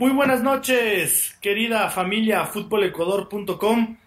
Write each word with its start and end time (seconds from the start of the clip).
Muy 0.00 0.12
buenas 0.12 0.42
noches, 0.42 1.36
querida 1.42 1.90
familia 1.90 2.46
futbolecuador.com. 2.46 3.98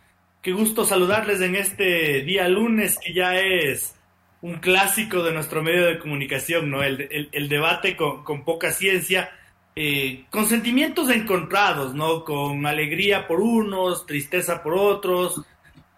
Qué 0.41 0.51
gusto 0.51 0.85
saludarles 0.85 1.39
en 1.39 1.55
este 1.55 2.23
día 2.23 2.49
lunes 2.49 2.97
que 2.97 3.13
ya 3.13 3.37
es 3.39 3.93
un 4.41 4.55
clásico 4.55 5.21
de 5.21 5.33
nuestro 5.33 5.61
medio 5.61 5.85
de 5.85 5.99
comunicación, 5.99 6.71
¿no? 6.71 6.81
El, 6.81 7.47
debate 7.47 7.95
con, 7.95 8.23
con, 8.23 8.43
poca 8.43 8.71
ciencia, 8.71 9.29
eh, 9.75 10.25
con 10.31 10.47
sentimientos 10.47 11.11
encontrados, 11.11 11.93
¿no? 11.93 12.23
Con 12.23 12.65
alegría 12.65 13.27
por 13.27 13.39
unos, 13.39 14.07
tristeza 14.07 14.63
por 14.63 14.73
otros. 14.73 15.43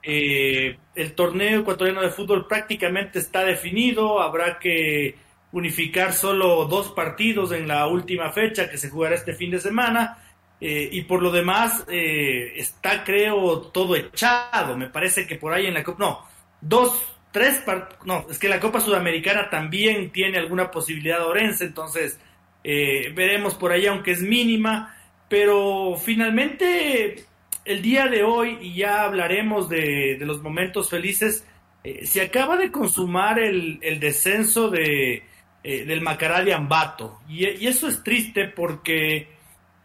Eh, 0.04 0.76
el 0.93 1.13
torneo 1.13 1.62
ecuatoriano 1.62 2.02
de 2.02 2.09
fútbol 2.09 2.48
prácticamente 2.48 3.20
está 3.20 3.46
definido, 3.46 4.21
habrá 4.21 4.59
que 4.59 5.16
unificar 5.55 6.14
solo 6.14 6.66
dos 6.66 6.91
partidos 6.91 7.52
en 7.52 7.68
la 7.68 7.88
última 7.88 8.32
fecha 8.32 8.70
que 8.70 8.77
se 8.77 8.90
jugará 8.90 9.16
este 9.16 9.34
fin 9.34 9.52
de 9.52 9.59
semana. 9.59 10.18
Eh, 10.62 10.90
y 10.91 11.02
por 11.02 11.22
lo 11.22 11.32
demás, 11.32 11.84
está, 11.88 13.04
creo, 13.04 13.62
todo 13.62 13.96
echado. 13.96 14.77
Me 14.77 14.90
parece 14.90 15.27
que 15.27 15.35
por 15.35 15.54
ahí 15.54 15.66
en 15.66 15.74
la 15.74 15.84
Copa, 15.84 16.05
no, 16.05 16.27
dos 16.62 17.16
tres 17.35 17.62
no, 18.05 18.26
es 18.29 18.40
que 18.40 18.48
la 18.48 18.62
Copa 18.62 18.79
Sudamericana 18.79 19.49
también 19.49 20.10
tiene 20.12 20.38
alguna 20.38 20.71
posibilidad 20.71 21.18
de 21.20 21.26
Orense, 21.26 21.66
entonces 21.66 22.18
eh, 22.63 23.12
veremos 23.13 23.55
por 23.55 23.74
ahí, 23.74 23.85
aunque 23.88 24.12
es 24.12 24.22
mínima, 24.22 24.96
pero 25.27 25.98
finalmente 26.01 27.26
el 27.66 27.82
día 27.82 28.07
de 28.07 28.24
hoy, 28.24 28.57
y 28.62 28.76
ya 28.76 29.04
hablaremos 29.04 29.68
de, 29.68 30.18
los 30.22 30.41
momentos 30.41 30.90
felices, 30.90 31.46
eh, 31.84 32.05
se 32.05 32.22
acaba 32.22 32.55
de 32.55 32.72
consumar 32.72 33.38
el, 33.38 33.82
descenso 33.99 34.70
de, 34.70 35.24
eh, 35.68 35.85
del 35.85 36.02
Macará 36.02 36.44
de 36.44 36.54
Ambato, 36.54 37.21
y, 37.27 37.46
eso 37.66 37.88
es 37.88 38.04
triste 38.04 38.46
porque 38.46 39.30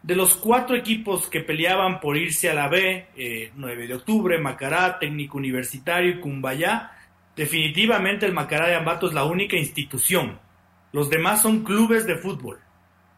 de 0.03 0.15
los 0.15 0.35
cuatro 0.35 0.75
equipos 0.75 1.27
que 1.27 1.41
peleaban 1.41 1.99
por 1.99 2.17
irse 2.17 2.49
a 2.49 2.53
la 2.53 2.67
B, 2.67 3.51
9 3.55 3.87
de 3.87 3.93
octubre, 3.93 4.37
Macará, 4.39 4.97
Técnico 4.99 5.37
Universitario 5.37 6.11
y 6.11 6.19
Cumbayá, 6.19 6.91
Definitivamente 7.35 8.25
el 8.25 8.33
Macará 8.33 8.67
de 8.67 8.75
Ambato 8.75 9.07
es 9.07 9.13
la 9.13 9.23
única 9.23 9.55
institución. 9.55 10.39
Los 10.91 11.09
demás 11.09 11.41
son 11.41 11.63
clubes 11.63 12.05
de 12.05 12.15
fútbol. 12.15 12.59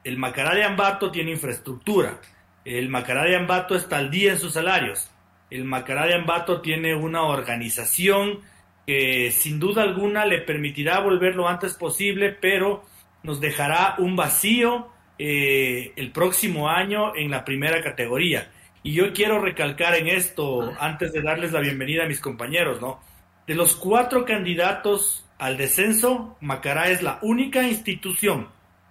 El 0.03 0.17
Macará 0.17 0.53
de 0.53 0.64
Ambato 0.64 1.11
tiene 1.11 1.31
infraestructura. 1.31 2.20
El 2.64 2.89
Macará 2.89 3.23
de 3.23 3.36
Ambato 3.36 3.75
está 3.75 3.98
al 3.98 4.11
día 4.11 4.33
en 4.33 4.39
sus 4.39 4.53
salarios. 4.53 5.09
El 5.50 5.66
Macará 5.66 6.05
de 6.05 6.14
Ambato 6.14 6.61
tiene 6.61 6.95
una 6.95 7.23
organización 7.23 8.42
que 8.86 9.31
sin 9.31 9.59
duda 9.59 9.84
alguna 9.84 10.26
le 10.26 10.42
permitirá 10.42 11.00
volver 11.00 11.36
lo 11.36 11.48
antes 11.48 11.73
posible, 11.76 12.31
pero 12.31 12.84
nos 13.23 13.39
dejará 13.39 13.95
un 13.98 14.16
vacío 14.16 14.89
eh, 15.17 15.94
el 15.95 16.12
próximo 16.12 16.70
año 16.70 17.16
en 17.16 17.31
la 17.31 17.45
primera 17.45 17.81
categoría. 17.81 18.52
Y 18.84 18.94
yo 18.94 19.14
quiero 19.14 19.39
recalcar 19.39 19.95
en 19.95 20.08
esto, 20.08 20.73
antes 20.80 21.14
de 21.14 21.22
darles 21.22 21.54
la 21.54 21.61
bienvenida 21.61 22.04
a 22.04 22.08
mis 22.08 22.20
compañeros, 22.20 22.81
¿no? 22.81 23.00
De 23.48 23.56
los 23.56 23.76
cuatro 23.76 24.26
candidatos 24.26 25.26
al 25.38 25.58
descenso, 25.58 26.38
Macará 26.42 26.89
es 26.89 27.02
la 27.02 27.20
única 27.22 27.64
institución. 27.64 28.49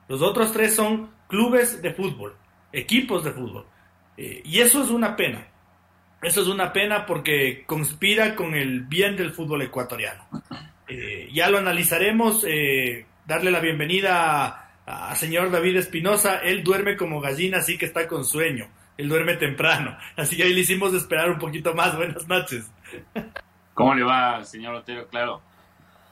Los 0.09 0.23
otros 0.23 0.53
tres 0.53 0.75
son 0.75 1.11
clubes 1.29 1.83
de 1.83 1.93
fútbol, 1.93 2.35
equipos 2.73 3.25
de 3.25 3.33
fútbol. 3.33 3.67
Eh, 4.17 4.43
y 4.45 4.61
eso 4.61 4.83
es 4.83 4.91
una 4.91 5.17
pena. 5.17 5.47
Eso 6.23 6.41
es 6.41 6.47
una 6.47 6.73
pena 6.73 7.05
porque 7.05 7.65
conspira 7.67 8.37
con 8.37 8.55
el 8.55 8.83
bien 8.83 9.17
del 9.17 9.33
fútbol 9.33 9.63
ecuatoriano. 9.63 10.25
Eh, 10.87 11.29
ya 11.33 11.51
lo 11.51 11.59
analizaremos. 11.59 12.45
Eh, 12.47 13.05
darle 13.27 13.51
la 13.51 13.59
bienvenida 13.59 14.71
a, 14.87 15.15
señor 15.17 15.51
David 15.51 15.79
Espinosa. 15.79 16.39
Él 16.39 16.63
duerme 16.63 16.97
como 16.97 17.21
gallina, 17.21 17.59
así 17.59 17.77
que 17.77 17.87
está 17.87 18.07
con 18.07 18.25
sueño. 18.25 18.69
Él 18.97 19.09
duerme 19.09 19.35
temprano. 19.35 19.97
Así 20.17 20.37
que 20.37 20.45
ahí 20.45 20.53
le 20.53 20.61
hicimos 20.61 20.93
esperar 20.93 21.31
un 21.31 21.39
poquito 21.39 21.75
más. 21.75 21.97
Buenas 21.97 22.29
noches. 22.29 22.71
¿Cómo 23.75 23.95
le 23.95 24.05
va, 24.05 24.45
señor 24.45 24.75
Otero? 24.75 25.09
Claro. 25.09 25.41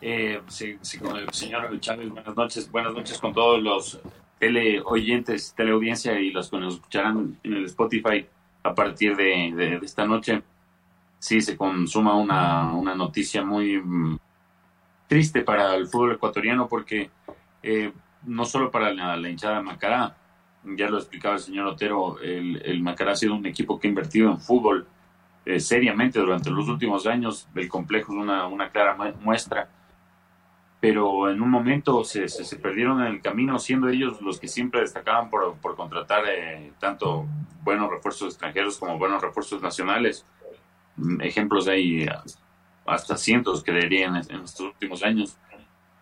Eh, 0.01 0.41
sí, 0.49 0.79
el 0.81 1.33
señor 1.35 1.79
Chávez, 1.79 2.09
buenas 2.09 2.35
noches. 2.35 2.71
Buenas 2.71 2.95
noches 2.95 3.19
con 3.19 3.35
todos 3.35 3.63
los 3.63 4.01
tele 4.39 4.81
oyentes, 4.81 5.55
teleaudiencia 5.55 6.19
y 6.19 6.31
los 6.31 6.49
que 6.49 6.57
nos 6.57 6.77
escucharán 6.77 7.39
en 7.45 7.53
el 7.53 7.67
Spotify 7.67 8.27
a 8.63 8.75
partir 8.75 9.17
de, 9.17 9.81
esta 9.83 10.07
noche. 10.07 10.43
Sí, 11.19 11.41
se 11.41 11.57
consuma 11.57 12.17
una, 12.17 12.73
una 12.73 12.95
noticia 12.95 13.45
muy 13.45 13.79
mm, 13.79 14.19
triste 15.07 15.43
para 15.43 15.75
el 15.75 15.87
fútbol 15.87 16.13
ecuatoriano 16.13 16.67
porque 16.67 17.11
eh, 17.63 17.93
no 18.25 18.45
solo 18.45 18.71
para 18.71 18.93
la, 18.93 19.29
hinchada 19.29 19.57
de 19.57 19.63
Macará, 19.63 20.17
ya 20.65 20.89
lo 20.89 20.99
explicaba 20.99 21.35
el 21.35 21.41
señor 21.41 21.67
Otero, 21.67 22.19
el, 22.21 22.63
el 22.65 22.83
Macará 22.83 23.13
ha 23.13 23.17
sido 23.17 23.35
un 23.35 23.47
equipo 23.47 23.79
que 23.79 23.89
ha 23.89 23.91
invertido 23.91 24.31
en 24.31 24.41
fútbol 24.41 24.87
eh, 25.47 25.59
seriamente 25.59 26.19
durante 26.19 26.51
los 26.51 26.69
últimos 26.69 27.07
años. 27.07 27.49
El 27.55 27.69
complejo 27.69 28.13
es 28.13 28.19
una, 28.19 28.47
una 28.47 28.71
clara 28.71 28.97
muestra. 29.21 29.69
Pero 30.81 31.31
en 31.31 31.43
un 31.43 31.51
momento 31.51 32.05
se, 32.05 32.29
se, 32.29 32.57
perdieron 32.57 33.01
en 33.03 33.09
el 33.09 33.21
camino, 33.21 33.59
siendo 33.59 33.89
ellos 33.89 34.21
los 34.23 34.41
que 34.41 34.49
siempre 34.49 34.81
destacaban 34.81 35.29
por, 35.29 35.57
por 35.57 35.77
contratar 35.77 36.25
eh, 36.27 36.73
tanto 36.79 37.27
buenos 37.63 37.91
refuerzos 37.91 38.29
extranjeros 38.29 38.79
como 38.79 38.99
buenos 38.99 39.21
refuerzos 39.21 39.61
nacionales. 39.61 40.25
Mm, 40.97 41.21
ejemplos 41.21 41.69
hay 41.69 42.09
hasta 42.87 43.17
cientos, 43.17 43.63
creería, 43.63 44.07
en, 44.07 44.17
en 44.17 44.45
estos 44.45 44.61
últimos 44.61 45.03
años. 45.03 45.37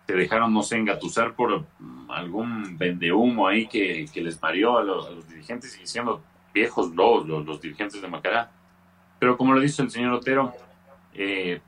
Se 0.07 0.13
dejaron, 0.13 0.53
no 0.53 0.63
sé, 0.63 0.77
engatusar 0.77 1.35
por 1.35 1.65
mm, 1.79 2.11
algún 2.11 2.77
vendehumo 2.77 3.47
ahí 3.47 3.67
que, 3.67 4.05
que 4.13 4.21
les 4.21 4.41
mareó 4.41 4.77
a 4.77 4.83
los, 4.83 5.27
dirigentes 5.27 5.77
y 5.81 5.85
siendo 5.85 6.23
viejos 6.53 6.95
lobos 6.95 7.27
los, 7.27 7.45
los 7.45 7.61
dirigentes 7.61 8.01
de 8.01 8.07
Macará 8.07 8.49
pero 9.19 9.37
como 9.37 9.53
lo 9.53 9.59
dice 9.59 9.81
el 9.81 9.91
señor 9.91 10.13
Otero, 10.13 10.53
eh, 11.13 11.61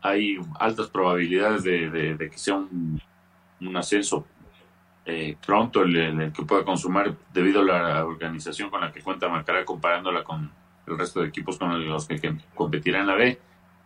hay 0.00 0.38
altas 0.58 0.88
probabilidades 0.88 1.64
de, 1.64 2.16
que 2.18 2.38
sea 2.38 2.56
un, 2.56 3.00
ascenso 3.76 4.26
eh, 5.04 5.36
pronto 5.44 5.82
el, 5.82 6.32
que 6.32 6.44
pueda 6.44 6.64
consumar 6.64 7.16
debido 7.32 7.62
a 7.62 7.64
la 7.64 8.04
organización 8.04 8.70
con 8.70 8.80
la 8.80 8.92
que 8.92 9.02
cuenta 9.02 9.28
Macará 9.28 9.64
comparándola 9.64 10.22
con 10.22 10.50
el 10.86 10.98
resto 10.98 11.20
de 11.20 11.28
equipos 11.28 11.58
con 11.58 11.86
los 11.86 12.06
que, 12.06 12.38
competirán 12.54 13.02
en 13.02 13.06
la 13.06 13.14
B. 13.14 13.38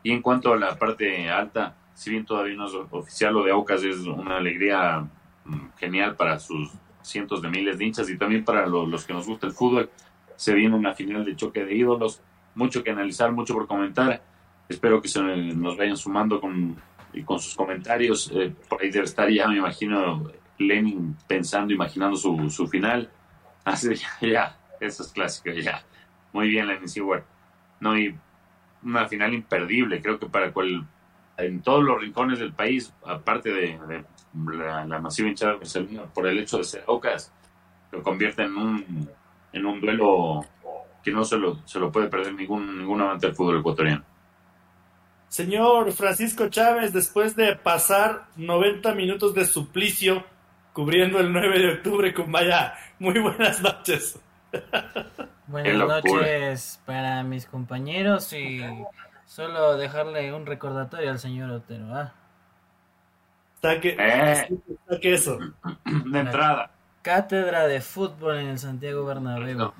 Y 0.02 0.10
en 0.12 0.20
cuanto 0.20 0.52
a 0.52 0.56
la 0.56 0.76
parte 0.76 1.30
alta, 1.30 1.76
si 1.94 2.10
bien 2.10 2.24
todavía 2.24 2.56
no 2.56 2.66
es 2.66 2.74
oficial, 2.90 3.34
lo 3.34 3.44
de 3.44 3.52
Aucas 3.52 3.82
es 3.84 3.98
una 3.98 4.36
alegría 4.36 5.06
mm, 5.44 5.68
genial 5.78 6.16
para 6.16 6.38
sus 6.38 6.72
cientos 7.02 7.42
de 7.42 7.48
miles 7.48 7.78
de 7.78 7.84
hinchas 7.84 8.08
y 8.10 8.18
también 8.18 8.44
para 8.44 8.66
los 8.66 9.04
que 9.04 9.12
nos 9.12 9.26
gusta 9.26 9.46
el 9.46 9.52
fútbol. 9.52 9.90
Se 10.36 10.54
viene 10.54 10.74
una 10.74 10.94
final 10.94 11.24
de 11.24 11.36
choque 11.36 11.64
de 11.64 11.74
ídolos 11.74 12.20
mucho 12.54 12.82
que 12.82 12.90
analizar, 12.90 13.32
mucho 13.32 13.54
por 13.54 13.66
comentar. 13.66 14.22
Espero 14.72 15.02
que 15.02 15.08
se 15.08 15.20
nos 15.22 15.76
vayan 15.76 15.98
sumando 15.98 16.40
con, 16.40 16.74
con 17.26 17.38
sus 17.38 17.54
comentarios. 17.54 18.32
Eh, 18.34 18.54
por 18.68 18.80
ahí 18.80 18.90
debe 18.90 19.04
estar 19.04 19.28
ya, 19.28 19.46
me 19.46 19.58
imagino, 19.58 20.32
Lenin 20.58 21.14
pensando, 21.28 21.74
imaginando 21.74 22.16
su, 22.16 22.48
su 22.48 22.66
final. 22.66 23.10
Así, 23.64 23.94
ya, 23.94 24.26
ya, 24.26 24.58
eso 24.80 25.02
es 25.02 25.12
clásico, 25.12 25.50
ya. 25.50 25.84
Muy 26.32 26.48
bien, 26.48 26.68
Lenin 26.68 26.88
Seward. 26.88 27.22
No, 27.80 27.98
y 27.98 28.16
una 28.82 29.06
final 29.08 29.34
imperdible, 29.34 30.00
creo 30.00 30.18
que 30.18 30.26
para 30.26 30.52
cual, 30.52 30.86
en 31.36 31.60
todos 31.60 31.84
los 31.84 32.00
rincones 32.00 32.38
del 32.38 32.54
país, 32.54 32.94
aparte 33.04 33.52
de, 33.52 34.04
la, 34.32 34.98
masiva 35.00 35.28
hinchada 35.28 35.58
por 36.14 36.26
el 36.26 36.38
hecho 36.38 36.56
de 36.56 36.64
ser 36.64 36.82
Ocas, 36.86 37.30
lo 37.90 38.02
convierte 38.02 38.42
en 38.42 38.56
un, 38.56 39.10
en 39.52 39.66
un 39.66 39.80
duelo 39.82 40.46
que 41.04 41.10
no 41.10 41.24
se 41.24 41.36
lo, 41.36 41.58
se 41.66 41.78
lo 41.78 41.92
puede 41.92 42.08
perder 42.08 42.34
ningún, 42.34 42.78
ningún 42.78 43.02
amante 43.02 43.26
del 43.26 43.36
fútbol 43.36 43.58
ecuatoriano. 43.58 44.11
Señor 45.32 45.92
Francisco 45.92 46.50
Chávez, 46.50 46.92
después 46.92 47.34
de 47.36 47.56
pasar 47.56 48.26
90 48.36 48.94
minutos 48.94 49.32
de 49.32 49.46
suplicio 49.46 50.26
cubriendo 50.74 51.20
el 51.20 51.32
9 51.32 51.58
de 51.58 51.72
octubre 51.72 52.12
con 52.12 52.30
Vaya, 52.30 52.74
muy 52.98 53.18
buenas 53.18 53.62
noches. 53.62 54.20
Buenas 55.46 55.88
noches 55.88 56.82
para 56.84 57.22
mis 57.22 57.46
compañeros 57.46 58.30
y 58.34 58.60
solo 59.24 59.78
dejarle 59.78 60.34
un 60.34 60.44
recordatorio 60.44 61.10
al 61.10 61.18
señor 61.18 61.50
Otero. 61.50 61.86
¿ah? 61.94 62.12
Saque, 63.62 63.96
eh. 63.98 64.48
eso. 65.00 65.38
De 65.86 66.18
entrada. 66.18 66.72
Cátedra 67.00 67.66
de 67.66 67.80
fútbol 67.80 68.36
en 68.36 68.48
el 68.48 68.58
Santiago 68.58 69.06
Bernabéu. 69.06 69.72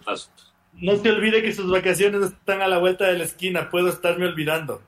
no 0.72 0.96
se 0.96 1.10
olvide 1.10 1.42
que 1.42 1.52
sus 1.52 1.70
vacaciones 1.70 2.22
están 2.22 2.62
a 2.62 2.68
la 2.68 2.78
vuelta 2.78 3.04
de 3.04 3.18
la 3.18 3.24
esquina. 3.24 3.68
Puedo 3.68 3.90
estarme 3.90 4.24
olvidando 4.24 4.80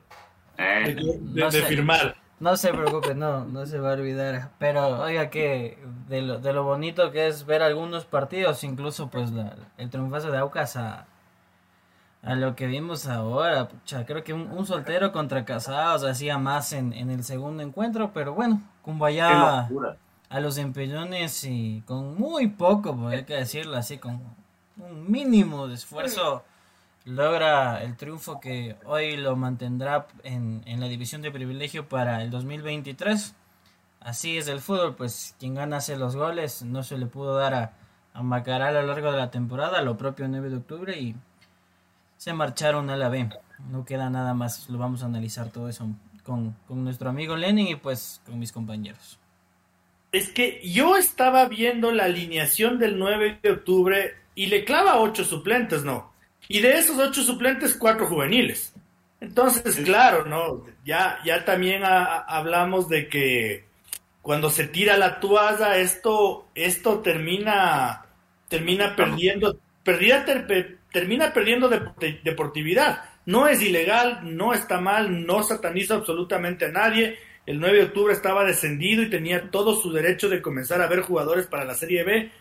eh. 0.57 0.95
de, 0.95 1.61
firmar. 1.63 2.15
No 2.39 2.57
se 2.57 2.73
preocupe, 2.73 3.15
no, 3.15 3.45
no 3.45 3.65
se 3.65 3.79
va 3.79 3.91
a 3.91 3.93
olvidar. 3.93 4.49
Pero 4.59 4.99
oiga 5.01 5.29
que 5.29 5.77
de 6.07 6.21
lo, 6.21 6.39
de 6.39 6.53
lo 6.53 6.63
bonito 6.63 7.11
que 7.11 7.27
es 7.27 7.45
ver 7.45 7.61
algunos 7.61 8.05
partidos, 8.05 8.63
incluso 8.63 9.09
pues 9.09 9.31
el 9.77 9.89
triunfazo 9.89 10.31
de 10.31 10.37
Aucas 10.39 10.75
a, 10.75 11.07
a 12.23 12.35
lo 12.35 12.55
que 12.55 12.67
vimos 12.67 13.07
ahora. 13.07 13.69
Pucha, 13.69 14.05
creo 14.05 14.23
que 14.23 14.33
un, 14.33 14.65
soltero 14.65 15.11
contra 15.11 15.45
casados 15.45 16.03
hacía 16.03 16.37
más 16.37 16.73
en, 16.73 16.91
en, 16.93 17.09
el 17.09 17.23
segundo 17.23 17.63
encuentro, 17.63 18.11
pero 18.13 18.33
bueno, 18.33 18.61
Cumbaya 18.81 19.69
a 20.29 20.39
los 20.39 20.57
empellones 20.57 21.43
y 21.43 21.83
con 21.85 22.17
muy 22.17 22.47
poco, 22.47 22.95
pues, 22.95 23.19
hay 23.19 23.23
que 23.23 23.35
decirlo 23.35 23.77
así, 23.77 23.97
con 23.97 24.21
un 24.77 25.09
mínimo 25.09 25.67
de 25.67 25.75
esfuerzo 25.75 26.43
logra 27.05 27.83
el 27.83 27.95
triunfo 27.95 28.39
que 28.39 28.75
hoy 28.85 29.15
lo 29.15 29.35
mantendrá 29.35 30.07
en, 30.23 30.63
en 30.65 30.79
la 30.79 30.87
división 30.87 31.21
de 31.21 31.31
privilegio 31.31 31.87
para 31.87 32.21
el 32.23 32.31
2023. 32.31 33.35
Así 34.01 34.37
es 34.37 34.47
el 34.47 34.59
fútbol, 34.59 34.95
pues 34.95 35.35
quien 35.39 35.55
gana 35.55 35.77
hace 35.77 35.95
los 35.95 36.15
goles, 36.15 36.63
no 36.63 36.83
se 36.83 36.97
le 36.97 37.05
pudo 37.05 37.35
dar 37.37 37.53
a, 37.53 37.73
a 38.13 38.23
Macará 38.23 38.67
a 38.67 38.71
lo 38.71 38.83
largo 38.83 39.11
de 39.11 39.17
la 39.17 39.31
temporada, 39.31 39.81
lo 39.81 39.97
propio 39.97 40.27
9 40.27 40.49
de 40.49 40.57
octubre 40.57 40.99
y 40.99 41.15
se 42.17 42.33
marcharon 42.33 42.89
a 42.89 42.97
la 42.97 43.09
B. 43.09 43.29
No 43.69 43.85
queda 43.85 44.09
nada 44.09 44.33
más, 44.33 44.69
lo 44.69 44.77
vamos 44.77 45.03
a 45.03 45.05
analizar 45.05 45.49
todo 45.49 45.69
eso 45.69 45.87
con, 46.23 46.55
con 46.67 46.83
nuestro 46.83 47.09
amigo 47.09 47.35
Lenin 47.35 47.67
y 47.67 47.75
pues 47.75 48.21
con 48.25 48.39
mis 48.39 48.51
compañeros. 48.51 49.19
Es 50.11 50.29
que 50.29 50.61
yo 50.63 50.95
estaba 50.95 51.45
viendo 51.45 51.91
la 51.91 52.05
alineación 52.05 52.79
del 52.79 52.97
9 52.97 53.39
de 53.43 53.51
octubre 53.51 54.13
y 54.33 54.47
le 54.47 54.65
clava 54.65 54.99
ocho 54.99 55.23
suplentes, 55.23 55.83
¿no? 55.83 56.14
Y 56.47 56.59
de 56.61 56.77
esos 56.77 56.97
ocho 56.97 57.23
suplentes, 57.23 57.75
cuatro 57.75 58.07
juveniles. 58.07 58.73
Entonces, 59.19 59.77
claro, 59.77 60.25
¿no? 60.25 60.65
Ya, 60.85 61.19
ya 61.25 61.43
también 61.45 61.81
hablamos 61.83 62.89
de 62.89 63.07
que 63.07 63.65
cuando 64.21 64.49
se 64.49 64.67
tira 64.67 64.97
la 64.97 65.19
toalla, 65.19 65.77
esto, 65.77 66.47
esto 66.55 66.99
termina, 66.99 68.05
termina 68.47 68.95
perdiendo, 68.95 69.57
perdida, 69.83 70.25
termina 70.91 71.33
perdiendo 71.33 71.69
deportividad. 72.23 73.03
No 73.25 73.47
es 73.47 73.61
ilegal, 73.61 74.19
no 74.23 74.53
está 74.53 74.79
mal, 74.79 75.25
no 75.25 75.43
sataniza 75.43 75.95
absolutamente 75.95 76.65
a 76.65 76.71
nadie. 76.71 77.17
El 77.45 77.59
9 77.59 77.77
de 77.77 77.83
octubre 77.85 78.13
estaba 78.13 78.43
descendido 78.43 79.03
y 79.03 79.09
tenía 79.09 79.49
todo 79.49 79.75
su 79.75 79.91
derecho 79.91 80.29
de 80.29 80.41
comenzar 80.41 80.81
a 80.81 80.87
ver 80.87 81.01
jugadores 81.01 81.47
para 81.47 81.65
la 81.65 81.75
Serie 81.75 82.03
B, 82.03 82.31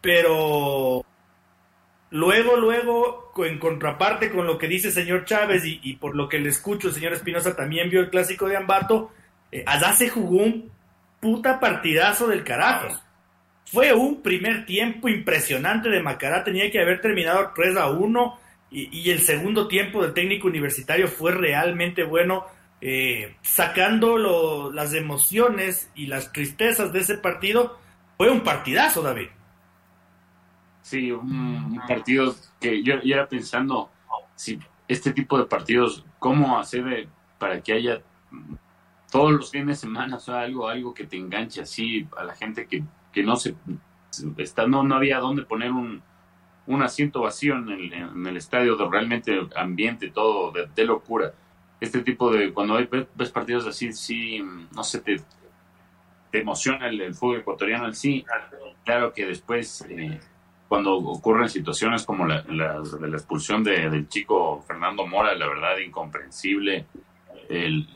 pero 0.00 1.04
Luego, 2.10 2.56
luego, 2.56 3.32
en 3.44 3.58
contraparte 3.58 4.30
con 4.30 4.46
lo 4.46 4.58
que 4.58 4.66
dice 4.66 4.88
el 4.88 4.94
señor 4.94 5.24
Chávez 5.24 5.62
y, 5.64 5.94
por 5.96 6.16
lo 6.16 6.28
que 6.28 6.40
le 6.40 6.48
escucho, 6.48 6.88
el 6.88 6.94
señor 6.94 7.12
Espinosa 7.12 7.54
también 7.54 7.88
vio 7.88 8.00
el 8.00 8.10
clásico 8.10 8.48
de 8.48 8.56
Ambato, 8.56 9.12
eh, 9.52 9.62
allá 9.66 9.92
se 9.92 10.08
jugó 10.08 10.38
un 10.38 10.70
puta 11.20 11.60
partidazo 11.60 12.26
del 12.26 12.42
carajo. 12.42 13.00
Fue 13.64 13.92
un 13.92 14.22
primer 14.22 14.66
tiempo 14.66 15.08
impresionante 15.08 15.88
de 15.88 16.02
Macará, 16.02 16.42
tenía 16.42 16.70
que 16.70 16.80
haber 16.80 17.00
terminado 17.00 17.52
3 17.54 17.76
a 17.76 17.90
1 17.90 18.38
y, 18.72 19.10
el 19.10 19.20
segundo 19.20 19.68
tiempo 19.68 20.02
del 20.02 20.12
técnico 20.12 20.48
universitario 20.48 21.08
fue 21.08 21.32
realmente 21.32 22.04
bueno, 22.04 22.46
eh, 22.80 23.36
sacando 23.42 24.72
las 24.72 24.94
emociones 24.94 25.90
y 25.94 26.06
las 26.06 26.32
tristezas 26.32 26.92
de 26.92 27.00
ese 27.00 27.18
partido. 27.18 27.78
Fue 28.16 28.30
un 28.30 28.40
partidazo, 28.40 29.02
David. 29.02 29.28
Sí, 30.90 31.12
un, 31.12 31.80
partido 31.86 32.34
que 32.60 32.82
yo, 32.82 33.00
yo, 33.04 33.14
era 33.14 33.28
pensando, 33.28 33.88
si 34.34 34.58
este 34.88 35.12
tipo 35.12 35.38
de 35.38 35.44
partidos, 35.44 36.04
¿cómo 36.18 36.58
hacer 36.58 37.06
para 37.38 37.60
que 37.60 37.74
haya 37.74 38.02
todos 39.12 39.30
los 39.30 39.52
fines 39.52 39.68
de 39.68 39.86
semana, 39.86 40.16
o 40.16 40.18
sea, 40.18 40.40
algo, 40.40 40.66
algo 40.66 40.92
que 40.92 41.04
te 41.04 41.16
enganche 41.16 41.60
así 41.60 42.08
a 42.16 42.24
la 42.24 42.34
gente 42.34 42.66
que, 42.66 42.82
que 43.12 43.22
no 43.22 43.36
se 43.36 43.54
está, 44.38 44.66
no, 44.66 44.82
no 44.82 44.96
había 44.96 45.20
dónde 45.20 45.42
poner 45.42 45.70
un, 45.70 46.02
un 46.66 46.82
asiento 46.82 47.20
vacío 47.20 47.54
en 47.54 47.68
el, 47.68 47.92
en 47.92 48.26
el 48.26 48.36
estadio 48.36 48.74
de 48.74 48.88
realmente 48.90 49.40
ambiente, 49.54 50.10
todo 50.10 50.50
de, 50.50 50.84
locura. 50.84 51.32
Este 51.80 52.02
tipo 52.02 52.32
de, 52.32 52.52
cuando 52.52 52.74
ves, 53.16 53.30
partidos 53.30 53.64
así, 53.68 53.92
sí, 53.92 54.42
no 54.74 54.82
sé, 54.82 55.02
te, 55.02 55.20
te 56.32 56.40
emociona 56.40 56.88
el, 56.88 57.14
fútbol 57.14 57.38
ecuatoriano 57.38 57.86
en 57.86 57.94
sí. 57.94 58.24
Claro 58.84 59.12
que 59.12 59.26
después 59.26 59.86
eh, 59.88 60.18
cuando 60.70 60.98
ocurren 60.98 61.48
situaciones 61.48 62.04
como 62.04 62.24
la, 62.24 62.44
expulsión 63.12 63.64
de, 63.64 63.90
del 63.90 64.08
chico 64.08 64.62
Fernando 64.68 65.04
Mora, 65.04 65.34
la 65.34 65.48
verdad 65.48 65.78
incomprensible. 65.78 66.86
El, 67.48 67.88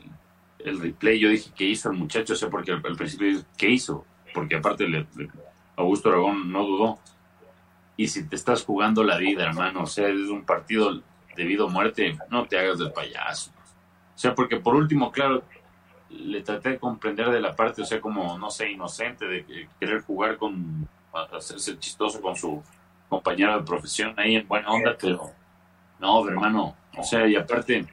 el 0.59 0.81
replay, 0.81 1.17
yo 1.17 1.29
dije, 1.29 1.51
¿qué 1.55 1.63
hizo 1.63 1.89
el 1.89 1.97
muchacho? 1.97 2.35
sé 2.35 2.47
porque 2.47 2.73
al, 2.73 2.81
principio 2.81 3.41
¿qué 3.57 3.69
hizo? 3.69 4.05
Porque 4.33 4.57
aparte 4.57 5.07
Augusto 5.77 6.09
Aragón 6.09 6.51
no 6.51 6.65
dudó. 6.65 6.99
Y 7.95 8.09
si 8.09 8.27
te 8.27 8.35
estás 8.35 8.65
jugando 8.65 9.05
la 9.05 9.15
vida, 9.19 9.45
hermano, 9.45 9.83
o 9.83 9.87
sea, 9.87 10.09
es 10.09 10.27
un 10.27 10.43
partido 10.43 11.01
debido 11.37 11.67
a 11.67 11.71
muerte, 11.71 12.17
no 12.29 12.45
te 12.45 12.59
hagas 12.59 12.77
del 12.77 12.91
payaso. 12.91 13.51
O 14.13 14.17
sea, 14.17 14.35
porque 14.35 14.57
por 14.57 14.75
último, 14.75 15.13
claro, 15.13 15.45
le 16.09 16.41
traté 16.41 16.71
de 16.71 16.79
comprender 16.79 17.29
de 17.29 17.39
la 17.39 17.55
parte, 17.55 17.83
o 17.83 17.85
sea, 17.85 18.01
como, 18.01 18.37
no 18.37 18.51
sé, 18.51 18.69
inocente, 18.69 19.25
de 19.25 19.69
querer 19.79 20.01
jugar 20.01 20.35
con 20.35 20.89
hacerse 21.15 21.77
chistoso 21.79 22.21
con 22.21 22.35
su 22.35 22.61
compañero 23.09 23.57
de 23.57 23.63
profesión 23.63 24.13
ahí 24.17 24.35
en 24.35 24.47
buena 24.47 24.69
onda, 24.69 24.97
pero 24.99 25.31
no, 25.99 26.27
hermano, 26.27 26.75
o 26.97 27.03
sea, 27.03 27.27
y 27.27 27.35
aparte, 27.35 27.85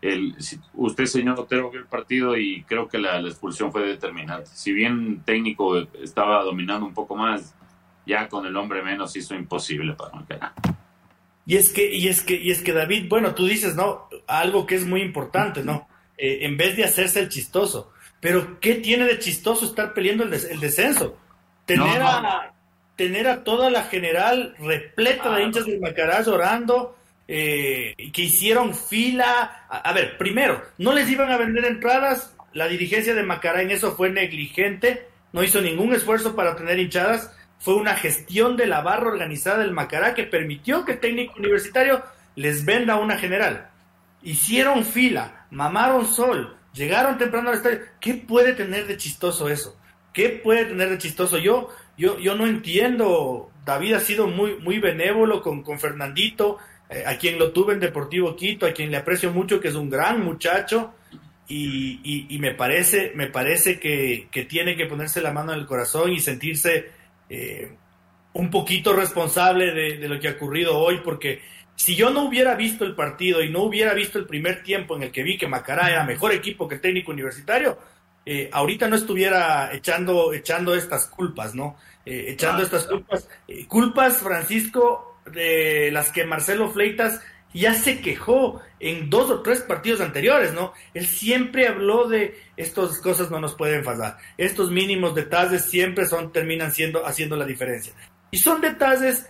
el, 0.00 0.36
usted, 0.74 1.06
señor 1.06 1.40
Otero, 1.40 1.70
vio 1.70 1.80
el 1.80 1.86
partido 1.86 2.36
y 2.36 2.62
creo 2.64 2.88
que 2.88 2.98
la, 2.98 3.20
expulsión 3.20 3.72
fue 3.72 3.86
determinante. 3.86 4.50
Si 4.52 4.72
bien 4.72 5.22
técnico 5.24 5.78
estaba 6.02 6.42
dominando 6.44 6.86
un 6.86 6.94
poco 6.94 7.16
más, 7.16 7.54
ya 8.06 8.28
con 8.28 8.46
el 8.46 8.56
hombre 8.56 8.82
menos 8.82 9.16
hizo 9.16 9.34
imposible 9.34 9.94
para 9.94 10.14
Macará. 10.14 10.54
Y 11.46 11.56
es 11.56 11.72
que, 11.72 11.92
y 11.92 12.08
es 12.08 12.22
que, 12.22 12.34
y 12.34 12.50
es 12.50 12.62
que 12.62 12.72
David, 12.72 13.08
bueno, 13.08 13.34
tú 13.34 13.46
dices, 13.46 13.74
¿no? 13.74 14.08
Algo 14.26 14.66
que 14.66 14.74
es 14.74 14.86
muy 14.86 15.00
importante, 15.00 15.64
¿no? 15.64 15.88
Eh, 16.16 16.40
en 16.42 16.56
vez 16.56 16.76
de 16.76 16.84
hacerse 16.84 17.20
el 17.20 17.28
chistoso. 17.28 17.92
Pero, 18.20 18.60
¿qué 18.60 18.74
tiene 18.74 19.04
de 19.04 19.18
chistoso 19.18 19.64
estar 19.64 19.94
peleando 19.94 20.24
el, 20.24 20.34
el 20.34 20.60
descenso? 20.60 21.16
Tener 21.64 22.02
a 22.02 22.52
tener 22.98 23.28
a 23.28 23.44
toda 23.44 23.70
la 23.70 23.84
general 23.84 24.56
repleta 24.58 25.34
de 25.36 25.44
hinchas 25.44 25.66
del 25.66 25.80
Macará 25.80 26.20
llorando, 26.20 26.98
eh, 27.28 27.94
que 28.12 28.22
hicieron 28.22 28.74
fila. 28.74 29.66
A, 29.70 29.92
ver, 29.92 30.18
primero, 30.18 30.60
no 30.78 30.92
les 30.92 31.08
iban 31.08 31.30
a 31.30 31.36
vender 31.36 31.64
entradas, 31.64 32.34
la 32.52 32.66
dirigencia 32.66 33.14
de 33.14 33.22
Macará 33.22 33.62
en 33.62 33.70
eso 33.70 33.94
fue 33.94 34.10
negligente, 34.10 35.06
no 35.32 35.44
hizo 35.44 35.60
ningún 35.60 35.94
esfuerzo 35.94 36.34
para 36.34 36.56
tener 36.56 36.80
hinchadas, 36.80 37.32
fue 37.60 37.76
una 37.76 37.94
gestión 37.94 38.56
de 38.56 38.66
la 38.66 38.80
barra 38.80 39.06
organizada 39.06 39.58
del 39.58 39.72
Macará 39.72 40.14
que 40.14 40.24
permitió 40.24 40.84
que 40.84 40.92
el 40.92 41.00
técnico 41.00 41.34
universitario 41.38 42.02
les 42.34 42.64
venda 42.64 42.96
una 42.96 43.16
general. 43.16 43.70
Hicieron 44.22 44.84
fila, 44.84 45.46
mamaron 45.52 46.04
sol, 46.04 46.56
llegaron 46.72 47.16
temprano 47.16 47.50
al 47.50 47.58
estadio. 47.58 47.78
¿Qué 48.00 48.14
puede 48.14 48.54
tener 48.54 48.88
de 48.88 48.96
chistoso 48.96 49.48
eso? 49.48 49.78
¿Qué 50.12 50.30
puede 50.30 50.64
tener 50.64 50.90
de 50.90 50.98
chistoso? 50.98 51.38
Yo, 51.38 51.68
yo, 51.98 52.18
yo 52.18 52.34
no 52.36 52.46
entiendo. 52.46 53.50
David 53.66 53.94
ha 53.94 54.00
sido 54.00 54.28
muy, 54.28 54.56
muy 54.56 54.78
benévolo 54.78 55.42
con, 55.42 55.62
con 55.62 55.78
Fernandito, 55.78 56.58
eh, 56.88 57.02
a 57.04 57.18
quien 57.18 57.38
lo 57.38 57.52
tuve 57.52 57.74
en 57.74 57.80
Deportivo 57.80 58.34
Quito, 58.36 58.64
a 58.64 58.72
quien 58.72 58.90
le 58.90 58.96
aprecio 58.96 59.32
mucho, 59.32 59.60
que 59.60 59.68
es 59.68 59.74
un 59.74 59.90
gran 59.90 60.24
muchacho. 60.24 60.94
Y, 61.50 62.26
y, 62.28 62.38
me 62.38 62.54
parece, 62.54 63.12
me 63.14 63.28
parece 63.28 63.80
que, 63.80 64.28
que, 64.30 64.44
tiene 64.44 64.76
que 64.76 64.84
ponerse 64.84 65.22
la 65.22 65.32
mano 65.32 65.54
en 65.54 65.60
el 65.60 65.66
corazón 65.66 66.12
y 66.12 66.20
sentirse 66.20 66.90
eh, 67.30 67.72
un 68.34 68.50
poquito 68.50 68.92
responsable 68.92 69.72
de, 69.72 69.96
de, 69.96 70.08
lo 70.08 70.20
que 70.20 70.28
ha 70.28 70.32
ocurrido 70.32 70.78
hoy, 70.78 71.00
porque 71.02 71.40
si 71.74 71.96
yo 71.96 72.10
no 72.10 72.24
hubiera 72.24 72.54
visto 72.54 72.84
el 72.84 72.94
partido 72.94 73.42
y 73.42 73.48
no 73.48 73.62
hubiera 73.62 73.94
visto 73.94 74.18
el 74.18 74.26
primer 74.26 74.62
tiempo 74.62 74.94
en 74.96 75.04
el 75.04 75.10
que 75.10 75.22
vi 75.22 75.38
que 75.38 75.48
Macará 75.48 75.90
era 75.90 76.04
mejor 76.04 76.32
equipo 76.32 76.68
que 76.68 76.74
el 76.74 76.80
técnico 76.82 77.12
universitario, 77.12 77.78
eh, 78.30 78.50
ahorita 78.52 78.88
no 78.88 78.96
estuviera 78.96 79.72
echando, 79.72 80.34
echando 80.34 80.74
estas 80.74 81.06
culpas, 81.06 81.54
¿no? 81.54 81.78
Eh, 82.04 82.26
echando 82.28 82.62
estas 82.62 82.84
culpas. 82.84 83.26
Eh, 83.48 83.64
culpas, 83.66 84.18
Francisco, 84.18 85.22
de 85.32 85.88
las 85.90 86.10
que 86.10 86.26
Marcelo 86.26 86.70
Fleitas 86.70 87.22
ya 87.54 87.72
se 87.72 88.02
quejó 88.02 88.60
en 88.80 89.08
dos 89.08 89.30
o 89.30 89.40
tres 89.40 89.60
partidos 89.60 90.02
anteriores, 90.02 90.52
¿no? 90.52 90.74
Él 90.92 91.06
siempre 91.06 91.68
habló 91.68 92.06
de 92.06 92.38
estas 92.58 93.00
cosas 93.00 93.30
no 93.30 93.40
nos 93.40 93.54
pueden 93.54 93.82
fallar. 93.82 94.18
Estos 94.36 94.70
mínimos 94.70 95.14
detalles 95.14 95.62
siempre 95.62 96.04
son, 96.04 96.30
terminan 96.30 96.70
siendo, 96.70 97.06
haciendo 97.06 97.34
la 97.34 97.46
diferencia. 97.46 97.94
Y 98.30 98.36
son 98.36 98.60
detalles 98.60 99.26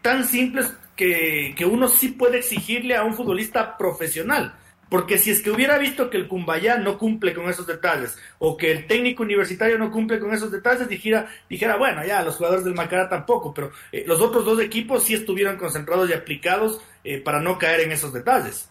tan 0.00 0.26
simples 0.26 0.72
que, 0.96 1.54
que 1.54 1.66
uno 1.66 1.88
sí 1.88 2.08
puede 2.08 2.38
exigirle 2.38 2.96
a 2.96 3.04
un 3.04 3.12
futbolista 3.12 3.76
profesional 3.76 4.54
Porque 4.88 5.18
si 5.18 5.30
es 5.30 5.42
que 5.42 5.50
hubiera 5.50 5.78
visto 5.78 6.10
que 6.10 6.16
el 6.16 6.28
Cumbayá 6.28 6.76
no 6.78 6.98
cumple 6.98 7.34
con 7.34 7.48
esos 7.48 7.66
detalles, 7.66 8.18
o 8.38 8.56
que 8.56 8.70
el 8.70 8.86
técnico 8.86 9.22
universitario 9.22 9.78
no 9.78 9.90
cumple 9.90 10.20
con 10.20 10.32
esos 10.32 10.50
detalles, 10.50 10.88
dijera, 10.88 11.26
dijera 11.48 11.76
bueno, 11.76 12.04
ya, 12.04 12.22
los 12.22 12.36
jugadores 12.36 12.64
del 12.64 12.74
Macará 12.74 13.08
tampoco, 13.08 13.52
pero 13.54 13.70
eh, 13.92 14.04
los 14.06 14.20
otros 14.20 14.44
dos 14.44 14.60
equipos 14.60 15.04
sí 15.04 15.14
estuvieron 15.14 15.56
concentrados 15.56 16.08
y 16.10 16.12
aplicados 16.12 16.80
eh, 17.02 17.20
para 17.20 17.40
no 17.40 17.58
caer 17.58 17.80
en 17.80 17.92
esos 17.92 18.12
detalles. 18.12 18.70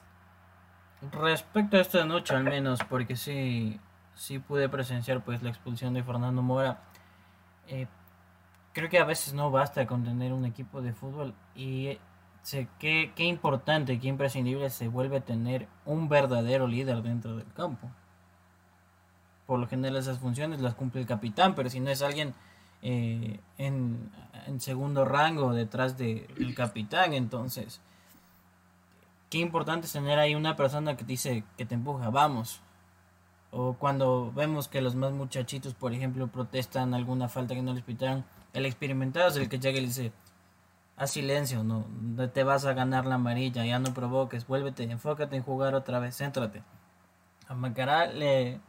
Respecto 1.12 1.77
a 1.77 1.82
esta 1.82 2.05
noche 2.05 2.34
al 2.34 2.43
menos, 2.43 2.79
porque 2.89 3.15
sí, 3.15 3.79
sí 4.15 4.39
pude 4.39 4.70
presenciar 4.70 5.24
pues 5.24 5.43
la 5.43 5.50
expulsión 5.50 5.93
de 5.93 6.03
Fernando 6.03 6.41
Mora. 6.41 6.82
Eh, 7.67 7.88
creo 8.72 8.89
que 8.89 9.00
a 9.00 9.05
veces 9.05 9.34
no 9.34 9.51
basta 9.51 9.86
con 9.86 10.03
tener 10.03 10.32
un 10.32 10.46
equipo 10.46 10.82
de 10.82 10.93
fútbol 10.93 11.34
y 11.55 11.98
sé 12.43 12.67
qué, 12.77 13.13
qué 13.15 13.23
importante, 13.23 14.00
qué 14.00 14.09
imprescindible 14.09 14.69
se 14.69 14.89
vuelve 14.89 15.17
a 15.17 15.21
tener 15.21 15.67
un 15.85 16.09
verdadero 16.09 16.67
líder 16.67 17.01
dentro 17.01 17.38
del 17.38 17.51
campo. 17.53 17.89
Por 19.47 19.59
lo 19.59 19.67
general 19.67 19.97
esas 19.97 20.19
funciones 20.19 20.62
las 20.62 20.75
cumple 20.75 21.01
el 21.01 21.07
capitán, 21.07 21.55
pero 21.55 21.69
si 21.69 21.79
no 21.79 21.89
es 21.89 22.01
alguien 22.01 22.33
eh, 22.81 23.39
en, 23.57 24.12
en, 24.45 24.59
segundo 24.59 25.05
rango 25.05 25.53
detrás 25.53 25.97
del 25.97 26.53
capitán, 26.55 27.13
entonces 27.13 27.81
qué 29.29 29.39
importante 29.39 29.88
es 29.88 29.93
tener 29.93 30.19
ahí 30.19 30.35
una 30.35 30.55
persona 30.55 30.95
que 30.97 31.05
dice 31.05 31.43
que 31.57 31.65
te 31.65 31.75
empuja, 31.75 32.09
vamos. 32.09 32.62
O 33.51 33.73
cuando 33.73 34.31
vemos 34.33 34.67
que 34.67 34.81
los 34.81 34.95
más 34.95 35.12
muchachitos, 35.13 35.75
por 35.75 35.93
ejemplo, 35.93 36.27
protestan 36.27 36.93
alguna 36.93 37.29
falta 37.29 37.55
que 37.55 37.62
no 37.62 37.73
les 37.73 37.83
pitaron, 37.83 38.25
el 38.53 38.65
experimentado 38.65 39.29
es 39.29 39.38
el 39.38 39.47
que 39.47 39.59
llega 39.59 39.77
y 39.77 39.81
le 39.81 39.88
dice, 39.88 40.12
haz 40.95 41.12
silencio, 41.12 41.63
no, 41.63 41.85
te 42.33 42.43
vas 42.43 42.65
a 42.65 42.73
ganar 42.73 43.05
la 43.05 43.15
amarilla, 43.15 43.65
ya 43.65 43.79
no 43.79 43.93
provoques, 43.93 44.47
vuélvete, 44.47 44.83
enfócate 44.83 45.35
en 45.35 45.43
jugar 45.43 45.75
otra 45.75 46.00
vez, 46.00 46.17
céntrate. 46.17 46.63
A 47.47 47.55
Macará 47.55 48.07
le, 48.07 48.59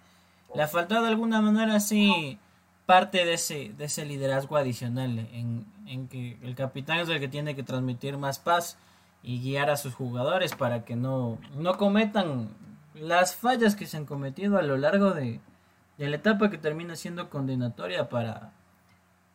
le 0.55 0.63
ha 0.63 0.67
de 0.67 0.97
alguna 0.97 1.41
manera 1.41 1.77
así 1.77 2.39
parte 2.87 3.25
de 3.25 3.35
ese, 3.35 3.73
de 3.77 3.85
ese 3.85 4.05
liderazgo 4.05 4.57
adicional, 4.57 5.19
en, 5.19 5.67
en 5.87 6.09
que 6.09 6.39
el 6.43 6.55
capitán 6.55 6.99
es 6.99 7.09
el 7.09 7.21
que 7.21 7.29
tiene 7.29 7.55
que 7.55 7.63
transmitir 7.63 8.19
más 8.19 8.39
paz 8.39 8.79
y 9.23 9.41
guiar 9.41 9.71
a 9.71 9.77
sus 9.77 9.95
jugadores 9.95 10.55
para 10.55 10.85
que 10.85 10.97
no, 10.97 11.39
no 11.57 11.79
cometan 11.79 12.51
las 12.95 13.35
fallas 13.35 13.75
que 13.75 13.87
se 13.87 13.97
han 13.97 14.05
cometido 14.07 14.59
a 14.59 14.63
lo 14.63 14.77
largo 14.77 15.13
de, 15.13 15.41
de 15.99 16.09
la 16.09 16.17
etapa 16.17 16.51
que 16.51 16.59
termina 16.59 16.95
siendo 16.97 17.31
condenatoria 17.31 18.09
para, 18.09 18.53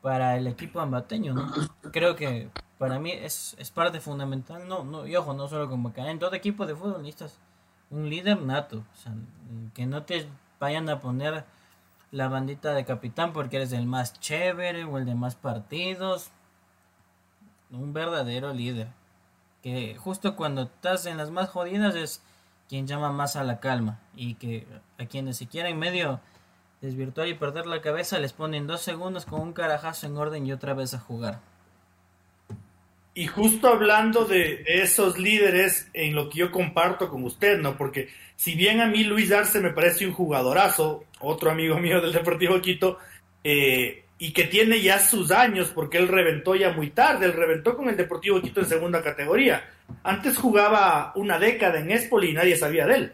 para 0.01 0.38
el 0.38 0.48
equipo 0.48 0.79
ambateño, 0.79 1.34
¿no? 1.34 1.51
Creo 1.91 2.15
que 2.15 2.50
para 2.77 3.00
mí 3.00 3.12
es, 3.12 3.56
es 3.60 3.72
parte 3.72 4.00
fundamental, 4.00 4.68
no, 4.68 4.84
no, 4.84 5.06
y 5.06 5.15
ojo, 5.15 5.34
no 5.34 5.48
solo 5.48 5.70
con 5.70 5.84
Bacán, 5.84 6.08
en 6.08 6.20
todo 6.20 6.34
equipo 6.34 6.65
de 6.65 6.75
fútbol 6.75 7.01
necesitas 7.01 7.38
un 7.89 8.10
líder 8.10 8.41
nato, 8.41 8.77
o 8.77 8.96
sea, 8.96 9.13
que 9.74 9.86
no 9.86 10.03
te 10.03 10.27
vayan 10.60 10.89
a 10.89 11.00
poner 11.00 11.44
la 12.12 12.27
bandita 12.27 12.74
de 12.74 12.86
capitán 12.86 13.34
porque 13.34 13.58
eres 13.58 13.74
el 13.74 13.86
más 13.86 14.20
chévere 14.20 14.86
o 14.86 14.98
el 14.98 15.06
de 15.06 15.15
más 15.15 15.36
partidos, 15.36 16.32
un 17.72 17.94
verdadero 17.94 18.53
líder, 18.53 18.88
que 19.62 19.96
justo 19.98 20.36
cuando 20.36 20.63
estás 20.63 21.06
en 21.06 21.18
las 21.18 21.32
más 21.32 21.50
jodidas 21.50 21.96
es 21.96 22.22
quien 22.68 22.88
llama 22.88 23.12
más 23.12 23.36
a 23.36 23.44
la 23.44 23.60
calma 23.60 24.00
y 24.15 24.36
que 24.36 24.68
a 24.98 25.06
quienes 25.06 25.38
se 25.38 25.48
quieren 25.48 25.77
medio 25.77 26.20
desvirtuar 26.81 27.27
y 27.27 27.33
perder 27.33 27.65
la 27.65 27.81
cabeza, 27.81 28.19
les 28.19 28.33
ponen 28.33 28.67
dos 28.67 28.81
segundos 28.81 29.25
con 29.25 29.41
un 29.41 29.53
carajazo 29.53 30.07
en 30.07 30.17
orden 30.17 30.45
y 30.45 30.53
otra 30.53 30.74
vez 30.74 30.93
a 30.93 31.00
jugar. 31.00 31.39
Y 33.13 33.27
justo 33.27 33.67
hablando 33.67 34.25
de, 34.25 34.63
esos 34.65 35.19
líderes, 35.19 35.89
en 35.93 36.15
lo 36.15 36.29
que 36.29 36.39
yo 36.39 36.51
comparto 36.51 37.09
con 37.09 37.24
usted, 37.24 37.59
¿no? 37.59 37.75
Porque 37.75 38.07
si 38.36 38.55
bien 38.55 38.79
a 38.79 38.88
mí 38.88 39.03
Luis 39.03 39.31
Arce 39.31 39.59
me 39.59 39.71
parece 39.71 40.07
un 40.07 40.13
jugadorazo, 40.13 41.03
otro 41.19 41.51
amigo 41.51 41.77
mío 41.79 42.00
del 42.00 42.13
Deportivo 42.13 42.62
Quito, 42.62 42.98
eh, 43.43 44.05
y 44.17 44.31
que 44.31 44.45
tiene 44.45 44.81
ya 44.81 45.00
sus 45.00 45.31
años, 45.31 45.71
porque 45.74 45.98
él 45.98 46.07
reventó 46.07 46.55
ya 46.55 46.71
muy 46.71 46.91
tarde, 46.91 47.25
él 47.25 47.33
reventó 47.33 47.75
con 47.75 47.89
el 47.89 47.98
Deportivo 47.98 48.41
Quito 48.41 48.62
en 48.62 48.67
segunda 48.67 49.01
categoría. 49.01 49.69
Antes 50.03 50.38
jugaba 50.38 51.12
una 51.15 51.39
década 51.39 51.79
en 51.79 51.91
Espoli 51.91 52.29
y 52.29 52.33
nadie 52.33 52.55
sabía 52.55 52.86
de 52.86 52.95
él. 52.95 53.13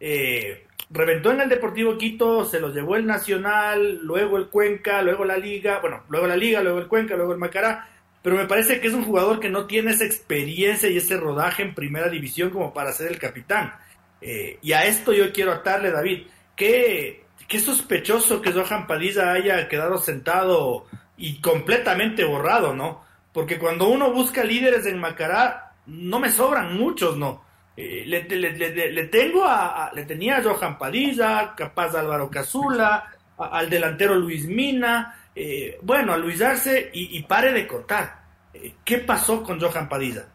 Eh, 0.00 0.66
reventó 0.92 1.32
en 1.32 1.40
el 1.40 1.48
Deportivo 1.48 1.96
Quito, 1.96 2.44
se 2.44 2.60
lo 2.60 2.72
llevó 2.72 2.96
el 2.96 3.06
Nacional, 3.06 4.00
luego 4.02 4.36
el 4.36 4.48
Cuenca, 4.48 5.02
luego 5.02 5.24
la 5.24 5.38
Liga, 5.38 5.80
bueno, 5.80 6.02
luego 6.08 6.26
la 6.26 6.36
Liga, 6.36 6.62
luego 6.62 6.78
el 6.78 6.86
Cuenca, 6.86 7.16
luego 7.16 7.32
el 7.32 7.38
Macará, 7.38 7.88
pero 8.22 8.36
me 8.36 8.46
parece 8.46 8.80
que 8.80 8.88
es 8.88 8.94
un 8.94 9.04
jugador 9.04 9.40
que 9.40 9.48
no 9.48 9.66
tiene 9.66 9.92
esa 9.92 10.04
experiencia 10.04 10.88
y 10.88 10.98
ese 10.98 11.16
rodaje 11.16 11.62
en 11.62 11.74
primera 11.74 12.08
división 12.08 12.50
como 12.50 12.72
para 12.72 12.92
ser 12.92 13.10
el 13.10 13.18
capitán. 13.18 13.74
Eh, 14.20 14.58
y 14.62 14.72
a 14.72 14.84
esto 14.86 15.12
yo 15.12 15.32
quiero 15.32 15.52
atarle, 15.52 15.90
David, 15.90 16.26
qué, 16.54 17.24
qué 17.48 17.58
sospechoso 17.58 18.40
que 18.40 18.52
Johan 18.52 18.86
Padilla 18.86 19.32
haya 19.32 19.68
quedado 19.68 19.98
sentado 19.98 20.86
y 21.16 21.40
completamente 21.40 22.24
borrado, 22.24 22.74
¿no? 22.74 23.02
Porque 23.32 23.58
cuando 23.58 23.88
uno 23.88 24.12
busca 24.12 24.44
líderes 24.44 24.86
en 24.86 25.00
Macará, 25.00 25.72
no 25.86 26.20
me 26.20 26.30
sobran 26.30 26.76
muchos, 26.76 27.16
¿no? 27.16 27.42
Eh, 27.76 28.04
le, 28.06 29.04
tengo 29.06 29.44
a, 29.44 29.90
le 29.94 30.04
tenía 30.04 30.38
a 30.38 30.42
Johan 30.42 30.76
Padilla, 30.76 31.54
capaz 31.56 31.94
Álvaro 31.94 32.30
Cazula, 32.30 33.10
al 33.38 33.70
delantero 33.70 34.14
Luis 34.14 34.46
Mina, 34.46 35.28
eh, 35.34 35.78
bueno, 35.82 36.12
a 36.12 36.18
Luis 36.18 36.42
Arce 36.42 36.90
y, 36.92 37.22
pare 37.22 37.52
de 37.52 37.66
contar. 37.66 38.22
Eh, 38.52 38.74
¿Qué 38.84 38.98
pasó 38.98 39.42
con 39.42 39.58
Johan 39.60 39.88
Padilla? 39.88 40.26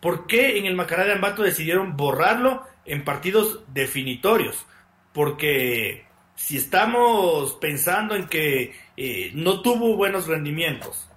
¿Por 0.00 0.26
qué 0.26 0.58
en 0.58 0.66
el 0.66 0.74
Macará 0.74 1.04
de 1.04 1.12
Ambato 1.12 1.42
decidieron 1.42 1.96
borrarlo 1.96 2.62
en 2.84 3.04
partidos 3.04 3.60
definitorios? 3.68 4.66
Porque 5.12 6.06
si 6.34 6.56
estamos 6.56 7.54
pensando 7.54 8.14
en 8.14 8.26
que 8.26 8.74
no 9.34 9.60
tuvo 9.62 9.96
buenos 9.96 10.26
rendimientos, 10.26 11.08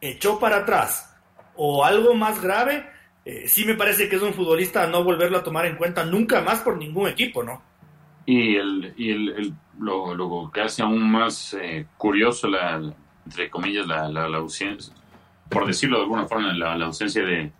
echó 0.00 0.38
para 0.38 0.58
atrás 0.58 1.14
o 1.56 1.84
algo 1.84 2.14
más 2.14 2.40
grave, 2.40 2.86
eh, 3.28 3.46
sí 3.46 3.66
me 3.66 3.74
parece 3.74 4.08
que 4.08 4.16
es 4.16 4.22
un 4.22 4.32
futbolista 4.32 4.86
no 4.86 5.04
volverlo 5.04 5.36
a 5.36 5.42
tomar 5.42 5.66
en 5.66 5.76
cuenta 5.76 6.02
nunca 6.02 6.40
más 6.40 6.60
por 6.60 6.78
ningún 6.78 7.10
equipo, 7.10 7.42
¿no? 7.42 7.60
Y, 8.24 8.56
el, 8.56 8.94
y 8.96 9.10
el, 9.10 9.52
lo, 9.78 10.50
que 10.50 10.62
hace 10.62 10.80
aún 10.80 11.10
más 11.10 11.52
eh, 11.60 11.84
curioso, 11.98 12.48
la, 12.48 12.80
entre 13.26 13.50
comillas, 13.50 13.86
la, 13.86 14.24
ausencia, 14.36 14.94
por 15.50 15.66
decirlo 15.66 15.98
de 15.98 16.04
alguna 16.04 16.26
forma, 16.26 16.54
la, 16.54 16.82
ausencia 16.86 17.22
de, 17.22 17.52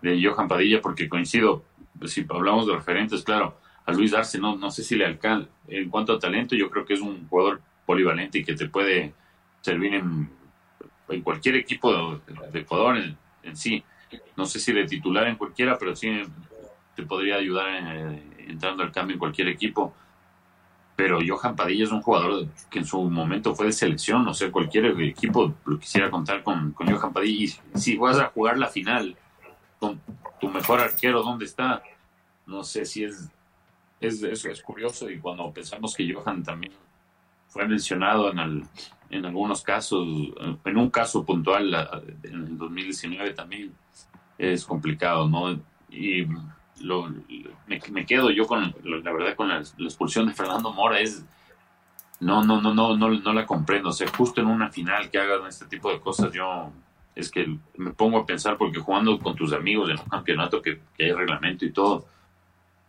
de, 0.00 0.24
Johan 0.24 0.46
Padilla, 0.46 0.80
porque 0.80 1.08
coincido, 1.08 1.64
si 2.04 2.24
hablamos 2.28 2.68
de 2.68 2.74
referentes, 2.74 3.24
claro, 3.24 3.58
a 3.86 3.92
Luis 3.92 4.14
Arce 4.14 4.38
no, 4.38 4.54
no 4.54 4.70
sé 4.70 4.84
si 4.84 4.94
le 4.94 5.06
alcanza. 5.06 5.48
En 5.66 5.90
cuanto 5.90 6.12
a 6.12 6.20
talento, 6.20 6.54
yo 6.54 6.70
creo 6.70 6.84
que 6.84 6.94
es 6.94 7.00
un 7.00 7.26
jugador 7.26 7.60
polivalente 7.84 8.38
y 8.38 8.44
que 8.44 8.54
te 8.54 8.68
puede 8.68 9.12
servir 9.60 9.92
en 9.92 11.22
cualquier 11.24 11.56
equipo 11.56 12.20
de, 12.52 12.60
Ecuador 12.60 12.96
en 13.42 13.56
sí 13.56 13.82
no 14.36 14.46
sé 14.46 14.58
si 14.58 14.72
de 14.72 14.86
titular 14.86 15.26
en 15.26 15.36
cualquiera, 15.36 15.78
pero 15.78 15.94
sí 15.94 16.22
te 16.94 17.04
podría 17.04 17.36
ayudar 17.36 17.66
eh, 17.68 18.22
entrando 18.48 18.82
al 18.82 18.92
cambio 18.92 19.14
en 19.14 19.18
cualquier 19.18 19.48
equipo. 19.48 19.94
Pero 20.96 21.18
Johan 21.26 21.56
Padilla 21.56 21.84
es 21.84 21.92
un 21.92 22.02
jugador 22.02 22.46
que 22.70 22.80
en 22.80 22.84
su 22.84 23.00
momento 23.02 23.54
fue 23.54 23.66
de 23.66 23.72
selección, 23.72 24.24
no 24.24 24.34
sé, 24.34 24.50
cualquier 24.50 24.86
equipo 25.00 25.54
lo 25.64 25.78
quisiera 25.78 26.10
contar 26.10 26.42
con, 26.42 26.72
con 26.72 26.90
Johan 26.90 27.12
Padilla. 27.12 27.56
Y 27.74 27.78
si 27.78 27.96
vas 27.96 28.18
a 28.18 28.26
jugar 28.26 28.58
la 28.58 28.68
final 28.68 29.16
con 29.78 30.00
tu 30.40 30.48
mejor 30.48 30.80
arquero, 30.80 31.22
¿dónde 31.22 31.46
está? 31.46 31.82
No 32.46 32.62
sé 32.64 32.84
si 32.84 33.04
es, 33.04 33.30
es, 34.00 34.22
es 34.22 34.62
curioso. 34.62 35.08
Y 35.08 35.18
cuando 35.18 35.50
pensamos 35.52 35.94
que 35.94 36.12
Johan 36.12 36.42
también 36.42 36.72
fue 37.48 37.66
mencionado 37.66 38.30
en, 38.30 38.38
el, 38.38 38.64
en 39.10 39.26
algunos 39.26 39.62
casos, 39.62 40.06
en 40.64 40.76
un 40.76 40.90
caso 40.90 41.24
puntual 41.24 41.74
en 42.22 42.34
el 42.34 42.58
2019 42.58 43.34
también 43.34 43.72
es 44.38 44.64
complicado, 44.64 45.28
¿no? 45.28 45.60
Y 45.90 46.26
lo, 46.80 47.12
me, 47.66 48.06
quedo 48.06 48.30
yo 48.30 48.46
con, 48.46 48.74
la 48.84 49.12
verdad, 49.12 49.34
con 49.34 49.48
la, 49.48 49.58
expulsión 49.58 50.26
de 50.26 50.32
Fernando 50.32 50.72
Mora 50.72 51.00
es, 51.00 51.24
no, 52.20 52.44
no, 52.44 52.60
no, 52.60 52.72
no, 52.72 52.96
no, 52.96 53.10
no 53.10 53.32
la 53.32 53.44
comprendo. 53.44 53.90
O 53.90 53.92
sea, 53.92 54.08
justo 54.08 54.40
en 54.40 54.46
una 54.46 54.70
final 54.70 55.10
que 55.10 55.18
hagan 55.18 55.46
este 55.46 55.66
tipo 55.66 55.90
de 55.90 56.00
cosas, 56.00 56.32
yo 56.32 56.70
es 57.14 57.30
que 57.30 57.58
me 57.76 57.90
pongo 57.90 58.18
a 58.18 58.26
pensar 58.26 58.56
porque 58.56 58.78
jugando 58.78 59.18
con 59.18 59.34
tus 59.34 59.52
amigos 59.52 59.90
en 59.90 59.98
un 59.98 60.08
campeonato 60.08 60.62
que, 60.62 60.80
que 60.96 61.06
hay 61.06 61.12
reglamento 61.12 61.64
y 61.64 61.72
todo, 61.72 62.06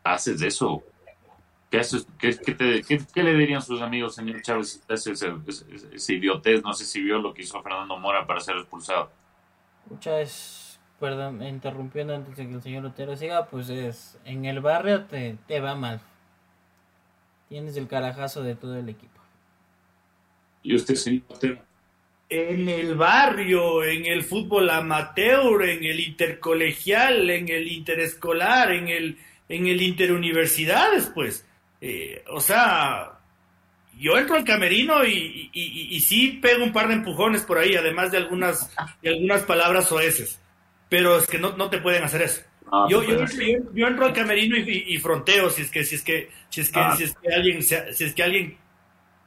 haces 0.03 0.41
eso 0.43 0.83
¿Qué, 1.71 3.23
le 3.23 3.33
dirían 3.33 3.61
sus 3.61 3.81
amigos, 3.81 4.15
señor 4.15 4.41
Chávez, 4.41 4.83
ese, 4.89 5.13
ese, 5.13 6.13
idiotez? 6.13 6.61
No 6.63 6.73
sé 6.73 6.83
si 6.83 7.01
vio 7.01 7.17
lo 7.19 7.33
que 7.33 7.43
hizo 7.43 7.63
Fernando 7.63 7.97
Mora 7.97 8.27
para 8.27 8.41
ser 8.41 8.57
expulsado. 8.57 9.09
Chávez, 9.99 10.81
perdón, 10.99 11.41
interrumpiendo 11.41 12.13
antes 12.13 12.35
de 12.35 12.45
que 12.45 12.55
el 12.55 12.61
señor 12.61 12.85
Otero 12.85 13.15
siga, 13.15 13.45
pues 13.45 13.69
es, 13.69 14.19
en 14.25 14.43
el 14.43 14.59
barrio 14.59 15.05
te, 15.05 15.37
te 15.47 15.61
va 15.61 15.75
mal. 15.75 16.01
Tienes 17.47 17.77
el 17.77 17.87
carajazo 17.87 18.43
de 18.43 18.55
todo 18.55 18.77
el 18.77 18.89
equipo. 18.89 19.21
¿Y 20.63 20.75
usted, 20.75 20.95
señor 20.95 21.23
Otero? 21.29 21.61
En 22.27 22.67
el 22.67 22.95
barrio, 22.95 23.83
en 23.85 24.05
el 24.07 24.23
fútbol 24.23 24.69
amateur, 24.69 25.63
en 25.63 25.85
el 25.85 26.01
intercolegial, 26.01 27.29
en 27.29 27.47
el 27.47 27.69
interescolar, 27.69 28.73
en 28.73 28.89
el 28.89 29.17
en 29.47 29.67
el 29.67 29.81
interuniversidades, 29.81 31.11
pues. 31.13 31.45
Eh, 31.81 32.23
o 32.29 32.39
sea, 32.39 33.19
yo 33.97 34.17
entro 34.17 34.35
al 34.35 34.43
camerino 34.43 35.03
y, 35.03 35.49
y, 35.51 35.99
sí 35.99 36.39
pego 36.41 36.63
un 36.63 36.71
par 36.71 36.87
de 36.87 36.93
empujones 36.93 37.41
por 37.41 37.57
ahí, 37.57 37.75
además 37.75 38.11
de 38.11 38.17
algunas, 38.17 38.69
de 39.01 39.09
algunas 39.09 39.41
palabras 39.43 39.91
oeces. 39.91 40.39
Pero 40.89 41.17
es 41.17 41.27
que 41.27 41.39
no, 41.39 41.57
no 41.57 41.69
te 41.69 41.79
pueden 41.79 42.03
hacer 42.03 42.21
eso. 42.21 42.41
Ah, 42.71 42.87
yo, 42.89 43.03
yo, 43.03 43.25
yo, 43.73 43.87
entro 43.87 44.05
al 44.05 44.13
camerino 44.13 44.55
y, 44.57 44.97
fronteo 44.99 45.49
si 45.49 45.63
es 45.63 45.71
que, 45.71 45.83
si 45.83 45.95
es 45.95 46.03
que, 46.03 46.29
si 46.49 46.61
es 46.61 46.71
que, 46.71 46.79
ah. 46.79 46.95
si 46.95 47.03
es 47.03 47.15
que 47.15 47.33
alguien, 47.33 47.63
si 47.63 47.75
es 47.75 48.13
que 48.13 48.23
alguien 48.23 48.57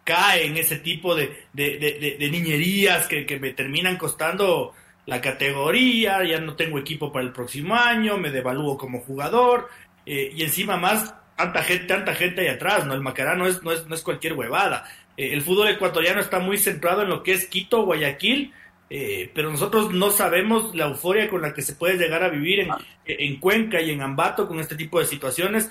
cae 0.05 0.47
en 0.47 0.57
ese 0.57 0.79
tipo 0.79 1.15
de, 1.15 1.45
de, 1.53 2.29
niñerías 2.31 3.07
que, 3.07 3.27
que, 3.27 3.39
me 3.39 3.53
terminan 3.53 3.97
costando 3.97 4.73
la 5.07 5.21
categoría, 5.21 6.23
ya 6.25 6.41
no 6.41 6.55
tengo 6.55 6.79
equipo 6.79 7.13
para 7.13 7.25
el 7.25 7.33
próximo 7.33 7.75
año, 7.75 8.17
me 8.17 8.31
devalúo 8.31 8.79
como 8.79 9.01
jugador, 9.01 9.69
eh, 10.07 10.31
y 10.35 10.43
encima 10.43 10.77
más 10.77 11.15
tanta 11.37 11.63
gente, 11.63 11.85
tanta 11.87 12.15
gente 12.15 12.43
ahí 12.43 12.49
atrás, 12.49 12.87
¿no? 12.87 12.95
El 12.95 13.01
Macará 13.01 13.35
no 13.35 13.47
es, 13.47 13.63
no 13.63 13.73
es, 13.73 13.87
no 13.87 13.95
es 13.95 14.03
cualquier 14.03 14.35
huevada. 14.35 14.85
Eh, 15.17 15.33
el 15.33 15.43
fútbol 15.43 15.69
ecuatoriano 15.69 16.21
está 16.21 16.39
muy 16.39 16.59
centrado 16.59 17.03
en 17.03 17.09
lo 17.09 17.23
que 17.23 17.33
es 17.33 17.47
Quito, 17.47 17.85
Guayaquil, 17.85 18.53
eh, 18.91 19.31
pero 19.35 19.51
nosotros 19.51 19.93
no 19.93 20.11
sabemos 20.11 20.75
la 20.75 20.87
euforia 20.87 21.29
con 21.29 21.43
la 21.43 21.55
que 21.55 21.63
se 21.63 21.75
puede 21.75 21.97
llegar 21.97 22.23
a 22.23 22.29
vivir 22.29 22.61
en, 22.61 22.71
en 23.07 23.41
Cuenca 23.41 23.81
y 23.81 23.91
en 23.91 24.03
Ambato 24.03 24.47
con 24.47 24.61
este 24.61 24.77
tipo 24.77 24.99
de 24.99 25.07
situaciones, 25.07 25.71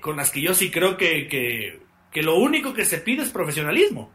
con 0.00 0.16
las 0.16 0.32
que 0.32 0.40
yo 0.40 0.52
sí 0.52 0.70
creo 0.70 0.96
que, 0.96 1.28
que, 1.28 1.80
que, 2.10 2.22
lo 2.24 2.36
único 2.36 2.74
que 2.74 2.84
se 2.84 2.98
pide 2.98 3.22
es 3.22 3.30
profesionalismo. 3.30 4.10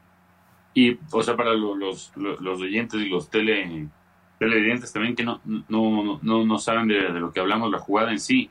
Y, 0.74 0.98
o 1.12 1.24
sea, 1.24 1.38
para 1.38 1.54
los, 1.54 1.78
los, 1.78 2.42
los 2.42 2.60
oyentes 2.60 3.00
y 3.00 3.08
los 3.08 3.30
tele, 3.30 3.88
televidentes 4.40 4.92
también 4.92 5.16
que 5.16 5.24
no, 5.24 5.42
no, 5.46 6.20
no, 6.24 6.46
no 6.46 6.58
saben 6.58 6.88
de, 6.88 7.10
lo 7.10 7.32
que 7.32 7.42
hablamos, 7.42 7.70
la 7.70 7.80
jugada 7.80 8.12
en 8.12 8.20
sí, 8.20 8.50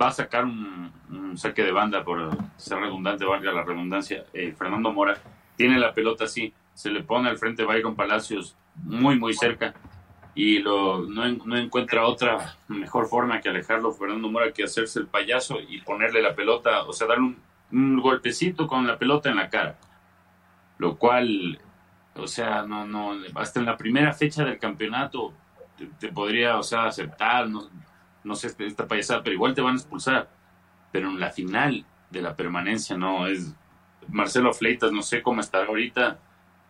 va 0.00 0.08
a 0.08 0.12
sacar 0.12 0.44
un, 0.44 0.92
saque 1.36 1.62
de 1.62 1.72
banda, 1.72 2.04
por 2.04 2.36
ser 2.56 2.78
redundante, 2.78 3.24
valga 3.24 3.52
la 3.52 3.62
redundancia, 3.62 4.24
eh, 4.32 4.54
Fernando 4.56 4.92
Mora, 4.92 5.16
tiene 5.56 5.78
la 5.78 5.92
pelota 5.92 6.24
así, 6.24 6.52
se 6.74 6.90
le 6.90 7.02
pone 7.02 7.28
al 7.28 7.38
frente 7.38 7.64
Byron 7.64 7.94
Palacios 7.94 8.56
muy, 8.76 9.18
muy 9.18 9.34
cerca 9.34 9.74
y 10.34 10.58
lo, 10.58 11.02
no, 11.02 11.28
no, 11.28 11.56
encuentra 11.56 12.06
otra 12.06 12.56
mejor 12.66 13.06
forma 13.06 13.40
que 13.40 13.48
alejarlo 13.48 13.92
Fernando 13.92 14.28
Mora 14.30 14.52
que 14.52 14.64
hacerse 14.64 14.98
el 14.98 15.06
payaso 15.06 15.58
y 15.60 15.80
ponerle 15.82 16.22
la 16.22 16.34
pelota, 16.34 16.82
o 16.84 16.92
sea, 16.92 17.06
darle 17.06 17.36
un, 17.70 18.00
golpecito 18.00 18.66
con 18.66 18.86
la 18.86 18.98
pelota 18.98 19.30
en 19.30 19.36
la 19.36 19.48
cara. 19.48 19.76
Lo 20.78 20.96
cual, 20.96 21.58
o 22.14 22.26
sea, 22.26 22.62
no, 22.62 22.86
no, 22.86 23.16
hasta 23.34 23.60
en 23.60 23.66
la 23.66 23.76
primera 23.76 24.12
fecha 24.12 24.44
del 24.44 24.58
campeonato 24.58 25.32
te, 25.76 25.86
te 25.86 26.08
podría, 26.08 26.58
o 26.58 26.62
sea, 26.62 26.86
aceptar, 26.86 27.48
no, 27.48 27.68
no 28.24 28.34
sé 28.34 28.54
esta 28.58 28.88
payasada, 28.88 29.22
pero 29.22 29.34
igual 29.34 29.54
te 29.54 29.60
van 29.60 29.74
a 29.74 29.78
expulsar. 29.78 30.28
Pero 30.90 31.10
en 31.10 31.20
la 31.20 31.30
final 31.30 31.84
de 32.10 32.22
la 32.22 32.34
permanencia 32.34 32.96
no 32.96 33.26
es 33.26 33.54
Marcelo 34.08 34.52
Fleitas, 34.52 34.92
no 34.92 35.02
sé 35.02 35.22
cómo 35.22 35.40
estará 35.40 35.66
ahorita, 35.66 36.18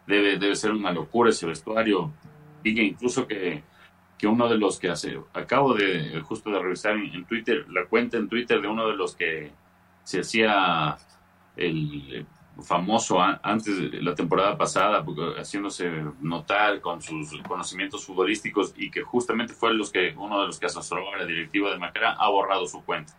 debe, 0.06 0.38
debe 0.38 0.56
ser 0.56 0.72
una 0.72 0.92
locura 0.92 1.30
ese 1.30 1.46
vestuario. 1.46 2.12
Diga 2.62 2.82
incluso 2.82 3.26
que, 3.26 3.62
que 4.18 4.26
uno 4.26 4.48
de 4.48 4.58
los 4.58 4.78
que 4.78 4.90
hace, 4.90 5.20
acabo 5.32 5.74
de 5.74 6.20
justo 6.22 6.50
de 6.50 6.58
revisar 6.58 6.96
en, 6.96 7.24
Twitter, 7.24 7.66
la 7.70 7.86
cuenta 7.86 8.16
en 8.16 8.28
Twitter 8.28 8.60
de 8.60 8.68
uno 8.68 8.88
de 8.88 8.96
los 8.96 9.14
que 9.14 9.52
se 10.02 10.20
hacía 10.20 10.96
el, 11.56 12.26
famoso 12.62 13.20
antes 13.20 13.90
de 13.90 14.02
la 14.02 14.14
temporada 14.14 14.56
pasada, 14.56 15.04
haciéndose 15.36 15.90
notar 16.20 16.80
con 16.80 17.02
sus 17.02 17.36
conocimientos 17.42 18.04
futbolísticos 18.04 18.74
y 18.76 18.90
que 18.90 19.02
justamente 19.02 19.54
fue 19.54 19.74
los 19.74 19.90
que, 19.90 20.14
uno 20.16 20.40
de 20.40 20.46
los 20.46 20.58
que 20.58 20.66
asesoró 20.66 21.12
a 21.12 21.18
la 21.18 21.26
directiva 21.26 21.70
de 21.70 21.78
Macará, 21.78 22.12
ha 22.12 22.28
borrado 22.28 22.66
su 22.66 22.84
cuenta. 22.84 23.12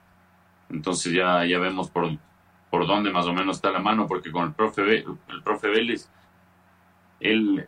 Entonces 0.69 1.11
ya, 1.11 1.45
ya 1.45 1.59
vemos 1.59 1.89
por, 1.89 2.09
por 2.69 2.87
dónde 2.87 3.11
más 3.11 3.27
o 3.27 3.33
menos 3.33 3.57
está 3.57 3.71
la 3.71 3.79
mano, 3.79 4.07
porque 4.07 4.31
con 4.31 4.45
el 4.45 4.53
profe, 4.53 4.99
el 4.99 5.43
profe 5.43 5.67
Vélez, 5.67 6.09
él, 7.19 7.67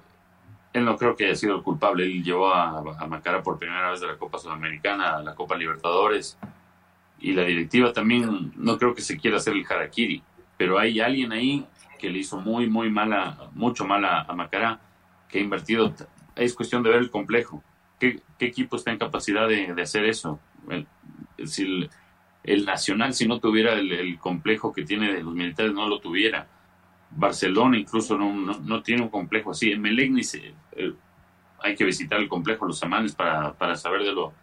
él 0.73 0.85
no 0.85 0.95
creo 0.97 1.15
que 1.15 1.25
haya 1.25 1.35
sido 1.35 1.57
el 1.57 1.63
culpable, 1.63 2.05
él 2.05 2.23
llevó 2.23 2.53
a, 2.53 2.79
a 2.79 3.07
Macará 3.07 3.43
por 3.43 3.59
primera 3.59 3.91
vez 3.91 3.99
de 3.99 4.07
la 4.07 4.17
Copa 4.17 4.37
Sudamericana, 4.37 5.19
la 5.19 5.35
Copa 5.35 5.55
Libertadores, 5.55 6.37
y 7.19 7.33
la 7.33 7.43
directiva 7.43 7.91
también 7.91 8.53
no 8.55 8.77
creo 8.77 8.93
que 8.93 9.01
se 9.01 9.17
quiera 9.17 9.37
hacer 9.37 9.53
el 9.53 9.65
harakiri 9.67 10.23
pero 10.57 10.79
hay 10.79 10.99
alguien 10.99 11.31
ahí 11.31 11.65
que 11.97 12.09
le 12.09 12.19
hizo 12.19 12.39
muy, 12.39 12.67
muy 12.67 12.89
mala, 12.89 13.49
mucho 13.53 13.85
mala 13.85 14.21
a 14.21 14.33
Macará, 14.33 14.79
que 15.29 15.39
ha 15.39 15.41
invertido. 15.41 15.93
Es 16.35 16.53
cuestión 16.53 16.83
de 16.83 16.89
ver 16.89 16.99
el 16.99 17.11
complejo. 17.11 17.63
¿Qué, 17.99 18.21
equipo 18.39 18.75
está 18.75 18.91
en 18.91 18.99
capacidad 18.99 19.47
de, 19.47 19.73
hacer 19.81 20.05
eso? 20.05 20.39
El, 20.67 21.89
Nacional, 22.65 23.13
si 23.13 23.27
no 23.27 23.39
tuviera 23.39 23.73
el, 23.73 24.17
complejo 24.19 24.71
que 24.71 24.83
tiene 24.83 25.11
de 25.11 25.23
los 25.23 25.33
militares, 25.33 25.73
no 25.73 25.87
lo 25.87 25.99
tuviera. 25.99 26.47
Barcelona 27.11 27.77
incluso 27.77 28.17
no, 28.17 28.33
no, 28.33 28.83
tiene 28.83 29.01
un 29.01 29.09
complejo 29.09 29.51
así. 29.51 29.71
En 29.71 29.81
Melec 29.81 30.21
se, 30.23 30.53
eh, 30.73 30.93
hay 31.61 31.75
que 31.75 31.83
visitar 31.83 32.19
el 32.19 32.29
complejo 32.29 32.65
Los 32.65 32.81
Amanes 32.83 33.15
para, 33.15 33.53
para 33.53 33.75
saber 33.75 34.03
de 34.03 34.13
lo 34.13 34.33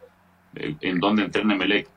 en 0.55 1.01
dónde 1.01 1.25
entrena 1.25 1.55
Melec. 1.55 1.89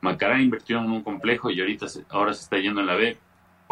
Macará 0.00 0.40
invirtió 0.40 0.78
en 0.78 0.90
un 0.90 1.02
complejo 1.02 1.50
y 1.50 1.60
ahorita 1.60 1.86
ahora 2.10 2.34
se 2.34 2.42
está 2.42 2.58
yendo 2.58 2.80
en 2.80 2.86
la 2.86 2.94
B 2.94 3.16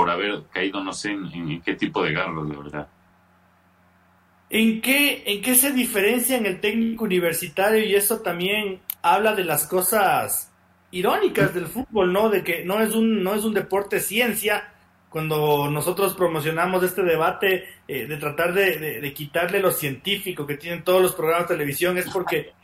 por 0.01 0.09
haber 0.09 0.45
caído, 0.51 0.83
no 0.83 0.95
sé 0.95 1.11
en, 1.11 1.61
qué 1.61 1.75
tipo 1.75 2.03
de 2.03 2.15
garros, 2.15 2.49
de 2.49 2.57
verdad. 2.57 2.89
¿En 4.49 4.81
qué, 4.81 5.23
¿En 5.27 5.43
qué 5.43 5.55
se 5.55 5.73
diferencia 5.73 6.39
en 6.39 6.47
el 6.47 6.59
técnico 6.59 7.05
universitario? 7.05 7.85
Y 7.85 7.95
eso 7.95 8.21
también 8.21 8.81
habla 9.03 9.35
de 9.35 9.45
las 9.45 9.67
cosas 9.67 10.51
irónicas 10.91 11.53
del 11.53 11.67
fútbol, 11.67 12.15
¿no? 12.15 12.31
De 12.31 12.43
que 12.43 12.65
no 12.65 12.81
es 12.81 12.95
un, 12.95 13.23
no 13.23 13.35
es 13.35 13.45
un 13.45 13.53
deporte 13.53 14.01
ciencia. 14.01 14.73
Cuando 15.11 15.71
nosotros 15.71 16.15
promocionamos 16.15 16.83
este 16.83 17.03
debate 17.03 17.65
eh, 17.87 18.07
de 18.07 18.17
tratar 18.17 18.55
de, 18.55 19.13
quitarle 19.15 19.61
lo 19.61 19.71
científico 19.71 20.47
que 20.47 20.57
tienen 20.57 20.83
todos 20.83 21.03
los 21.03 21.15
programas 21.15 21.47
de 21.47 21.57
televisión, 21.57 21.99
es 21.99 22.09
porque 22.09 22.55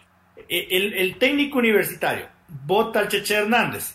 eh, 0.49 0.69
el, 0.71 0.95
el 0.95 1.19
técnico 1.19 1.59
universitario 1.59 2.29
vota 2.65 3.01
al 3.01 3.09
Cheche 3.09 3.35
Hernández, 3.35 3.95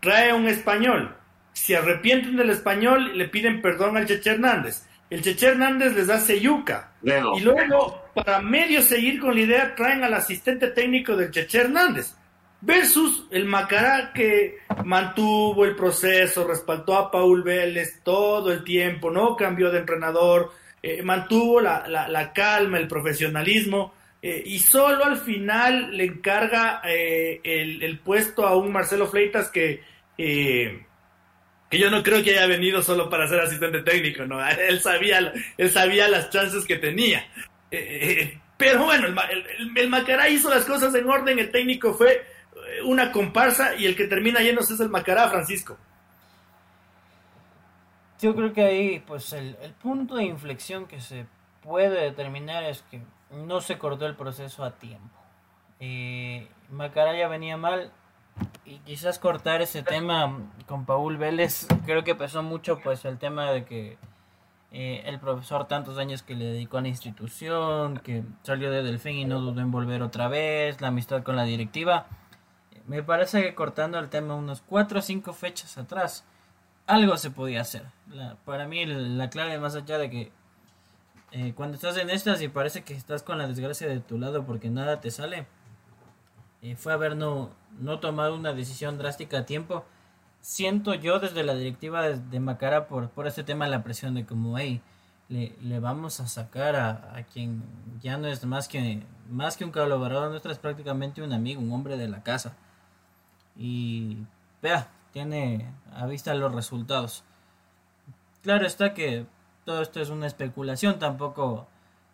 trae 0.00 0.32
un 0.32 0.48
español, 0.48 1.14
se 1.52 1.76
arrepienten 1.76 2.36
del 2.36 2.50
español 2.50 3.12
y 3.14 3.18
le 3.18 3.28
piden 3.28 3.60
perdón 3.60 3.96
al 3.96 4.06
Cheche 4.06 4.30
Hernández. 4.30 4.86
El 5.10 5.22
Cheche 5.22 5.48
Hernández 5.48 5.94
les 5.94 6.08
hace 6.08 6.40
yuca. 6.40 6.92
Y 7.02 7.40
luego, 7.40 8.04
para 8.14 8.40
medio 8.40 8.80
seguir 8.80 9.18
con 9.20 9.34
la 9.34 9.40
idea, 9.40 9.74
traen 9.74 10.04
al 10.04 10.14
asistente 10.14 10.68
técnico 10.68 11.16
del 11.16 11.32
Cheche 11.32 11.62
Hernández. 11.62 12.14
Versus 12.62 13.26
el 13.30 13.46
Macará 13.46 14.12
que 14.12 14.58
mantuvo 14.84 15.64
el 15.64 15.74
proceso, 15.74 16.46
respaldó 16.46 16.94
a 16.96 17.10
Paul 17.10 17.42
Vélez 17.42 18.00
todo 18.04 18.52
el 18.52 18.62
tiempo, 18.62 19.10
no 19.10 19.34
cambió 19.34 19.70
de 19.70 19.78
entrenador, 19.78 20.52
eh, 20.82 21.02
mantuvo 21.02 21.60
la, 21.60 22.32
calma, 22.34 22.78
el 22.78 22.86
profesionalismo. 22.86 23.94
Eh, 24.22 24.42
y 24.44 24.58
solo 24.58 25.06
al 25.06 25.16
final 25.16 25.96
le 25.96 26.04
encarga 26.04 26.82
eh, 26.84 27.40
el, 27.42 27.82
el, 27.82 27.98
puesto 28.00 28.46
a 28.46 28.54
un 28.54 28.70
Marcelo 28.70 29.06
Fleitas 29.06 29.48
que 29.50 29.80
que 31.70 31.78
yo 31.78 31.88
no 31.88 32.02
creo 32.02 32.22
que 32.22 32.30
haya 32.32 32.46
venido 32.48 32.82
solo 32.82 33.08
para 33.08 33.28
ser 33.28 33.40
asistente 33.40 33.82
técnico, 33.82 34.26
¿no? 34.26 34.44
Él 34.68 34.80
sabía, 34.80 35.32
él 35.56 35.70
sabía 35.70 36.08
las 36.08 36.28
chances 36.28 36.66
que 36.66 36.76
tenía. 36.76 37.20
Eh, 37.70 37.78
eh, 37.80 38.40
pero 38.56 38.84
bueno, 38.84 39.06
el, 39.06 39.76
el, 39.76 39.88
Macará 39.88 40.28
hizo 40.28 40.50
las 40.50 40.64
cosas 40.64 40.94
en 40.94 41.08
orden, 41.08 41.38
el 41.38 41.50
técnico 41.50 41.94
fue 41.94 42.12
eh, 42.12 42.82
una 42.84 43.12
comparsa 43.12 43.76
y 43.76 43.86
el 43.86 43.96
que 43.96 44.08
termina 44.08 44.42
yéndose 44.42 44.74
es 44.74 44.80
el 44.80 44.90
Macará, 44.90 45.28
Francisco. 45.28 45.78
Yo 48.20 48.34
creo 48.34 48.52
que 48.52 48.62
ahí, 48.62 49.02
pues 49.06 49.32
el, 49.32 49.56
el 49.62 49.72
punto 49.72 50.16
de 50.16 50.24
inflexión 50.24 50.86
que 50.86 51.00
se 51.00 51.24
puede 51.62 52.02
determinar 52.02 52.64
es 52.64 52.84
que 52.90 53.00
no 53.30 53.60
se 53.60 53.78
cortó 53.78 54.06
el 54.06 54.16
proceso 54.16 54.64
a 54.64 54.72
tiempo. 54.72 55.16
Macará 56.68 57.16
ya 57.16 57.28
venía 57.28 57.56
mal, 57.56 57.92
y 58.64 58.78
quizás 58.78 59.18
cortar 59.18 59.62
ese 59.62 59.82
tema 59.82 60.38
con 60.66 60.84
Paul 60.84 61.16
Vélez, 61.16 61.66
creo 61.86 62.04
que 62.04 62.14
pesó 62.14 62.42
mucho 62.42 62.78
pues 62.80 63.04
el 63.04 63.18
tema 63.18 63.50
de 63.50 63.64
que 63.64 63.98
eh, 64.72 65.02
el 65.06 65.18
profesor 65.18 65.66
tantos 65.66 65.98
años 65.98 66.22
que 66.22 66.36
le 66.36 66.44
dedicó 66.44 66.78
a 66.78 66.82
la 66.82 66.88
institución, 66.88 67.98
que 67.98 68.22
salió 68.42 68.70
de 68.70 68.82
Delfín 68.84 69.16
y 69.16 69.24
no 69.24 69.40
dudó 69.40 69.60
en 69.60 69.72
volver 69.72 70.02
otra 70.02 70.28
vez, 70.28 70.80
la 70.80 70.88
amistad 70.88 71.24
con 71.24 71.34
la 71.34 71.44
directiva. 71.44 72.06
Me 72.86 73.02
parece 73.02 73.42
que 73.42 73.54
cortando 73.54 73.98
el 73.98 74.08
tema 74.08 74.34
unos 74.34 74.62
4 74.62 75.00
o 75.00 75.02
5 75.02 75.32
fechas 75.32 75.76
atrás, 75.76 76.24
algo 76.86 77.16
se 77.16 77.30
podía 77.30 77.60
hacer. 77.60 77.86
para 78.44 78.66
mí 78.66 78.86
la 78.86 79.30
clave 79.30 79.58
más 79.58 79.74
allá 79.74 79.98
de 79.98 80.10
que 80.10 80.32
eh, 81.32 81.52
cuando 81.54 81.76
estás 81.76 81.96
en 81.96 82.10
estas 82.10 82.42
y 82.42 82.48
parece 82.48 82.82
que 82.82 82.94
estás 82.94 83.22
con 83.22 83.38
la 83.38 83.46
desgracia 83.46 83.88
de 83.88 84.00
tu 84.00 84.18
lado 84.18 84.44
porque 84.44 84.70
nada 84.70 85.00
te 85.00 85.10
sale, 85.10 85.46
fue 86.76 86.92
haber 86.92 87.16
no, 87.16 87.50
no 87.78 88.00
tomado 88.00 88.34
una 88.34 88.52
decisión 88.52 88.98
drástica 88.98 89.38
a 89.38 89.46
tiempo. 89.46 89.84
Siento 90.40 90.94
yo 90.94 91.18
desde 91.18 91.42
la 91.42 91.54
directiva 91.54 92.02
de, 92.08 92.40
Macara 92.40 92.86
por, 92.86 93.10
por 93.10 93.26
este 93.26 93.44
tema 93.44 93.68
la 93.68 93.82
presión 93.82 94.14
de 94.14 94.26
como, 94.26 94.58
hey, 94.58 94.80
le, 95.28 95.54
le 95.62 95.80
vamos 95.80 96.20
a 96.20 96.26
sacar 96.26 96.76
a, 96.76 97.16
a, 97.16 97.22
quien 97.24 97.62
ya 98.02 98.16
no 98.18 98.26
es 98.26 98.44
más 98.44 98.68
que, 98.68 99.02
más 99.30 99.56
que 99.56 99.64
un 99.64 99.70
colaborador 99.70 100.30
nuestro, 100.30 100.52
es 100.52 100.58
prácticamente 100.58 101.22
un 101.22 101.32
amigo, 101.32 101.60
un 101.60 101.72
hombre 101.72 101.96
de 101.96 102.08
la 102.08 102.22
casa. 102.22 102.56
Y 103.56 104.18
vea, 104.62 104.88
tiene 105.12 105.72
a 105.94 106.06
vista 106.06 106.34
los 106.34 106.54
resultados. 106.54 107.24
Claro 108.42 108.66
está 108.66 108.94
que 108.94 109.26
todo 109.64 109.82
esto 109.82 110.00
es 110.00 110.10
una 110.10 110.26
especulación, 110.26 110.98
tampoco 110.98 111.68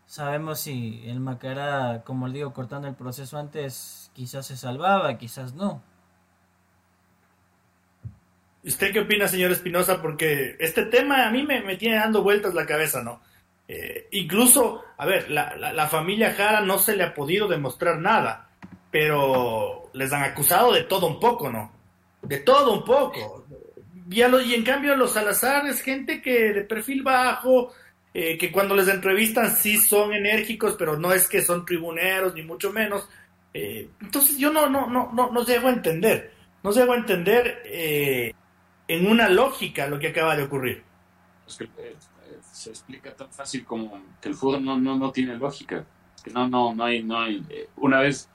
sabemos 0.06 0.60
si 0.60 1.02
el 1.06 1.20
Macará, 1.20 2.02
como 2.04 2.28
le 2.28 2.34
digo, 2.34 2.52
cortando 2.52 2.88
el 2.88 2.94
proceso 2.94 3.38
antes, 3.38 4.05
quizás 4.16 4.46
se 4.46 4.56
salvaba, 4.56 5.18
quizás 5.18 5.52
no. 5.52 5.82
¿Usted 8.64 8.90
qué 8.90 9.00
opina, 9.00 9.28
señor 9.28 9.52
Espinosa? 9.52 10.00
Porque 10.00 10.56
este 10.58 10.86
tema 10.86 11.28
a 11.28 11.30
mí 11.30 11.42
me, 11.42 11.76
tiene 11.76 11.96
dando 11.96 12.22
vueltas 12.22 12.54
la 12.54 12.64
cabeza, 12.64 13.02
¿no? 13.02 13.20
Eh, 13.68 14.08
incluso, 14.12 14.82
a 14.96 15.04
ver, 15.04 15.30
la, 15.30 15.54
la, 15.56 15.86
familia 15.86 16.32
Jara 16.32 16.62
no 16.62 16.78
se 16.78 16.96
le 16.96 17.04
ha 17.04 17.14
podido 17.14 17.46
demostrar 17.46 17.98
nada, 17.98 18.48
pero 18.90 19.90
les 19.92 20.10
han 20.12 20.22
acusado 20.22 20.72
de 20.72 20.84
todo 20.84 21.06
un 21.08 21.20
poco, 21.20 21.50
¿no? 21.50 21.70
De 22.22 22.38
todo 22.38 22.72
un 22.72 22.84
poco. 22.84 23.44
Y, 24.10 24.22
y 24.22 24.54
en 24.54 24.64
cambio 24.64 24.96
los 24.96 25.12
Salazar 25.12 25.66
es 25.66 25.82
gente 25.82 26.22
que 26.22 26.54
de 26.54 26.62
perfil 26.62 27.02
bajo, 27.02 27.72
eh, 28.14 28.38
que 28.38 28.50
cuando 28.50 28.74
les 28.74 28.88
entrevistan 28.88 29.54
sí 29.54 29.76
son 29.76 30.14
enérgicos, 30.14 30.74
pero 30.78 30.98
no 30.98 31.12
es 31.12 31.28
que 31.28 31.42
son 31.42 31.66
tribuneros, 31.66 32.34
ni 32.34 32.42
mucho 32.42 32.72
menos. 32.72 33.06
Eh, 33.58 33.90
entonces 34.00 34.36
yo 34.36 34.52
no, 34.52 34.68
no, 34.68 34.86
no, 34.86 35.10
no, 35.12 35.30
no 35.30 35.44
llego 35.44 35.68
a 35.68 35.72
entender, 35.72 36.34
no 36.62 36.72
llego 36.72 36.92
a 36.92 36.96
entender 36.96 37.62
en 38.88 39.06
una 39.06 39.28
lógica 39.28 39.86
lo 39.86 39.98
que 39.98 40.08
acaba 40.08 40.36
de 40.36 40.44
ocurrir. 40.44 40.82
Que 41.58 41.64
eh, 41.64 41.96
se 42.40 42.70
explica 42.70 43.14
tan 43.14 43.30
fácil 43.30 43.64
como 43.64 44.00
que 44.20 44.28
el 44.28 44.34
fútbol 44.34 44.64
no, 44.64 44.78
no, 44.78 44.96
no 44.96 45.10
tiene 45.10 45.36
lógica. 45.36 45.84
Que 46.22 46.30
no, 46.30 46.48
no, 46.48 46.74
no 46.74 46.84
hay, 46.84 47.02
no 47.02 47.20
hay. 47.20 47.44
Eh, 47.48 47.68
una 47.76 48.00
vez 48.00 48.28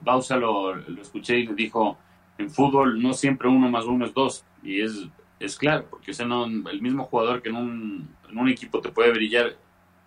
Bausa 0.00 0.36
lo, 0.36 0.74
lo 0.74 1.02
escuché 1.02 1.38
y 1.38 1.46
le 1.46 1.54
dijo, 1.54 1.96
en 2.38 2.50
fútbol 2.50 3.00
no 3.02 3.12
siempre 3.14 3.48
uno 3.48 3.68
más 3.68 3.84
uno 3.84 4.06
es 4.06 4.14
dos. 4.14 4.44
Y 4.62 4.80
es, 4.80 5.08
es 5.40 5.56
claro, 5.56 5.86
porque 5.90 6.12
o 6.12 6.26
no, 6.26 6.44
el 6.44 6.82
mismo 6.82 7.04
jugador 7.04 7.42
que 7.42 7.48
en 7.48 7.56
un, 7.56 8.16
en 8.28 8.38
un 8.38 8.48
equipo 8.48 8.80
te 8.80 8.90
puede 8.90 9.12
brillar, 9.12 9.56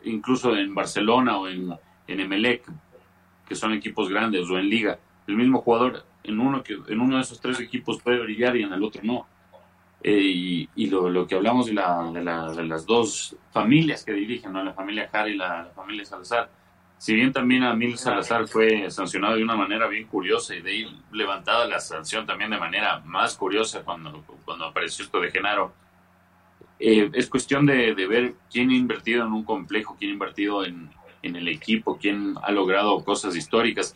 incluso 0.03 0.55
en 0.55 0.73
Barcelona 0.73 1.37
o 1.37 1.47
en, 1.47 1.73
en 2.07 2.19
Emelec, 2.19 2.63
que 3.47 3.55
son 3.55 3.73
equipos 3.73 4.09
grandes, 4.09 4.49
o 4.49 4.57
en 4.57 4.69
Liga, 4.69 4.99
el 5.27 5.35
mismo 5.35 5.61
jugador 5.61 6.05
en 6.23 6.39
uno, 6.39 6.63
que, 6.63 6.73
en 6.87 6.99
uno 6.99 7.15
de 7.17 7.21
esos 7.21 7.39
tres 7.39 7.59
equipos 7.59 8.01
puede 8.01 8.19
brillar 8.19 8.55
y 8.55 8.63
en 8.63 8.73
el 8.73 8.83
otro 8.83 9.01
no. 9.03 9.27
Eh, 10.03 10.67
y, 10.75 10.87
lo, 10.87 11.09
lo, 11.09 11.25
que 11.25 11.35
hablamos 11.35 11.65
de, 11.65 11.73
la, 11.73 12.11
de, 12.13 12.23
la, 12.23 12.51
de, 12.51 12.63
las 12.63 12.85
dos 12.85 13.35
familias 13.51 14.03
que 14.03 14.13
dirigen, 14.13 14.53
¿no? 14.53 14.63
la 14.63 14.73
familia 14.73 15.09
Jara 15.11 15.29
y 15.29 15.35
la, 15.35 15.71
familia 15.75 16.05
Salazar. 16.05 16.49
Si 16.97 17.15
bien 17.15 17.33
también 17.33 17.63
a 17.63 17.73
Mil 17.73 17.97
Salazar 17.97 18.47
fue 18.47 18.89
sancionado 18.91 19.35
de 19.35 19.43
una 19.43 19.55
manera 19.55 19.87
bien 19.87 20.07
curiosa 20.07 20.55
y 20.55 20.61
de 20.61 20.71
ahí 20.71 21.01
levantada 21.11 21.67
la 21.67 21.79
sanción 21.79 22.25
también 22.25 22.51
de 22.51 22.59
manera 22.59 22.99
más 22.99 23.35
curiosa 23.35 23.83
cuando, 23.83 24.23
cuando 24.45 24.65
apareció 24.65 25.05
esto 25.05 25.19
de 25.19 25.31
Genaro, 25.31 25.73
eh, 26.79 27.09
es 27.13 27.27
cuestión 27.27 27.65
de, 27.65 27.95
de, 27.95 28.07
ver 28.07 28.35
quién 28.51 28.69
ha 28.69 28.75
invertido 28.75 29.25
en 29.25 29.33
un 29.33 29.43
complejo, 29.43 29.95
quién 29.97 30.11
ha 30.11 30.13
invertido 30.13 30.63
en, 30.65 30.89
en 31.25 31.35
el 31.35 31.47
equipo, 31.47 31.97
quién 31.97 32.35
ha 32.41 32.51
logrado 32.51 33.03
cosas 33.03 33.35
históricas, 33.35 33.95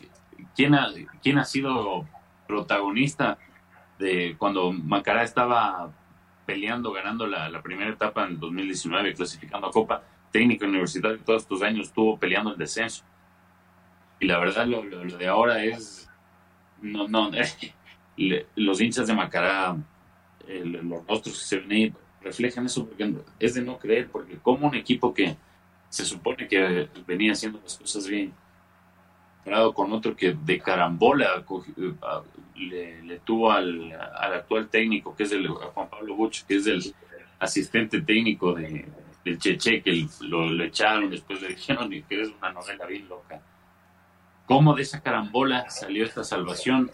quién 0.56 0.74
ha, 0.74 0.88
quién 1.22 1.38
ha 1.38 1.44
sido 1.44 2.06
protagonista 2.46 3.38
de 3.98 4.34
cuando 4.36 4.72
Macará 4.72 5.22
estaba 5.22 5.92
peleando, 6.44 6.92
ganando 6.92 7.26
la, 7.26 7.62
primera 7.62 7.90
etapa 7.90 8.26
en 8.26 8.40
2019, 8.40 9.14
clasificando 9.14 9.68
a 9.68 9.70
Copa, 9.70 10.02
técnico 10.32 10.64
universitario 10.64 11.18
todos 11.20 11.42
estos 11.42 11.62
años 11.62 11.88
estuvo 11.88 12.18
peleando 12.18 12.52
el 12.52 12.58
descenso. 12.58 13.04
Y 14.18 14.26
la 14.26 14.38
verdad, 14.38 14.66
lo, 14.66 14.82
de 14.82 15.28
ahora 15.28 15.62
es. 15.64 16.10
No, 16.82 17.06
no. 17.06 17.30
los 18.56 18.80
hinchas 18.80 19.06
de 19.06 19.14
Macará, 19.14 19.76
los 20.48 21.06
rostros 21.06 21.38
que 21.38 21.44
se 21.44 21.58
ven 21.60 21.72
ahí, 21.72 21.94
reflejan 22.20 22.66
eso 22.66 22.86
porque 22.86 23.14
es 23.38 23.54
de 23.54 23.62
no 23.62 23.78
creer, 23.78 24.08
porque 24.10 24.36
como 24.38 24.66
un 24.66 24.74
equipo 24.74 25.14
que 25.14 25.36
se 25.90 26.04
supone 26.04 26.48
que 26.48 26.88
venía 27.06 27.32
haciendo 27.32 27.60
las 27.62 27.76
cosas 27.76 28.06
bien, 28.06 28.32
con 29.74 29.92
otro 29.92 30.14
que 30.14 30.34
de 30.34 30.60
carambola 30.60 31.44
eh, 31.76 33.00
le, 33.04 33.18
tuvo 33.20 33.50
al, 33.50 33.92
actual 33.92 34.68
técnico, 34.68 35.14
que 35.16 35.24
es 35.24 35.32
el 35.32 35.48
Juan 35.48 35.90
Pablo 35.90 36.14
Buch, 36.14 36.44
que 36.46 36.56
es 36.56 36.66
el 36.68 36.94
asistente 37.40 38.00
técnico 38.02 38.54
de, 38.54 38.86
del 39.24 39.38
Cheche, 39.38 39.82
que 39.82 40.06
lo, 40.20 40.48
le 40.48 40.66
echaron, 40.66 41.10
después 41.10 41.42
le 41.42 41.48
dijeron 41.48 41.90
que 41.90 42.22
es 42.22 42.30
una 42.38 42.52
novela 42.52 42.86
bien 42.86 43.08
loca. 43.08 43.42
¿Cómo 44.46 44.74
de 44.74 44.82
esa 44.82 45.00
carambola 45.00 45.68
salió 45.70 46.04
esta 46.04 46.22
salvación? 46.22 46.90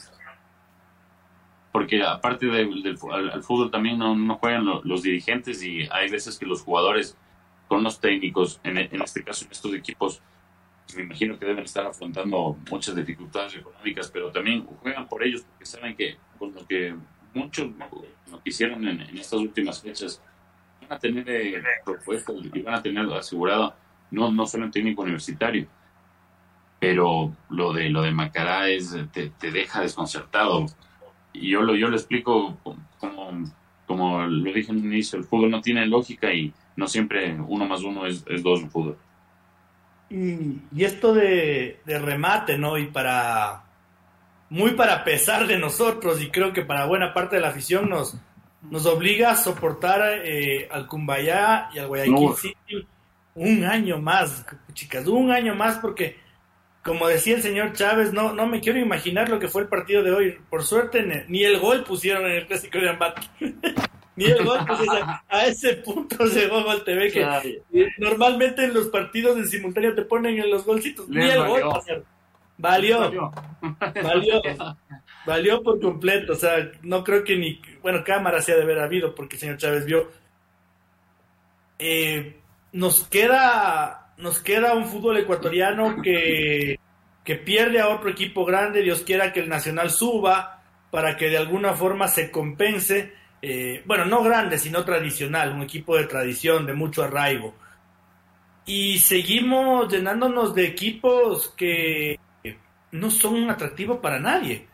Porque 1.71 2.03
aparte 2.03 2.47
del 2.47 2.99
al, 3.13 3.43
fútbol 3.43 3.71
también 3.71 3.99
no, 3.99 4.37
juegan 4.37 4.65
los 4.85 5.03
dirigentes 5.03 5.63
y 5.63 5.87
hay 5.91 6.09
veces 6.09 6.39
que 6.39 6.47
los 6.47 6.63
jugadores 6.63 7.19
con 7.69 7.83
los 7.83 8.01
técnicos, 8.01 8.61
en, 8.65 8.79
en 8.79 9.03
este 9.03 9.23
caso 9.23 9.45
en 9.45 9.53
estos 9.53 9.75
equipos, 9.75 10.23
me 10.95 11.03
imagino 11.03 11.39
que 11.39 11.47
deben 11.47 11.65
estar 11.65 11.85
afrontando 11.87 12.57
muchas 12.71 12.95
dificultades 12.95 13.57
económicas, 13.57 14.11
pero 14.11 14.31
también 14.31 14.65
juegan 14.65 15.09
por 15.09 15.23
ellos 15.25 15.43
porque 15.43 15.67
saben 15.67 15.97
que 15.97 16.17
con 16.39 16.55
lo 16.55 16.67
que 16.67 16.95
muchos 17.35 17.69
lo 18.31 18.43
que 18.43 18.51
hicieron 18.51 18.87
en, 18.87 19.01
estas 19.19 19.41
últimas 19.41 19.83
fechas 19.83 20.23
van 20.83 20.93
a 20.93 20.99
tener 20.99 21.29
eh, 21.29 21.63
propuestas 21.85 22.37
y 22.53 22.63
van 22.63 22.75
a 22.75 22.83
tener 22.83 23.05
asegurado 23.13 23.75
no, 24.11 24.31
no 24.31 24.47
solo 24.47 24.65
en 24.65 24.71
técnico 24.71 25.03
universitario, 25.03 25.67
pero 26.79 27.35
lo 27.51 27.73
de 27.73 27.91
lo 27.91 28.03
de 28.03 28.13
Macará 28.13 28.69
es 28.69 28.97
te, 29.13 29.33
deja 29.41 29.81
desconcertado. 29.81 30.67
Y 31.33 31.51
yo 31.51 31.63
lo, 31.63 31.75
yo 31.75 31.89
lo 31.89 31.97
explico 31.97 32.57
como, 32.99 33.45
como 33.87 34.27
lo 34.27 34.53
dije 34.53 34.71
en 34.71 34.79
un 34.79 34.93
inicio, 34.93 35.19
el 35.19 35.25
fútbol 35.25 35.51
no 35.51 35.61
tiene 35.61 35.85
lógica 35.87 36.33
y 36.33 36.55
no 36.77 36.87
siempre 36.87 37.37
uno 37.47 37.67
más 37.67 37.83
uno 37.83 38.07
es, 38.07 38.25
es 38.29 38.43
dos 38.43 38.61
en 38.61 38.71
fútbol. 38.71 38.99
Y, 40.09 40.85
esto 40.85 41.13
de, 41.15 41.81
remate, 41.87 42.59
¿no? 42.59 42.79
Y 42.79 42.87
para. 42.87 43.63
Muy 44.49 44.73
para 44.73 45.03
pesar 45.03 45.49
de 45.49 45.59
nosotros, 45.59 46.23
y 46.23 46.31
creo 46.31 46.53
que 46.53 46.63
para 46.63 46.87
buena 46.87 47.13
parte 47.13 47.35
de 47.35 47.43
la 47.43 47.49
afición 47.49 47.91
nos, 47.91 48.17
nos 48.71 48.87
obliga 48.87 49.33
a 49.33 49.37
soportar 49.37 50.21
eh, 50.25 50.69
al 50.71 50.87
Cumbayá 50.87 51.69
y 51.75 51.81
al 51.81 51.89
Guayaquil 51.89 52.37
City 52.37 52.87
un 53.35 53.65
año 53.65 53.99
más, 53.99 54.47
chicas, 54.73 55.07
un 55.09 55.33
año 55.33 55.57
más, 55.57 55.79
porque, 55.79 56.17
como 56.85 57.09
decía 57.09 57.35
el 57.35 57.43
señor 57.43 57.73
Chávez, 57.73 58.13
no, 58.13 58.33
no 58.33 58.47
me 58.47 58.61
quiero 58.61 58.79
imaginar 58.79 59.29
lo 59.29 59.39
que 59.39 59.49
fue 59.49 59.63
el 59.63 59.69
partido 59.69 60.05
de 60.05 60.13
hoy. 60.13 60.39
Por 60.49 60.63
suerte, 60.63 61.27
ni 61.29 61.43
el 61.45 61.59
gol 61.59 61.85
pusieron 61.85 62.25
en 62.25 62.33
el 62.33 62.47
clásico 62.47 62.79
de 62.79 62.89
Ambato. 62.89 63.23
ni 64.17 64.25
el 64.25 64.45
gol, 64.45 64.59
pues 64.67 64.81
a, 65.29 65.47
ese 65.47 65.75
punto 65.75 66.25
llegó 66.25 66.65
Gol 66.65 66.83
TV 66.85 67.13
que 67.13 67.63
normalmente 67.99 68.65
en 68.65 68.73
los 68.73 68.89
partidos 68.89 69.37
en 69.37 69.47
simultáneo 69.47 69.95
te 69.95 70.03
ponen 70.03 70.39
en 70.39 70.51
los 70.51 70.65
golcitos, 70.65 71.09
ni 71.09 71.29
el 71.29 71.47
gol 71.47 71.63
valió, 72.57 73.01
valió, 73.01 73.33
valió, 74.03 74.43
valió 75.27 75.63
por 75.63 75.81
completo, 75.81 76.33
o 76.33 76.37
sea, 76.37 76.71
no 76.83 77.05
creo 77.05 77.25
que 77.25 77.37
ni, 77.37 77.61
bueno, 77.83 78.03
cámara 78.05 78.41
se 78.41 78.53
ha 78.53 78.57
de 78.57 78.63
haber 78.63 78.79
habido 78.79 79.15
porque 79.15 79.37
el 79.37 79.41
señor 79.41 79.57
Chávez 79.59 79.85
vio. 79.85 80.11
Eh, 81.79 82.41
nos 82.73 83.07
queda, 83.09 84.13
nos 84.17 84.41
queda 84.41 84.75
un 84.75 84.87
fútbol 84.87 85.19
ecuatoriano 85.19 86.01
que, 86.03 86.81
que 87.23 87.37
pierde 87.37 87.81
a 87.81 87.89
otro 87.89 88.09
equipo 88.09 88.47
grande, 88.47 88.83
Dios 88.83 89.03
quiera 89.03 89.33
que 89.33 89.41
el 89.41 89.49
Nacional 89.51 89.91
suba 89.91 90.63
para 90.91 91.17
que 91.19 91.29
de 91.29 91.37
alguna 91.37 91.75
forma 91.75 92.09
se 92.09 92.31
compense 92.31 93.13
eh, 93.43 93.83
bueno, 93.85 94.05
no 94.05 94.23
grande, 94.23 94.59
sino 94.59 94.85
tradicional, 94.85 95.53
un 95.53 95.63
equipo 95.63 95.97
de 95.97 96.05
tradición, 96.05 96.67
de 96.67 96.73
mucho 96.73 97.05
arraigo. 97.05 97.55
Y 98.65 98.99
seguimos 98.99 99.93
llenándonos 99.93 100.55
de 100.55 100.67
equipos 100.67 101.55
que 101.57 102.19
no 102.93 103.11
son 103.11 103.35
un 103.35 103.51
atractivo 103.51 104.01
para 104.01 104.19
nadie, 104.19 104.67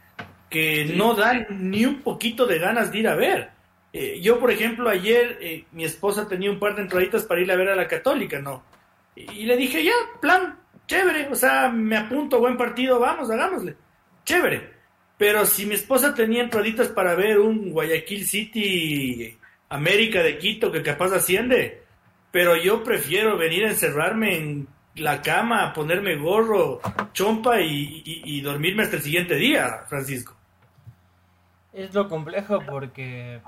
que 0.48 0.85
no 0.96 1.14
dan 1.14 1.46
ni 1.51 1.85
un 1.85 2.03
poquito 2.03 2.46
de 2.46 2.59
ganas 2.59 2.92
de 2.92 2.98
ir 2.98 3.09
a 3.09 3.14
ver. 3.14 3.51
Eh, 3.92 4.20
yo, 4.22 4.38
por 4.38 4.51
ejemplo, 4.51 4.88
ayer 4.88 5.38
eh, 5.40 5.64
mi 5.72 5.85
esposa 5.85 6.27
tenía 6.27 6.51
un 6.51 6.59
par 6.59 6.75
de 6.75 6.83
entraditas 6.83 7.25
para 7.25 7.40
ir 7.40 7.53
a 7.53 7.57
ver 7.57 7.68
a 7.68 7.77
la 7.77 7.88
católica, 7.88 8.38
¿no? 8.38 8.62
Y, 9.14 9.44
le 9.44 9.57
dije, 9.57 9.85
ya, 9.85 9.92
plan, 10.20 10.59
chévere, 10.87 11.29
o 11.29 11.35
sea, 11.35 11.68
me 11.68 11.96
apunto, 11.96 12.38
buen 12.38 12.57
partido, 12.57 12.98
vamos, 12.98 13.31
hagámosle, 13.31 13.77
chévere. 14.25 14.82
Pero 15.23 15.47
si 15.47 15.67
mi 15.67 15.77
esposa 15.77 16.13
tenía 16.15 16.43
entraditas 16.43 16.89
para 16.89 17.15
ver 17.15 17.39
un 17.39 17.71
Guayaquil 17.71 18.27
City 18.27 19.39
América 19.69 20.21
de 20.21 20.37
Quito 20.37 20.73
que 20.73 20.83
capaz 20.83 21.13
asciende, 21.13 21.85
pero 22.33 22.57
yo 22.57 22.83
prefiero 22.83 23.39
venir 23.39 23.65
a 23.65 23.69
encerrarme 23.69 24.37
en 24.37 24.69
la 24.97 25.23
cama, 25.23 25.73
ponerme 25.73 26.17
gorro, 26.17 26.81
chompa 27.13 27.61
y, 27.61 28.41
dormirme 28.41 28.83
hasta 28.83 28.97
el 28.97 29.03
siguiente 29.03 29.37
día, 29.37 29.85
Francisco. 29.87 30.35
Es 31.73 31.95
lo 31.95 32.09
complejo 32.09 32.59
porque 32.69 33.41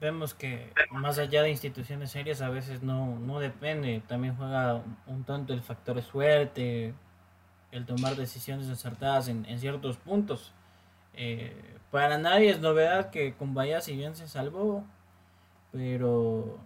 vemos 0.00 0.32
que 0.32 0.72
más 0.90 1.18
allá 1.18 1.42
de 1.42 1.50
instituciones 1.50 2.12
serias 2.12 2.40
a 2.40 2.48
veces 2.48 2.82
no, 2.82 3.18
no 3.18 3.40
depende, 3.40 4.02
también 4.08 4.36
juega 4.36 4.82
un 5.06 5.22
tanto 5.24 5.52
el 5.52 5.60
factor 5.60 6.00
suerte, 6.00 6.94
el 7.72 7.84
tomar 7.84 8.16
decisiones 8.16 8.70
acertadas 8.70 9.28
en, 9.28 9.44
en 9.44 9.58
ciertos 9.58 9.98
puntos. 9.98 10.54
Eh, 11.14 11.54
para 11.90 12.18
nadie 12.18 12.50
es 12.50 12.60
novedad 12.60 13.10
que 13.10 13.34
Cumbaya 13.34 13.80
si 13.80 13.96
bien 13.96 14.16
se 14.16 14.28
salvó, 14.28 14.84
pero 15.72 16.58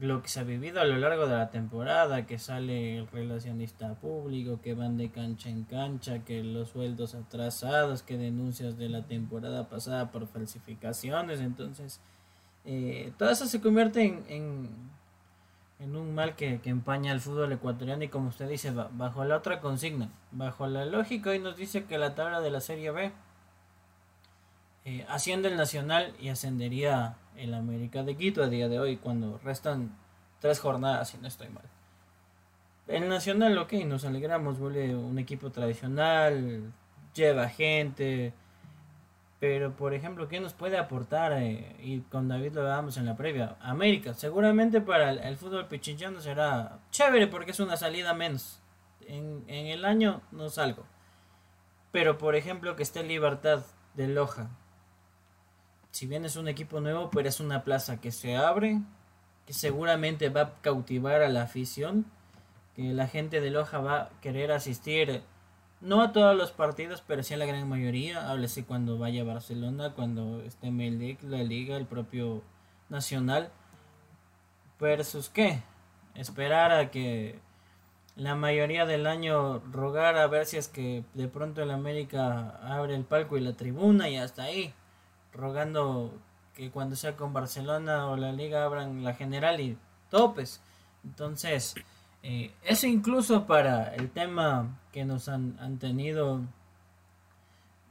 lo 0.00 0.22
que 0.22 0.28
se 0.28 0.40
ha 0.40 0.44
vivido 0.44 0.80
a 0.80 0.84
lo 0.84 0.96
largo 0.96 1.26
de 1.26 1.36
la 1.36 1.50
temporada, 1.50 2.26
que 2.26 2.38
sale 2.38 2.98
el 2.98 3.06
relacionista 3.06 3.94
público, 3.94 4.60
que 4.60 4.74
van 4.74 4.96
de 4.96 5.10
cancha 5.10 5.48
en 5.48 5.64
cancha, 5.64 6.24
que 6.24 6.42
los 6.42 6.70
sueldos 6.70 7.14
atrasados, 7.14 8.02
que 8.02 8.16
denuncias 8.16 8.76
de 8.76 8.88
la 8.88 9.02
temporada 9.02 9.68
pasada 9.68 10.10
por 10.10 10.26
falsificaciones, 10.26 11.40
entonces 11.40 12.00
eh, 12.64 13.12
todo 13.18 13.30
eso 13.30 13.46
se 13.46 13.60
convierte 13.60 14.02
en, 14.02 14.24
en, 14.28 14.68
un 15.84 16.14
mal 16.14 16.36
que, 16.36 16.60
empaña 16.64 17.12
el 17.12 17.20
fútbol 17.20 17.52
ecuatoriano 17.52 18.04
y 18.04 18.08
como 18.08 18.28
usted 18.28 18.48
dice, 18.48 18.72
bajo 18.72 19.24
la 19.24 19.36
otra 19.36 19.60
consigna, 19.60 20.10
bajo 20.30 20.66
la 20.66 20.84
lógica 20.84 21.30
hoy 21.30 21.38
nos 21.38 21.56
dice 21.56 21.84
que 21.84 21.98
la 21.98 22.14
tabla 22.14 22.40
de 22.40 22.50
la 22.50 22.60
Serie 22.60 22.90
B 22.90 23.12
eh, 24.84 25.06
asciende 25.08 25.48
el 25.48 25.56
Nacional 25.56 26.14
y 26.20 26.28
ascendería 26.28 27.16
el 27.36 27.54
América 27.54 28.02
de 28.02 28.16
Quito 28.16 28.42
a 28.42 28.48
día 28.48 28.68
de 28.68 28.78
hoy, 28.78 28.96
cuando 28.96 29.38
restan 29.38 29.96
tres 30.40 30.60
jornadas, 30.60 31.10
si 31.10 31.18
no 31.18 31.28
estoy 31.28 31.48
mal. 31.48 31.64
El 32.86 33.08
Nacional, 33.08 33.56
ok, 33.56 33.72
nos 33.86 34.04
alegramos, 34.04 34.58
vuelve 34.58 34.94
un 34.94 35.18
equipo 35.18 35.50
tradicional, 35.50 36.72
lleva 37.14 37.48
gente, 37.48 38.34
pero 39.46 39.76
por 39.76 39.92
ejemplo, 39.92 40.26
¿qué 40.26 40.40
nos 40.40 40.54
puede 40.54 40.78
aportar? 40.78 41.34
Eh, 41.34 41.76
y 41.78 42.00
con 42.00 42.28
David 42.28 42.54
lo 42.54 42.64
veamos 42.64 42.96
en 42.96 43.04
la 43.04 43.14
previa. 43.14 43.58
América, 43.60 44.14
seguramente 44.14 44.80
para 44.80 45.10
el, 45.10 45.36
fútbol 45.36 45.68
pichinchano 45.68 46.18
será 46.22 46.78
chévere 46.90 47.26
porque 47.26 47.50
es 47.50 47.60
una 47.60 47.76
salida 47.76 48.14
menos. 48.14 48.62
En, 49.06 49.44
en 49.46 49.66
el 49.66 49.84
año 49.84 50.22
no 50.32 50.48
salgo. 50.48 50.86
Pero 51.92 52.16
por 52.16 52.36
ejemplo, 52.36 52.74
que 52.74 52.82
esté 52.82 53.02
Libertad 53.02 53.66
de 53.92 54.08
Loja, 54.08 54.48
si 55.90 56.06
bien 56.06 56.24
es 56.24 56.36
un 56.36 56.48
equipo 56.48 56.80
nuevo, 56.80 57.10
pero 57.10 57.28
es 57.28 57.38
una 57.38 57.64
plaza 57.64 58.00
que 58.00 58.12
se 58.12 58.38
abre, 58.38 58.80
que 59.44 59.52
seguramente 59.52 60.30
va 60.30 60.40
a 60.40 60.54
cautivar 60.62 61.20
a 61.20 61.28
la 61.28 61.42
afición, 61.42 62.06
que 62.74 62.94
la 62.94 63.08
gente 63.08 63.42
de 63.42 63.50
Loja 63.50 63.80
va 63.80 64.00
a 64.00 64.10
querer 64.22 64.52
asistir, 64.52 65.22
no 65.84 66.00
a 66.00 66.12
todos 66.12 66.34
los 66.34 66.50
partidos, 66.50 67.02
pero 67.06 67.22
sí 67.22 67.34
a 67.34 67.36
la 67.36 67.46
gran 67.46 67.68
mayoría, 67.68 68.30
háblese 68.30 68.64
cuando 68.64 68.98
vaya 68.98 69.22
a 69.22 69.24
Barcelona, 69.24 69.92
cuando 69.94 70.40
esté 70.42 70.70
Melec, 70.70 71.22
la 71.22 71.42
Liga, 71.42 71.76
el 71.76 71.86
propio 71.86 72.42
Nacional, 72.88 73.50
versus 74.80 75.28
qué, 75.28 75.62
esperar 76.14 76.72
a 76.72 76.90
que 76.90 77.38
la 78.16 78.34
mayoría 78.34 78.86
del 78.86 79.06
año 79.06 79.58
rogar 79.72 80.16
a 80.16 80.26
ver 80.26 80.46
si 80.46 80.56
es 80.56 80.68
que 80.68 81.04
de 81.14 81.28
pronto 81.28 81.62
el 81.62 81.70
América 81.70 82.58
abre 82.62 82.94
el 82.94 83.04
palco 83.04 83.36
y 83.36 83.40
la 83.40 83.54
tribuna 83.54 84.08
y 84.08 84.16
hasta 84.16 84.44
ahí. 84.44 84.72
Rogando 85.32 86.12
que 86.54 86.70
cuando 86.70 86.94
sea 86.94 87.16
con 87.16 87.32
Barcelona 87.32 88.06
o 88.06 88.16
la 88.16 88.32
liga 88.32 88.64
abran 88.64 89.02
la 89.02 89.14
general 89.14 89.60
y 89.60 89.76
topes. 90.10 90.60
Entonces, 91.02 91.74
eh, 92.24 92.50
eso 92.64 92.86
incluso 92.88 93.46
para 93.46 93.94
el 93.94 94.10
tema 94.10 94.80
que 94.92 95.04
nos 95.04 95.28
han, 95.28 95.56
han, 95.60 95.78
tenido 95.78 96.40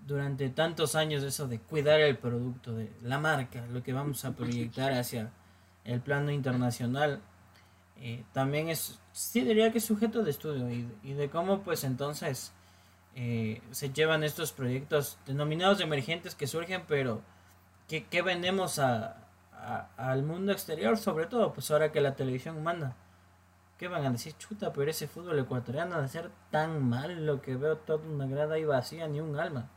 durante 0.05 0.49
tantos 0.49 0.95
años, 0.95 1.23
eso 1.23 1.47
de 1.47 1.59
cuidar 1.59 2.01
el 2.01 2.17
producto, 2.17 2.73
de 2.73 2.91
la 3.03 3.19
marca, 3.19 3.65
lo 3.67 3.81
que 3.83 3.93
vamos 3.93 4.25
a 4.25 4.35
proyectar 4.35 4.91
hacia 4.91 5.31
el 5.85 6.01
plano 6.01 6.31
internacional, 6.31 7.21
eh, 8.01 8.23
también 8.33 8.69
es, 8.69 8.99
sí 9.13 9.41
diría 9.41 9.71
que 9.71 9.77
es 9.77 9.85
sujeto 9.85 10.23
de 10.23 10.31
estudio 10.31 10.69
y, 10.69 10.91
y 11.03 11.13
de 11.13 11.29
cómo 11.29 11.61
pues 11.61 11.83
entonces 11.85 12.51
eh, 13.15 13.61
se 13.69 13.91
llevan 13.91 14.23
estos 14.23 14.51
proyectos 14.51 15.17
denominados 15.27 15.79
emergentes 15.81 16.33
que 16.33 16.47
surgen, 16.47 16.83
pero 16.87 17.21
¿qué, 17.87 18.21
vendemos 18.23 18.79
a, 18.79 19.17
al 19.97 20.23
mundo 20.23 20.51
exterior? 20.51 20.97
Sobre 20.97 21.27
todo, 21.27 21.53
pues 21.53 21.69
ahora 21.69 21.91
que 21.91 22.01
la 22.01 22.15
televisión 22.15 22.63
manda. 22.63 22.95
¿Qué 23.77 23.87
van 23.87 24.05
a 24.05 24.11
decir? 24.11 24.33
Chuta, 24.37 24.71
pero 24.71 24.89
ese 24.89 25.07
fútbol 25.07 25.39
ecuatoriano 25.39 26.01
de 26.01 26.07
ser 26.07 26.29
tan 26.51 26.87
mal 26.87 27.25
lo 27.25 27.41
que 27.41 27.55
veo 27.55 27.77
toda 27.77 28.05
una 28.05 28.27
grada 28.27 28.55
ahí 28.55 28.65
vacía, 28.65 29.07
ni 29.07 29.19
un 29.19 29.39
alma. 29.39 29.69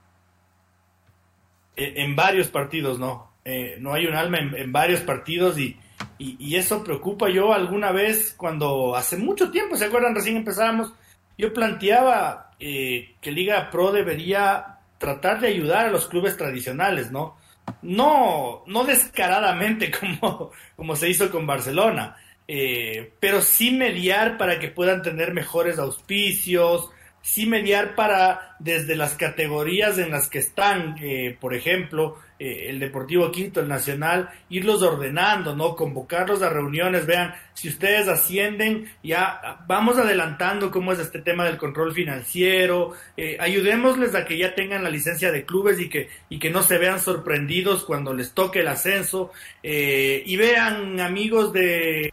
En, 1.75 2.17
varios 2.17 2.49
partidos, 2.49 2.99
no. 2.99 3.33
Eh, 3.45 3.77
no 3.81 3.93
hay 3.93 4.07
un 4.07 4.15
alma 4.15 4.39
en, 4.39 4.73
varios 4.73 5.01
partidos 5.01 5.59
y, 5.59 5.79
y, 6.19 6.57
eso 6.57 6.83
preocupa. 6.83 7.29
Yo 7.29 7.53
alguna 7.53 7.93
vez, 7.93 8.35
cuando 8.37 8.97
hace 8.97 9.17
mucho 9.17 9.51
tiempo, 9.51 9.77
¿se 9.77 9.87
acuerdan? 9.87 10.15
Recién 10.15 10.37
empezábamos, 10.37 10.93
yo 11.37 11.53
planteaba 11.53 12.53
eh, 12.59 13.15
que 13.21 13.31
Liga 13.31 13.71
Pro 13.71 13.93
debería 13.93 14.79
tratar 14.99 15.41
de 15.41 15.49
ayudar 15.49 15.87
a 15.87 15.91
los 15.91 16.07
clubes 16.07 16.37
tradicionales, 16.37 17.11
¿no? 17.11 17.37
no, 17.83 18.63
no 18.67 18.85
descaradamente 18.85 19.91
como, 20.01 20.51
como 20.75 20.97
se 20.97 21.09
hizo 21.09 21.31
con 21.31 21.47
Barcelona, 21.47 22.17
eh, 22.49 23.13
pero 23.21 23.41
sí 23.43 23.71
mediar 23.71 24.39
para 24.39 24.59
que 24.59 24.69
puedan 24.69 25.03
tener 25.03 25.33
mejores 25.33 25.79
auspicios, 25.79 26.91
sí 27.27 27.45
mediar 27.45 27.97
para, 27.97 28.55
desde 28.61 28.95
las 28.95 29.15
categorías 29.17 29.99
en 29.99 30.13
las 30.13 30.29
que 30.29 30.39
están, 30.39 30.95
eh, 31.03 31.37
por 31.41 31.55
ejemplo, 31.55 32.19
eh, 32.39 32.67
el 32.69 32.79
Deportivo 32.79 33.33
Quinto, 33.33 33.59
el 33.59 33.67
Nacional, 33.67 34.31
irlos 34.49 34.81
ordenando, 34.81 35.57
¿no? 35.57 35.75
Convocarlos 35.75 36.41
a 36.43 36.51
reuniones, 36.51 37.05
vean, 37.05 37.35
si 37.53 37.69
ustedes 37.69 38.07
ascienden, 38.07 38.89
ya 39.03 39.59
vamos 39.67 39.99
adelantando 39.99 40.71
cómo 40.71 40.93
es 40.93 41.01
este 41.01 41.21
tema 41.21 41.45
del 41.47 41.57
control 41.57 41.93
financiero, 41.93 42.93
eh, 43.17 43.37
ayudémosles 43.41 44.15
a 44.15 44.25
que 44.25 44.39
ya 44.39 44.55
tengan 44.55 44.85
la 44.85 44.91
licencia 44.91 45.33
de 45.33 45.45
clubes 45.45 45.81
y 45.81 45.89
que, 45.89 46.09
y 46.29 46.39
que 46.39 46.51
no 46.51 46.63
se 46.63 46.79
vean 46.79 47.01
sorprendidos 47.01 47.83
cuando 47.83 48.15
les 48.15 48.35
toque 48.35 48.61
el 48.61 48.69
ascenso, 48.69 49.33
y 49.65 50.37
vean, 50.37 51.01
amigos 51.01 51.53
de 51.53 52.13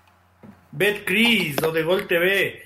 BetCris 0.73 1.62
o 1.63 1.71
de 1.71 1.83
Gol 1.83 2.07
TV, 2.07 2.62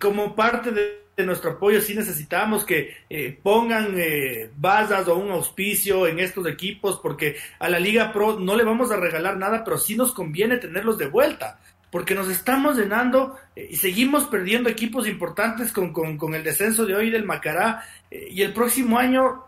como 0.00 0.34
parte 0.34 0.72
de 0.72 1.00
nuestro 1.26 1.52
apoyo, 1.52 1.80
si 1.80 1.94
necesitamos 1.94 2.64
que 2.64 2.96
eh, 3.08 3.38
pongan 3.42 3.94
eh, 3.96 4.50
basas 4.56 5.08
o 5.08 5.16
un 5.16 5.30
auspicio 5.30 6.06
en 6.06 6.18
estos 6.18 6.46
equipos, 6.46 6.98
porque 7.02 7.36
a 7.58 7.68
la 7.68 7.78
Liga 7.78 8.12
Pro 8.12 8.38
no 8.38 8.56
le 8.56 8.64
vamos 8.64 8.90
a 8.90 8.96
regalar 8.96 9.36
nada, 9.36 9.64
pero 9.64 9.78
sí 9.78 9.96
nos 9.96 10.12
conviene 10.12 10.56
tenerlos 10.56 10.98
de 10.98 11.06
vuelta, 11.06 11.60
porque 11.90 12.14
nos 12.14 12.28
estamos 12.28 12.76
llenando 12.76 13.36
eh, 13.56 13.68
y 13.70 13.76
seguimos 13.76 14.24
perdiendo 14.24 14.68
equipos 14.68 15.06
importantes 15.06 15.72
con, 15.72 15.92
con, 15.92 16.34
el 16.34 16.44
descenso 16.44 16.86
de 16.86 16.94
hoy 16.94 17.10
del 17.10 17.24
Macará, 17.24 17.84
y 18.10 18.42
el 18.42 18.52
próximo 18.52 18.98
año 18.98 19.44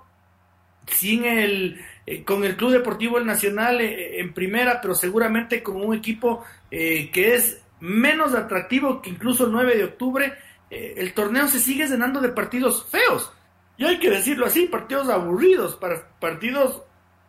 sin 0.86 1.24
el 1.24 1.80
con 2.24 2.44
el 2.44 2.56
Club 2.56 2.72
Deportivo 2.72 3.18
El 3.18 3.26
Nacional 3.26 3.80
en 3.80 4.32
primera, 4.34 4.80
pero 4.80 4.94
seguramente 4.94 5.62
con 5.62 5.76
un 5.76 5.94
equipo 5.94 6.44
que 6.70 7.34
es 7.34 7.61
menos 7.82 8.32
atractivo 8.32 9.02
que 9.02 9.10
incluso 9.10 9.46
el 9.46 9.52
9 9.52 9.76
de 9.76 9.84
octubre 9.84 10.34
eh, 10.70 10.94
el 10.98 11.12
torneo 11.14 11.48
se 11.48 11.58
sigue 11.58 11.88
llenando 11.88 12.20
de 12.20 12.28
partidos 12.28 12.86
feos. 12.88 13.32
Y 13.76 13.84
hay 13.84 13.98
que 13.98 14.08
decirlo 14.08 14.46
así, 14.46 14.66
partidos 14.66 15.08
aburridos, 15.08 15.74
para, 15.76 16.08
partidos 16.20 16.82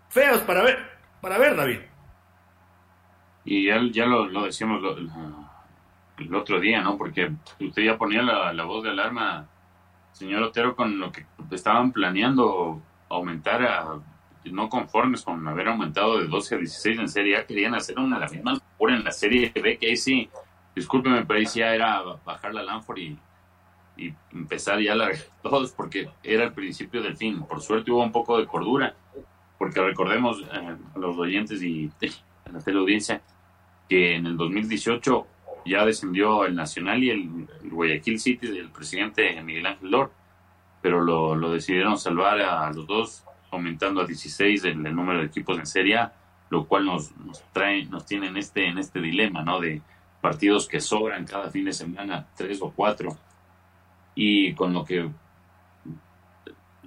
feos 0.09 0.41
para 0.41 0.61
ver, 0.61 0.77
para 1.21 1.39
ver, 1.39 1.55
David. 1.55 1.79
Y 3.45 3.65
ya, 3.65 3.81
ya 3.91 4.05
lo, 4.05 4.43
decíamos 4.43 4.81
el 6.19 6.35
otro 6.35 6.59
día, 6.59 6.81
¿no? 6.81 6.97
Porque 6.97 7.31
usted 7.59 7.81
ya 7.81 7.97
ponía 7.97 8.21
la, 8.21 8.63
voz 8.63 8.83
de 8.83 8.91
alarma, 8.91 9.47
señor 10.11 10.43
Otero, 10.43 10.75
con 10.75 10.99
lo 10.99 11.11
que 11.11 11.25
estaban 11.49 11.91
planeando 11.91 12.79
aumentar 13.09 13.63
a 13.63 13.99
no 14.51 14.69
conformes 14.69 15.23
con 15.23 15.47
haber 15.47 15.69
aumentado 15.69 16.19
de 16.19 16.27
12 16.27 16.55
a 16.55 16.57
16 16.59 16.99
en 16.99 17.09
Serie 17.09 17.37
A, 17.37 17.45
querían 17.45 17.75
hacer 17.75 17.97
una 17.97 18.19
la 18.19 18.27
misma 18.27 18.53
locura 18.53 18.95
en 18.95 19.03
la 19.03 19.11
Serie 19.11 19.51
B, 19.53 19.77
que 19.77 19.87
ahí 19.87 19.97
sí, 19.97 20.29
discúlpeme, 20.75 21.25
pero 21.25 21.39
ahí 21.39 21.45
sí 21.45 21.61
era 21.61 22.01
bajar 22.25 22.53
la 22.53 22.63
Lanford 22.63 22.97
y, 22.97 23.17
y 23.97 24.13
empezar 24.31 24.79
ya 24.79 24.93
a 24.93 24.95
largar 24.95 25.19
todos 25.41 25.71
porque 25.71 26.09
era 26.23 26.45
el 26.45 26.53
principio 26.53 27.01
del 27.01 27.17
fin. 27.17 27.43
Por 27.43 27.61
suerte 27.61 27.91
hubo 27.91 28.03
un 28.03 28.11
poco 28.11 28.37
de 28.37 28.45
cordura, 28.45 28.95
porque 29.57 29.81
recordemos 29.81 30.41
eh, 30.41 30.77
a 30.95 30.99
los 30.99 31.17
oyentes 31.17 31.61
y 31.61 31.91
a 32.45 32.51
la 32.51 32.59
teleaudiencia 32.59 33.21
que 33.89 34.15
en 34.15 34.25
el 34.25 34.37
2018 34.37 35.27
ya 35.65 35.85
descendió 35.85 36.45
el 36.45 36.55
Nacional 36.55 37.03
y 37.03 37.09
el, 37.09 37.47
Guayaquil 37.63 38.19
City 38.19 38.47
del 38.47 38.69
presidente 38.69 39.41
Miguel 39.41 39.65
Ángel 39.65 39.91
Lor, 39.91 40.11
pero 40.81 41.01
lo, 41.01 41.35
lo, 41.35 41.51
decidieron 41.51 41.97
salvar 41.97 42.39
a 42.41 42.71
los 42.71 42.85
dos, 42.85 43.23
aumentando 43.51 44.01
a 44.01 44.05
16 44.05 44.63
el, 44.65 44.95
número 44.95 45.19
de 45.19 45.25
equipos 45.25 45.57
en 45.57 45.65
Serie 45.65 45.97
A, 45.97 46.13
lo 46.49 46.65
cual 46.65 46.85
nos, 46.85 47.15
nos 47.17 47.41
trae, 47.51 47.85
nos 47.85 48.05
tiene 48.05 48.27
en 48.27 48.37
este, 48.37 48.67
en 48.67 48.77
este 48.77 48.99
dilema, 48.99 49.43
¿no? 49.43 49.59
De 49.59 49.81
partidos 50.23 50.69
que 50.69 50.79
sobran 50.79 51.25
cada 51.25 51.51
fin 51.51 51.65
de 51.65 51.73
semana, 51.73 52.25
tres 52.33 52.61
o 52.61 52.71
cuatro, 52.71 53.17
y 54.15 54.53
con 54.53 54.71
lo 54.71 54.85
que 54.85 55.11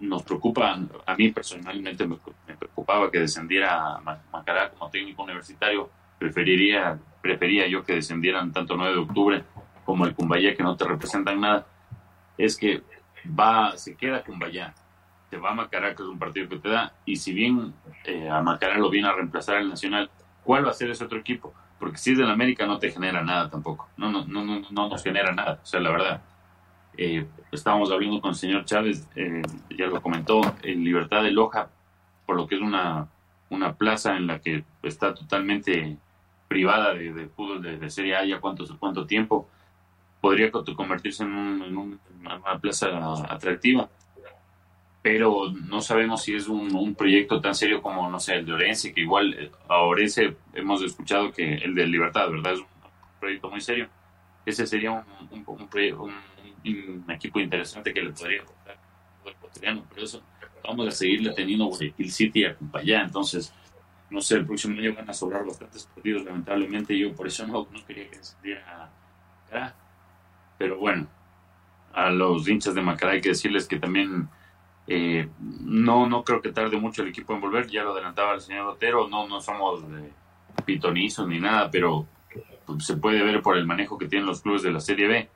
nos 0.01 0.23
preocupa, 0.23 0.75
a 1.05 1.15
mí 1.17 1.31
personalmente 1.33 2.07
me, 2.07 2.17
preocupaba 2.59 3.11
que 3.11 3.21
descendiera 3.21 4.01
Macará 4.33 4.71
como 4.71 4.89
técnico 4.89 5.23
universitario, 5.23 5.91
preferiría, 6.19 6.99
prefería 7.21 7.69
yo 7.69 7.85
que 7.85 7.97
descendieran 7.97 8.53
tanto 8.53 8.75
9 8.75 8.95
de 8.95 9.01
octubre 9.01 9.45
como 9.85 10.07
el 10.07 10.15
Cumbayá 10.15 10.55
que 10.55 10.63
no 10.63 10.75
te 10.75 10.87
representan 10.87 11.39
nada, 11.39 11.67
es 12.39 12.57
que 12.57 12.83
va, 13.39 13.77
se 13.77 13.97
queda 13.97 14.25
Cumbayá, 14.25 14.73
te 15.29 15.37
va 15.37 15.51
a 15.51 15.55
Macará, 15.55 15.95
que 15.95 16.03
es 16.03 16.09
un 16.09 16.19
partido 16.19 16.49
que 16.49 16.57
te 16.57 16.71
da, 16.71 16.95
y 17.05 17.17
si 17.17 17.35
bien 17.35 17.75
eh, 18.05 18.31
a 18.31 18.41
Macará 18.41 18.79
lo 18.79 18.89
viene 18.89 19.09
a 19.09 19.13
reemplazar 19.13 19.59
el 19.59 19.69
Nacional, 19.69 20.09
¿cuál 20.43 20.65
va 20.65 20.71
a 20.71 20.75
ser 20.75 20.91
ese 20.91 21.05
otro 21.05 21.19
equipo? 21.19 21.53
Porque 21.79 21.99
si 21.99 22.13
es 22.13 22.19
del 22.19 22.31
América 22.31 22.67
no 22.67 22.79
te 22.79 22.91
genera 22.91 23.23
nada 23.23 23.51
tampoco, 23.51 23.89
no, 23.97 24.11
no, 24.11 24.25
no, 24.25 24.45
no, 24.45 24.63
no 24.71 24.89
nos 24.89 25.03
genera 25.03 25.33
nada, 25.33 25.61
o 25.63 25.67
sea, 25.67 25.81
la 25.81 25.91
verdad. 25.91 26.23
Eh, 26.99 27.27
estábamos 27.53 27.91
hablando 27.91 28.21
con 28.21 28.31
el 28.31 28.37
señor 28.37 28.65
Chávez, 28.65 29.07
eh, 29.15 29.43
ya 29.77 29.87
lo 29.87 30.01
comentó, 30.01 30.41
en 30.63 30.83
Libertad 30.83 31.23
de 31.23 31.31
Loja, 31.31 31.69
por 32.25 32.37
lo 32.37 32.47
que 32.47 32.55
es 32.55 32.63
una, 32.63 33.09
una 33.51 33.75
plaza 33.75 34.17
en 34.17 34.27
la 34.27 34.41
que 34.41 34.65
está 34.83 35.15
totalmente 35.15 35.99
privada 36.49 36.95
de, 36.95 37.29
fútbol 37.29 37.63
de, 37.63 37.91
Serie 37.91 38.17
A 38.17 38.25
ya 38.25 38.41
cuánto, 38.41 38.65
cuánto 38.79 39.07
tiempo, 39.07 39.49
podría 40.21 40.51
convertirse 40.51 41.25
en, 41.25 41.31
una 41.31 42.59
plaza 42.61 42.89
atractiva. 43.29 43.89
Pero 45.07 45.53
no 45.53 45.81
sabemos 45.81 46.25
si 46.25 46.35
es 46.35 46.49
un, 46.49 46.97
proyecto 46.97 47.41
tan 47.41 47.55
serio 47.55 47.81
como, 47.81 48.11
no 48.11 48.19
sé, 48.19 48.35
el 48.35 48.45
de 48.45 48.55
Orense, 48.55 48.93
que 48.93 49.03
igual 49.03 49.35
eh, 49.35 49.53
a 49.69 49.83
Orense 49.83 50.37
hemos 50.53 50.83
escuchado 50.83 51.31
que 51.31 51.55
el 51.55 51.77
de 51.77 51.87
Libertad, 51.87 52.29
¿verdad? 52.29 52.55
Es 52.55 52.59
un 52.59 52.67
proyecto 53.21 53.49
muy 53.49 53.61
serio. 53.61 53.89
Ese 54.45 54.67
sería 54.67 54.91
un, 54.91 55.05
un 55.47 57.05
equipo 57.09 57.39
interesante 57.39 57.95
que 57.95 58.03
le 58.03 58.11
podría 58.11 58.43
el 58.43 59.31
ecuatoriano, 59.31 59.85
pero 59.91 60.03
eso 60.03 60.25
vamos 60.65 60.89
a 60.89 60.91
seguirle 60.91 61.33
teniendo 61.35 61.67
Guayaquil 61.67 62.11
City 62.11 62.45
allá, 62.73 63.03
entonces 63.03 63.55
no 64.11 64.21
sé, 64.21 64.39
el 64.39 64.47
próximo 64.47 64.77
año 64.77 64.93
van 64.93 65.09
a 65.09 65.15
sobrar 65.15 65.47
bastantes 65.47 65.85
partidos, 65.85 66.25
lamentablemente 66.25 66.99
yo 66.99 67.15
por 67.15 67.29
eso 67.29 67.47
no, 67.47 67.69
no 67.73 67.87
quería 67.87 68.11
que 68.11 68.19
acá, 68.57 69.73
pero 70.59 70.79
bueno, 70.79 71.07
a 71.93 72.11
los 72.11 72.49
hinchas 72.49 72.75
de 72.75 72.83
Macará 72.83 73.13
hay 73.13 73.21
que 73.21 73.29
decirles 73.29 73.69
que 73.69 73.79
también 73.79 74.29
eh, 74.87 75.29
no, 75.41 76.09
no 76.09 76.23
creo 76.23 76.41
que 76.41 76.53
tarde 76.53 76.79
mucho 76.79 77.03
el 77.03 77.09
equipo 77.09 77.35
en 77.35 77.41
volver, 77.41 77.67
ya 77.67 77.83
lo 77.83 77.93
adelantaba 77.93 78.35
el 78.35 78.41
señor 78.41 78.69
Otero, 78.69 79.09
no, 79.09 79.27
no 79.27 79.41
somos 79.41 79.89
de 79.91 80.11
pitonizos 80.65 81.27
ni 81.27 81.41
nada, 81.41 81.71
pero 81.71 82.07
pues, 82.65 82.87
se 82.87 82.97
puede 82.97 83.23
ver 83.23 83.43
por 83.43 83.57
el 83.57 83.67
manejo 83.67 83.99
que 83.99 84.09
tienen 84.09 84.27
los 84.27 84.43
clubes 84.43 84.63
de 84.63 84.73
la 84.73 84.81
Serie 84.81 85.09
B 85.09 85.29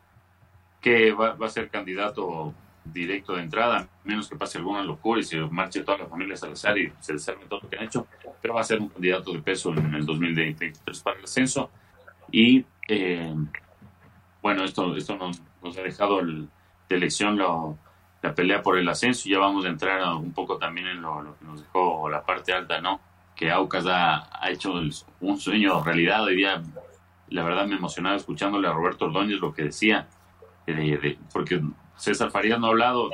que 0.81 1.13
va, 1.13 1.37
a 1.39 1.49
ser 1.49 1.69
candidato 1.69 2.55
directo 2.85 3.35
de 3.35 3.43
entrada, 3.43 3.89
menos 4.05 4.29
que 4.29 4.37
pase 4.37 4.59
alguna 4.59 4.83
locura 4.83 5.21
y 5.21 5.25
se 5.25 5.39
marche 5.39 5.85
toda 5.85 5.99
la 5.99 6.07
familia 6.07 6.37
Salazar 6.37 6.79
y 6.79 6.93
se 7.01 7.13
desarme 7.13 7.45
todo 7.45 7.61
lo 7.63 7.69
que 7.69 7.77
han 7.77 7.85
hecho, 7.85 8.07
pero 8.41 8.55
va 8.55 8.63
a 8.63 8.65
ser 8.65 8.81
un 8.81 8.89
candidato 8.89 9.33
de 9.33 9.43
peso 9.43 9.73
en 9.73 9.95
el 9.95 10.07
2023 10.07 11.01
para 11.01 11.19
el 11.19 11.25
ascenso. 11.25 11.71
Y 12.33 12.65
eh, 12.89 13.35
bueno, 14.43 14.65
esto, 14.65 14.97
esto 14.97 15.17
nos, 15.17 15.41
ha 15.79 15.83
dejado 15.83 16.23
de 16.23 16.47
elección 16.89 17.37
la 18.23 18.35
pelea 18.35 18.63
por 18.63 18.79
el 18.79 18.89
ascenso. 18.89 19.29
Ya 19.29 19.39
vamos 19.39 19.65
a 19.65 19.69
entrar 19.69 20.03
un 20.15 20.33
poco 20.33 20.59
también 20.59 20.87
en 20.89 21.03
lo, 21.03 21.37
que 21.39 21.45
nos 21.45 21.63
dejó 21.63 22.09
la 22.09 22.25
parte 22.25 22.53
alta, 22.53 22.81
¿no? 22.81 23.01
Que 23.35 23.51
Aucas 23.51 23.87
ha, 23.87 24.29
hecho 24.51 24.75
un 25.21 25.41
sueño 25.41 25.83
realidad. 25.83 26.25
Hoy 26.25 26.37
día, 26.37 26.63
la 27.29 27.45
verdad, 27.45 27.67
me 27.67 27.77
emocionaba 27.77 28.17
escuchándole 28.17 28.69
a 28.69 28.73
Roberto 28.73 29.07
Ordóñez 29.07 29.41
lo 29.41 29.55
que 29.55 29.65
decía 29.65 30.09
porque 31.33 31.61
César 31.97 32.31
Farías 32.31 32.59
no 32.59 32.67
ha 32.67 32.71
hablado, 32.71 33.11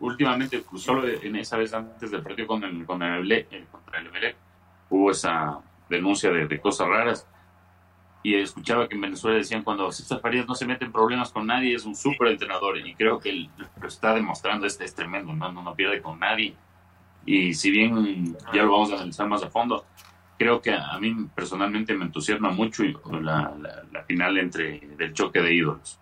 últimamente, 0.00 0.62
pues, 0.70 0.82
solo 0.82 1.06
en 1.08 1.36
esa 1.36 1.56
vez 1.56 1.72
antes 1.72 2.10
del 2.10 2.22
partido 2.22 2.46
con 2.46 2.64
el, 2.64 2.84
con 2.84 3.02
el, 3.02 3.30
eh, 3.32 3.66
contra 3.70 4.00
el 4.00 4.36
hubo 4.90 5.10
esa 5.10 5.60
denuncia 5.88 6.30
de, 6.30 6.60
cosas 6.60 6.88
raras. 6.88 7.26
Y 8.26 8.34
escuchaba 8.34 8.88
que 8.88 8.96
en 8.96 9.02
Venezuela 9.02 9.38
decían 9.38 9.62
cuando 9.62 9.92
César 9.92 10.20
Farías 10.20 10.48
no 10.48 10.56
se 10.56 10.66
mete 10.66 10.84
en 10.84 10.90
problemas 10.90 11.30
con 11.30 11.46
nadie, 11.46 11.76
es 11.76 11.84
un 11.84 11.94
súper 11.94 12.26
entrenador. 12.26 12.76
Y 12.76 12.92
creo 12.96 13.20
que 13.20 13.48
lo 13.80 13.86
está 13.86 14.14
demostrando, 14.14 14.66
este 14.66 14.84
es 14.84 14.96
tremendo, 14.96 15.32
¿no? 15.32 15.52
No, 15.52 15.62
no 15.62 15.76
pierde 15.76 16.02
con 16.02 16.18
nadie. 16.18 16.52
Y 17.24 17.54
si 17.54 17.70
bien 17.70 18.36
ya 18.52 18.64
lo 18.64 18.72
vamos 18.72 18.90
a 18.90 18.96
analizar 18.96 19.28
más 19.28 19.44
a 19.44 19.48
fondo, 19.48 19.86
creo 20.36 20.60
que 20.60 20.72
a 20.72 20.98
mí 20.98 21.14
personalmente 21.36 21.94
me 21.94 22.06
entusiasma 22.06 22.50
mucho 22.50 22.82
la, 23.12 23.54
la, 23.92 24.02
final 24.02 24.38
entre 24.38 24.80
del 24.80 25.12
choque 25.12 25.40
de 25.40 25.54
ídolos. 25.54 25.96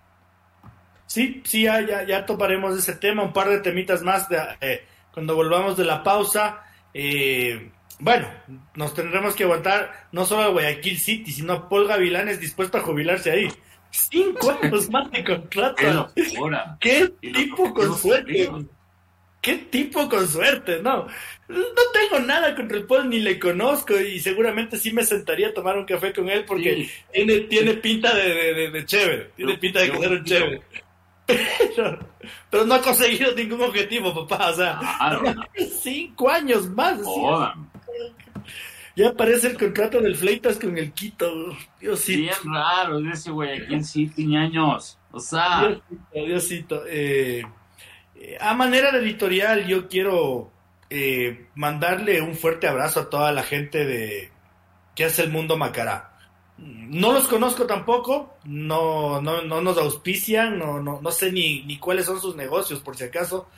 Sí, 1.05 1.43
sí, 1.45 1.65
ya, 1.65 1.83
ya, 1.83 2.07
ya 2.07 2.25
toparemos 2.25 2.75
ese 2.75 2.95
tema, 2.95 3.23
un 3.23 3.35
par 3.35 3.51
de 3.51 3.59
temitas 3.59 4.03
más 4.03 4.29
eh, 4.63 4.87
cuando 5.13 5.37
volvamos 5.37 5.77
de 5.77 5.85
la 5.85 6.03
pausa. 6.03 6.63
Eh, 6.95 7.71
bueno, 8.05 8.29
nos 8.75 8.93
tendremos 8.93 9.35
que 9.35 9.45
aguantar 9.45 10.09
no 10.13 10.27
solo 10.27 10.43
a 10.43 10.49
Guayaquil 10.49 11.01
City, 11.01 11.33
sino 11.33 11.55
a 11.55 11.69
Paul 11.71 11.89
Gavilanes 11.89 12.39
dispuesto 12.39 12.77
a 12.77 12.83
jubilarse 12.83 13.31
ahí. 13.31 13.49
Cinco 13.91 14.51
años 14.51 14.91
más 14.91 15.11
de 15.11 15.25
contrato. 15.25 16.13
¿Qué 16.81 17.11
tipo 17.23 17.73
con 17.73 17.97
suerte? 17.97 18.51
qué 19.41 19.57
tipo 19.57 20.07
con 20.07 20.29
suerte, 20.29 20.83
¿no? 20.83 21.07
No 21.49 21.83
tengo 21.95 22.19
nada 22.27 22.55
contra 22.55 22.77
el 22.77 22.85
Paul, 22.85 23.09
ni 23.09 23.21
le 23.21 23.39
conozco 23.39 23.99
y 23.99 24.21
seguramente 24.21 24.77
sí 24.79 24.93
me 24.93 25.03
sentaría 25.03 25.49
a 25.49 25.55
tomar 25.55 25.79
un 25.79 25.87
café 25.87 26.13
con 26.13 26.29
él 26.29 26.45
porque 26.47 26.91
tiene, 27.11 27.41
tiene 27.41 27.75
pinta 27.75 28.15
de, 28.15 28.71
de, 28.71 28.85
chévere, 28.85 29.31
tiene 29.35 29.57
pinta 29.57 29.81
de 29.81 29.99
ser 29.99 30.13
un 30.13 30.25
chévere. 30.25 30.63
Pero, 32.51 32.67
no 32.67 32.75
ha 32.75 32.83
conseguido 32.83 33.35
ningún 33.35 33.63
objetivo, 33.63 34.27
papá, 34.27 34.51
o 34.51 34.55
sea, 34.57 34.81
cinco 35.83 36.29
años 36.29 36.69
más. 36.69 36.99
Ya 38.97 39.09
aparece 39.09 39.49
el 39.49 39.59
contrato 39.59 40.01
del 40.01 40.17
Fleitas 40.17 40.59
con 40.59 40.79
el 40.79 40.93
Quito, 40.93 41.29
Diosito. 41.81 42.19
Bien 42.19 42.55
raro 42.55 42.99
ese 43.11 43.31
güey, 43.31 43.63
aquí 43.63 43.75
en 43.75 43.85
City, 43.85 44.29
o 45.11 45.21
sea. 45.21 45.61
Diosito, 45.61 46.27
Diosito, 46.27 46.83
eh 46.87 47.43
a 48.41 48.55
manera 48.55 48.91
de 48.91 48.99
editorial, 48.99 49.67
yo 49.67 49.89
quiero 49.89 50.51
eh, 50.91 51.49
mandarle 51.55 52.21
un 52.23 52.35
fuerte 52.35 52.67
abrazo 52.67 53.01
a 53.01 53.11
toda 53.11 53.33
la 53.33 53.43
gente 53.43 53.85
de 53.85 54.31
que 54.95 55.05
hace 55.05 55.23
el 55.23 55.31
mundo 55.31 55.57
Macará. 55.57 56.11
No 56.57 57.13
los 57.13 57.27
conozco 57.27 57.67
tampoco, 57.67 58.37
no, 58.45 59.21
no, 59.21 59.43
no 59.43 59.61
nos 59.61 59.77
auspician, 59.77 60.59
no, 60.59 60.81
no, 60.81 61.01
no 61.03 61.11
sé 61.11 61.33
ni, 61.33 61.65
ni, 61.65 61.79
cuáles 61.79 62.07
son 62.07 62.21
sus 62.21 62.37
negocios, 62.37 62.79
por 62.79 62.97
si 62.97 63.05
acaso, 63.05 63.49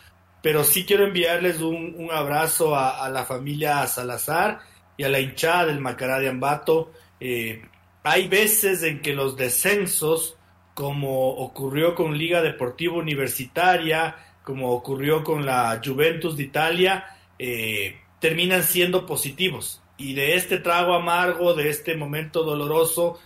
pero 0.42 0.64
sí 0.64 0.86
quiero 0.86 1.04
enviarles 1.04 1.60
un, 1.60 1.94
un 1.98 2.10
abrazo 2.10 2.74
a, 2.74 3.06
la 3.10 3.24
familia 3.24 3.86
Salazar 3.86 4.60
y 4.96 5.04
a 5.04 5.08
la 5.08 5.20
hinchada 5.20 5.66
del 5.66 5.80
Macará 5.80 6.18
de 6.18 6.28
Ambato. 6.28 6.92
Eh, 7.20 7.62
hay 8.02 8.28
veces 8.28 8.82
en 8.82 9.00
que 9.00 9.14
los 9.14 9.36
descensos, 9.36 10.36
como 10.74 11.30
ocurrió 11.30 11.94
con 11.94 12.16
Liga 12.16 12.42
Deportiva 12.42 12.94
Universitaria, 12.94 14.16
como 14.44 14.70
ocurrió 14.70 15.24
con 15.24 15.44
la 15.44 15.80
Juventus 15.84 16.36
de 16.36 16.44
Italia, 16.44 17.04
eh, 17.38 17.96
terminan 18.20 18.62
siendo 18.62 19.06
positivos. 19.06 19.82
Y 19.96 20.14
de 20.14 20.36
este 20.36 20.58
trago 20.58 20.94
amargo, 20.94 21.54
de 21.54 21.68
este 21.68 21.96
momento 21.96 22.44
doloroso, 22.44 23.18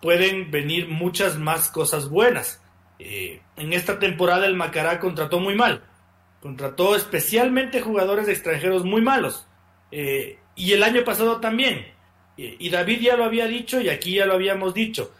pueden 0.00 0.50
venir 0.50 0.88
muchas 0.88 1.38
más 1.38 1.68
cosas 1.68 2.08
buenas. 2.08 2.62
Eh, 2.98 3.42
en 3.56 3.72
esta 3.72 3.98
temporada 3.98 4.46
el 4.46 4.56
Macará 4.56 4.98
contrató 4.98 5.40
muy 5.40 5.54
mal. 5.54 5.84
Contrató 6.40 6.96
especialmente 6.96 7.80
jugadores 7.80 8.28
extranjeros 8.28 8.84
muy 8.84 9.02
malos. 9.02 9.46
Y 10.56 10.72
el 10.72 10.82
año 10.82 11.04
pasado 11.04 11.40
también. 11.40 11.92
y 12.36 12.70
David 12.70 13.00
ya 13.00 13.16
lo 13.16 13.24
había 13.24 13.46
dicho 13.46 13.80
y 13.80 13.88
aquí 13.88 14.14
ya 14.14 14.26
lo 14.26 14.34
habíamos 14.34 14.74
dicho. 14.74 15.12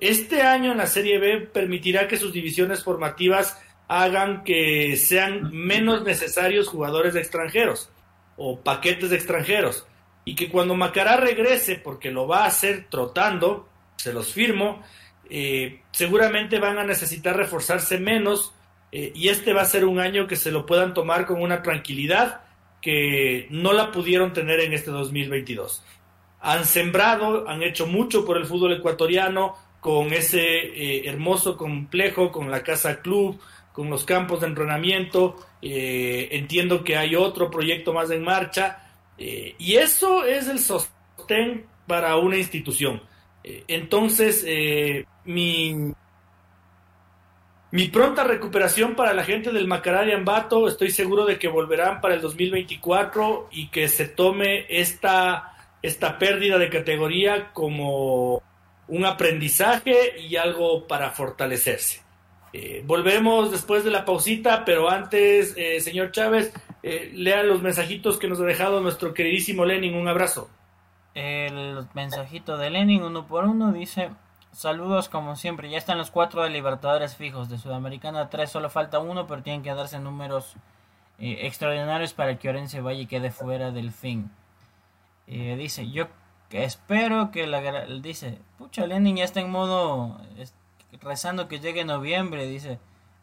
este 0.00 0.42
año 0.42 0.72
en 0.72 0.78
la 0.78 0.86
Serie 0.86 1.18
B 1.18 1.40
permitirá 1.40 2.06
que 2.06 2.16
sus 2.16 2.32
divisiones 2.32 2.84
formativas 2.84 3.58
hagan 3.88 4.44
que 4.44 4.96
sean 4.96 5.50
menos 5.52 6.04
necesarios 6.04 6.68
jugadores 6.68 7.14
extranjeros 7.16 7.90
o 8.36 8.60
paquetes 8.60 9.10
de 9.10 9.16
extranjeros. 9.16 9.86
Y 10.24 10.34
que 10.34 10.48
cuando 10.48 10.74
Macará 10.74 11.16
regrese, 11.16 11.76
porque 11.76 12.10
lo 12.10 12.26
va 12.26 12.44
a 12.44 12.46
hacer 12.46 12.86
trotando, 12.88 13.68
se 13.96 14.12
los 14.12 14.32
firmo, 14.32 14.82
eh, 15.28 15.82
seguramente 15.92 16.58
van 16.58 16.78
a 16.78 16.84
necesitar 16.84 17.36
reforzarse 17.36 17.98
menos 17.98 18.54
eh, 18.92 19.12
y 19.14 19.28
este 19.28 19.52
va 19.52 19.62
a 19.62 19.66
ser 19.66 19.84
un 19.84 19.98
año 19.98 20.26
que 20.26 20.36
se 20.36 20.50
lo 20.50 20.66
puedan 20.66 20.94
tomar 20.94 21.26
con 21.26 21.42
una 21.42 21.62
tranquilidad 21.62 22.42
que 22.84 23.46
no 23.48 23.72
la 23.72 23.90
pudieron 23.90 24.34
tener 24.34 24.60
en 24.60 24.74
este 24.74 24.90
2022. 24.90 25.82
Han 26.42 26.66
sembrado, 26.66 27.48
han 27.48 27.62
hecho 27.62 27.86
mucho 27.86 28.26
por 28.26 28.36
el 28.36 28.44
fútbol 28.44 28.74
ecuatoriano 28.74 29.56
con 29.80 30.12
ese 30.12 30.42
eh, 30.42 31.08
hermoso 31.08 31.56
complejo, 31.56 32.30
con 32.30 32.50
la 32.50 32.62
Casa 32.62 33.00
Club, 33.00 33.40
con 33.72 33.88
los 33.88 34.04
campos 34.04 34.42
de 34.42 34.48
entrenamiento. 34.48 35.34
Eh, 35.62 36.28
entiendo 36.32 36.84
que 36.84 36.98
hay 36.98 37.16
otro 37.16 37.50
proyecto 37.50 37.94
más 37.94 38.10
en 38.10 38.22
marcha. 38.22 38.92
Eh, 39.16 39.54
y 39.56 39.76
eso 39.76 40.22
es 40.22 40.48
el 40.48 40.58
sostén 40.58 41.64
para 41.86 42.16
una 42.16 42.36
institución. 42.36 43.02
Entonces, 43.42 44.44
mi, 45.24 45.92
mi 47.74 47.88
pronta 47.88 48.22
recuperación 48.22 48.94
para 48.94 49.12
la 49.14 49.24
gente 49.24 49.50
del 49.50 49.66
Macará 49.66 50.02
de 50.02 50.14
Ambato, 50.14 50.68
estoy 50.68 50.90
seguro 50.90 51.24
de 51.24 51.40
que 51.40 51.48
volverán 51.48 52.00
para 52.00 52.14
el 52.14 52.20
2024 52.20 53.48
y 53.50 53.66
que 53.66 53.88
se 53.88 54.06
tome 54.06 54.64
esta, 54.68 55.56
esta 55.82 56.16
pérdida 56.16 56.56
de 56.56 56.70
categoría 56.70 57.52
como 57.52 58.40
un 58.86 59.04
aprendizaje 59.04 60.20
y 60.20 60.36
algo 60.36 60.86
para 60.86 61.10
fortalecerse. 61.10 62.00
Eh, 62.52 62.84
volvemos 62.86 63.50
después 63.50 63.82
de 63.82 63.90
la 63.90 64.04
pausita, 64.04 64.64
pero 64.64 64.88
antes, 64.88 65.54
eh, 65.56 65.80
señor 65.80 66.12
Chávez, 66.12 66.54
eh, 66.84 67.10
lea 67.12 67.42
los 67.42 67.60
mensajitos 67.60 68.20
que 68.20 68.28
nos 68.28 68.38
ha 68.40 68.44
dejado 68.44 68.80
nuestro 68.82 69.12
queridísimo 69.12 69.64
Lenin. 69.64 69.96
Un 69.96 70.06
abrazo. 70.06 70.48
El 71.12 71.88
mensajito 71.92 72.56
de 72.56 72.70
Lenin, 72.70 73.02
uno 73.02 73.26
por 73.26 73.46
uno, 73.46 73.72
dice: 73.72 74.10
Saludos 74.54 75.08
como 75.08 75.34
siempre. 75.36 75.68
Ya 75.68 75.78
están 75.78 75.98
los 75.98 76.10
cuatro 76.10 76.42
de 76.42 76.50
Libertadores 76.50 77.16
fijos. 77.16 77.48
De 77.48 77.58
Sudamericana 77.58 78.30
tres, 78.30 78.50
solo 78.50 78.70
falta 78.70 79.00
uno, 79.00 79.26
pero 79.26 79.42
tienen 79.42 79.62
que 79.62 79.74
darse 79.74 79.98
números 79.98 80.54
extraordinarios 81.18 82.12
para 82.12 82.38
que 82.38 82.48
Orense 82.48 82.80
vaya 82.80 83.00
y 83.00 83.06
quede 83.06 83.30
fuera 83.30 83.72
del 83.72 83.90
fin. 83.90 84.30
dice: 85.26 85.90
Yo 85.90 86.06
espero 86.50 87.30
que 87.30 87.46
la. 87.46 87.86
Dice: 88.00 88.38
Pucha, 88.58 88.86
Lenin 88.86 89.16
ya 89.16 89.24
está 89.24 89.40
en 89.40 89.50
modo 89.50 90.20
rezando 91.02 91.48
que 91.48 91.60
llegue 91.60 91.84
noviembre, 91.84 92.46
dice. 92.46 92.78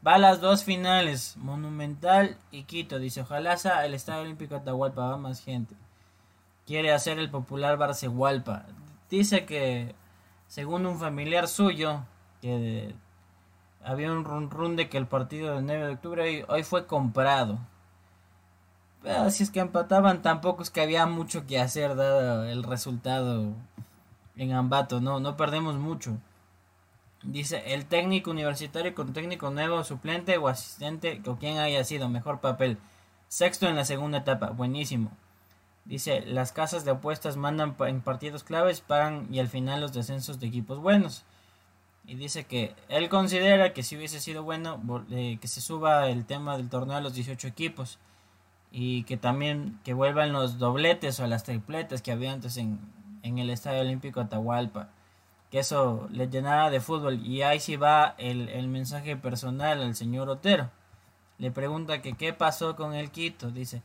Va 0.06 0.16
a 0.16 0.18
las 0.18 0.42
dos 0.42 0.64
finales, 0.64 1.38
Monumental 1.38 2.38
y 2.50 2.64
Quito, 2.64 2.98
dice. 3.00 3.22
Ojalá 3.22 3.56
sea 3.58 3.86
el 3.86 3.94
Estadio 3.94 4.22
Olímpico 4.24 4.56
Atahualpa, 4.56 5.10
va 5.10 5.18
más 5.18 5.44
gente. 5.44 5.76
Quiere 6.66 6.92
hacer 6.92 7.20
el 7.20 7.30
popular 7.30 7.78
Barcehualpa. 7.78 8.66
Dice 9.10 9.46
que, 9.46 9.94
según 10.52 10.86
un 10.86 11.00
familiar 11.00 11.48
suyo, 11.48 12.04
que 12.42 12.94
había 13.86 14.12
un 14.12 14.26
run 14.26 14.76
de 14.76 14.90
que 14.90 14.98
el 14.98 15.08
partido 15.08 15.56
del 15.56 15.66
9 15.66 15.86
de 15.86 15.94
octubre 15.94 16.46
hoy, 16.50 16.64
fue 16.64 16.88
comprado. 16.88 17.58
Pero 19.02 19.30
si 19.30 19.44
es 19.44 19.50
que 19.50 19.62
empataban, 19.62 20.22
tampoco 20.22 20.62
es 20.62 20.70
que 20.70 20.82
había 20.82 21.06
mucho 21.06 21.48
que 21.48 21.58
hacer 21.58 21.96
dado 21.96 22.44
el 22.44 22.64
resultado 22.64 23.54
en 24.36 24.52
Ambato. 24.52 25.00
No, 25.00 25.22
no 25.22 25.38
perdemos 25.38 25.76
mucho. 25.76 26.18
Dice, 27.24 27.74
el 27.74 27.86
técnico 27.86 28.30
universitario 28.30 28.94
con 28.94 29.14
técnico 29.14 29.52
nuevo, 29.52 29.86
suplente 29.86 30.38
o 30.38 30.50
asistente, 30.50 31.22
o 31.28 31.38
quien 31.38 31.60
haya 31.60 31.86
sido, 31.86 32.10
mejor 32.10 32.42
papel. 32.42 32.78
Sexto 33.30 33.70
en 33.70 33.78
la 33.78 33.86
segunda 33.86 34.18
etapa, 34.18 34.50
buenísimo. 34.50 35.12
Dice, 35.86 36.22
las 36.22 36.52
casas 36.52 36.86
de 36.86 36.92
apuestas 36.92 37.38
mandan 37.38 37.76
en 37.80 38.02
partidos 38.02 38.44
claves, 38.44 38.82
pagan 38.82 39.28
y 39.32 39.40
al 39.40 39.48
final 39.48 39.82
los 39.82 39.94
descensos 39.94 40.40
de 40.40 40.48
equipos 40.48 40.80
buenos. 40.80 41.24
Y 42.06 42.16
dice 42.16 42.46
que 42.46 42.76
él 42.90 43.10
considera 43.10 43.74
que 43.74 43.84
si 43.84 43.98
hubiese 43.98 44.20
sido 44.20 44.44
bueno 44.44 44.82
eh, 45.12 45.38
que 45.42 45.48
se 45.48 45.62
suba 45.62 46.08
el 46.10 46.26
tema 46.26 46.58
del 46.58 46.70
torneo 46.70 46.98
a 46.98 47.02
los 47.02 47.14
18 47.14 47.48
equipos. 47.48 48.00
Y 48.72 49.04
que 49.04 49.18
también 49.18 49.80
que 49.84 49.94
vuelvan 49.94 50.32
los 50.32 50.58
dobletes 50.58 51.20
o 51.20 51.28
las 51.28 51.44
tripletes 51.44 52.02
que 52.02 52.12
había 52.12 52.32
antes 52.32 52.58
en, 52.58 52.80
en 53.24 53.38
el 53.38 53.50
Estadio 53.50 53.82
Olímpico 53.82 54.22
Atahualpa 54.22 54.90
que 55.52 55.60
eso 55.60 56.08
le 56.12 56.30
llenara 56.30 56.70
de 56.70 56.80
fútbol. 56.80 57.26
Y 57.26 57.44
ahí 57.44 57.60
sí 57.60 57.76
va 57.76 58.16
el, 58.18 58.68
mensaje 58.70 59.18
personal 59.18 59.82
al 59.82 59.96
señor 59.96 60.30
Otero. 60.30 60.72
Le 61.38 61.52
pregunta 61.52 62.02
que 62.02 62.14
qué 62.14 62.34
pasó 62.34 62.76
con 62.76 62.94
el 62.94 63.12
Quito. 63.12 63.52
Dice, 63.52 63.84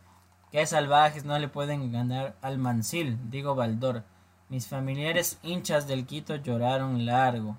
que 0.57 0.67
salvajes 0.67 1.27
no 1.27 1.39
le 1.39 1.49
pueden 1.49 1.93
ganar 1.93 2.35
al 2.41 2.57
Mancil, 2.57 3.19
digo 3.29 3.55
Baldor. 3.55 4.05
Mis 4.49 4.67
familiares 4.67 5.39
hinchas 5.43 5.87
del 5.87 6.07
Quito 6.07 6.37
lloraron 6.37 7.05
largo. 7.05 7.59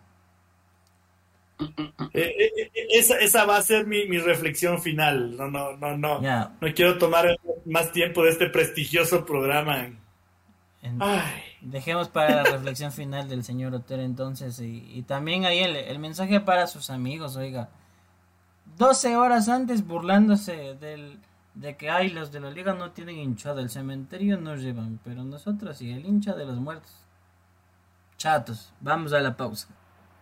Eh, 1.60 1.68
eh, 2.16 2.52
eh, 2.58 2.72
esa, 2.94 3.20
esa, 3.20 3.46
va 3.46 3.58
a 3.58 3.62
ser 3.62 3.86
mi, 3.86 4.18
reflexión 4.18 4.82
final. 4.82 5.38
No, 5.38 5.48
no, 5.48 5.78
no, 5.78 5.96
no. 5.96 6.20
No 6.20 6.74
quiero 6.74 6.98
tomar 6.98 7.38
más 7.66 7.92
tiempo 7.92 8.24
de 8.24 8.32
este 8.32 8.50
prestigioso 8.50 9.24
programa. 9.28 9.90
Dejemos 11.62 12.10
para 12.10 12.38
la 12.38 12.44
reflexión 12.46 12.92
final 12.92 13.30
del 13.30 13.44
señor 13.44 13.76
Otero 13.76 14.02
entonces 14.02 14.60
y, 14.60 15.04
también 15.04 15.46
ahí 15.46 15.60
el, 15.60 16.00
mensaje 16.00 16.40
para 16.40 16.66
sus 16.66 16.90
amigos, 16.90 17.36
oiga. 17.36 17.70
12 18.80 19.16
horas 19.16 19.50
antes 19.50 19.86
burlándose 19.86 20.74
del, 20.74 21.20
de 21.60 21.76
que 21.76 21.90
hay 21.90 22.10
los 22.10 22.32
de 22.32 22.40
la 22.40 22.52
liga 22.52 22.74
no 22.74 22.92
tienen 22.92 23.18
hinchada, 23.18 23.62
el 23.62 23.70
cementerio 23.70 24.38
nos 24.38 24.62
llevan, 24.62 25.00
pero 25.04 25.24
nosotros 25.24 25.82
y 25.82 25.92
el 25.92 26.06
hincha 26.06 26.34
de 26.34 26.46
los 26.46 26.58
muertos. 26.58 27.04
Chatos, 28.18 28.74
vamos 28.80 29.14
a 29.14 29.20
la 29.20 29.36
pausa. 29.36 29.68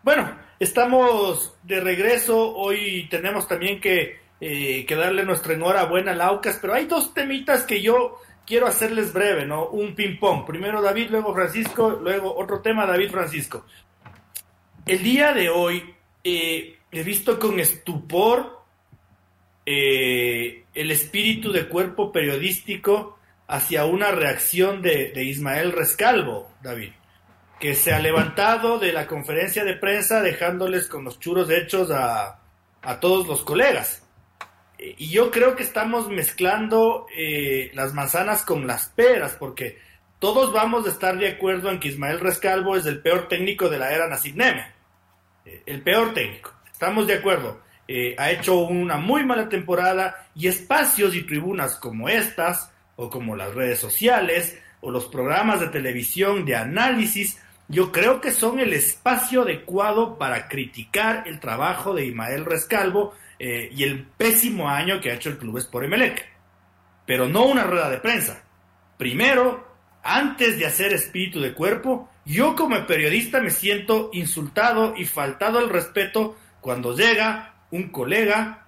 Bueno, 0.02 0.30
estamos 0.60 1.54
de 1.64 1.82
regreso, 1.82 2.56
hoy 2.56 3.08
tenemos 3.10 3.48
también 3.48 3.82
que, 3.82 4.20
eh, 4.40 4.86
que 4.86 4.96
darle 4.96 5.26
nuestra 5.26 5.54
enhorabuena 5.54 6.12
a 6.12 6.16
Laucas, 6.16 6.58
pero 6.62 6.74
hay 6.74 6.86
dos 6.86 7.14
temitas 7.14 7.64
que 7.64 7.82
yo 7.82 8.22
quiero 8.46 8.68
hacerles 8.68 9.12
breve, 9.12 9.46
¿no? 9.46 9.68
Un 9.68 9.94
ping-pong. 9.94 10.46
Primero 10.46 10.82
David, 10.82 11.10
luego 11.10 11.34
Francisco, 11.34 11.90
luego 12.02 12.34
otro 12.38 12.62
tema, 12.62 12.86
David 12.86 13.12
Francisco. 13.12 13.66
El 14.86 15.04
día 15.04 15.34
de 15.34 15.50
hoy 15.50 15.96
eh, 16.24 16.78
he 16.92 17.04
visto 17.04 17.40
con 17.40 17.60
estupor 17.60 18.65
eh, 19.66 20.66
el 20.74 20.92
espíritu 20.92 21.52
de 21.52 21.68
cuerpo 21.68 22.12
periodístico 22.12 23.18
hacia 23.48 23.86
una 23.86 24.12
reacción 24.12 24.82
de, 24.82 25.12
Ismael 25.24 25.72
Rescalvo, 25.72 26.52
David, 26.62 26.92
que 27.60 27.76
se 27.76 27.94
ha 27.94 28.00
levantado 28.00 28.80
de 28.80 28.94
la 28.94 29.08
conferencia 29.08 29.64
de 29.64 29.76
prensa 29.76 30.22
dejándoles 30.22 30.88
con 30.88 31.04
los 31.04 31.20
churos 31.20 31.50
hechos 31.50 31.92
a, 31.92 32.40
a 32.82 33.00
todos 33.00 33.28
los 33.28 33.44
colegas 33.44 34.06
y 34.78 35.10
yo 35.10 35.32
creo 35.32 35.56
que 35.56 35.64
estamos 35.64 36.10
mezclando 36.10 37.08
eh, 37.16 37.72
las 37.74 37.94
manzanas 37.94 38.44
con 38.44 38.68
las 38.68 38.90
peras, 38.90 39.36
porque 39.40 39.80
todos 40.20 40.54
vamos 40.54 40.86
a 40.86 40.90
estar 40.90 41.18
de 41.18 41.30
acuerdo 41.30 41.72
en 41.72 41.80
que 41.80 41.90
Ismael 41.90 42.20
Rescalvo 42.20 42.76
es 42.76 42.86
el 42.86 43.02
peor 43.02 43.28
técnico 43.28 43.70
de 43.70 43.80
la 43.80 43.94
era 43.94 44.08
Nasib 44.08 44.36
Neme. 44.36 44.74
Eh, 45.46 45.64
el 45.66 45.82
peor 45.82 46.14
técnico. 46.14 46.54
Estamos 46.72 47.08
de 47.08 47.16
acuerdo. 47.16 47.62
Eh, 47.88 48.16
ha 48.18 48.32
hecho 48.32 48.58
una 48.60 48.98
muy 48.98 49.24
mala 49.24 49.48
temporada 49.48 50.28
y 50.34 50.48
espacios 50.48 51.16
y 51.16 51.24
tribunas 51.24 51.76
como 51.76 52.10
estas, 52.10 52.72
o 52.96 53.10
como 53.10 53.36
las 53.36 53.54
redes 53.54 53.80
sociales, 53.80 54.58
o 54.82 54.92
los 54.92 55.06
programas 55.06 55.60
de 55.60 55.68
televisión 55.68 56.46
de 56.46 56.56
análisis, 56.56 57.40
yo 57.68 57.92
creo 57.92 58.22
que 58.22 58.32
son 58.32 58.60
el 58.60 58.74
espacio 58.74 59.42
adecuado 59.42 60.18
para 60.18 60.48
criticar 60.48 61.24
el 61.28 61.40
trabajo 61.40 61.94
de 61.94 62.06
Ismael 62.06 62.46
Rescalvo 62.46 63.14
eh, 63.40 63.70
y 63.76 63.84
el 63.84 64.04
pésimo 64.04 64.70
año 64.70 65.02
que 65.02 65.12
ha 65.12 65.16
hecho 65.16 65.30
el 65.30 65.38
club 65.38 65.60
por 65.72 65.84
Emelec. 65.84 66.28
Pero 67.06 67.28
no 67.28 67.46
una 67.46 67.64
rueda 67.64 67.90
de 67.90 67.98
prensa. 67.98 68.44
Primero, 68.98 69.68
antes 70.04 70.60
de 70.60 70.66
hacer 70.66 70.94
espíritu 70.94 71.40
de 71.40 71.54
cuerpo, 71.54 72.10
yo 72.26 72.56
como 72.56 72.86
periodista 72.86 73.42
me 73.42 73.50
siento 73.50 74.10
insultado 74.14 74.94
y 74.96 75.06
faltado 75.06 75.60
al 75.60 75.70
respeto 75.70 76.36
cuando 76.62 76.96
llega 76.96 77.55
un 77.76 77.90
colega 77.90 78.66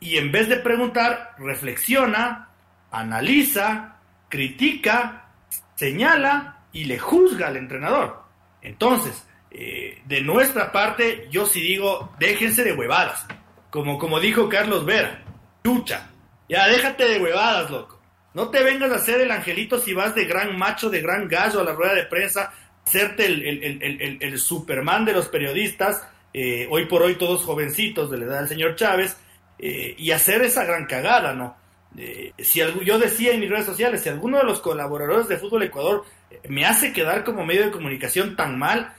y 0.00 0.16
en 0.18 0.32
vez 0.32 0.48
de 0.48 0.56
preguntar, 0.56 1.34
reflexiona, 1.38 2.48
analiza, 2.90 3.96
critica, 4.28 5.26
señala 5.74 6.64
y 6.72 6.84
le 6.84 6.98
juzga 6.98 7.48
al 7.48 7.56
entrenador. 7.56 8.22
Entonces, 8.62 9.26
eh, 9.50 10.02
de 10.04 10.20
nuestra 10.20 10.72
parte, 10.72 11.28
yo 11.30 11.46
sí 11.46 11.60
digo, 11.60 12.12
déjense 12.18 12.64
de 12.64 12.72
huevadas. 12.72 13.26
Como, 13.70 13.98
como 13.98 14.20
dijo 14.20 14.48
Carlos 14.48 14.84
Vera, 14.84 15.22
chucha. 15.64 16.10
Ya, 16.48 16.68
déjate 16.68 17.08
de 17.08 17.20
huevadas, 17.20 17.70
loco. 17.70 18.00
No 18.34 18.50
te 18.50 18.62
vengas 18.62 18.92
a 18.92 18.96
hacer 18.96 19.20
el 19.20 19.30
angelito 19.30 19.78
si 19.78 19.94
vas 19.94 20.14
de 20.14 20.26
gran 20.26 20.58
macho, 20.58 20.90
de 20.90 21.00
gran 21.00 21.26
gallo 21.26 21.60
a 21.60 21.64
la 21.64 21.72
rueda 21.72 21.94
de 21.94 22.04
prensa, 22.04 22.52
hacerte 22.86 23.26
el, 23.26 24.38
Superman 24.38 25.04
de 25.04 25.14
los 25.14 25.28
periodistas, 25.28 26.06
eh, 26.38 26.68
hoy 26.70 26.84
por 26.84 27.02
hoy 27.02 27.14
todos 27.14 27.44
jovencitos 27.44 28.10
de 28.10 28.18
la 28.18 28.24
edad 28.26 28.38
del 28.40 28.48
señor 28.48 28.74
Chávez, 28.76 29.16
eh, 29.58 29.94
y 29.96 30.10
hacer 30.10 30.42
esa 30.42 30.64
gran 30.64 30.84
cagada, 30.84 31.32
¿no? 31.32 31.56
Eh, 31.96 32.32
si 32.38 32.60
yo 32.84 32.98
decía 32.98 33.32
en 33.32 33.40
mis 33.40 33.48
redes 33.48 33.64
sociales, 33.64 34.02
si 34.02 34.10
alguno 34.10 34.36
de 34.38 34.44
los 34.44 34.60
colaboradores 34.60 35.28
de 35.28 35.38
Fútbol 35.38 35.62
Ecuador 35.62 36.04
me 36.48 36.66
hace 36.66 36.92
quedar 36.92 37.24
como 37.24 37.46
medio 37.46 37.64
de 37.64 37.70
comunicación 37.70 38.36
tan 38.36 38.58
mal, 38.58 38.92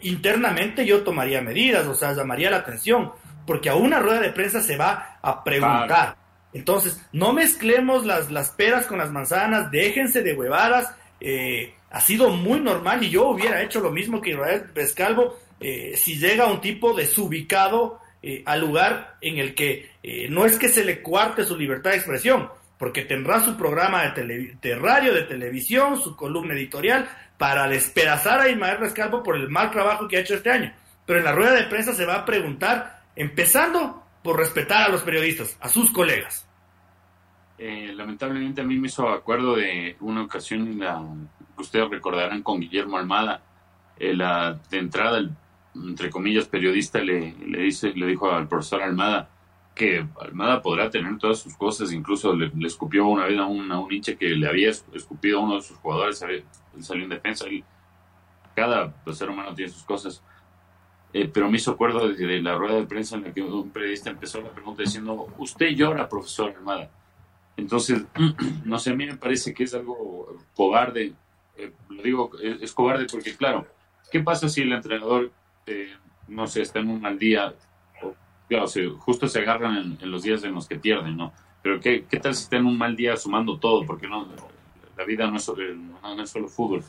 internamente 0.00 0.86
yo 0.86 1.02
tomaría 1.02 1.42
medidas, 1.42 1.86
o 1.86 1.94
sea, 1.94 2.14
llamaría 2.14 2.50
la 2.50 2.56
atención 2.56 3.12
porque 3.48 3.70
a 3.70 3.74
una 3.74 3.98
rueda 3.98 4.20
de 4.20 4.30
prensa 4.30 4.60
se 4.60 4.76
va 4.76 5.18
a 5.22 5.42
preguntar. 5.42 6.16
Entonces, 6.52 7.02
no 7.12 7.32
mezclemos 7.32 8.04
las, 8.04 8.30
las 8.30 8.50
peras 8.50 8.86
con 8.86 8.98
las 8.98 9.10
manzanas, 9.10 9.70
déjense 9.70 10.22
de 10.22 10.34
huevadas. 10.34 10.94
Eh, 11.20 11.74
ha 11.90 12.00
sido 12.02 12.28
muy 12.28 12.60
normal 12.60 13.02
y 13.02 13.08
yo 13.08 13.28
hubiera 13.28 13.62
hecho 13.62 13.80
lo 13.80 13.90
mismo 13.90 14.20
que 14.20 14.30
Israel 14.30 14.70
Vescalvo 14.74 15.38
eh, 15.60 15.94
si 15.96 16.18
llega 16.18 16.46
un 16.46 16.60
tipo 16.60 16.94
desubicado 16.94 18.00
eh, 18.22 18.42
al 18.46 18.60
lugar 18.60 19.16
en 19.20 19.38
el 19.38 19.54
que 19.54 19.90
no 20.30 20.46
es 20.46 20.58
que 20.58 20.68
se 20.68 20.84
le 20.84 21.02
cuarte 21.02 21.44
su 21.44 21.56
libertad 21.56 21.90
de 21.90 21.96
expresión, 21.96 22.48
porque 22.78 23.04
tendrá 23.04 23.44
su 23.44 23.56
programa 23.56 24.08
de, 24.08 24.56
de 24.60 24.74
radio, 24.76 25.12
de 25.12 25.22
televisión, 25.22 26.00
su 26.00 26.16
columna 26.16 26.54
editorial, 26.54 27.08
para 27.36 27.68
despedazar 27.68 28.40
a 28.40 28.48
Ismael 28.48 28.78
Rescalvo 28.78 29.22
por 29.22 29.36
el 29.36 29.48
mal 29.48 29.70
trabajo 29.70 30.08
que 30.08 30.16
ha 30.16 30.20
hecho 30.20 30.34
este 30.34 30.50
año. 30.50 30.72
Pero 31.04 31.18
en 31.18 31.24
la 31.24 31.32
rueda 31.32 31.52
de 31.52 31.64
prensa 31.64 31.92
se 31.92 32.04
va 32.04 32.16
a 32.16 32.24
preguntar 32.24 32.98
Empezando 33.18 34.04
por 34.22 34.36
respetar 34.36 34.84
a 34.84 34.88
los 34.90 35.02
periodistas, 35.02 35.58
a 35.60 35.68
sus 35.68 35.90
colegas. 35.90 36.46
Eh, 37.58 37.92
lamentablemente 37.92 38.60
a 38.60 38.64
mí 38.64 38.78
me 38.78 38.86
hizo 38.86 39.08
acuerdo 39.08 39.56
de 39.56 39.96
una 39.98 40.22
ocasión, 40.22 40.78
la, 40.78 41.04
ustedes 41.56 41.90
recordarán 41.90 42.44
con 42.44 42.60
Guillermo 42.60 42.96
Almada, 42.96 43.42
eh, 43.98 44.14
la 44.14 44.56
de 44.70 44.78
entrada 44.78 45.20
entre 45.86 46.10
comillas, 46.10 46.46
periodista 46.46 47.00
le, 47.00 47.34
le, 47.46 47.62
dice, 47.62 47.92
le 47.94 48.06
dijo 48.06 48.30
al 48.30 48.48
profesor 48.48 48.82
Almada 48.82 49.30
que 49.74 50.04
Almada 50.20 50.60
podrá 50.60 50.90
tener 50.90 51.16
todas 51.18 51.38
sus 51.38 51.56
cosas, 51.56 51.92
incluso 51.92 52.34
le, 52.34 52.50
escupió 52.66 53.06
una 53.06 53.26
vez 53.26 53.38
a 53.38 53.46
un, 53.46 53.70
a 53.70 53.78
un 53.78 53.92
hincha 53.92 54.16
que 54.16 54.30
le 54.30 54.48
había 54.48 54.70
escupido 54.70 55.38
a 55.38 55.42
uno 55.42 55.54
de 55.56 55.62
sus 55.62 55.76
jugadores, 55.78 56.20
él 56.22 56.44
salió 56.80 57.04
en 57.04 57.10
defensa, 57.10 57.46
cada 58.54 58.92
ser 59.12 59.30
humano 59.30 59.54
tiene 59.54 59.70
sus 59.70 59.84
cosas. 59.84 60.22
Eh, 61.12 61.30
pero 61.32 61.50
me 61.50 61.56
hizo 61.56 61.70
acuerdo 61.70 62.08
de, 62.08 62.42
la 62.42 62.56
rueda 62.56 62.74
de 62.74 62.86
prensa 62.86 63.16
en 63.16 63.24
la 63.24 63.32
que 63.32 63.40
un 63.40 63.70
periodista 63.70 64.10
empezó 64.10 64.42
la 64.42 64.50
pregunta 64.50 64.82
diciendo, 64.82 65.28
usted 65.38 65.68
llora, 65.68 66.08
profesor 66.08 66.54
Almada. 66.54 66.90
Entonces, 67.56 68.04
no 68.64 68.78
sé, 68.78 68.90
a 68.90 68.94
mí 68.94 69.06
me 69.06 69.16
parece 69.16 69.54
que 69.54 69.64
es 69.64 69.74
algo 69.74 70.36
cobarde. 70.54 71.14
Eh, 71.56 71.72
lo 71.88 72.02
digo, 72.02 72.30
es, 72.40 72.72
cobarde 72.72 73.06
porque, 73.10 73.36
claro, 73.36 73.66
¿qué 74.12 74.20
pasa 74.20 74.48
si 74.48 74.62
el 74.62 74.72
entrenador, 74.72 75.32
eh, 75.68 75.96
no 76.28 76.46
sé, 76.46 76.62
está 76.62 76.80
en 76.80 76.90
un 76.90 77.00
mal 77.00 77.18
día? 77.18 77.54
claro, 78.48 78.66
justo 78.98 79.28
se 79.28 79.40
agarran 79.40 79.98
en, 80.00 80.10
los 80.10 80.22
días 80.22 80.42
en 80.42 80.54
los 80.54 80.66
que 80.66 80.78
pierden, 80.78 81.16
¿no? 81.16 81.32
Pero 81.62 81.80
¿qué, 81.80 82.06
¿qué, 82.08 82.18
tal 82.18 82.34
si 82.34 82.44
está 82.44 82.56
en 82.56 82.66
un 82.66 82.78
mal 82.78 82.96
día 82.96 83.16
sumando 83.16 83.58
todo? 83.58 83.84
Porque 83.84 84.08
no, 84.08 84.26
la 84.96 85.04
vida 85.04 85.26
no 85.30 85.36
es, 85.36 85.52
no 86.02 86.22
es 86.22 86.30
solo 86.30 86.48
fútbol 86.48 86.82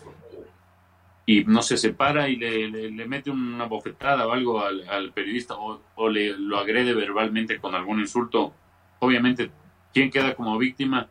y 1.29 1.43
no 1.43 1.61
se 1.61 1.77
separa 1.77 2.27
y 2.27 2.37
le, 2.37 2.67
le, 2.89 3.05
mete 3.05 3.29
una 3.29 3.65
bofetada 3.65 4.25
o 4.25 4.31
algo 4.31 4.65
al, 4.65 5.11
periodista 5.13 5.53
o, 5.57 6.09
le 6.09 6.35
lo 6.35 6.57
agrede 6.57 6.95
verbalmente 6.95 7.59
con 7.59 7.75
algún 7.75 7.99
insulto, 7.99 8.51
obviamente, 8.97 9.51
¿quién 9.93 10.09
queda 10.09 10.33
como 10.33 10.57
víctima? 10.57 11.07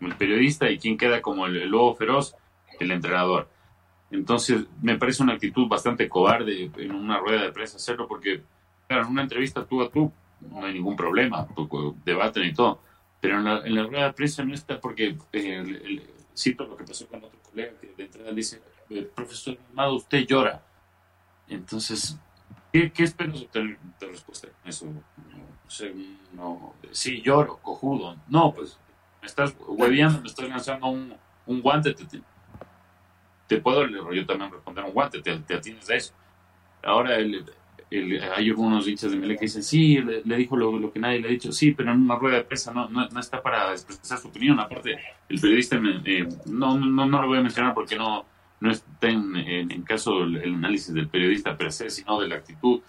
El 0.00 0.16
periodista 0.16 0.68
y 0.68 0.80
quién 0.80 0.98
queda 0.98 1.22
como 1.22 1.46
el, 1.46 1.68
lobo 1.68 1.94
feroz, 1.94 2.34
el 2.80 2.90
entrenador. 2.90 3.48
Entonces, 4.10 4.64
me 4.82 4.98
parece 4.98 5.22
una 5.22 5.34
actitud 5.34 5.68
bastante 5.68 6.08
cobarde 6.08 6.70
en 6.76 6.92
una 6.92 7.18
rueda 7.18 7.42
de 7.42 7.52
prensa 7.52 7.76
hacerlo 7.76 8.08
porque, 8.08 8.42
claro, 8.88 9.04
en 9.04 9.10
una 9.10 9.22
entrevista 9.22 9.64
tú 9.64 9.82
a 9.82 9.90
tú 9.90 10.12
no 10.40 10.64
hay 10.64 10.74
ningún 10.74 10.96
problema, 10.96 11.46
debaten 12.04 12.44
y 12.44 12.52
todo, 12.52 12.80
pero 13.20 13.38
en 13.38 13.44
la, 13.44 13.58
en 13.66 13.74
la 13.74 13.84
rueda 13.84 14.06
de 14.06 14.12
prensa 14.14 14.44
no 14.44 14.54
está 14.54 14.80
porque, 14.80 15.16
eh, 15.32 16.02
cito 16.36 16.66
lo 16.66 16.76
que 16.76 16.84
pasó 16.84 17.06
con 17.06 17.22
otro 17.22 17.38
colega 17.42 17.72
que 17.80 17.92
de 17.96 18.04
entrada 18.04 18.32
dice, 18.32 18.62
profesor 19.14 19.58
Amado, 19.70 19.96
usted 19.96 20.26
llora. 20.26 20.62
Entonces, 21.48 22.18
¿qué, 22.72 22.90
qué 22.90 23.04
espero 23.04 23.32
de, 23.32 23.76
respuesta 24.00 24.48
eso? 24.64 24.86
No, 26.32 26.74
sí, 26.90 27.20
lloro, 27.22 27.58
cojudo. 27.58 28.16
No, 28.28 28.52
pues, 28.52 28.78
me 29.20 29.26
estás 29.26 29.54
hueviando, 29.68 30.20
me 30.20 30.28
estás 30.28 30.48
lanzando 30.48 30.88
un, 30.88 31.14
un 31.46 31.60
guante, 31.60 31.92
te, 31.94 32.04
te, 33.50 33.60
puedo 33.60 33.84
yo 34.12 34.26
también 34.26 34.52
responder 34.52 34.84
un 34.84 34.92
guante, 34.92 35.20
te, 35.20 35.36
te 35.40 35.54
atienes 35.54 35.90
a 35.90 35.96
eso. 35.96 36.14
Ahora 36.84 37.16
hay 37.16 38.48
algunos 38.48 38.86
hinchas 38.86 39.10
de 39.10 39.16
Mele 39.16 39.34
que 39.34 39.46
dicen, 39.46 39.64
sí, 39.64 39.98
le, 39.98 40.36
dijo 40.36 40.56
lo, 40.56 40.92
que 40.92 41.00
nadie 41.00 41.18
le 41.18 41.26
ha 41.26 41.30
dicho, 41.32 41.50
sí, 41.50 41.72
pero 41.72 41.90
en 41.90 42.02
una 42.02 42.14
rueda 42.14 42.36
de 42.36 42.44
prensa 42.44 42.72
no, 42.72 42.88
no, 42.88 43.20
está 43.20 43.42
para 43.42 43.72
expresar 43.72 44.18
su 44.18 44.28
opinión. 44.28 44.60
Aparte, 44.60 44.98
el 45.28 45.40
periodista, 45.40 45.80
eh, 46.04 46.28
no, 46.46 46.78
no, 46.78 47.06
no 47.06 47.22
lo 47.22 47.26
voy 47.26 47.38
a 47.38 47.42
mencionar 47.42 47.74
porque 47.74 47.96
no, 47.96 48.24
no 48.60 48.70
está 48.70 49.08
en, 49.08 49.34
en, 49.36 49.82
caso 49.82 50.22
el, 50.22 50.54
análisis 50.54 50.94
del 50.94 51.08
periodista 51.08 51.56
per 51.56 51.72
se, 51.72 51.90
sino 51.90 52.20
de 52.20 52.28
la 52.28 52.36
actitud. 52.36 52.80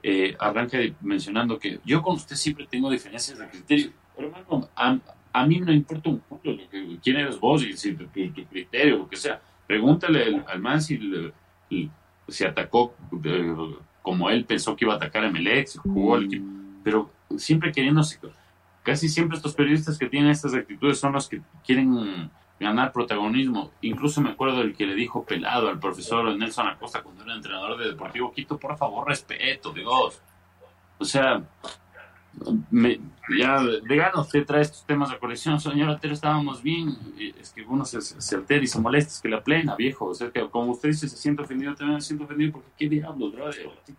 Eh, 0.00 0.36
arranca 0.38 0.78
mencionando 1.00 1.58
que 1.58 1.80
yo 1.84 2.02
con 2.02 2.14
usted 2.14 2.36
siempre 2.36 2.68
tengo 2.68 2.88
diferencias 2.88 3.36
de 3.36 3.48
criterio. 3.48 3.90
Pero 4.14 4.28
hermano, 4.28 4.68
a, 4.76 4.96
a 5.34 5.46
mí 5.46 5.58
no 5.58 5.72
importa 5.72 6.10
un 6.10 6.18
culo 6.20 6.52
lo 6.52 7.00
quién 7.02 7.16
eres 7.16 7.40
vos 7.40 7.64
y 7.64 7.76
si 7.76 7.94
tu, 7.94 8.04
tu, 8.06 8.44
criterio, 8.48 8.98
lo 8.98 9.08
que 9.08 9.16
sea. 9.16 9.42
Pregúntale 9.66 10.44
al, 10.46 10.60
man 10.60 10.80
si 10.80 10.98
se 12.28 12.46
atacó 12.46 12.94
eh, 13.24 13.54
como 14.02 14.30
él 14.30 14.44
pensó 14.44 14.76
que 14.76 14.84
iba 14.84 14.94
a 14.94 14.96
atacar 14.96 15.24
a 15.24 15.30
Melex, 15.30 15.78
jugó 15.78 16.18
pero 16.82 17.10
siempre 17.36 17.72
queriéndose. 17.72 18.20
Casi 18.82 19.08
siempre 19.08 19.36
estos 19.36 19.54
periodistas 19.54 19.98
que 19.98 20.08
tienen 20.08 20.30
estas 20.30 20.54
actitudes 20.54 20.98
son 20.98 21.12
los 21.12 21.28
que 21.28 21.40
quieren 21.64 22.30
ganar 22.60 22.92
protagonismo. 22.92 23.70
Incluso 23.80 24.20
me 24.20 24.30
acuerdo 24.30 24.58
del 24.58 24.76
que 24.76 24.86
le 24.86 24.94
dijo 24.94 25.24
pelado 25.24 25.68
al 25.68 25.80
profesor 25.80 26.36
Nelson 26.36 26.68
Acosta 26.68 27.02
cuando 27.02 27.24
era 27.24 27.34
entrenador 27.34 27.78
de 27.78 27.88
Deportivo 27.88 28.32
Quito, 28.32 28.58
por 28.58 28.76
favor, 28.76 29.08
respeto, 29.08 29.72
Dios. 29.72 30.20
O 30.98 31.04
sea, 31.04 31.42
me, 32.70 33.00
ya 33.38 33.62
de 33.62 33.96
gano 33.96 34.22
usted 34.22 34.44
trae 34.44 34.62
estos 34.62 34.84
temas 34.84 35.10
de 35.10 35.18
colección, 35.18 35.60
señor 35.60 35.90
Otero, 35.90 36.14
estábamos 36.14 36.62
bien, 36.62 36.96
es 37.40 37.50
que 37.50 37.62
uno 37.62 37.84
se, 37.84 38.00
se 38.00 38.34
altera 38.34 38.62
y 38.62 38.66
se 38.66 38.80
molesta, 38.80 39.12
es 39.12 39.20
que 39.20 39.28
la 39.28 39.42
plena, 39.42 39.76
viejo, 39.76 40.06
o 40.06 40.14
sea, 40.14 40.30
que 40.30 40.48
como 40.50 40.72
usted 40.72 40.90
dice, 40.90 41.08
se 41.08 41.16
siente 41.16 41.42
ofendido, 41.42 41.74
también 41.74 42.00
se 42.00 42.08
siente 42.08 42.24
ofendido, 42.24 42.52
porque 42.52 42.68
qué 42.76 42.88
diablos, 42.88 43.34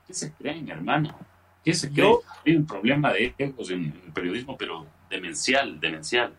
¿Qué, 0.07 0.13
se 0.13 0.33
creen, 0.33 0.69
hermano? 0.69 1.15
¿Qué 1.63 1.73
se 1.73 1.91
creen? 1.91 2.15
Hay 2.45 2.55
un 2.55 2.65
problema 2.65 3.11
de 3.13 3.33
egos 3.38 3.71
en 3.71 3.86
el 4.05 4.13
periodismo, 4.13 4.55
pero 4.57 4.86
demencial, 5.09 5.79
demencial 5.79 6.33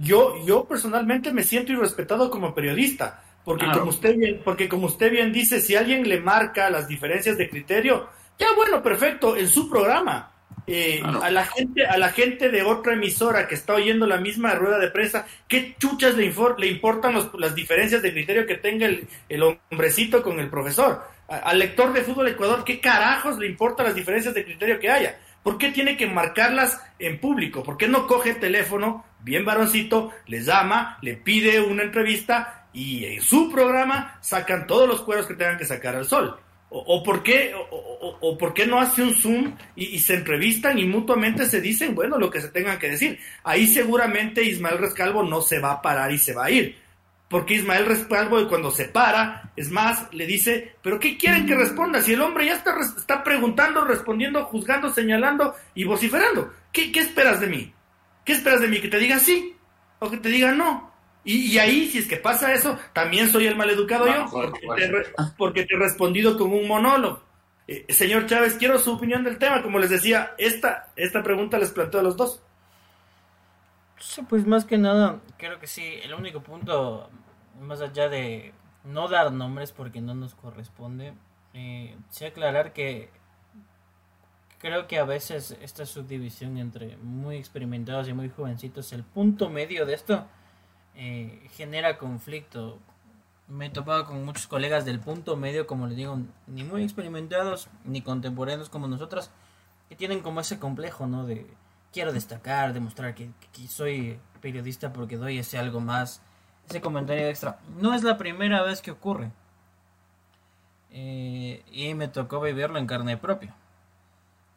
yo, 0.00 0.34
yo 0.46 0.64
personalmente 0.64 1.32
me 1.32 1.42
siento 1.42 1.72
irrespetado 1.72 2.30
como 2.30 2.54
periodista, 2.54 3.22
porque 3.44 3.66
como 3.72 3.90
usted 3.90 4.16
bien, 4.16 4.40
porque 4.44 4.68
como 4.68 4.86
usted 4.86 5.10
bien 5.10 5.32
dice, 5.32 5.60
si 5.60 5.74
alguien 5.74 6.08
le 6.08 6.20
marca 6.20 6.70
las 6.70 6.86
diferencias 6.86 7.36
de 7.36 7.48
criterio, 7.48 8.08
ya 8.38 8.46
bueno, 8.54 8.82
perfecto, 8.82 9.36
en 9.36 9.48
su 9.48 9.68
programa. 9.68 10.32
Eh, 10.70 11.00
a 11.02 11.30
la 11.30 11.46
gente, 11.46 11.86
a 11.86 11.96
la 11.96 12.10
gente 12.10 12.50
de 12.50 12.62
otra 12.62 12.92
emisora 12.92 13.48
que 13.48 13.54
está 13.54 13.72
oyendo 13.72 14.06
la 14.06 14.18
misma 14.18 14.54
rueda 14.54 14.78
de 14.78 14.90
prensa, 14.90 15.26
¿qué 15.48 15.74
chuchas 15.78 16.14
le, 16.14 16.30
le 16.58 16.66
importan 16.66 17.14
las 17.38 17.54
diferencias 17.54 18.02
de 18.02 18.12
criterio 18.12 18.46
que 18.46 18.56
tenga 18.56 18.86
el, 18.86 19.42
hombrecito 19.42 20.22
con 20.22 20.38
el 20.38 20.48
profesor? 20.48 21.02
al 21.28 21.58
lector 21.58 21.92
de 21.92 22.00
fútbol 22.00 22.28
Ecuador, 22.28 22.64
¿qué 22.64 22.80
carajos 22.80 23.38
le 23.38 23.46
importan 23.46 23.84
las 23.84 23.94
diferencias 23.94 24.32
de 24.32 24.46
criterio 24.46 24.80
que 24.80 24.88
haya? 24.88 25.18
¿Por 25.42 25.58
qué 25.58 25.70
tiene 25.70 25.96
que 25.96 26.06
marcarlas 26.06 26.80
en 26.98 27.20
público? 27.20 27.62
¿Por 27.62 27.76
qué 27.76 27.86
no 27.86 28.06
coge 28.06 28.30
el 28.30 28.40
teléfono, 28.40 29.04
bien 29.20 29.44
varoncito, 29.44 30.10
les 30.26 30.46
llama, 30.46 30.98
le 31.02 31.16
pide 31.16 31.60
una 31.60 31.82
entrevista 31.82 32.66
y 32.72 33.04
en 33.04 33.20
su 33.20 33.50
programa 33.50 34.18
sacan 34.22 34.66
todos 34.66 34.88
los 34.88 35.02
cueros 35.02 35.26
que 35.26 35.34
tengan 35.34 35.58
que 35.58 35.66
sacar 35.66 35.96
al 35.96 36.06
sol? 36.06 36.38
¿O, 36.70 37.02
por, 37.02 37.22
qué, 37.22 37.54
o, 37.54 38.36
por 38.36 38.52
qué 38.52 38.66
no 38.66 38.78
hace 38.78 39.02
un 39.02 39.14
Zoom 39.14 39.56
y, 39.74 39.98
se 40.00 40.14
entrevistan 40.14 40.78
y 40.78 40.84
mutuamente 40.84 41.46
se 41.46 41.62
dicen, 41.62 41.94
bueno, 41.94 42.18
lo 42.18 42.30
que 42.30 42.42
se 42.42 42.48
tengan 42.48 42.78
que 42.78 42.90
decir? 42.90 43.18
Ahí 43.42 43.66
seguramente 43.66 44.44
Ismael 44.44 44.76
Rescalvo 44.76 45.22
no 45.22 45.40
se 45.40 45.60
va 45.60 45.72
a 45.72 45.82
parar 45.82 46.12
y 46.12 46.18
se 46.18 46.34
va 46.34 46.44
a 46.44 46.50
ir 46.50 46.76
porque 47.28 47.54
Ismael 47.54 47.86
Respalvo 47.86 48.48
cuando 48.48 48.70
se 48.70 48.86
para, 48.86 49.52
es 49.54 49.70
más, 49.70 50.06
le 50.12 50.26
dice, 50.26 50.76
pero 50.82 50.98
¿qué 50.98 51.18
quieren 51.18 51.46
que 51.46 51.54
responda? 51.54 52.00
Si 52.00 52.14
el 52.14 52.22
hombre 52.22 52.46
ya 52.46 52.54
está, 52.54 52.74
está 52.80 53.22
preguntando, 53.22 53.84
respondiendo, 53.84 54.44
juzgando, 54.46 54.92
señalando 54.92 55.54
y 55.74 55.84
vociferando. 55.84 56.52
¿Qué, 56.72 56.90
¿Qué, 56.90 57.00
esperas 57.00 57.40
de 57.40 57.48
mí? 57.48 57.72
¿Qué 58.24 58.32
esperas 58.32 58.60
de 58.62 58.68
mí? 58.68 58.80
¿Que 58.80 58.88
te 58.88 58.98
diga 58.98 59.18
sí 59.18 59.54
o 59.98 60.10
que 60.10 60.16
te 60.16 60.30
diga 60.30 60.52
no? 60.52 60.87
Y, 61.30 61.58
ahí, 61.58 61.90
si 61.90 61.98
es 61.98 62.08
que 62.08 62.16
pasa 62.16 62.54
eso, 62.54 62.78
también 62.94 63.28
soy 63.28 63.46
el 63.46 63.54
maleducado 63.54 64.06
yo, 64.06 64.24
porque 65.36 65.66
te, 65.66 65.74
he 65.74 65.78
respondido 65.78 66.38
con 66.38 66.54
un 66.54 66.66
monólogo. 66.66 67.22
Eh, 67.66 67.84
señor 67.92 68.24
Chávez, 68.24 68.54
quiero 68.54 68.78
su 68.78 68.94
opinión 68.94 69.22
del 69.24 69.36
tema. 69.36 69.62
Como 69.62 69.78
les 69.78 69.90
decía, 69.90 70.34
esta, 70.38 70.88
esta 70.96 71.22
pregunta 71.22 71.58
les 71.58 71.70
planteo 71.70 72.00
a 72.00 72.02
los 72.02 72.16
dos. 72.16 72.42
Sí, 73.98 74.22
pues 74.26 74.46
más 74.46 74.64
que 74.64 74.78
nada, 74.78 75.20
creo 75.36 75.58
que 75.58 75.66
sí, 75.66 75.96
el 76.02 76.14
único 76.14 76.40
punto, 76.40 77.10
más 77.60 77.82
allá 77.82 78.08
de 78.08 78.54
no 78.84 79.06
dar 79.08 79.30
nombres 79.30 79.72
porque 79.72 80.00
no 80.00 80.14
nos 80.14 80.34
corresponde, 80.34 81.12
eh, 81.52 81.94
sí 82.08 82.24
aclarar 82.24 82.72
que 82.72 83.10
creo 84.58 84.86
que 84.86 84.98
a 84.98 85.04
veces 85.04 85.58
esta 85.60 85.84
subdivisión 85.84 86.56
entre 86.56 86.96
muy 86.96 87.36
experimentados 87.36 88.08
y 88.08 88.14
muy 88.14 88.30
jovencitos, 88.30 88.94
el 88.94 89.04
punto 89.04 89.50
medio 89.50 89.84
de 89.84 89.92
esto 89.92 90.26
eh, 90.98 91.48
genera 91.52 91.96
conflicto. 91.96 92.80
Me 93.46 93.66
he 93.66 93.70
topado 93.70 94.04
con 94.04 94.24
muchos 94.24 94.48
colegas 94.48 94.84
del 94.84 94.98
punto 94.98 95.36
medio, 95.36 95.66
como 95.66 95.86
les 95.86 95.96
digo, 95.96 96.18
ni 96.48 96.64
muy 96.64 96.82
experimentados 96.82 97.68
ni 97.84 98.02
contemporáneos 98.02 98.68
como 98.68 98.88
nosotros, 98.88 99.30
que 99.88 99.94
tienen 99.94 100.20
como 100.20 100.40
ese 100.40 100.58
complejo, 100.58 101.06
¿no? 101.06 101.24
De 101.24 101.46
quiero 101.92 102.12
destacar, 102.12 102.72
demostrar 102.72 103.14
que, 103.14 103.30
soy 103.68 104.18
periodista 104.42 104.92
porque 104.92 105.16
doy 105.16 105.38
ese 105.38 105.56
algo 105.56 105.80
más, 105.80 106.20
ese 106.68 106.80
comentario 106.80 107.28
extra. 107.28 107.60
No 107.76 107.94
es 107.94 108.02
la 108.02 108.18
primera 108.18 108.62
vez 108.62 108.82
que 108.82 108.90
ocurre. 108.90 109.30
Eh, 110.90 111.62
y 111.70 111.94
me 111.94 112.08
tocó 112.08 112.40
vivirlo 112.40 112.76
en 112.76 112.86
carne 112.88 113.16
propia. 113.16 113.54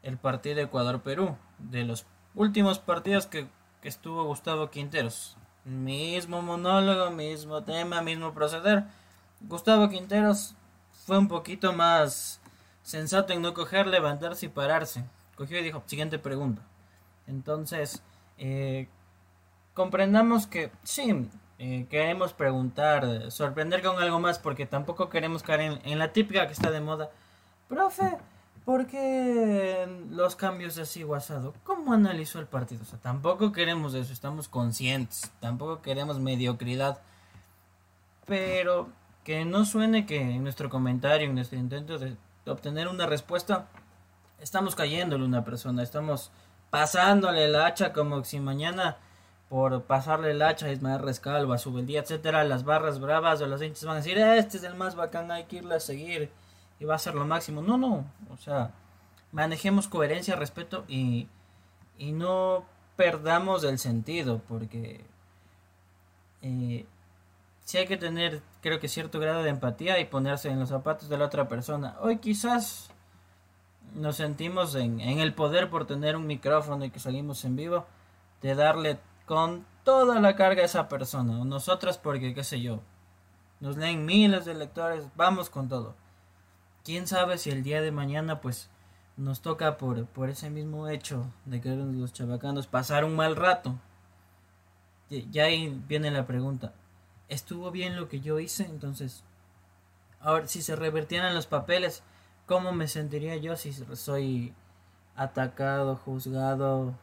El 0.01 0.17
partido 0.17 0.59
Ecuador-Perú, 0.59 1.37
de 1.59 1.83
los 1.83 2.07
últimos 2.33 2.79
partidos 2.79 3.27
que, 3.27 3.47
que 3.81 3.89
estuvo 3.89 4.23
Gustavo 4.23 4.71
Quinteros. 4.71 5.37
Mismo 5.65 6.41
monólogo, 6.41 7.11
mismo 7.11 7.63
tema, 7.63 8.01
mismo 8.01 8.33
proceder. 8.33 8.83
Gustavo 9.41 9.89
Quinteros 9.89 10.55
fue 11.05 11.17
un 11.17 11.27
poquito 11.27 11.73
más 11.73 12.39
sensato 12.83 13.33
en 13.33 13.41
no 13.41 13.53
coger, 13.53 13.87
levantarse 13.87 14.47
y 14.47 14.49
pararse. 14.49 15.03
Cogió 15.35 15.59
y 15.59 15.63
dijo, 15.63 15.83
siguiente 15.85 16.19
pregunta. 16.19 16.61
Entonces, 17.27 18.01
eh, 18.37 18.87
comprendamos 19.73 20.47
que 20.47 20.71
sí, 20.83 21.29
eh, 21.59 21.85
queremos 21.89 22.33
preguntar, 22.33 23.31
sorprender 23.31 23.81
con 23.81 23.97
algo 24.01 24.19
más, 24.19 24.39
porque 24.39 24.65
tampoco 24.65 25.09
queremos 25.09 25.43
caer 25.43 25.79
en, 25.83 25.99
la 25.99 26.11
típica 26.11 26.47
que 26.47 26.53
está 26.53 26.71
de 26.71 26.81
moda. 26.81 27.11
profe, 27.69 28.17
¿por 28.65 28.87
qué 28.87 29.87
los 30.09 30.35
cambios 30.35 30.75
de 30.75 30.83
así 30.83 31.03
Guasado? 31.03 31.53
¿Cómo 31.63 31.93
analizó 31.93 32.39
el 32.39 32.47
partido? 32.47 32.81
O 32.83 32.85
sea, 32.85 32.99
tampoco 32.99 33.51
queremos 33.51 33.93
eso, 33.93 34.13
estamos 34.13 34.47
conscientes, 34.47 35.31
tampoco 35.39 35.81
queremos 35.81 36.19
mediocridad, 36.19 36.99
pero 38.25 38.89
que 39.23 39.45
no 39.45 39.65
suene 39.65 40.05
que 40.05 40.19
en 40.19 40.43
nuestro 40.43 40.69
comentario, 40.69 41.27
en 41.27 41.35
nuestro 41.35 41.59
intento 41.59 41.97
de 41.97 42.15
obtener 42.45 42.87
una 42.87 43.05
respuesta, 43.05 43.67
estamos 44.39 44.75
cayéndole 44.75 45.23
una 45.23 45.43
persona, 45.43 45.83
estamos 45.83 46.31
pasándole 46.69 47.45
el 47.45 47.55
hacha 47.55 47.93
como 47.93 48.23
si 48.23 48.39
mañana 48.39 48.97
por 49.49 49.83
pasarle 49.83 50.31
el 50.31 50.41
hacha 50.41 50.67
a 50.67 50.71
Ismael 50.71 51.01
Rescalvo, 51.01 51.51
a 51.51 51.57
Subeldía, 51.57 51.99
etcétera, 51.99 52.45
las 52.45 52.63
barras 52.63 52.99
bravas 52.99 53.41
o 53.41 53.47
los 53.47 53.61
hinchas 53.61 53.83
van 53.83 53.95
a 53.95 53.97
decir, 53.97 54.17
este 54.17 54.57
es 54.57 54.63
el 54.63 54.75
más 54.75 54.95
bacán, 54.95 55.29
hay 55.29 55.43
que 55.43 55.57
irle 55.57 55.75
a 55.75 55.79
seguir 55.79 56.31
y 56.81 56.85
va 56.85 56.95
a 56.95 56.99
ser 56.99 57.13
lo 57.13 57.25
máximo. 57.25 57.61
No, 57.61 57.77
no, 57.77 58.05
o 58.31 58.37
sea, 58.37 58.71
manejemos 59.31 59.87
coherencia, 59.87 60.35
respeto 60.35 60.83
y, 60.87 61.27
y 61.99 62.11
no 62.11 62.65
perdamos 62.95 63.63
el 63.63 63.77
sentido, 63.77 64.41
porque 64.47 65.05
eh, 66.41 66.87
sí 67.63 67.77
hay 67.77 67.85
que 67.85 67.97
tener, 67.97 68.41
creo 68.61 68.79
que 68.79 68.87
cierto 68.87 69.19
grado 69.19 69.43
de 69.43 69.51
empatía 69.51 69.99
y 69.99 70.05
ponerse 70.05 70.49
en 70.49 70.59
los 70.59 70.69
zapatos 70.69 71.07
de 71.07 71.19
la 71.19 71.25
otra 71.25 71.47
persona. 71.47 71.97
Hoy 72.01 72.17
quizás 72.17 72.89
nos 73.93 74.15
sentimos 74.15 74.73
en, 74.73 75.01
en 75.01 75.19
el 75.19 75.35
poder 75.35 75.69
por 75.69 75.85
tener 75.85 76.15
un 76.15 76.25
micrófono 76.25 76.83
y 76.83 76.89
que 76.89 76.99
salimos 76.99 77.45
en 77.45 77.57
vivo, 77.57 77.85
de 78.41 78.55
darle 78.55 78.97
con 79.27 79.67
toda 79.83 80.19
la 80.19 80.35
carga 80.35 80.63
a 80.63 80.65
esa 80.65 80.89
persona, 80.89 81.39
o 81.39 81.45
nosotras 81.45 81.99
porque, 81.99 82.33
qué 82.33 82.43
sé 82.43 82.59
yo, 82.59 82.79
nos 83.59 83.77
leen 83.77 84.03
miles 84.03 84.45
de 84.45 84.55
lectores, 84.55 85.05
vamos 85.15 85.51
con 85.51 85.69
todo. 85.69 85.93
Quién 86.83 87.07
sabe 87.07 87.37
si 87.37 87.49
el 87.49 87.63
día 87.63 87.81
de 87.81 87.91
mañana, 87.91 88.41
pues, 88.41 88.69
nos 89.17 89.41
toca 89.41 89.77
por, 89.77 90.05
por 90.07 90.29
ese 90.29 90.49
mismo 90.49 90.87
hecho 90.87 91.25
de 91.45 91.61
que 91.61 91.69
los 91.69 92.13
chabacanos 92.13 92.67
pasar 92.67 93.05
un 93.05 93.15
mal 93.15 93.35
rato. 93.35 93.75
Ya 95.09 95.45
ahí 95.45 95.81
viene 95.87 96.09
la 96.09 96.25
pregunta, 96.25 96.73
¿estuvo 97.27 97.69
bien 97.69 97.97
lo 97.97 98.07
que 98.07 98.21
yo 98.21 98.39
hice? 98.39 98.63
Entonces, 98.63 99.23
ahora, 100.21 100.47
si 100.47 100.61
se 100.61 100.75
revertieran 100.75 101.35
los 101.35 101.47
papeles, 101.47 102.01
¿cómo 102.45 102.71
me 102.71 102.87
sentiría 102.87 103.35
yo 103.35 103.57
si 103.57 103.73
soy 103.73 104.53
atacado, 105.15 105.97
juzgado, 105.97 106.93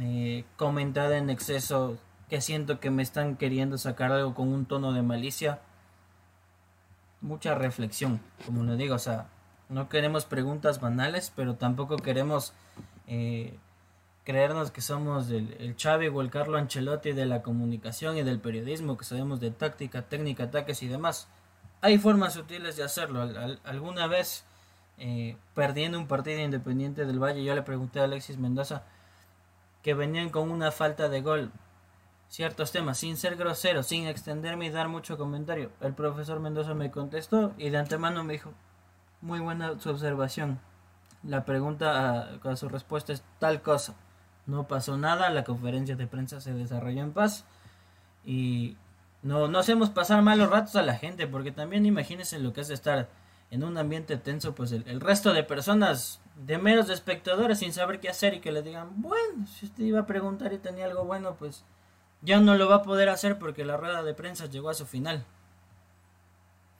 eh, 0.00 0.44
comentada 0.56 1.18
en 1.18 1.30
exceso 1.30 1.98
que 2.28 2.40
siento 2.40 2.78
que 2.80 2.90
me 2.90 3.02
están 3.02 3.36
queriendo 3.36 3.78
sacar 3.78 4.12
algo 4.12 4.34
con 4.34 4.48
un 4.48 4.66
tono 4.66 4.92
de 4.92 5.02
malicia. 5.02 5.60
Mucha 7.20 7.54
reflexión, 7.54 8.20
como 8.46 8.62
lo 8.62 8.76
digo, 8.76 8.94
o 8.94 8.98
sea, 8.98 9.26
no 9.68 9.88
queremos 9.88 10.24
preguntas 10.24 10.80
banales, 10.80 11.32
pero 11.34 11.56
tampoco 11.56 11.96
queremos 11.96 12.52
eh, 13.06 13.58
creernos 14.24 14.70
que 14.70 14.82
somos 14.82 15.30
el, 15.30 15.56
el 15.58 16.10
o 16.14 16.20
el 16.20 16.30
Carlo 16.30 16.58
Ancelotti 16.58 17.12
de 17.12 17.26
la 17.26 17.42
comunicación 17.42 18.18
y 18.18 18.22
del 18.22 18.38
periodismo, 18.38 18.96
que 18.96 19.04
sabemos 19.04 19.40
de 19.40 19.50
táctica, 19.50 20.02
técnica, 20.02 20.44
ataques 20.44 20.82
y 20.82 20.88
demás. 20.88 21.28
Hay 21.80 21.98
formas 21.98 22.34
sutiles 22.34 22.76
de 22.76 22.82
hacerlo. 22.82 23.26
alguna 23.64 24.06
vez, 24.06 24.44
eh, 24.98 25.36
perdiendo 25.54 25.98
un 25.98 26.08
partido 26.08 26.40
independiente 26.40 27.06
del 27.06 27.22
Valle, 27.22 27.42
yo 27.42 27.54
le 27.54 27.62
pregunté 27.62 28.00
a 28.00 28.04
Alexis 28.04 28.36
Mendoza, 28.36 28.82
que 29.82 29.94
venían 29.94 30.28
con 30.28 30.50
una 30.50 30.72
falta 30.72 31.08
de 31.08 31.22
gol. 31.22 31.50
Ciertos 32.28 32.72
temas, 32.72 32.98
sin 32.98 33.16
ser 33.16 33.36
grosero, 33.36 33.82
sin 33.82 34.06
extenderme 34.06 34.66
y 34.66 34.70
dar 34.70 34.88
mucho 34.88 35.16
comentario. 35.16 35.70
El 35.80 35.94
profesor 35.94 36.40
Mendoza 36.40 36.74
me 36.74 36.90
contestó 36.90 37.54
y 37.56 37.70
de 37.70 37.78
antemano 37.78 38.22
me 38.22 38.34
dijo, 38.34 38.52
muy 39.20 39.40
buena 39.40 39.78
su 39.80 39.90
observación. 39.90 40.60
La 41.22 41.44
pregunta 41.44 42.38
a, 42.42 42.56
su 42.56 42.68
respuesta 42.68 43.12
es 43.12 43.22
tal 43.38 43.62
cosa. 43.62 43.94
No 44.46 44.68
pasó 44.68 44.96
nada, 44.96 45.30
la 45.30 45.44
conferencia 45.44 45.96
de 45.96 46.06
prensa 46.06 46.40
se 46.40 46.54
desarrolló 46.54 47.02
en 47.02 47.12
paz 47.12 47.44
y 48.24 48.76
no, 49.22 49.48
no 49.48 49.58
hacemos 49.58 49.90
pasar 49.90 50.22
malos 50.22 50.50
ratos 50.50 50.76
a 50.76 50.82
la 50.82 50.94
gente, 50.94 51.26
porque 51.26 51.50
también 51.50 51.86
imagínense 51.86 52.38
lo 52.38 52.52
que 52.52 52.60
es 52.60 52.70
estar 52.70 53.08
en 53.50 53.64
un 53.64 53.78
ambiente 53.78 54.16
tenso, 54.16 54.54
pues 54.54 54.72
el, 54.72 55.00
resto 55.00 55.32
de 55.32 55.42
personas, 55.42 56.20
de 56.36 56.58
meros 56.58 56.90
espectadores, 56.90 57.58
sin 57.58 57.72
saber 57.72 58.00
qué 58.00 58.08
hacer 58.08 58.34
y 58.34 58.40
que 58.40 58.52
le 58.52 58.62
digan, 58.62 59.00
bueno, 59.00 59.46
si 59.46 59.66
usted 59.66 59.84
iba 59.84 60.00
a 60.00 60.06
preguntar 60.06 60.52
y 60.52 60.58
tenía 60.58 60.84
algo 60.84 61.04
bueno, 61.04 61.34
pues 61.36 61.64
ya 62.22 62.40
no 62.40 62.56
lo 62.56 62.68
va 62.68 62.76
a 62.76 62.82
poder 62.82 63.08
hacer 63.08 63.38
porque 63.38 63.64
la 63.64 63.76
rueda 63.76 64.02
de 64.02 64.14
prensa 64.14 64.46
llegó 64.46 64.70
a 64.70 64.74
su 64.74 64.86
final. 64.86 65.24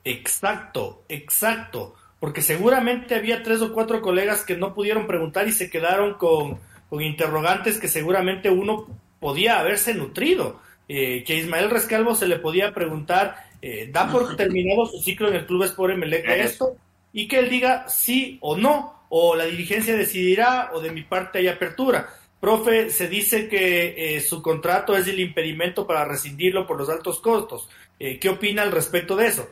Exacto, 0.05 1.03
exacto, 1.09 1.95
porque 2.21 2.43
seguramente 2.43 3.15
había 3.15 3.43
tres 3.43 3.61
o 3.61 3.73
cuatro 3.73 4.01
colegas 4.01 4.43
que 4.43 4.57
no 4.57 4.75
pudieron 4.75 5.07
preguntar 5.07 5.47
y 5.49 5.53
se 5.53 5.71
quedaron 5.71 6.15
con, 6.15 6.59
con 6.89 7.03
interrogantes 7.03 7.79
que 7.79 7.89
seguramente 7.89 8.51
uno 8.51 8.87
podía 9.21 9.59
haberse 9.61 9.95
nutrido. 9.95 10.61
Eh, 10.91 11.23
que 11.23 11.35
a 11.35 11.37
Ismael 11.37 11.69
Rescalvo 11.69 12.15
se 12.15 12.27
le 12.27 12.39
podía 12.39 12.73
preguntar 12.73 13.37
eh, 13.61 13.91
da 13.93 14.11
por 14.11 14.37
terminado 14.37 14.87
su 14.87 15.03
ciclo 15.03 15.29
en 15.29 15.35
el 15.35 15.47
Club 15.47 15.65
Sport 15.65 15.93
Emelec 15.93 16.27
esto 16.29 16.77
y 17.13 17.29
que 17.29 17.41
él 17.41 17.51
diga 17.51 17.89
sí 17.89 18.39
o 18.41 18.57
no, 18.57 19.05
o 19.11 19.35
la 19.35 19.45
dirigencia 19.45 19.97
decidirá 19.97 20.71
o 20.73 20.81
de 20.81 20.93
mi 20.93 21.03
parte 21.03 21.39
hay 21.39 21.49
apertura. 21.49 22.09
Profe, 22.41 22.91
se 22.91 23.09
dice 23.09 23.49
que 23.49 24.17
eh, 24.17 24.21
su 24.21 24.41
contrato 24.43 24.97
es 24.97 25.09
el 25.09 25.19
impedimento 25.21 25.87
para 25.87 26.05
rescindirlo 26.05 26.67
por 26.67 26.79
los 26.79 26.89
altos 26.89 27.21
costos. 27.21 27.69
Eh, 27.99 28.19
¿Qué 28.19 28.29
opina 28.29 28.63
al 28.63 28.73
respecto 28.73 29.17
de 29.17 29.27
eso? 29.27 29.49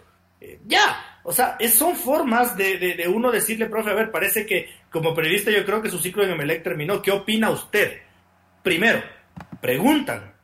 ya, 0.66 1.18
o 1.24 1.32
sea, 1.32 1.58
son 1.70 1.96
formas 1.96 2.56
de, 2.56 2.76
de, 2.78 3.08
uno 3.08 3.32
decirle, 3.32 3.66
profe, 3.66 3.90
a 3.90 3.94
ver, 3.94 4.12
parece 4.12 4.46
que 4.46 4.68
como 4.90 5.12
periodista 5.12 5.50
yo 5.50 5.64
creo 5.64 5.82
que 5.82 5.90
su 5.90 5.98
ciclo 5.98 6.22
en 6.22 6.30
Emelec 6.30 6.62
terminó. 6.62 7.02
¿Qué 7.02 7.10
opina 7.10 7.50
usted? 7.50 8.00
Primero, 8.62 9.02
preguntan, 9.60 10.34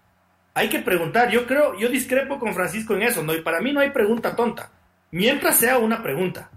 hay 0.54 0.68
que 0.68 0.80
preguntar. 0.80 1.30
Yo 1.30 1.46
creo, 1.46 1.78
yo 1.78 1.88
discrepo 1.88 2.38
con 2.38 2.54
Francisco 2.54 2.94
en 2.94 3.02
eso. 3.02 3.22
No, 3.22 3.34
y 3.34 3.42
para 3.42 3.60
mí 3.60 3.72
no 3.72 3.80
hay 3.80 3.90
pregunta 3.90 4.36
tonta. 4.36 4.70
Mientras 5.10 5.58
sea 5.58 5.78
una 5.78 6.02
pregunta. 6.02 6.50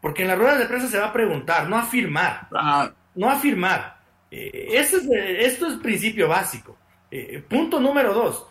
Porque 0.00 0.22
en 0.22 0.28
la 0.28 0.36
rueda 0.36 0.56
de 0.56 0.66
prensa 0.66 0.88
se 0.88 0.98
va 0.98 1.06
a 1.06 1.12
preguntar, 1.12 1.68
no 1.68 1.76
afirmar. 1.76 2.48
Ah. 2.52 2.90
No 3.14 3.28
afirmar. 3.28 3.97
Eh, 4.30 4.68
es, 4.72 4.92
esto 4.92 5.66
es 5.66 5.74
principio 5.80 6.28
básico. 6.28 6.76
Eh, 7.10 7.42
punto 7.48 7.80
número 7.80 8.12
dos. 8.12 8.46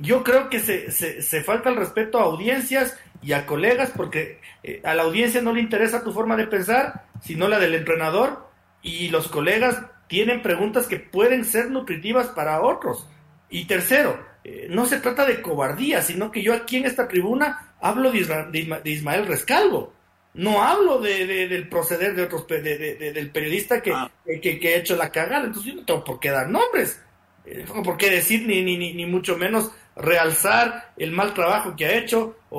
Yo 0.00 0.22
creo 0.22 0.48
que 0.48 0.60
se, 0.60 0.90
se, 0.90 1.42
falta 1.42 1.70
el 1.70 1.76
respeto 1.76 2.18
a 2.18 2.24
audiencias 2.24 2.96
y 3.22 3.32
a 3.32 3.46
colegas 3.46 3.92
porque 3.94 4.40
eh, 4.62 4.80
a 4.84 4.94
la 4.94 5.02
audiencia 5.02 5.40
no 5.40 5.52
le 5.52 5.60
interesa 5.60 6.04
tu 6.04 6.12
forma 6.12 6.36
de 6.36 6.46
pensar, 6.46 7.04
sino 7.20 7.48
la 7.48 7.58
del 7.58 7.74
entrenador 7.74 8.48
y 8.82 9.08
los 9.08 9.28
colegas 9.28 9.82
tienen 10.08 10.42
preguntas 10.42 10.86
que 10.86 10.98
pueden 10.98 11.44
ser 11.44 11.70
nutritivas 11.70 12.28
para 12.28 12.60
otros. 12.60 13.06
Y 13.48 13.66
tercero, 13.66 14.18
eh, 14.44 14.66
no 14.70 14.86
se 14.86 14.98
trata 14.98 15.24
de 15.24 15.40
cobardía, 15.40 16.02
sino 16.02 16.30
que 16.30 16.42
yo 16.42 16.52
aquí 16.52 16.78
en 16.78 16.86
esta 16.86 17.06
tribuna 17.06 17.74
hablo 17.80 18.10
de, 18.10 18.80
Ismael 18.84 19.26
Rescalvo. 19.26 19.94
No 20.34 20.62
hablo 20.62 20.98
de, 20.98 21.26
del 21.26 21.68
proceder 21.68 22.14
de 22.14 22.22
otros 22.22 22.46
del 22.46 23.30
periodista 23.30 23.82
que, 23.82 23.92
ah. 23.92 24.10
que, 24.24 24.74
ha 24.74 24.78
hecho 24.78 24.96
la 24.96 25.10
cagada. 25.10 25.44
Entonces 25.44 25.72
yo 25.72 25.78
no 25.78 25.84
tengo 25.84 26.04
por 26.04 26.20
qué 26.20 26.30
dar 26.30 26.48
nombres. 26.48 27.00
Eh, 27.44 27.58
no 27.66 27.72
tengo 27.72 27.82
por 27.82 27.96
qué 27.98 28.10
decir 28.10 28.46
ni, 28.46 28.62
ni, 28.62 28.94
ni, 28.94 29.06
mucho 29.06 29.36
menos 29.36 29.70
realzar 29.94 30.92
el 30.96 31.10
mal 31.10 31.34
trabajo 31.34 31.76
que 31.76 31.84
ha 31.84 31.98
hecho 31.98 32.36
o, 32.48 32.58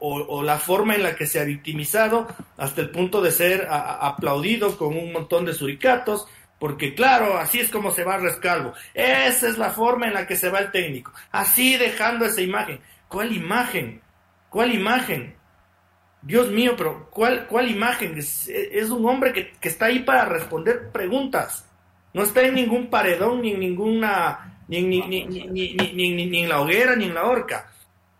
o, 0.00 0.42
la 0.42 0.58
forma 0.58 0.96
en 0.96 1.04
la 1.04 1.14
que 1.14 1.26
se 1.26 1.38
ha 1.38 1.44
victimizado 1.44 2.26
hasta 2.56 2.80
el 2.80 2.90
punto 2.90 3.22
de 3.22 3.30
ser 3.30 3.68
aplaudido 3.70 4.76
con 4.76 4.96
un 4.96 5.12
montón 5.12 5.44
de 5.44 5.54
suricatos 5.54 6.26
porque 6.58 6.94
claro, 6.94 7.36
así 7.38 7.60
es 7.60 7.70
como 7.70 7.90
se 7.90 8.04
va 8.04 8.16
rescalvo. 8.16 8.72
Esa 8.94 9.48
es 9.48 9.58
la 9.58 9.70
forma 9.70 10.06
en 10.06 10.14
la 10.14 10.26
que 10.26 10.34
se 10.34 10.48
va 10.48 10.60
el 10.60 10.70
técnico. 10.70 11.12
Así 11.30 11.76
dejando 11.76 12.24
esa 12.24 12.40
imagen. 12.40 12.80
¿Cuál 13.06 13.32
imagen? 13.32 14.00
¿Cuál 14.48 14.74
imagen? 14.74 15.36
Dios 16.24 16.50
mío, 16.50 16.74
pero 16.76 17.08
¿cuál, 17.10 17.46
cuál 17.46 17.70
imagen? 17.70 18.16
Es, 18.16 18.90
un 18.90 19.06
hombre 19.06 19.32
que, 19.32 19.68
está 19.68 19.86
ahí 19.86 20.00
para 20.00 20.24
responder 20.24 20.90
preguntas. 20.90 21.68
No 22.12 22.22
está 22.22 22.42
en 22.42 22.54
ningún 22.54 22.88
paredón, 22.88 23.42
ni 23.42 23.52
en 23.52 23.60
ninguna, 23.60 24.60
ni, 24.68 24.82
ni, 24.82 25.00
ni, 25.02 26.26
ni 26.26 26.42
en 26.42 26.48
la 26.48 26.60
hoguera, 26.60 26.96
ni 26.96 27.04
en 27.04 27.14
la 27.14 27.24
horca. 27.24 27.70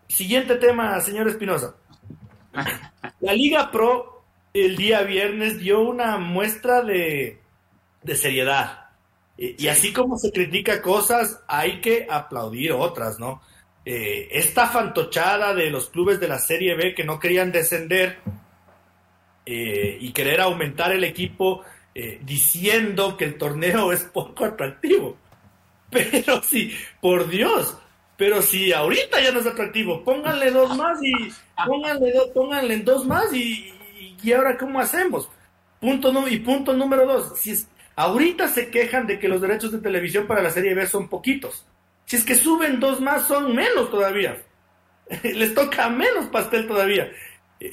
Siguiente 0.07 0.55
tema, 0.55 0.99
señor 1.01 1.27
Espinosa. 1.27 1.75
La 3.19 3.33
Liga 3.33 3.71
Pro 3.71 4.23
el 4.53 4.77
día 4.77 5.01
viernes 5.01 5.59
dio 5.59 5.81
una 5.81 6.17
muestra 6.17 6.81
de, 6.81 7.41
de 8.03 8.15
seriedad. 8.15 8.89
Y, 9.37 9.67
así 9.67 9.91
como 9.91 10.17
se 10.17 10.31
critica 10.31 10.81
cosas, 10.81 11.41
hay 11.47 11.81
que 11.81 12.07
aplaudir 12.09 12.71
otras, 12.71 13.19
¿no? 13.19 13.41
Eh, 13.87 14.29
esta 14.31 14.67
fantochada 14.67 15.53
de 15.53 15.69
los 15.69 15.91
clubes 15.91 16.19
de 16.19 16.27
la 16.27 16.39
Serie 16.39 16.73
B 16.75 16.95
que 16.95 17.03
no 17.03 17.19
querían 17.19 17.51
descender 17.51 18.17
eh, 19.45 19.99
y 20.01 20.11
querer 20.11 20.41
aumentar 20.41 20.91
el 20.91 21.03
equipo 21.03 21.61
eh, 21.93 22.19
diciendo 22.23 23.15
que 23.15 23.25
el 23.25 23.37
torneo 23.37 23.91
es 23.93 24.03
poco 24.03 24.43
atractivo. 24.43 25.17
Pero 25.91 26.41
sí, 26.41 26.75
por 26.99 27.29
Dios, 27.29 27.77
pero 28.17 28.41
si 28.41 28.73
ahorita 28.73 29.21
ya 29.21 29.31
no 29.31 29.39
es 29.39 29.45
atractivo, 29.45 30.03
pónganle 30.03 30.49
dos 30.49 30.75
más 30.75 30.97
y 31.03 31.13
pónganle, 31.65 32.11
dos 32.11 32.29
pónganle 32.29 32.77
dos 32.79 33.05
más 33.05 33.31
y, 33.33 33.71
¿y 34.21 34.31
ahora 34.33 34.57
cómo 34.57 34.79
hacemos? 34.79 35.29
Punto 35.79 36.27
y 36.27 36.39
punto 36.39 36.73
número 36.73 37.05
dos, 37.05 37.39
si 37.39 37.51
es, 37.51 37.69
ahorita 37.95 38.47
se 38.47 38.71
quejan 38.71 39.05
de 39.05 39.19
que 39.19 39.27
los 39.27 39.41
derechos 39.41 39.71
de 39.71 39.77
televisión 39.77 40.25
para 40.25 40.41
la 40.41 40.49
Serie 40.49 40.73
B 40.73 40.87
son 40.87 41.07
poquitos. 41.07 41.65
Si 42.05 42.15
es 42.15 42.23
que 42.23 42.35
suben 42.35 42.79
dos 42.79 43.01
más, 43.01 43.27
son 43.27 43.55
menos 43.55 43.89
todavía. 43.89 44.41
Les 45.23 45.53
toca 45.53 45.89
menos 45.89 46.27
pastel 46.27 46.67
todavía. 46.67 47.11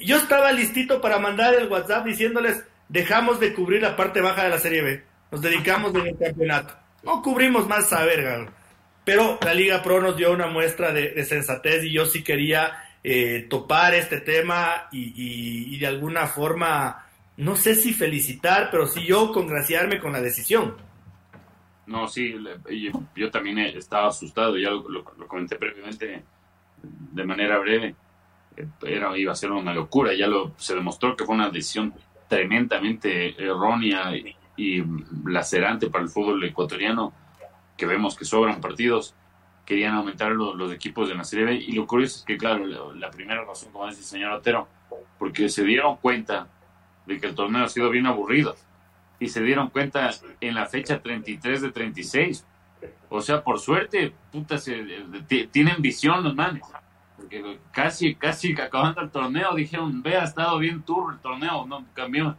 Yo 0.04 0.16
estaba 0.16 0.52
listito 0.52 1.00
para 1.00 1.18
mandar 1.18 1.54
el 1.54 1.68
WhatsApp 1.68 2.06
diciéndoles, 2.06 2.62
dejamos 2.88 3.40
de 3.40 3.52
cubrir 3.52 3.82
la 3.82 3.96
parte 3.96 4.20
baja 4.20 4.44
de 4.44 4.50
la 4.50 4.58
Serie 4.58 4.82
B. 4.82 5.02
Nos 5.30 5.42
dedicamos 5.42 5.94
en 5.94 6.06
el 6.06 6.18
campeonato. 6.18 6.74
No 7.02 7.22
cubrimos 7.22 7.66
más 7.66 7.92
a 7.92 8.04
verga. 8.04 8.52
Pero 9.04 9.38
la 9.42 9.54
Liga 9.54 9.82
Pro 9.82 10.00
nos 10.00 10.16
dio 10.16 10.32
una 10.32 10.46
muestra 10.46 10.92
de, 10.92 11.24
sensatez 11.24 11.84
y 11.84 11.92
yo 11.92 12.06
sí 12.06 12.22
quería 12.22 12.84
eh, 13.02 13.46
topar 13.50 13.94
este 13.94 14.20
tema 14.20 14.88
y, 14.92 15.76
de 15.78 15.86
alguna 15.86 16.28
forma, 16.28 17.06
no 17.36 17.56
sé 17.56 17.74
si 17.74 17.92
felicitar, 17.92 18.68
pero 18.70 18.86
sí 18.86 19.04
yo 19.04 19.32
congraciarme 19.32 19.98
con 19.98 20.12
la 20.12 20.20
decisión. 20.20 20.76
No, 21.92 22.08
sí, 22.08 22.34
yo, 23.14 23.30
también 23.30 23.58
estaba 23.58 24.08
asustado, 24.08 24.56
ya 24.56 24.70
lo, 24.70 24.88
lo, 24.88 25.04
comenté 25.04 25.56
previamente 25.56 26.24
de 26.82 27.24
manera 27.24 27.58
breve. 27.58 27.94
Era, 28.82 29.16
iba 29.18 29.32
a 29.32 29.36
ser 29.36 29.52
una 29.52 29.74
locura, 29.74 30.14
ya 30.14 30.26
lo, 30.26 30.54
se 30.56 30.74
demostró 30.74 31.14
que 31.14 31.26
fue 31.26 31.34
una 31.34 31.50
decisión 31.50 31.92
tremendamente 32.28 33.42
errónea 33.42 34.10
y 34.56 34.82
lacerante 35.26 35.90
para 35.90 36.04
el 36.04 36.08
fútbol 36.08 36.42
ecuatoriano, 36.44 37.12
que 37.76 37.84
vemos 37.84 38.16
que 38.16 38.24
sobran 38.24 38.62
partidos, 38.62 39.14
querían 39.66 39.94
aumentar 39.94 40.32
los, 40.32 40.72
equipos 40.72 41.10
de 41.10 41.14
la 41.14 41.24
Serie 41.24 41.44
B. 41.44 41.54
Y 41.56 41.72
lo 41.72 41.86
curioso 41.86 42.20
es 42.20 42.24
que, 42.24 42.38
claro, 42.38 42.64
la, 42.94 43.10
primera 43.10 43.44
razón, 43.44 43.70
como 43.70 43.86
dice 43.86 44.00
el 44.00 44.06
señor 44.06 44.32
Otero, 44.32 44.66
porque 45.18 45.50
se 45.50 45.62
dieron 45.62 45.98
cuenta 45.98 46.48
de 47.04 47.20
que 47.20 47.26
el 47.26 47.34
torneo 47.34 47.64
ha 47.64 47.68
sido 47.68 47.90
bien 47.90 48.06
aburrido. 48.06 48.56
Y 49.22 49.28
se 49.28 49.42
dieron 49.42 49.68
cuenta 49.70 50.10
en 50.40 50.54
la 50.54 50.66
fecha 50.66 51.00
33 51.00 51.62
de 51.62 51.70
36. 51.70 52.46
O 53.08 53.20
sea, 53.20 53.42
por 53.42 53.60
suerte, 53.60 54.12
puta, 54.32 54.58
se, 54.58 54.84
tienen 55.50 55.80
visión 55.80 56.24
los 56.24 56.34
manes. 56.34 56.62
Porque 57.16 57.58
casi, 57.70 58.14
casi 58.14 58.52
acabando 58.60 59.00
el 59.00 59.10
torneo 59.10 59.54
dijeron, 59.54 60.02
ve, 60.02 60.16
ha 60.16 60.24
estado 60.24 60.58
bien 60.58 60.82
turro 60.82 61.12
el 61.12 61.20
torneo, 61.20 61.66
no 61.66 61.84
cambió 61.94 62.36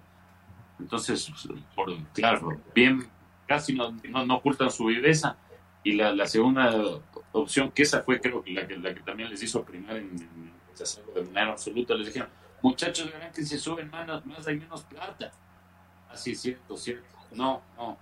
entonces, 0.80 1.32
por, 1.76 1.96
claro, 2.14 2.62
bien, 2.74 3.08
casi 3.48 3.74
no, 3.74 3.92
no, 3.92 4.36
ocultan 4.36 4.72
su 4.72 4.86
viveza. 4.86 5.38
Y 5.84 5.94
la, 5.94 6.14
la, 6.14 6.28
segunda 6.28 6.74
opción, 7.32 7.72
que 7.72 7.84
esa 7.84 8.04
fue 8.04 8.20
creo 8.20 8.44
que 8.44 8.52
la 8.52 8.68
que, 8.68 8.78
la 8.78 8.94
que 8.94 9.02
también 9.02 9.30
les 9.30 9.44
hizo 9.44 9.64
primar 9.64 9.98
en, 9.98 10.10
en 10.12 10.54
de 11.16 11.22
manera 11.32 11.52
absoluta, 11.52 11.94
les 11.96 12.08
dijeron, 12.08 12.30
muchachos, 12.62 13.12
verán 13.12 13.32
que 13.32 13.44
se 13.44 13.58
suben 13.58 13.90
más 13.92 14.48
hay 14.48 14.58
menos 14.58 14.84
plata. 14.84 15.32
Así 16.14 16.32
es 16.32 16.42
cierto, 16.42 16.78
cierto. 16.78 17.08
No, 17.32 17.62
no, 17.76 17.98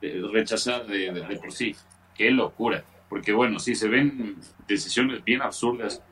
rechazar 0.00 0.86
de, 0.86 1.12
de, 1.12 1.36
por 1.36 1.52
sí. 1.52 1.74
Qué 2.14 2.30
locura. 2.30 2.84
Porque 3.08 3.32
bueno, 3.32 3.58
sí, 3.58 3.74
se 3.74 3.88
ven 3.88 4.36
decisiones 4.66 5.24
bien 5.24 5.40
absurdas 5.40 6.02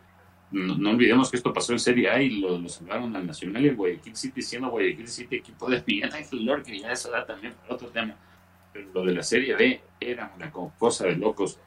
no, 0.50 0.90
olvidemos 0.90 1.30
que 1.30 1.36
esto 1.36 1.52
pasó 1.52 1.72
en 1.72 1.80
Serie 1.80 2.08
A 2.08 2.22
y 2.22 2.40
lo, 2.40 2.56
lo 2.56 2.68
salvaron 2.68 3.14
al 3.16 3.26
Nacional 3.26 3.64
y 3.64 3.68
el 3.68 3.76
Guayaquil 3.76 4.16
City, 4.16 4.42
siendo 4.42 4.70
Guayaquil 4.70 5.08
City 5.08 5.36
equipo 5.36 5.68
de 5.68 5.82
Miguel 5.86 6.12
Ángel 6.12 6.44
Lor, 6.44 6.62
que 6.62 6.78
ya 6.78 6.92
eso 6.92 7.10
da 7.10 7.26
también 7.26 7.54
para 7.54 7.74
otro 7.74 7.88
tema. 7.88 8.14
Pero 8.72 8.88
lo 8.94 9.04
de 9.04 9.14
la 9.14 9.22
Serie 9.22 9.56
B 9.56 9.80
era 9.98 10.32
una 10.36 10.50
cosa 10.52 11.06
de 11.06 11.16
locos. 11.16 11.58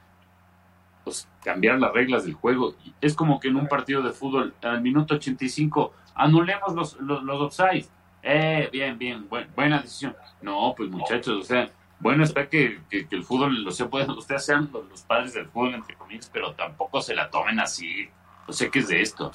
Pues, 1.04 1.28
cambiar 1.44 1.80
las 1.80 1.92
reglas 1.92 2.24
del 2.24 2.34
juego. 2.34 2.76
Es 3.02 3.16
como 3.16 3.40
que 3.40 3.50
en 3.50 3.58
un 3.58 3.68
partido 3.68 4.02
de 4.02 4.12
fútbol, 4.12 4.54
al 4.62 4.82
minuto 4.82 5.16
85, 5.16 5.94
anulemos 6.16 6.74
los, 6.74 7.00
los, 7.02 7.24
los 7.24 7.42
offside. 7.42 7.86
Eh, 8.24 8.70
bien, 8.72 8.98
bien, 8.98 9.28
buena 9.56 9.82
decisión. 9.82 10.16
No, 10.42 10.74
pues 10.76 10.90
muchachos, 10.90 11.38
o 11.38 11.44
sea, 11.44 11.70
bueno 12.00 12.24
está 12.24 12.48
que, 12.48 12.80
el 12.90 13.24
fútbol, 13.24 13.68
o 13.68 13.72
sea, 13.72 13.90
pueden, 13.90 14.10
ustedes 14.12 14.46
sean 14.46 14.70
los, 14.72 15.02
padres 15.04 15.34
del 15.34 15.48
fútbol, 15.48 15.76
entre 15.76 15.96
comillas, 15.96 16.30
pero 16.32 16.54
tampoco 16.54 17.02
se 17.02 17.16
la 17.16 17.30
tomen 17.30 17.60
así 17.60 18.10
no 18.50 18.54
sé 18.54 18.72
qué 18.72 18.80
es 18.80 18.88
de 18.88 19.00
esto. 19.00 19.32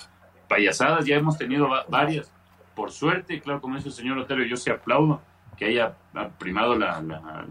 Payasadas 0.49 1.07
ya 1.07 1.15
hemos 1.15 1.39
tenido 1.39 1.69
varias. 1.89 2.33
Por 2.75 2.91
suerte, 2.91 3.41
claro, 3.41 3.61
como 3.61 3.77
dice 3.77 3.89
el 3.89 3.95
señor 3.95 4.19
Otero, 4.19 4.43
yo 4.43 4.57
sí 4.57 4.71
aplaudo 4.71 5.23
que 5.57 5.67
haya 5.67 5.95
primado 6.37 6.77
la, 6.77 7.01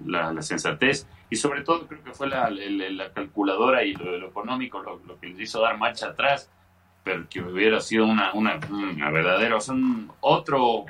la, 0.05 0.41
sensatez 0.41 1.07
y 1.29 1.37
sobre 1.37 1.61
todo 1.61 1.87
creo 1.87 2.03
que 2.03 2.11
fue 2.11 2.27
la, 2.27 2.49
calculadora 3.13 3.85
y 3.85 3.93
lo, 3.93 4.27
económico 4.27 4.81
lo, 4.81 5.17
que 5.21 5.27
les 5.27 5.39
hizo 5.39 5.61
dar 5.61 5.77
marcha 5.77 6.07
atrás, 6.07 6.51
pero 7.03 7.27
que 7.29 7.41
hubiera 7.41 7.81
sido 7.81 8.05
una, 8.05 8.33
una, 8.33 8.57
verdadera, 9.11 9.57
o 9.57 9.61
sea, 9.61 9.75
otro 10.21 10.85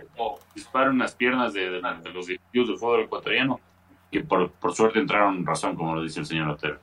disparo 0.54 0.92
en 0.92 1.00
las 1.00 1.16
piernas 1.16 1.54
de, 1.54 1.82
los 2.14 2.28
directivos 2.28 2.68
del 2.68 2.78
fútbol 2.78 3.02
ecuatoriano 3.02 3.60
que 4.12 4.22
por, 4.22 4.52
por 4.52 4.76
suerte 4.76 5.00
entraron 5.00 5.38
en 5.38 5.46
razón, 5.46 5.76
como 5.76 5.96
lo 5.96 6.04
dice 6.04 6.20
el 6.20 6.26
señor 6.28 6.50
Otero. 6.50 6.80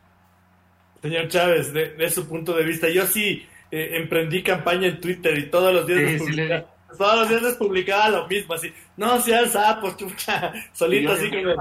Señor 1.01 1.29
Chávez, 1.29 1.73
de, 1.73 1.95
de 1.95 2.11
su 2.11 2.29
punto 2.29 2.55
de 2.55 2.65
vista, 2.65 2.89
yo 2.89 3.07
sí 3.07 3.47
eh, 3.71 3.99
emprendí 3.99 4.43
campaña 4.43 4.89
en 4.89 5.01
Twitter 5.01 5.39
y 5.39 5.49
todos 5.49 5.73
los 5.73 5.87
días 5.87 6.01
les 6.01 6.21
publicaba, 6.21 6.65
todos 6.99 7.19
los 7.21 7.29
días 7.29 7.43
les 7.43 7.55
publicaba 7.55 8.09
lo 8.09 8.27
mismo, 8.27 8.55
así, 8.55 8.73
no 8.97 9.21
seas 9.21 9.53
sapo, 9.53 9.97
chucha, 9.97 10.53
solito 10.73 11.13
así 11.13 11.31
que 11.31 11.55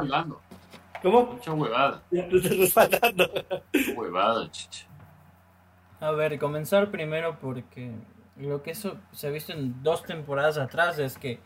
¿Cómo? 1.01 1.23
Mucha 1.33 1.53
huevada. 1.53 2.03
Mucha 2.11 2.49
huevada, 3.95 4.51
chicha. 4.51 4.88
A 5.99 6.11
ver, 6.11 6.39
comenzar 6.39 6.91
primero 6.91 7.37
porque 7.39 7.91
lo 8.37 8.63
que 8.63 8.71
eso 8.71 8.97
se 9.11 9.27
ha 9.27 9.31
visto 9.31 9.51
en 9.51 9.83
dos 9.83 10.03
temporadas 10.03 10.57
atrás 10.57 10.97
es 10.97 11.17
que 11.17 11.39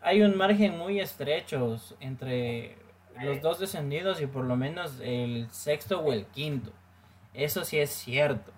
hay 0.00 0.22
un 0.22 0.36
margen 0.36 0.78
muy 0.78 1.00
estrecho 1.00 1.76
entre 2.00 2.76
los 3.20 3.42
dos 3.42 3.58
descendidos 3.58 4.20
y 4.20 4.26
por 4.26 4.44
lo 4.44 4.56
menos 4.56 5.00
el 5.02 5.48
sexto 5.50 6.00
o 6.00 6.12
el 6.12 6.26
quinto. 6.26 6.72
Eso 7.34 7.64
sí 7.64 7.78
es 7.78 7.90
cierto. 7.90 8.52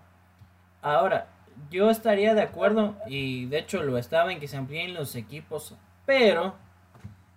Ahora, 0.83 1.29
yo 1.71 1.91
estaría 1.91 2.35
de 2.35 2.43
acuerdo, 2.43 2.97
y 3.07 3.47
de 3.47 3.59
hecho 3.59 3.83
lo 3.83 3.99
estaba 3.99 4.33
en 4.33 4.41
que 4.41 4.49
se 4.49 4.57
amplíen 4.57 4.95
los 4.95 5.15
equipos, 5.15 5.75
pero 6.07 6.55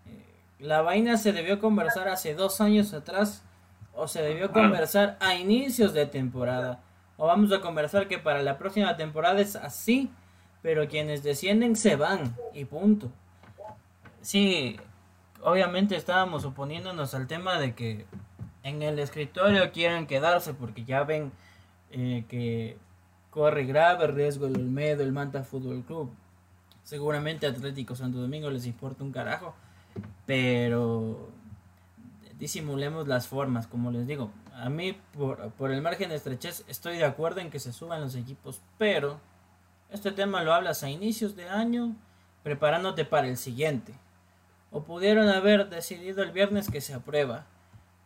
eh, 0.06 0.24
la 0.60 0.82
vaina 0.82 1.18
se 1.18 1.34
debió 1.34 1.60
conversar 1.60 2.08
hace 2.08 2.36
dos 2.36 2.62
años 2.62 2.94
atrás, 2.94 3.44
o 3.94 4.08
se 4.08 4.22
debió 4.22 4.52
conversar 4.52 5.18
a 5.20 5.36
inicios 5.36 5.94
de 5.94 6.06
temporada, 6.06 6.80
o 7.18 7.28
vamos 7.28 7.52
a 7.52 7.62
conversar 7.62 8.08
que 8.08 8.20
para 8.20 8.42
la 8.42 8.58
próxima 8.58 8.98
temporada 8.98 9.40
es 9.42 9.56
así, 9.56 10.10
pero 10.62 10.88
quienes 10.88 11.24
descienden 11.24 11.76
se 11.76 11.96
van, 11.96 12.36
y 12.54 12.66
punto. 12.66 13.12
Sí, 14.22 14.80
obviamente 15.42 15.96
estábamos 15.96 16.46
oponiéndonos 16.46 17.14
al 17.14 17.28
tema 17.28 17.60
de 17.60 17.76
que 17.76 18.06
en 18.64 18.82
el 18.82 18.98
escritorio 19.00 19.72
quieren 19.72 20.08
quedarse 20.08 20.54
porque 20.54 20.86
ya 20.86 21.04
ven 21.04 21.32
eh, 21.92 22.24
que 22.30 22.78
corre 23.30 23.66
grave 23.66 24.08
riesgo 24.08 24.48
el 24.48 24.56
Olmedo, 24.56 25.04
el 25.04 25.12
Manta 25.12 25.44
Fútbol 25.44 25.84
Club. 25.84 26.12
Seguramente 26.84 27.48
Atlético 27.48 27.96
Santo 27.96 28.20
Domingo 28.20 28.50
les 28.50 28.66
importa 28.66 29.04
un 29.04 29.12
carajo, 29.12 29.54
pero 30.26 31.30
disimulemos 32.44 33.08
las 33.08 33.28
formas, 33.28 33.68
como 33.68 33.90
les 33.90 34.06
digo. 34.06 34.30
A 34.54 34.68
mí, 34.68 34.98
por, 35.14 35.52
por 35.54 35.72
el 35.72 35.82
margen 35.82 36.10
de 36.10 36.16
estrechez, 36.16 36.66
estoy 36.68 36.98
de 36.98 37.06
acuerdo 37.06 37.40
en 37.40 37.50
que 37.50 37.58
se 37.58 37.72
suban 37.72 38.02
los 38.02 38.16
equipos, 38.16 38.60
pero 38.78 39.22
este 39.90 40.12
tema 40.12 40.44
lo 40.44 40.54
hablas 40.54 40.84
a 40.84 40.90
inicios 40.90 41.38
de 41.38 41.48
año, 41.48 41.96
preparándote 42.44 43.06
para 43.06 43.30
el 43.30 43.38
siguiente. 43.38 43.94
O 44.72 44.84
pudieron 44.84 45.30
haber 45.30 45.70
decidido 45.70 46.22
el 46.22 46.32
viernes 46.32 46.70
que 46.70 46.82
se 46.82 46.94
aprueba, 46.94 47.46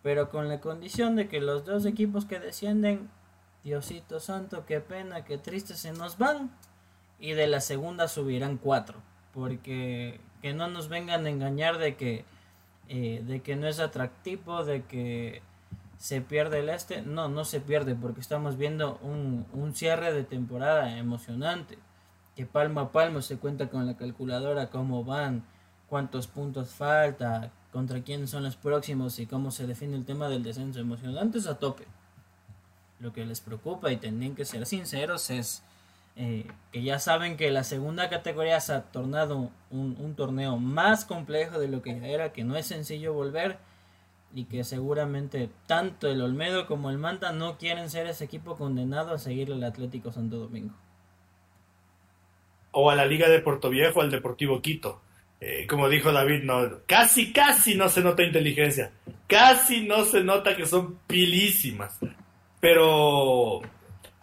pero 0.03 0.29
con 0.29 0.47
la 0.49 0.61
condición 0.61 1.15
de 1.15 1.27
que 1.27 1.41
los 1.41 1.65
dos 1.65 1.87
equipos 1.87 2.25
que 2.25 2.39
descienden 2.39 3.09
Diosito 3.63 4.19
santo, 4.19 4.67
qué 4.67 4.81
pena, 4.81 5.25
qué 5.25 5.39
triste 5.39 5.73
se 5.73 5.93
nos 5.93 6.19
van. 6.19 6.51
Y 7.19 7.31
de 7.31 7.47
la 7.47 7.59
segunda 7.59 8.07
subirán 8.07 8.57
cuatro. 8.57 8.99
Porque 9.33 10.21
que 10.43 10.53
no 10.53 10.67
nos 10.67 10.89
vengan 10.89 11.25
a 11.25 11.29
engañar 11.29 11.79
de 11.79 11.95
que, 11.95 12.23
eh, 12.89 13.23
de 13.25 13.41
que 13.41 13.55
no 13.55 13.67
es 13.67 13.79
atractivo, 13.79 14.63
de 14.63 14.83
que 14.83 15.41
se 15.97 16.21
pierde 16.21 16.59
el 16.59 16.69
este. 16.69 17.01
No, 17.01 17.27
no 17.29 17.45
se 17.45 17.59
pierde 17.59 17.95
porque 17.95 18.21
estamos 18.21 18.57
viendo 18.57 18.99
un, 19.01 19.45
un 19.53 19.73
cierre 19.75 20.13
de 20.13 20.23
temporada 20.23 20.97
emocionante. 20.97 21.77
Que 22.35 22.45
palmo 22.45 22.79
a 22.81 22.91
palmo 22.91 23.21
se 23.21 23.37
cuenta 23.37 23.69
con 23.69 23.85
la 23.85 23.97
calculadora 23.97 24.69
cómo 24.69 25.03
van, 25.03 25.43
cuántos 25.89 26.27
puntos 26.27 26.69
falta, 26.69 27.51
contra 27.71 28.01
quiénes 28.01 28.29
son 28.29 28.43
los 28.43 28.55
próximos 28.55 29.17
y 29.19 29.25
cómo 29.25 29.51
se 29.51 29.65
define 29.65 29.95
el 29.95 30.05
tema 30.05 30.29
del 30.29 30.43
descenso. 30.43 30.79
Emocionantes 30.79 31.47
a 31.47 31.57
tope 31.57 31.85
lo 32.99 33.13
que 33.13 33.25
les 33.25 33.41
preocupa 33.41 33.91
y 33.91 33.97
tienen 33.97 34.35
que 34.35 34.45
ser 34.45 34.65
sinceros 34.65 35.29
es 35.29 35.63
eh, 36.19 36.47
que 36.71 36.81
ya 36.81 36.97
saben 36.97 37.37
que 37.37 37.51
la 37.51 37.63
segunda 37.63 38.09
categoría 38.09 38.59
se 38.59 38.73
ha 38.73 38.81
tornado 38.81 39.51
un, 39.69 40.15
torneo 40.15 40.57
más 40.57 41.05
complejo 41.05 41.59
de 41.59 41.67
lo 41.67 41.83
que 41.83 42.11
era, 42.11 42.33
que 42.33 42.43
no 42.43 42.57
es 42.57 42.65
sencillo 42.65 43.13
volver 43.13 43.59
y 44.33 44.45
que 44.45 44.63
seguramente 44.63 45.51
tanto 45.67 46.09
el 46.09 46.21
Olmedo 46.23 46.65
como 46.65 46.89
el 46.89 46.97
Manta 46.97 47.33
no 47.33 47.59
quieren 47.59 47.91
ser 47.91 48.07
ese 48.07 48.25
equipo 48.25 48.55
condenado 48.55 49.13
a 49.13 49.19
seguir 49.19 49.51
el 49.51 49.63
Atlético 49.63 50.11
Santo 50.11 50.37
Domingo. 50.37 50.73
O 52.71 52.89
a 52.89 52.95
la 52.95 53.05
Liga 53.05 53.29
de 53.29 53.39
Puerto 53.39 53.69
Viejo, 53.69 54.01
al 54.01 54.09
Deportivo 54.09 54.59
Quito. 54.59 55.01
eh, 55.39 55.67
como 55.69 55.87
dijo 55.87 56.11
David, 56.11 56.43
no, 56.43 56.79
casi, 56.87 57.31
casi 57.31 57.75
no 57.75 57.89
se 57.89 58.01
nota 58.01 58.23
inteligencia. 58.23 58.91
Casi 59.27 59.85
no 59.85 60.03
se 60.03 60.23
nota 60.23 60.55
que 60.55 60.65
son 60.65 60.97
pilísimas. 61.05 61.99
Pero, 62.59 63.61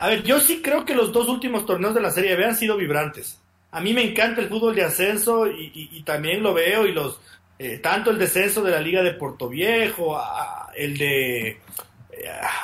a 0.05 0.09
ver, 0.09 0.23
yo 0.23 0.39
sí 0.39 0.61
creo 0.63 0.85
que 0.85 0.95
los 0.95 1.13
dos 1.13 1.29
últimos 1.29 1.65
torneos 1.65 1.95
de 1.95 2.03
la 2.03 2.11
Serie 2.11 2.37
B 2.37 2.45
han 2.45 2.57
sido 2.57 2.77
vibrantes. 2.77 3.41
A 3.71 3.81
mí 3.81 3.95
me 3.95 4.03
encanta 4.03 4.43
el 4.43 4.49
fútbol 4.49 4.75
de 4.75 4.85
ascenso 4.85 5.47
y, 5.47 6.03
también 6.05 6.43
lo 6.43 6.53
veo 6.53 6.87
y 6.87 6.93
los, 6.93 7.19
eh, 7.59 7.79
tanto 7.79 8.11
el 8.11 8.19
descenso 8.19 8.63
de 8.63 8.71
la 8.71 8.81
Liga 8.81 9.03
de 9.03 9.15
Puerto 9.15 9.49
Viejo, 9.49 10.21
el 10.77 10.99
de 10.99 11.49
eh, 11.49 11.59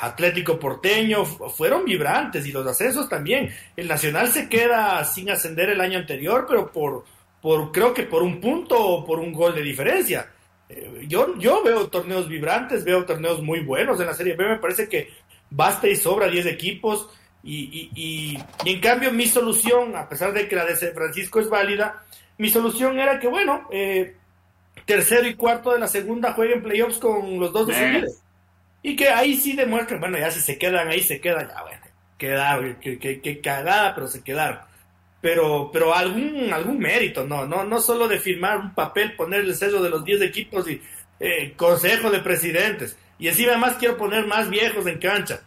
Atlético 0.01 0.59
Porteño, 0.59 1.25
fueron 1.25 1.83
vibrantes 1.83 2.45
y 2.45 2.51
los 2.51 2.67
ascensos 2.67 3.09
también. 3.09 3.51
El 3.75 3.87
Nacional 3.87 4.27
se 4.27 4.47
queda 4.47 5.03
sin 5.05 5.31
ascender 5.31 5.69
el 5.69 5.81
año 5.81 5.97
anterior, 5.97 6.45
pero 6.47 6.71
por 6.71 7.05
por 7.41 7.71
creo 7.71 7.91
que 7.91 8.03
por 8.03 8.21
un 8.21 8.39
punto 8.39 8.79
o 8.79 9.03
por 9.03 9.19
un 9.19 9.33
gol 9.33 9.55
de 9.55 9.63
diferencia. 9.63 10.29
Eh, 10.69 11.05
yo, 11.07 11.35
yo 11.39 11.63
veo 11.63 11.87
torneos 11.87 12.29
vibrantes, 12.29 12.85
veo 12.85 13.03
torneos 13.03 13.41
muy 13.41 13.61
buenos 13.61 13.99
en 13.99 14.05
la 14.05 14.13
Serie 14.13 14.35
B, 14.35 14.47
me 14.47 14.59
parece 14.59 14.87
que 14.87 15.09
basta 15.49 15.87
y 15.87 15.95
sobra 15.95 16.27
10 16.27 16.45
equipos 16.45 17.09
y, 17.43 17.89
y, 17.95 18.37
en 18.65 18.79
cambio 18.79 19.11
mi 19.11 19.25
solución, 19.25 19.95
a 19.95 20.07
pesar 20.07 20.33
de 20.33 20.47
que 20.47 20.55
la 20.55 20.65
de 20.65 20.75
San 20.75 20.93
Francisco 20.93 21.39
es 21.39 21.49
válida, 21.49 22.03
mi 22.37 22.49
solución 22.49 22.99
era 22.99 23.19
que 23.19 23.27
bueno, 23.27 23.67
eh, 23.71 24.15
tercero 24.85 25.27
y 25.27 25.35
cuarto 25.35 25.73
de 25.73 25.79
la 25.79 25.87
segunda 25.87 26.33
jueguen 26.33 26.61
playoffs 26.61 26.97
con 26.97 27.39
los 27.39 27.51
dos 27.51 27.67
de 27.67 28.07
Y 28.83 28.95
que 28.95 29.09
ahí 29.09 29.35
sí 29.35 29.55
demuestren, 29.55 29.99
bueno, 29.99 30.17
ya 30.17 30.31
si 30.31 30.39
se 30.39 30.57
quedan 30.57 30.87
ahí, 30.87 31.01
se 31.01 31.19
quedan, 31.19 31.47
ya 31.47 31.61
bueno, 31.61 31.81
quedaron, 32.17 32.75
que 32.79 33.41
cagada, 33.41 33.93
pero 33.95 34.07
se 34.07 34.23
quedaron 34.23 34.71
pero, 35.21 35.69
pero 35.71 35.93
algún, 35.93 36.51
algún 36.51 36.79
mérito, 36.79 37.25
no, 37.25 37.45
no, 37.45 37.63
no 37.63 37.79
solo 37.79 38.07
de 38.07 38.19
firmar 38.19 38.57
un 38.57 38.73
papel, 38.73 39.15
poner 39.15 39.41
el 39.41 39.55
sello 39.55 39.81
de 39.81 39.89
los 39.89 40.03
10 40.03 40.21
equipos 40.23 40.67
y 40.67 40.81
eh, 41.19 41.53
consejo 41.55 42.09
de 42.09 42.19
presidentes. 42.19 42.97
Y 43.19 43.27
encima 43.27 43.55
más 43.57 43.75
quiero 43.75 43.97
poner 43.97 44.25
más 44.25 44.49
viejos 44.49 44.87
en 44.87 44.97
cancha. 44.97 45.41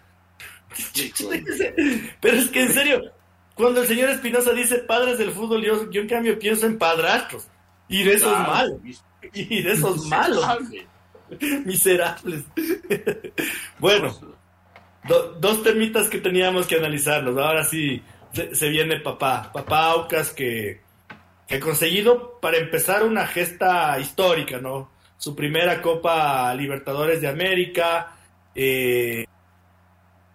pero 2.20 2.36
es 2.36 2.48
que 2.48 2.62
en 2.62 2.72
serio, 2.72 3.12
cuando 3.54 3.82
el 3.82 3.86
señor 3.86 4.10
Espinosa 4.10 4.52
dice 4.52 4.78
padres 4.78 5.18
del 5.18 5.30
fútbol, 5.30 5.62
yo, 5.62 5.90
yo 5.90 6.00
en 6.00 6.08
cambio 6.08 6.38
pienso 6.38 6.66
en 6.66 6.78
padrastros. 6.78 7.48
Y 7.88 8.02
de 8.02 8.14
esos 8.14 8.38
malos. 8.38 8.80
Y 9.32 9.62
de 9.62 9.72
esos 9.72 10.06
malos. 10.08 10.46
Miserables. 11.64 12.44
bueno, 13.78 14.18
dos 15.40 15.62
temitas 15.62 16.08
que 16.08 16.18
teníamos 16.18 16.66
que 16.66 16.76
analizarlos. 16.76 17.36
Ahora 17.38 17.64
sí, 17.64 18.02
se, 18.52 18.68
viene 18.68 19.00
papá, 19.00 19.50
papá 19.52 19.90
Aucas 19.90 20.30
que, 20.30 20.82
ha 21.50 21.60
conseguido 21.60 22.40
para 22.40 22.56
empezar 22.56 23.04
una 23.04 23.26
gesta 23.26 23.98
histórica, 24.00 24.58
¿no? 24.58 24.90
Su 25.16 25.36
primera 25.36 25.80
Copa 25.80 26.52
Libertadores 26.54 27.20
de 27.20 27.28
América, 27.28 28.16
eh, 28.54 29.26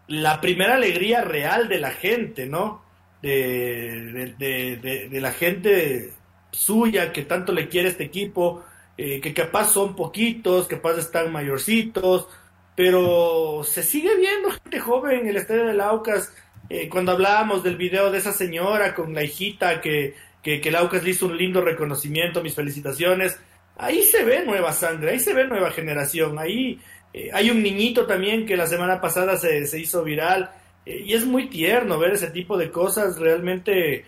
la 0.09 0.41
primera 0.41 0.75
alegría 0.75 1.21
real 1.21 1.69
de 1.69 1.79
la 1.79 1.91
gente, 1.91 2.47
¿no? 2.47 2.83
De, 3.21 4.33
de, 4.39 5.21
la 5.21 5.31
gente 5.31 6.13
suya 6.51 7.11
que 7.11 7.23
tanto 7.23 7.53
le 7.53 7.67
quiere 7.67 7.89
este 7.89 8.05
equipo, 8.05 8.63
eh, 8.97 9.21
que 9.21 9.33
capaz 9.33 9.71
son 9.71 9.95
poquitos, 9.95 10.67
capaz 10.67 10.97
están 10.97 11.31
mayorcitos, 11.31 12.27
pero 12.75 13.61
se 13.63 13.83
sigue 13.83 14.15
viendo 14.17 14.51
gente 14.51 14.79
joven 14.79 15.19
en 15.19 15.27
el 15.27 15.37
estadio 15.37 15.65
de 15.65 15.81
Aucas 15.83 16.33
eh, 16.69 16.89
cuando 16.89 17.11
hablábamos 17.11 17.63
del 17.63 17.77
video 17.77 18.09
de 18.11 18.17
esa 18.17 18.31
señora 18.31 18.95
con 18.95 19.13
la 19.13 19.23
hijita 19.23 19.81
que, 19.81 20.15
que, 20.41 20.59
le 20.59 21.09
hizo 21.09 21.27
un 21.27 21.37
lindo 21.37 21.61
reconocimiento, 21.61 22.41
mis 22.41 22.55
felicitaciones, 22.55 23.39
ahí 23.77 24.03
se 24.03 24.23
ve 24.23 24.43
nueva 24.43 24.73
sangre, 24.73 25.11
ahí 25.11 25.19
se 25.19 25.33
ve 25.33 25.45
nueva 25.45 25.71
generación, 25.71 26.39
ahí 26.39 26.79
eh, 27.13 27.29
hay 27.33 27.49
un 27.49 27.63
niñito 27.63 28.05
también 28.05 28.45
que 28.45 28.57
la 28.57 28.67
semana 28.67 29.01
pasada 29.01 29.37
se, 29.37 29.65
se 29.65 29.79
hizo 29.79 30.03
viral 30.03 30.51
eh, 30.85 31.03
y 31.05 31.13
es 31.13 31.25
muy 31.25 31.47
tierno 31.49 31.99
ver 31.99 32.13
ese 32.13 32.31
tipo 32.31 32.57
de 32.57 32.71
cosas, 32.71 33.17
realmente 33.19 34.05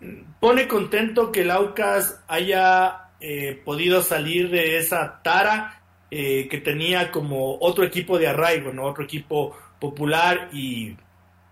mm, 0.00 0.38
pone 0.40 0.68
contento 0.68 1.32
que 1.32 1.44
Laucas 1.44 2.22
haya 2.28 2.98
podido 3.64 4.02
salir 4.02 4.50
de 4.50 4.78
esa 4.78 5.22
tara 5.22 5.80
que 6.10 6.60
tenía 6.64 7.12
como 7.12 7.56
otro 7.60 7.84
equipo 7.84 8.18
de 8.18 8.26
arraigo, 8.26 8.72
¿no? 8.72 8.82
otro 8.82 9.04
equipo 9.04 9.56
popular 9.78 10.48
y 10.52 10.96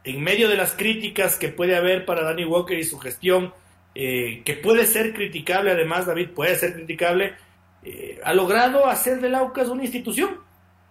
en 0.05 0.23
medio 0.23 0.49
de 0.49 0.57
las 0.57 0.73
críticas 0.73 1.37
que 1.37 1.49
puede 1.49 1.77
haber 1.77 2.05
para 2.05 2.23
Danny 2.23 2.45
Walker 2.45 2.79
y 2.79 2.85
su 2.85 2.99
gestión, 2.99 3.53
eh, 3.95 4.43
que 4.45 4.55
puede 4.55 4.87
ser 4.87 5.13
criticable, 5.15 5.71
además 5.71 6.07
David 6.07 6.31
puede 6.31 6.57
ser 6.57 6.75
criticable, 6.75 7.35
eh, 7.83 8.21
ha 8.25 8.33
logrado 8.33 8.87
hacer 8.87 9.21
del 9.21 9.35
Aucas 9.35 9.69
una 9.69 9.83
institución, 9.83 10.39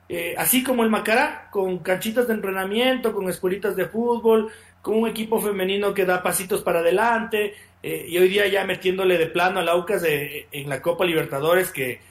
eh, 0.10 0.36
así 0.38 0.64
como 0.64 0.84
el 0.84 0.89
Macará, 0.89 1.47
con 1.51 1.80
canchitas 1.80 2.28
de 2.28 2.34
entrenamiento, 2.34 3.14
con 3.14 3.30
escuelitas 3.30 3.76
de 3.76 3.86
fútbol, 3.86 4.51
con 4.82 4.97
un 4.97 5.07
equipo 5.07 5.39
femenino 5.39 5.93
que 5.93 6.05
da 6.05 6.22
pasitos 6.22 6.62
para 6.62 6.80
adelante, 6.80 7.53
y 7.82 8.18
hoy 8.18 8.28
día 8.28 8.45
ya 8.47 8.66
metiéndole 8.66 9.18
de 9.18 9.28
plano 9.28 9.62
al 9.62 9.70
Aucas 9.70 10.03
en 10.05 10.68
la 10.68 10.82
Copa 10.82 11.05
Libertadores 11.05 11.72
que 11.72 12.01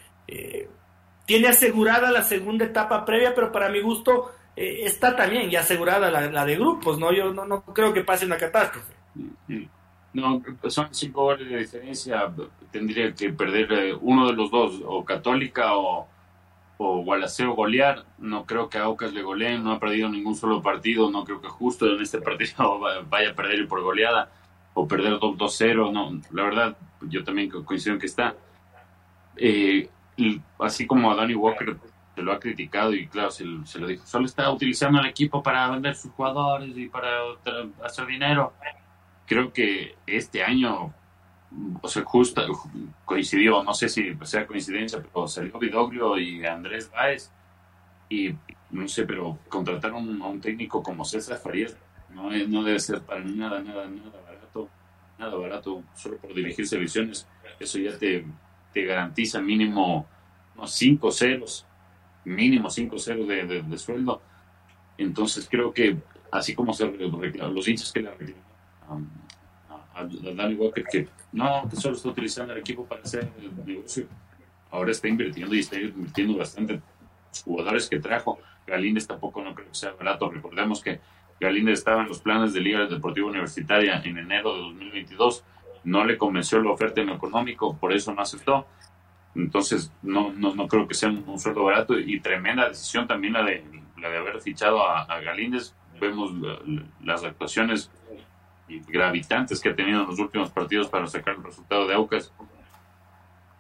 tiene 1.27 1.49
asegurada 1.49 2.11
la 2.11 2.25
segunda 2.25 2.65
etapa 2.65 3.05
previa, 3.05 3.35
pero 3.35 3.53
para 3.53 3.69
mi 3.69 3.81
gusto 3.81 4.31
eh, 4.57 4.87
está 4.87 5.15
también 5.15 5.51
ya 5.51 5.61
asegurada 5.61 6.11
la, 6.11 6.45
de 6.47 6.57
grupos, 6.57 6.99
¿no? 6.99 7.13
Yo 7.13 7.35
no, 7.35 7.45
no 7.45 7.63
creo 7.63 7.93
que 7.93 8.03
pase 8.03 8.25
una 8.25 8.39
catástrofe. 8.39 8.95
No, 10.15 10.43
son 10.69 10.89
cinco 10.91 11.25
goles 11.25 11.49
de 11.49 11.59
diferencia. 11.59 12.33
Tendría 12.73 13.15
que 13.15 13.31
perder 13.35 13.73
eh, 13.73 13.95
uno 14.01 14.27
de 14.27 14.33
los 14.33 14.51
dos, 14.51 14.81
o 14.85 15.05
Católica 15.05 15.77
o, 15.77 16.09
o 16.79 17.03
Gualaceo 17.03 17.55
golear. 17.55 18.05
No 18.19 18.47
creo 18.47 18.71
que 18.71 18.79
Aucas 18.79 19.13
le 19.13 19.23
goleen, 19.23 19.63
no 19.63 19.73
ha 19.73 19.81
perdido 19.81 20.09
ningún 20.09 20.35
solo 20.35 20.63
partido. 20.63 21.11
No 21.11 21.25
creo 21.25 21.43
que 21.43 21.49
justo 21.49 21.87
en 21.87 22.01
este 22.01 22.21
partido 22.21 22.81
vaya 23.11 23.31
a 23.31 23.35
perder 23.35 23.69
por 23.69 23.83
goleada 23.83 24.31
o 24.73 24.89
perder 24.89 25.15
2-0. 25.15 25.93
No, 25.93 26.21
la 26.31 26.43
verdad, 26.45 26.77
yo 27.03 27.23
también 27.25 27.51
coincido 27.51 27.95
en 27.95 28.01
que 28.01 28.07
está. 28.07 28.35
Eh, 29.37 29.91
así 30.59 30.87
como 30.87 31.11
a 31.11 31.15
Danny 31.15 31.35
Walker 31.35 31.77
se 32.15 32.23
lo 32.23 32.33
ha 32.33 32.41
criticado 32.41 32.93
y 32.95 33.07
claro, 33.07 33.31
se, 33.31 33.45
lo 33.45 33.87
dijo, 33.87 34.05
solo 34.05 34.27
está 34.27 34.51
utilizando 34.51 34.99
el 34.99 35.07
equipo 35.07 35.41
para 35.41 35.71
vender 35.71 35.95
sus 35.95 36.11
jugadores 36.13 36.77
y 36.77 36.89
para 36.89 37.09
hacer 37.85 38.07
dinero. 38.07 38.53
Creo 39.27 39.53
que 39.53 39.95
este 40.07 40.43
año, 40.43 40.93
o 41.81 41.89
sea, 41.89 42.05
justo 42.05 42.43
coincidió, 43.05 43.63
no 43.63 43.75
sé 43.75 43.89
si 43.89 44.17
sea 44.23 44.47
coincidencia, 44.47 45.03
pero 45.03 45.27
salió 45.27 45.59
Vidoglio 45.59 46.19
y 46.19 46.45
Andrés 46.45 46.91
Báez 46.91 47.31
y 48.09 48.35
no 48.71 48.87
sé, 48.87 49.05
pero 49.05 49.39
contrataron 49.49 50.21
a 50.23 50.27
un 50.27 50.41
técnico 50.41 50.83
como 50.83 51.05
César 51.05 51.39
Farías, 51.39 51.77
no, 52.11 52.31
no 52.31 52.63
debe 52.63 52.81
ser 52.81 53.01
para 53.01 53.21
nada, 53.21 53.61
nada, 53.61 53.87
nada 53.87 54.21
barato, 54.27 54.69
nada 55.19 55.37
barato, 55.37 55.83
solo 55.95 56.19
por 56.19 56.35
dirigir 56.35 56.67
selecciones, 56.67 57.27
eso 57.59 57.79
ya 57.79 57.97
te, 57.99 58.27
te 58.73 58.85
garantiza 58.85 59.41
mínimo 59.41 60.07
unos 60.55 60.73
5 60.73 61.13
ceros 61.13 61.67
mínimo 62.29 62.69
5-0 62.69 63.27
de, 63.27 63.63
de, 63.63 63.79
sueldo. 63.79 64.21
Entonces 64.97 65.49
creo 65.51 65.73
que 65.73 65.97
así 66.31 66.55
como 66.55 66.73
se 66.73 66.87
los 66.87 67.69
hinchas 67.69 67.93
que 67.93 68.01
le 68.01 68.11
reclaman 68.11 69.11
a, 69.95 70.05
Danny 70.05 70.55
Walker 70.55 70.85
que 70.85 71.09
no, 71.33 71.69
que 71.69 71.77
solo 71.77 71.97
está 71.97 72.09
utilizando 72.09 72.53
el 72.53 72.61
equipo 72.61 72.85
para 72.87 73.03
hacer 73.03 73.31
el 73.39 73.67
negocio, 73.67 74.07
ahora 74.71 74.91
está 74.91 75.09
invirtiendo 75.09 75.55
y 75.55 75.61
está 75.61 75.79
invirtiendo 75.81 76.39
bastante 76.39 76.81
jugadores 77.45 77.89
que 77.89 78.01
trajo. 78.01 78.39
Galíndez 78.67 79.07
tampoco 79.07 79.43
no 79.43 79.55
creo 79.55 79.69
que 79.69 79.75
sea 79.75 79.93
barato. 79.93 80.31
Recordemos 80.31 80.83
que 80.83 81.01
Galíndez 81.41 81.79
estaba 81.79 82.03
en 82.03 82.09
los 82.09 82.21
planes 82.21 82.53
de 82.53 82.61
Liga 82.61 82.87
Deportiva 82.87 83.29
Universitaria 83.29 84.01
en 84.05 84.19
enero 84.19 84.55
de 84.55 84.61
2022. 84.61 85.45
No 85.85 86.05
le 86.05 86.19
convenció 86.19 86.61
la 86.61 86.71
oferta 86.71 87.01
en 87.01 87.11
económico, 87.11 87.77
por 87.77 87.93
eso 87.93 88.13
no 88.13 88.21
aceptó 88.21 88.67
entonces, 89.39 89.93
no, 90.03 90.33
no, 90.33 90.55
no 90.55 90.67
creo 90.67 90.89
que 90.89 90.95
sea 90.95 91.11
un, 91.11 91.39
sueldo 91.39 91.65
barato 91.65 91.99
y 91.99 92.19
tremenda 92.21 92.69
decisión 92.69 93.07
también 93.07 93.35
la 93.35 93.45
de, 93.45 93.65
la 93.97 94.09
de 94.09 94.19
haber 94.19 94.41
fichado 94.41 94.85
a, 94.85 95.21
Galíndez. 95.21 95.75
Vemos 96.01 96.33
las 97.03 97.25
actuaciones 97.25 97.91
gravitantes 98.87 99.61
que 99.61 99.71
ha 99.71 99.75
tenido 99.75 100.03
en 100.03 100.07
los 100.07 100.19
últimos 100.19 100.51
partidos 100.51 100.89
para 100.89 101.07
sacar 101.07 101.37
el 101.37 101.45
resultado 101.45 101.87
de 101.87 101.95
Aucas. 101.95 102.33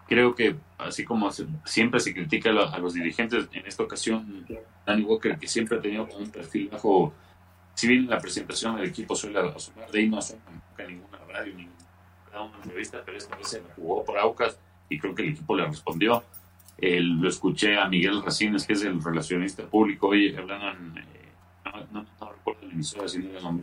Creo 0.07 0.35
que, 0.35 0.57
así 0.79 1.05
como 1.05 1.31
siempre 1.65 2.01
se 2.01 2.15
critica 2.15 2.51
a, 2.51 2.79
los 2.79 2.95
dirigentes, 2.95 3.49
en 3.53 3.67
esta 3.67 3.83
ocasión, 3.83 4.47
Danny 4.87 5.03
Walker, 5.03 5.39
que 5.39 5.47
siempre 5.47 5.79
ha 5.79 5.83
tenido 5.83 6.09
un 6.19 6.31
perfil 6.31 6.69
bajo, 6.69 7.13
si 7.75 7.89
bien 7.89 8.09
la 8.09 8.19
presentación 8.19 8.77
del 8.77 8.89
equipo 8.89 9.15
suele 9.15 9.39
asomar, 9.39 9.91
de 9.91 9.99
ahí 9.99 10.09
no 10.09 10.19
asoma 10.19 10.41
nunca 10.51 10.91
ninguna 10.91 11.19
radio, 11.29 11.55
ninguna 11.55 11.79
entrevista, 12.63 13.03
pero 13.05 13.19
esta 13.19 13.37
vez 13.37 13.49
se 13.49 13.63
jugó 13.77 14.05
por 14.05 14.19
Aucas 14.19 14.59
y 14.89 14.99
creo 14.99 15.15
que 15.15 15.23
el 15.23 15.31
equipo 15.31 15.55
le 15.57 15.67
respondió. 15.67 16.25
lo 16.81 17.29
escuché 17.29 17.79
a 17.79 17.89
Miguel 17.89 18.23
Racines, 18.23 18.67
que 18.67 18.73
es 18.73 18.83
el 18.85 19.03
relacionista 19.03 19.67
público, 19.67 20.09
hoy 20.09 20.35
hablando 20.35 20.71
en, 20.71 20.99
eh, 20.99 21.19
no, 21.93 22.07
recuerdo 22.21 22.67
la 22.67 22.73
emisora, 22.73 23.09
si 23.09 23.19
no 23.19 23.61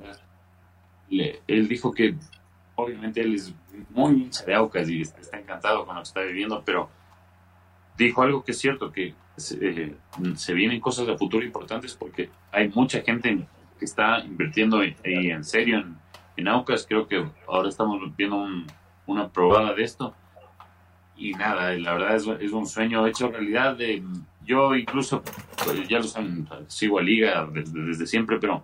le 1.10 1.42
él 1.48 1.68
dijo 1.68 1.92
que 1.92 2.16
obviamente 2.76 3.22
él 3.22 3.36
es 3.36 3.54
muy 3.90 4.24
hincha 4.24 4.46
de 4.46 4.56
Aucas 4.56 4.90
y 4.90 5.02
está 5.02 5.38
encantado 5.38 5.86
con 5.86 5.96
lo 5.96 6.02
que 6.02 6.08
está 6.08 6.22
viviendo, 6.22 6.62
pero 6.66 6.90
dijo 7.98 8.22
algo 8.22 8.44
que 8.44 8.52
es 8.52 8.60
cierto, 8.60 8.92
que 8.92 9.14
se, 9.38 9.96
se 10.36 10.54
vienen 10.54 10.80
cosas 10.80 11.08
de 11.08 11.18
futuro 11.18 11.46
importantes 11.46 11.94
porque 11.94 12.30
hay 12.52 12.70
mucha 12.70 13.02
gente 13.02 13.48
que 13.78 13.86
está 13.86 14.20
invirtiendo 14.20 14.84
y 14.84 14.96
en 15.04 15.44
serio 15.44 15.80
en, 15.80 15.98
en 16.38 16.48
Aucas. 16.48 16.86
Creo 16.88 17.08
que 17.08 17.26
ahora 17.48 17.70
estamos 17.70 18.00
viendo 18.16 18.48
una 19.06 19.30
probada 19.30 19.74
de 19.74 19.84
esto. 19.84 20.14
Y 21.18 21.34
nada, 21.34 21.74
la 21.74 21.94
verdad 21.94 22.16
es, 22.16 22.28
es 22.42 22.52
un 22.52 22.66
sueño 22.66 23.08
hecho 23.08 23.30
realidad. 23.30 23.76
De, 23.76 24.04
yo 24.46 24.76
incluso, 24.76 25.24
pues, 25.64 25.88
ya 25.88 26.00
lo 26.00 26.04
saben, 26.04 26.48
sigo 26.68 27.00
a 27.00 27.02
Liga 27.02 27.48
desde, 27.52 27.80
desde, 27.82 28.06
siempre, 28.06 28.38
pero 28.40 28.64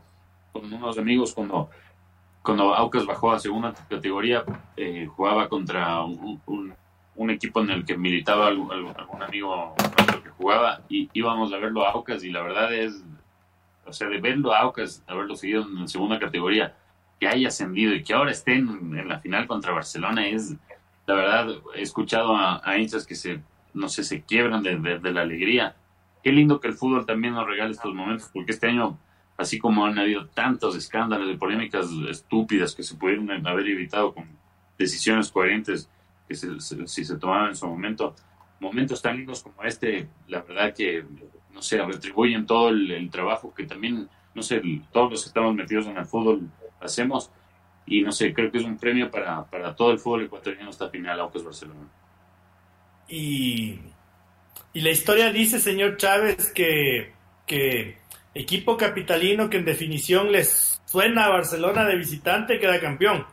con 0.52 0.72
unos 0.72 0.98
amigos 0.98 1.34
cuando, 1.34 1.70
cuando 2.44 2.74
Aucas 2.74 3.06
bajó 3.06 3.32
a 3.32 3.40
segunda 3.40 3.74
categoría, 3.90 4.44
eh, 4.76 5.08
jugaba 5.08 5.48
contra 5.48 6.04
un, 6.04 6.42
un, 6.46 6.74
un, 7.16 7.30
equipo 7.30 7.62
en 7.62 7.70
el 7.70 7.86
que 7.86 7.98
militaba 7.98 8.48
algún, 8.48 8.72
algún 8.72 9.22
amigo 9.22 9.76
nuestro 9.78 10.24
que 10.24 10.30
jugaba 10.32 10.82
y 10.90 11.10
íbamos 11.14 11.54
a 11.54 11.58
verlo 11.58 11.86
a 11.86 11.92
Aucas 11.92 12.24
y 12.24 12.32
la 12.32 12.42
verdad 12.42 12.74
es, 12.74 13.04
o 13.86 13.94
sea, 13.94 14.08
de 14.08 14.20
verlo 14.20 14.54
a 14.54 14.60
Aucas, 14.60 15.04
haberlo 15.08 15.36
seguido 15.36 15.64
en 15.64 15.88
segunda 15.88 16.18
categoría, 16.18 16.76
que 17.20 17.28
haya 17.28 17.50
ascendido 17.50 17.94
y 17.94 18.04
que 18.04 18.14
ahora 18.14 18.32
esté 18.32 18.56
en, 18.56 19.08
la 19.08 19.20
final 19.20 19.46
contra 19.46 19.72
Barcelona 19.72 20.28
es, 20.28 20.56
la 21.06 21.14
verdad, 21.14 21.48
he 21.76 21.82
escuchado 21.82 22.36
a, 22.36 22.62
a 22.64 22.78
hinchas 22.78 23.06
que 23.06 23.14
se, 23.14 23.42
no 23.74 23.88
sé, 23.90 24.04
se 24.04 24.24
quiebran 24.24 24.64
de, 24.64 24.78
de, 24.78 24.98
de, 25.00 25.12
la 25.12 25.22
alegría. 25.22 25.76
Qué 26.24 26.32
lindo 26.32 26.60
que 26.60 26.68
el 26.68 26.74
fútbol 26.74 27.06
también 27.06 27.36
nos 27.36 27.46
regale 27.46 27.72
estos 27.72 27.94
momentos, 27.94 28.30
porque 28.34 28.52
este 28.52 28.68
año, 28.68 28.98
así 29.42 29.58
como 29.58 29.86
han 29.86 29.98
habido 29.98 30.28
tantos 30.28 30.76
escándalos 30.76 31.30
y 31.30 31.38
polémicas 31.38 31.88
estúpidas 32.10 32.76
que 32.76 32.84
se 32.84 32.96
pudieron 32.96 33.30
haber 33.46 33.68
evitado 33.68 34.14
con 34.14 34.26
decisiones 34.78 35.32
coherentes 35.32 35.90
que 36.28 36.36
se, 36.36 36.60
se, 36.60 36.88
si 36.88 37.04
se 37.04 37.18
tomaban 37.18 37.50
en 37.50 37.56
su 37.56 37.68
momento, 37.68 38.16
momentos 38.60 39.02
tan 39.02 39.18
lindos 39.18 39.42
como 39.42 39.64
este, 39.64 40.08
la 40.28 40.42
verdad 40.42 40.74
que, 40.74 41.04
no 41.52 41.62
sé, 41.62 41.84
retribuyen 41.84 42.46
todo 42.46 42.70
el, 42.70 43.10
trabajo 43.10 43.54
que 43.54 43.66
también, 43.66 44.08
no 44.36 44.44
sé, 44.44 44.62
todos 44.92 45.12
los 45.12 45.24
que 45.24 45.28
estamos 45.30 45.56
metidos 45.56 45.88
en 45.88 45.98
el 45.98 46.06
fútbol 46.06 46.50
hacemos. 46.80 47.32
Y 47.88 48.02
no 48.04 48.12
sé, 48.12 48.34
creo 48.34 48.52
que 48.52 48.60
es 48.60 48.64
un 48.64 48.78
premio 48.78 49.10
para, 49.10 49.44
para 49.46 49.76
todo 49.76 49.92
el 49.92 50.00
fútbol 50.00 50.26
ecuatoriano 50.26 50.70
esta 50.70 50.90
final, 50.90 51.20
Aucas 51.20 51.44
Barcelona. 51.44 51.90
Y, 53.10 53.80
y 54.74 54.82
la 54.82 54.92
historia 54.92 55.32
dice, 55.32 55.60
señor 55.60 55.98
Chávez, 55.98 56.52
que, 56.54 57.12
que 57.48 58.01
equipo 58.34 58.78
capitalino 58.78 59.50
que 59.50 59.58
en 59.58 59.66
definición 59.66 60.32
les 60.32 60.82
suena 60.86 61.26
a 61.26 61.30
Barcelona 61.30 61.86
de 61.86 61.96
visitante 61.96 62.60
queda 62.60 62.80
campeón. 62.80 63.26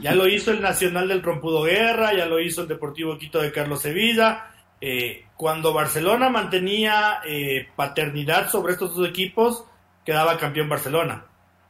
Ya 0.00 0.14
lo 0.14 0.26
hizo 0.26 0.50
el 0.50 0.60
Nacional 0.60 1.06
del 1.06 1.22
Rompudo 1.22 1.62
Guerra, 1.62 2.12
ya 2.12 2.26
lo 2.26 2.40
hizo 2.40 2.62
el 2.62 2.68
Deportivo 2.68 3.16
Quito 3.16 3.40
de 3.40 3.52
Carlos 3.52 3.82
Sevilla. 3.82 4.50
Eh, 4.80 5.26
cuando 5.36 5.72
Barcelona 5.72 6.28
mantenía 6.28 7.20
eh, 7.24 7.68
paternidad 7.76 8.50
sobre 8.50 8.72
estos 8.72 8.96
dos 8.96 9.08
equipos, 9.08 9.64
quedaba 10.04 10.36
campeón 10.36 10.68
Barcelona 10.68 11.24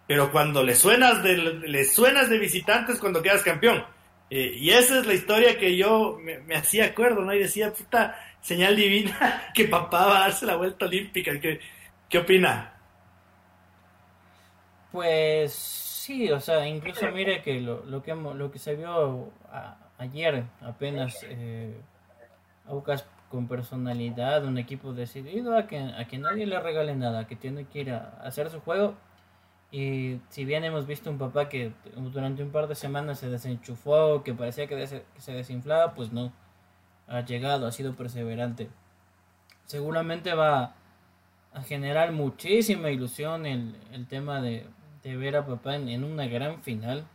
pero 0.07 0.31
cuando 0.31 0.63
le 0.63 0.75
suenas 0.75 1.23
de, 1.23 1.37
le 1.37 1.85
suenas 1.85 2.29
de 2.29 2.39
visitantes 2.39 2.99
cuando 2.99 3.23
quedas 3.23 3.43
campeón. 3.43 3.85
Eh, 4.31 4.55
y 4.57 4.71
esa 4.71 5.01
es 5.01 5.07
la 5.07 5.15
historia 5.15 5.59
que 5.59 5.77
yo 5.77 6.19
me, 6.21 6.39
me, 6.41 6.57
hacía 6.57 6.87
acuerdo, 6.87 7.23
¿no? 7.23 7.35
Y 7.35 7.39
decía, 7.39 7.73
puta, 7.73 8.19
señal 8.41 8.77
divina 8.77 9.51
que 9.55 9.67
papá 9.67 10.07
va 10.07 10.17
a 10.17 10.21
darse 10.21 10.47
la 10.47 10.57
vuelta 10.57 10.87
olímpica. 10.87 11.39
¿Qué, 11.41 11.61
qué 12.09 12.19
opina? 12.19 12.73
Pues 14.93 15.53
sí, 15.53 16.31
o 16.31 16.41
sea, 16.41 16.67
incluso 16.69 17.11
mire 17.11 17.43
que 17.43 17.61
lo, 17.61 18.03
que, 18.03 18.15
que 18.53 18.59
se 18.59 18.77
vio 18.77 19.33
a, 19.51 19.77
ayer 19.99 20.45
apenas, 20.61 21.17
eh, 21.25 21.81
con 23.31 23.49
personalidad, 23.49 24.45
un 24.45 24.59
equipo 24.59 24.93
decidido 24.93 25.57
a 25.57 25.67
que, 25.67 25.79
a 25.79 26.05
que 26.07 26.19
nadie 26.19 26.47
le 26.47 26.61
regale 26.61 26.95
nada, 26.95 27.27
que 27.27 27.35
tiene 27.35 27.67
que 27.67 27.81
ir 27.81 27.91
a 27.91 28.21
hacer 28.23 28.51
su 28.51 28.61
juego 28.61 28.95
y 29.75 30.21
si 30.29 30.45
bien 30.45 30.63
hemos 30.63 30.87
visto 30.87 31.11
un 31.11 31.19
papá 31.19 31.49
que 31.49 31.73
durante 31.97 32.45
un 32.45 32.53
par 32.53 32.69
de 32.69 32.77
semanas 32.77 33.19
se 33.19 33.29
desenchufó, 33.29 34.23
que 34.23 34.33
parecía 34.33 34.69
que, 34.69 34.87
se 34.87 35.33
desinflaba, 35.33 35.95
pues 35.95 36.13
no. 36.13 36.33
Ha 37.09 37.23
llegado, 37.23 37.67
ha 37.67 37.73
sido 37.73 37.97
perseverante. 37.97 38.69
Seguramente 39.67 40.33
va 40.33 40.77
a 41.55 41.63
generar 41.63 42.13
muchísima 42.13 42.91
ilusión 42.91 43.47
el, 43.47 43.77
el 43.93 44.07
tema 44.07 44.43
de, 44.43 44.67
de, 45.03 45.17
ver 45.17 45.37
a 45.37 45.47
papá 45.47 45.77
en, 45.77 45.89
en 45.89 46.05
una 46.05 46.27
gran 46.27 46.63
final. 46.63 47.07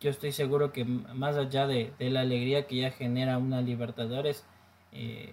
Yo 0.00 0.10
estoy 0.10 0.32
seguro 0.32 0.72
que 0.72 0.84
más 0.84 1.36
allá 1.36 1.66
de, 1.66 1.92
de, 1.98 2.10
la 2.10 2.22
alegría 2.22 2.66
que 2.66 2.76
ya 2.76 2.90
genera 2.90 3.38
una 3.38 3.60
Libertadores, 3.60 4.44
eh, 4.92 5.32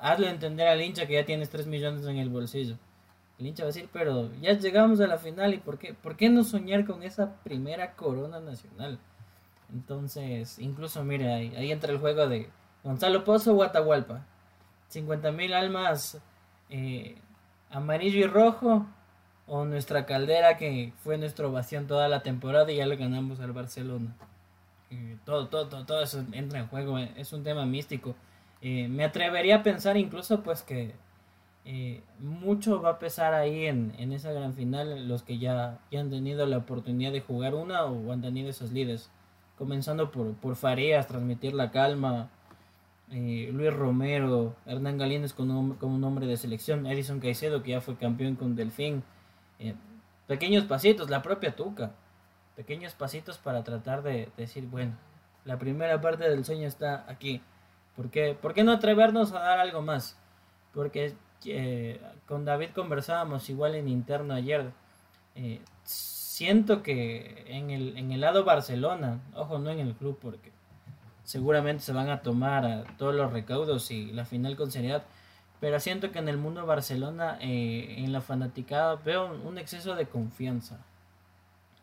hazle 0.00 0.30
entender 0.30 0.66
al 0.66 0.80
hincha 0.82 1.06
que 1.06 1.14
ya 1.14 1.24
tienes 1.26 1.50
3 1.50 1.66
millones 1.66 2.06
en 2.06 2.16
el 2.16 2.30
bolsillo 2.30 2.78
el 3.38 3.46
hincha 3.46 3.64
va 3.64 3.66
a 3.66 3.72
decir, 3.72 3.88
pero 3.92 4.30
ya 4.40 4.52
llegamos 4.54 5.00
a 5.00 5.06
la 5.06 5.18
final 5.18 5.52
y 5.52 5.58
¿por 5.58 5.78
qué, 5.78 5.92
¿por 5.94 6.16
qué 6.16 6.30
no 6.30 6.42
soñar 6.42 6.86
con 6.86 7.02
esa 7.02 7.34
primera 7.42 7.92
corona 7.94 8.40
nacional? 8.40 8.98
Entonces, 9.72 10.58
incluso 10.58 11.04
mire, 11.04 11.32
ahí, 11.32 11.54
ahí 11.56 11.70
entra 11.70 11.92
el 11.92 11.98
juego 11.98 12.28
de 12.28 12.48
Gonzalo 12.82 13.24
Pozo 13.24 13.54
o 13.54 13.62
Atahualpa. 13.62 14.24
50 14.88 15.32
mil 15.32 15.52
almas 15.54 16.18
eh, 16.70 17.16
amarillo 17.70 18.20
y 18.20 18.26
rojo 18.26 18.86
o 19.46 19.64
nuestra 19.64 20.06
caldera 20.06 20.56
que 20.56 20.92
fue 21.02 21.18
nuestra 21.18 21.46
ovación 21.46 21.86
toda 21.86 22.08
la 22.08 22.22
temporada 22.22 22.70
y 22.72 22.76
ya 22.76 22.86
le 22.86 22.96
ganamos 22.96 23.40
al 23.40 23.52
Barcelona. 23.52 24.14
Eh, 24.90 25.16
todo, 25.24 25.48
todo, 25.48 25.68
todo, 25.68 25.84
todo, 25.84 26.02
eso 26.02 26.24
entra 26.32 26.60
en 26.60 26.68
juego, 26.68 26.98
es 26.98 27.32
un 27.32 27.42
tema 27.42 27.64
místico. 27.66 28.14
Eh, 28.62 28.88
me 28.88 29.04
atrevería 29.04 29.56
a 29.56 29.62
pensar 29.62 29.96
incluso 29.96 30.42
pues 30.42 30.62
que 30.62 30.94
eh, 31.64 32.02
mucho 32.20 32.80
va 32.80 32.90
a 32.90 32.98
pesar 32.98 33.34
ahí 33.34 33.66
en, 33.66 33.92
en, 33.98 34.12
esa 34.12 34.32
gran 34.32 34.54
final 34.54 35.08
los 35.08 35.22
que 35.22 35.38
ya, 35.38 35.80
ya, 35.90 36.00
han 36.00 36.10
tenido 36.10 36.46
la 36.46 36.58
oportunidad 36.58 37.12
de 37.12 37.20
jugar 37.20 37.54
una 37.54 37.84
o 37.84 38.12
han 38.12 38.22
tenido 38.22 38.48
esos 38.48 38.72
líderes. 38.72 39.10
Comenzando 39.58 40.10
por, 40.10 40.34
por 40.34 40.56
Farías, 40.56 41.06
transmitir 41.06 41.54
la 41.54 41.70
calma. 41.70 42.30
Eh, 43.10 43.50
Luis 43.52 43.72
Romero, 43.72 44.56
Hernán 44.66 44.98
Galíndez 44.98 45.32
como, 45.32 45.76
como 45.78 45.94
un 45.94 46.04
hombre 46.04 46.26
de 46.26 46.36
selección, 46.36 46.86
Edison 46.86 47.20
Caicedo 47.20 47.62
que 47.62 47.72
ya 47.72 47.80
fue 47.80 47.96
campeón 47.96 48.34
con 48.36 48.56
Delfín. 48.56 49.02
Eh, 49.58 49.74
pequeños 50.26 50.64
pasitos, 50.64 51.08
la 51.10 51.22
propia 51.22 51.54
Tuca. 51.54 51.92
Pequeños 52.56 52.94
pasitos 52.94 53.38
para 53.38 53.62
tratar 53.62 54.02
de, 54.02 54.12
de 54.12 54.32
decir, 54.36 54.66
bueno, 54.66 54.96
la 55.44 55.58
primera 55.58 56.00
parte 56.00 56.28
del 56.28 56.44
sueño 56.44 56.66
está 56.66 57.04
aquí. 57.08 57.42
¿Por 57.94 58.10
qué, 58.10 58.36
¿Por 58.40 58.54
qué 58.54 58.64
no 58.64 58.72
atrevernos 58.72 59.32
a 59.32 59.40
dar 59.40 59.58
algo 59.58 59.82
más? 59.82 60.18
Porque 60.72 61.14
eh, 61.44 62.00
con 62.26 62.44
David 62.44 62.70
conversábamos 62.74 63.48
igual 63.50 63.74
en 63.74 63.88
interno 63.88 64.34
ayer. 64.34 64.72
Siento 65.84 66.82
que 66.82 67.44
en 67.46 67.70
el, 67.70 67.96
en 67.96 68.12
el 68.12 68.20
lado 68.20 68.44
Barcelona, 68.44 69.20
ojo, 69.34 69.58
no 69.58 69.70
en 69.70 69.80
el 69.80 69.94
club, 69.94 70.18
porque 70.20 70.52
seguramente 71.26 71.82
se 71.82 71.92
van 71.92 72.08
a 72.08 72.22
tomar 72.22 72.86
todos 72.96 73.14
los 73.14 73.32
recaudos 73.32 73.90
y 73.90 74.12
la 74.12 74.24
final 74.24 74.56
con 74.56 74.70
seriedad. 74.70 75.02
Pero 75.60 75.80
siento 75.80 76.12
que 76.12 76.18
en 76.18 76.28
el 76.28 76.38
mundo 76.38 76.64
Barcelona, 76.64 77.38
eh, 77.40 77.96
en 77.98 78.12
la 78.12 78.20
fanaticada, 78.20 78.96
veo 78.96 79.34
un 79.42 79.58
exceso 79.58 79.94
de 79.96 80.06
confianza. 80.06 80.78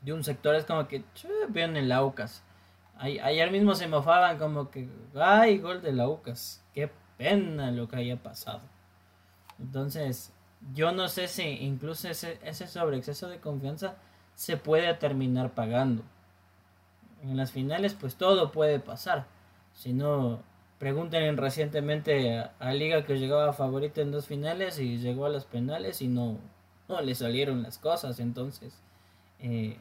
De 0.01 0.13
un 0.13 0.23
sector 0.23 0.55
es 0.55 0.65
como 0.65 0.87
que, 0.87 1.03
veo 1.49 1.65
en 1.65 1.77
el 1.77 1.91
Aucas. 1.91 2.43
ayer 2.97 3.51
mismo 3.51 3.75
se 3.75 3.87
mofaban 3.87 4.37
como 4.37 4.69
que, 4.71 4.87
ay, 5.15 5.57
gol 5.57 5.81
de 5.81 6.01
Aucas. 6.01 6.63
Qué 6.73 6.89
pena 7.17 7.71
lo 7.71 7.87
que 7.87 7.97
haya 7.97 8.17
pasado. 8.17 8.61
Entonces, 9.59 10.31
yo 10.73 10.91
no 10.91 11.09
sé 11.09 11.27
si 11.27 11.43
incluso 11.43 12.07
ese, 12.07 12.39
ese 12.43 12.67
sobreexceso 12.67 13.27
de 13.27 13.39
confianza 13.39 13.95
se 14.35 14.55
puede 14.55 14.93
terminar 14.93 15.51
pagando. 15.51 16.03
En 17.24 17.38
las 17.38 17.51
finales, 17.51 17.93
pues 17.93 18.15
todo 18.15 18.51
puede 18.51 18.80
pasar. 18.80 19.26
Si 19.74 19.93
no, 19.93 20.41
pregúntenle 20.78 21.32
recientemente 21.41 22.43
a, 22.59 22.74
Liga 22.74 23.05
que 23.05 23.17
llegaba 23.17 23.53
favorito 23.53 24.01
en 24.01 24.11
dos 24.11 24.28
finales 24.28 24.78
y 24.80 24.97
llegó 24.97 25.26
a 25.26 25.30
las 25.30 25.45
penales 25.45 26.01
y 26.01 26.09
no, 26.09 26.38
no 26.89 27.01
le 27.01 27.15
salieron 27.15 27.63
las 27.63 27.78
cosas. 27.78 28.19
Entonces, 28.19 28.78
eh, 29.39 29.78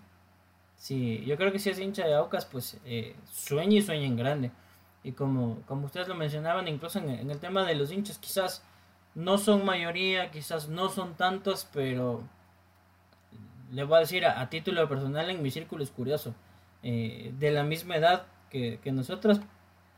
sí, 0.77 1.25
yo 1.27 1.37
creo 1.37 1.51
que 1.51 1.59
si 1.59 1.71
es 1.71 1.81
hincha 1.81 2.07
de 2.07 2.15
Aucas, 2.15 2.47
pues 2.47 2.79
eh, 2.85 3.17
sueña 3.33 3.79
y 3.79 3.83
sueña 3.83 4.07
en 4.07 4.17
grande. 4.17 4.51
Y 5.03 5.13
como, 5.13 5.61
como 5.67 5.87
ustedes 5.87 6.07
lo 6.07 6.15
mencionaban, 6.15 6.69
incluso 6.69 7.01
en, 7.01 7.29
el 7.29 7.41
tema 7.41 7.65
de 7.65 7.75
los 7.75 7.91
hinchas, 7.91 8.19
quizás 8.19 8.63
no 9.17 9.37
son 9.39 9.65
mayoría, 9.65 10.31
quizás 10.31 10.69
no 10.69 10.89
son 10.89 11.15
tantos, 11.17 11.67
pero 11.73 12.23
le 13.73 13.83
voy 13.83 13.97
a 13.97 14.01
decir 14.01 14.25
a 14.25 14.49
título 14.49 14.89
personal 14.89 15.29
en 15.31 15.43
mi 15.43 15.51
círculo 15.51 15.83
es 15.83 15.91
curioso. 15.91 16.35
Eh, 16.83 17.33
de 17.39 17.51
la 17.53 17.63
misma 17.63 17.97
edad 17.97 18.27
que, 18.51 18.81
que, 18.83 18.91
nosotros, 18.91 19.41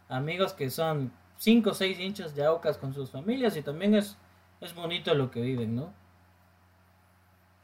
amigos 0.09 0.53
que 0.53 0.68
son 0.68 1.12
5 1.39 1.70
o 1.70 1.74
6 1.74 1.99
hinchas 1.99 2.35
de 2.35 2.45
Aucas 2.45 2.76
con 2.76 2.93
sus 2.93 3.11
familias 3.11 3.57
y 3.57 3.62
también 3.62 3.95
es, 3.95 4.16
es 4.61 4.74
bonito 4.74 5.14
lo 5.14 5.30
que 5.30 5.41
viven, 5.41 5.76
¿no? 5.76 5.93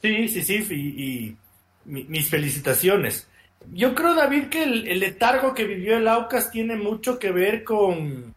Sí, 0.02 0.28
sí, 0.28 0.42
sí, 0.42 0.66
y, 0.72 1.36
mis 1.84 2.28
felicitaciones. 2.28 3.28
yo 3.72 3.94
creo, 3.94 4.14
David, 4.14 4.48
que 4.48 4.62
el, 4.62 5.00
letargo 5.00 5.54
que 5.54 5.64
vivió 5.64 5.96
el 5.96 6.08
Aucas 6.08 6.50
tiene 6.50 6.76
mucho 6.76 7.18
que 7.18 7.32
ver 7.32 7.64
con, 7.64 8.34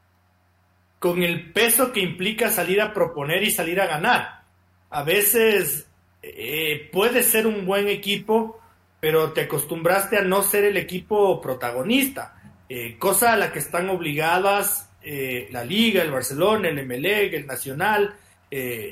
con 0.99 1.23
el 1.23 1.51
peso 1.51 1.91
que 1.91 2.01
implica 2.01 2.49
salir 2.49 2.81
a 2.81 2.93
proponer 2.93 3.43
y 3.43 3.51
salir 3.51 3.79
a 3.79 3.87
ganar. 3.87 4.43
A 4.89 5.03
veces 5.03 5.87
eh, 6.21 6.89
puede 6.91 7.23
ser 7.23 7.47
un 7.47 7.65
buen 7.65 7.87
equipo, 7.89 8.59
pero 9.03 9.33
te 9.33 9.41
acostumbraste 9.41 10.15
a 10.15 10.21
no 10.21 10.43
ser 10.43 10.63
el 10.63 10.77
equipo 10.77 11.41
protagonista, 11.41 12.39
eh, 12.69 12.95
cosa 12.97 13.33
a 13.33 13.35
la 13.35 13.51
que 13.51 13.59
están 13.59 13.89
obligadas 13.89 14.89
eh, 15.01 15.49
la 15.51 15.65
Liga, 15.65 16.01
el 16.01 16.11
Barcelona, 16.11 16.69
el 16.69 16.85
MLEG, 16.85 17.33
el 17.33 17.45
Nacional, 17.45 18.15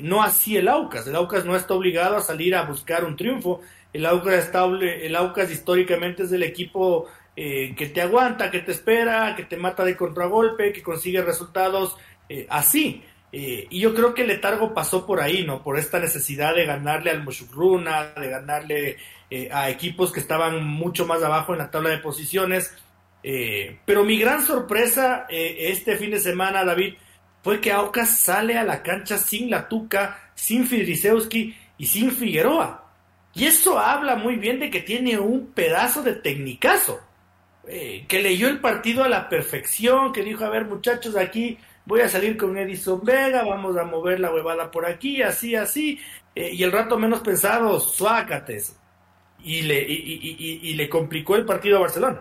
no 0.02 0.24
así 0.24 0.56
el 0.56 0.66
Aucas. 0.66 1.06
El 1.06 1.14
Aucas 1.14 1.44
no 1.44 1.54
está 1.54 1.74
obligado 1.74 2.16
a 2.16 2.20
salir 2.20 2.52
a 2.56 2.62
buscar 2.62 3.04
un 3.04 3.16
triunfo 3.16 3.62
el 3.92 4.06
Aucas, 4.06 4.50
el 4.80 5.16
Aucas 5.16 5.50
históricamente 5.50 6.22
es 6.22 6.32
el 6.32 6.42
equipo 6.42 7.08
eh, 7.36 7.74
que 7.76 7.88
te 7.88 8.00
aguanta, 8.00 8.50
que 8.50 8.60
te 8.60 8.72
espera, 8.72 9.34
que 9.36 9.44
te 9.44 9.56
mata 9.56 9.84
de 9.84 9.96
contragolpe, 9.96 10.72
que 10.72 10.82
consigue 10.82 11.22
resultados 11.22 11.96
eh, 12.28 12.46
así. 12.48 13.02
Eh, 13.32 13.66
y 13.70 13.80
yo 13.80 13.94
creo 13.94 14.14
que 14.14 14.22
el 14.22 14.28
letargo 14.28 14.74
pasó 14.74 15.06
por 15.06 15.20
ahí, 15.20 15.44
¿no? 15.44 15.62
Por 15.62 15.78
esta 15.78 15.98
necesidad 15.98 16.54
de 16.54 16.66
ganarle 16.66 17.10
al 17.10 17.22
Moshukruna, 17.22 18.12
de 18.14 18.28
ganarle 18.28 18.96
a 19.52 19.70
equipos 19.70 20.12
que 20.12 20.20
estaban 20.20 20.64
mucho 20.64 21.06
más 21.06 21.22
abajo 21.22 21.52
en 21.52 21.58
la 21.58 21.70
tabla 21.70 21.90
de 21.90 21.98
posiciones. 21.98 22.74
pero 23.86 24.04
mi 24.04 24.18
gran 24.18 24.42
sorpresa 24.44 25.26
este 25.28 25.96
fin 25.96 26.10
de 26.10 26.20
semana, 26.20 26.64
David, 26.64 26.94
fue 27.42 27.60
que 27.60 27.72
Aucas 27.72 28.18
sale 28.20 28.56
a 28.56 28.64
la 28.64 28.82
cancha 28.82 29.18
sin 29.18 29.50
la 29.50 29.68
Tuca, 29.68 30.32
sin 30.34 30.66
Fidrisewski 30.66 31.56
y 31.76 31.86
sin 31.86 32.12
Figueroa. 32.12 32.82
Y 33.34 33.46
eso 33.46 33.78
habla 33.78 34.16
muy 34.16 34.36
bien 34.36 34.60
de 34.60 34.70
que 34.70 34.80
tiene 34.80 35.18
un 35.18 35.48
pedazo 35.48 36.02
de 36.02 36.14
tecnicazo, 36.14 37.00
eh, 37.66 38.04
que 38.08 38.22
leyó 38.22 38.48
el 38.48 38.60
partido 38.60 39.02
a 39.04 39.08
la 39.08 39.28
perfección, 39.28 40.12
que 40.12 40.22
dijo, 40.22 40.44
a 40.44 40.50
ver 40.50 40.66
muchachos, 40.66 41.16
aquí 41.16 41.58
voy 41.86 42.00
a 42.02 42.08
salir 42.08 42.36
con 42.36 42.56
Edison 42.56 43.00
Vega, 43.02 43.42
vamos 43.44 43.76
a 43.76 43.84
mover 43.84 44.20
la 44.20 44.32
huevada 44.32 44.70
por 44.70 44.86
aquí, 44.86 45.22
así, 45.22 45.56
así, 45.56 45.98
eh, 46.34 46.50
y 46.52 46.62
el 46.62 46.72
rato 46.72 46.98
menos 46.98 47.20
pensado, 47.20 47.80
suácates. 47.80 48.76
Y 49.44 49.62
le, 49.62 49.82
y, 49.82 50.74
le 50.74 50.88
complicó 50.88 51.36
el 51.36 51.44
partido 51.44 51.78
a 51.78 51.80
Barcelona. 51.80 52.20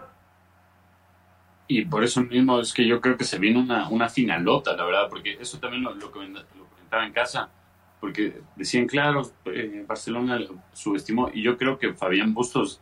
Y 1.68 1.86
por 1.86 2.04
eso 2.04 2.22
mismo 2.22 2.60
es 2.60 2.74
que 2.74 2.86
yo 2.86 3.00
creo 3.00 3.16
que 3.16 3.24
se 3.24 3.38
viene 3.38 3.60
una, 3.60 3.88
una 3.90 4.10
finalota, 4.10 4.76
la 4.76 4.86
verdad, 4.86 5.08
porque 5.10 5.38
eso 5.40 5.60
también 5.60 5.84
lo, 5.84 5.94
lo 5.94 6.12
comentaba 6.12 7.06
en 7.06 7.14
casa 7.14 7.50
porque 8.02 8.42
decían, 8.56 8.88
claro, 8.88 9.22
eh, 9.46 9.86
Barcelona 9.88 10.40
subestimó, 10.74 11.30
y 11.32 11.44
yo 11.44 11.56
creo 11.56 11.78
que 11.78 11.94
Fabián 11.94 12.34
Bustos, 12.34 12.82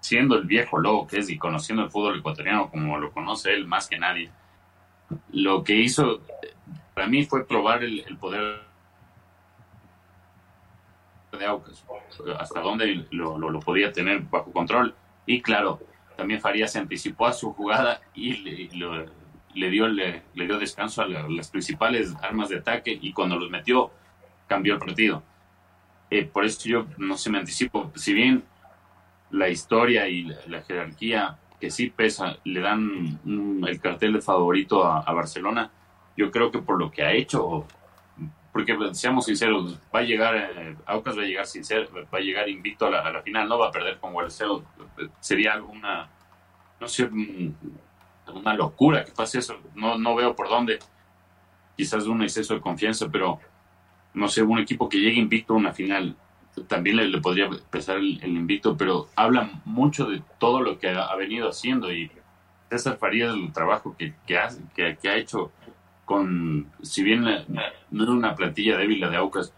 siendo 0.00 0.36
el 0.36 0.44
viejo 0.44 0.78
lobo 0.78 1.06
que 1.06 1.18
es 1.18 1.30
y 1.30 1.38
conociendo 1.38 1.82
el 1.82 1.90
fútbol 1.90 2.18
ecuatoriano 2.18 2.70
como 2.70 2.98
lo 2.98 3.12
conoce 3.12 3.54
él 3.54 3.66
más 3.66 3.88
que 3.88 3.98
nadie, 3.98 4.30
lo 5.32 5.64
que 5.64 5.76
hizo 5.76 6.20
para 6.94 7.06
mí 7.06 7.24
fue 7.24 7.46
probar 7.46 7.82
el, 7.82 8.04
poder 8.18 8.60
de 11.42 11.48
Aucas, 11.48 11.84
hasta 12.38 12.60
dónde 12.60 13.06
lo, 13.10 13.60
podía 13.60 13.92
tener 13.92 14.22
bajo 14.22 14.52
control. 14.52 14.94
Y 15.26 15.40
claro, 15.40 15.80
también 16.16 16.40
Farías 16.40 16.74
anticipó 16.76 17.26
a 17.26 17.32
su 17.32 17.52
jugada 17.52 18.00
y 18.14 18.34
le, 18.34 19.70
dio, 19.70 19.88
le, 19.88 20.22
dio 20.34 20.58
descanso 20.58 21.02
a 21.02 21.06
las 21.06 21.50
principales 21.50 22.14
armas 22.22 22.48
de 22.48 22.58
ataque 22.58 22.98
y 23.00 23.12
cuando 23.12 23.38
los 23.38 23.50
metió 23.50 23.90
cambió 24.46 24.74
el 24.74 24.80
partido. 24.80 25.22
Eh, 26.10 26.24
por 26.24 26.44
eso 26.44 26.68
yo 26.68 26.86
no 26.98 27.16
se 27.16 27.30
me 27.30 27.38
anticipo. 27.38 27.90
Si 27.94 28.12
bien 28.12 28.44
la 29.30 29.48
historia 29.48 30.08
y 30.08 30.24
la, 30.46 30.62
jerarquía 30.62 31.38
que 31.58 31.70
sí 31.70 31.88
pesa 31.88 32.36
le 32.44 32.60
dan 32.60 33.18
el 33.66 33.80
cartel 33.80 34.12
de 34.12 34.20
favorito 34.20 34.84
a, 34.84 35.10
Barcelona, 35.12 35.70
yo 36.16 36.30
creo 36.30 36.50
que 36.50 36.58
por 36.58 36.78
lo 36.78 36.90
que 36.90 37.02
ha 37.02 37.12
hecho, 37.12 37.66
porque 38.52 38.76
seamos 38.92 39.24
sinceros, 39.24 39.78
va 39.94 40.00
a 40.00 40.02
llegar, 40.02 40.36
eh, 40.36 40.76
Aucas 40.86 41.16
va 41.16 41.22
a 41.22 41.26
llegar 41.26 41.46
sincero, 41.46 41.88
va 41.92 42.18
a 42.18 42.20
llegar 42.20 42.48
invicto 42.48 42.86
a 42.86 42.90
la, 42.90 43.22
final, 43.22 43.48
no 43.48 43.58
va 43.58 43.68
a 43.68 43.70
perder 43.70 43.98
con 43.98 44.12
Guarceo, 44.12 44.64
sería 45.20 45.54
alguna, 45.54 46.10
no 46.78 46.86
sé, 46.86 47.08
una 48.34 48.54
locura 48.54 49.04
que 49.04 49.12
pase 49.12 49.38
eso, 49.38 49.56
no, 49.74 49.96
no 49.98 50.14
veo 50.14 50.36
por 50.36 50.48
dónde, 50.48 50.78
quizás 51.76 52.06
un 52.06 52.22
exceso 52.22 52.54
de 52.54 52.60
confianza, 52.60 53.08
pero 53.10 53.40
no 54.14 54.28
sé, 54.28 54.42
un 54.42 54.58
equipo 54.58 54.88
que 54.88 54.98
llegue 54.98 55.18
invicto 55.18 55.54
a 55.54 55.56
una 55.56 55.72
final, 55.72 56.14
también 56.68 56.96
le, 56.96 57.20
podría 57.20 57.48
pesar 57.70 57.96
el, 57.96 58.22
invicto, 58.24 58.76
pero 58.76 59.08
habla 59.16 59.50
mucho 59.64 60.06
de 60.06 60.22
todo 60.38 60.60
lo 60.60 60.78
que 60.78 60.90
ha, 60.90 61.14
venido 61.16 61.48
haciendo 61.48 61.90
y 61.92 62.10
César 62.70 62.98
Farías, 62.98 63.34
el 63.34 63.52
trabajo 63.52 63.96
que, 63.96 64.14
que, 64.26 64.38
ha, 64.38 64.48
que, 64.74 65.08
ha 65.08 65.16
hecho 65.16 65.50
con, 66.04 66.70
si 66.82 67.02
bien 67.02 67.24
no 67.90 68.02
era 68.02 68.12
una 68.12 68.34
plantilla 68.34 68.76
débil 68.76 69.00
la 69.00 69.10
de 69.10 69.16
Aucas, 69.16 69.54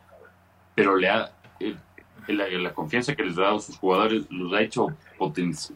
pero 0.75 0.97
le 0.97 1.09
ha, 1.09 1.33
la, 2.29 2.75
confianza 2.75 3.15
que 3.15 3.25
les 3.25 3.37
ha 3.39 3.43
dado 3.43 3.61
sus 3.61 3.77
jugadores 3.79 4.27
los 4.31 4.53
ha 4.53 4.61
hecho 4.61 4.89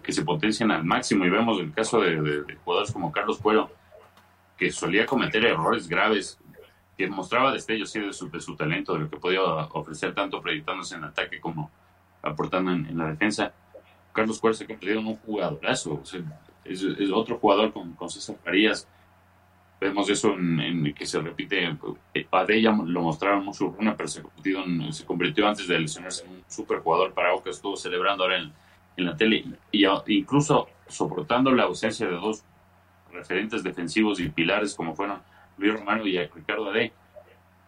que 0.02 0.12
se 0.12 0.24
potencian 0.24 0.70
al 0.70 0.84
máximo 0.84 1.24
y 1.24 1.30
vemos 1.30 1.60
el 1.60 1.72
caso 1.72 2.00
de, 2.00 2.44
jugadores 2.64 2.92
como 2.92 3.12
Carlos 3.12 3.38
Puero, 3.38 3.70
que 4.56 4.70
solía 4.70 5.06
cometer 5.06 5.44
errores 5.44 5.88
graves 5.88 6.38
que 6.96 7.08
mostraba 7.08 7.52
destellos 7.52 7.92
de, 7.92 8.12
su, 8.12 8.28
de 8.28 8.40
su 8.40 8.56
talento, 8.56 8.94
de 8.94 9.00
lo 9.00 9.10
que 9.10 9.18
podía 9.18 9.42
ofrecer 9.42 10.14
tanto 10.14 10.40
proyectándose 10.40 10.96
en 10.96 11.04
ataque 11.04 11.40
como 11.40 11.70
aportando 12.22 12.72
en, 12.72 12.98
la 12.98 13.06
defensa. 13.06 13.52
Carlos 14.12 14.40
Cuerza 14.40 14.66
que 14.66 14.72
ha 14.72 14.98
un 14.98 15.16
jugadorazo, 15.16 16.02
es, 16.64 16.84
otro 17.12 17.38
jugador 17.38 17.72
con, 17.72 17.92
con 17.94 18.10
César 18.10 18.36
Farías. 18.42 18.88
Vemos 19.80 20.10
eso 20.10 20.34
en, 20.34 20.92
que 20.92 21.06
se 21.06 21.20
repite, 21.20 21.76
eh, 22.12 22.26
Padella 22.28 22.72
lo 22.72 23.02
mostraron 23.02 23.44
mucho 23.44 23.76
una 23.78 23.96
pero 23.96 24.08
se 24.08 24.22
convirtió, 24.22 24.92
se 24.92 25.04
convirtió 25.04 25.48
antes 25.48 25.68
de 25.68 25.78
lesionarse 25.78 26.24
en 26.24 26.32
un 26.32 26.44
super 26.48 26.80
jugador 26.80 27.14
para 27.14 27.30
que 27.42 27.50
estuvo 27.50 27.76
celebrando 27.76 28.24
ahora 28.24 28.38
en, 28.38 28.52
en 28.96 29.04
la 29.04 29.16
tele 29.16 29.44
y 29.70 29.86
incluso 30.08 30.68
soportando 30.88 31.52
la 31.52 31.64
ausencia 31.64 32.06
de 32.06 32.14
dos 32.14 32.42
referentes 33.12 33.62
defensivos 33.62 34.18
y 34.20 34.28
pilares 34.28 34.74
como 34.74 34.94
fueron 34.94 35.20
Luis 35.56 35.72
Romano 35.72 36.06
y 36.06 36.18
Ricardo 36.18 36.70
Ade, 36.70 36.92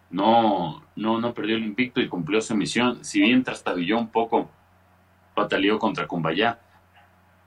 no, 0.09 0.83
no, 0.95 1.19
no 1.19 1.33
perdió 1.33 1.55
el 1.55 1.63
invicto 1.63 2.01
y 2.01 2.09
cumplió 2.09 2.41
su 2.41 2.55
misión. 2.55 3.03
Si 3.03 3.21
bien 3.21 3.43
trastabilló 3.43 3.97
un 3.97 4.09
poco, 4.09 4.49
bataleó 5.35 5.79
contra 5.79 6.07
Cumbayá. 6.07 6.59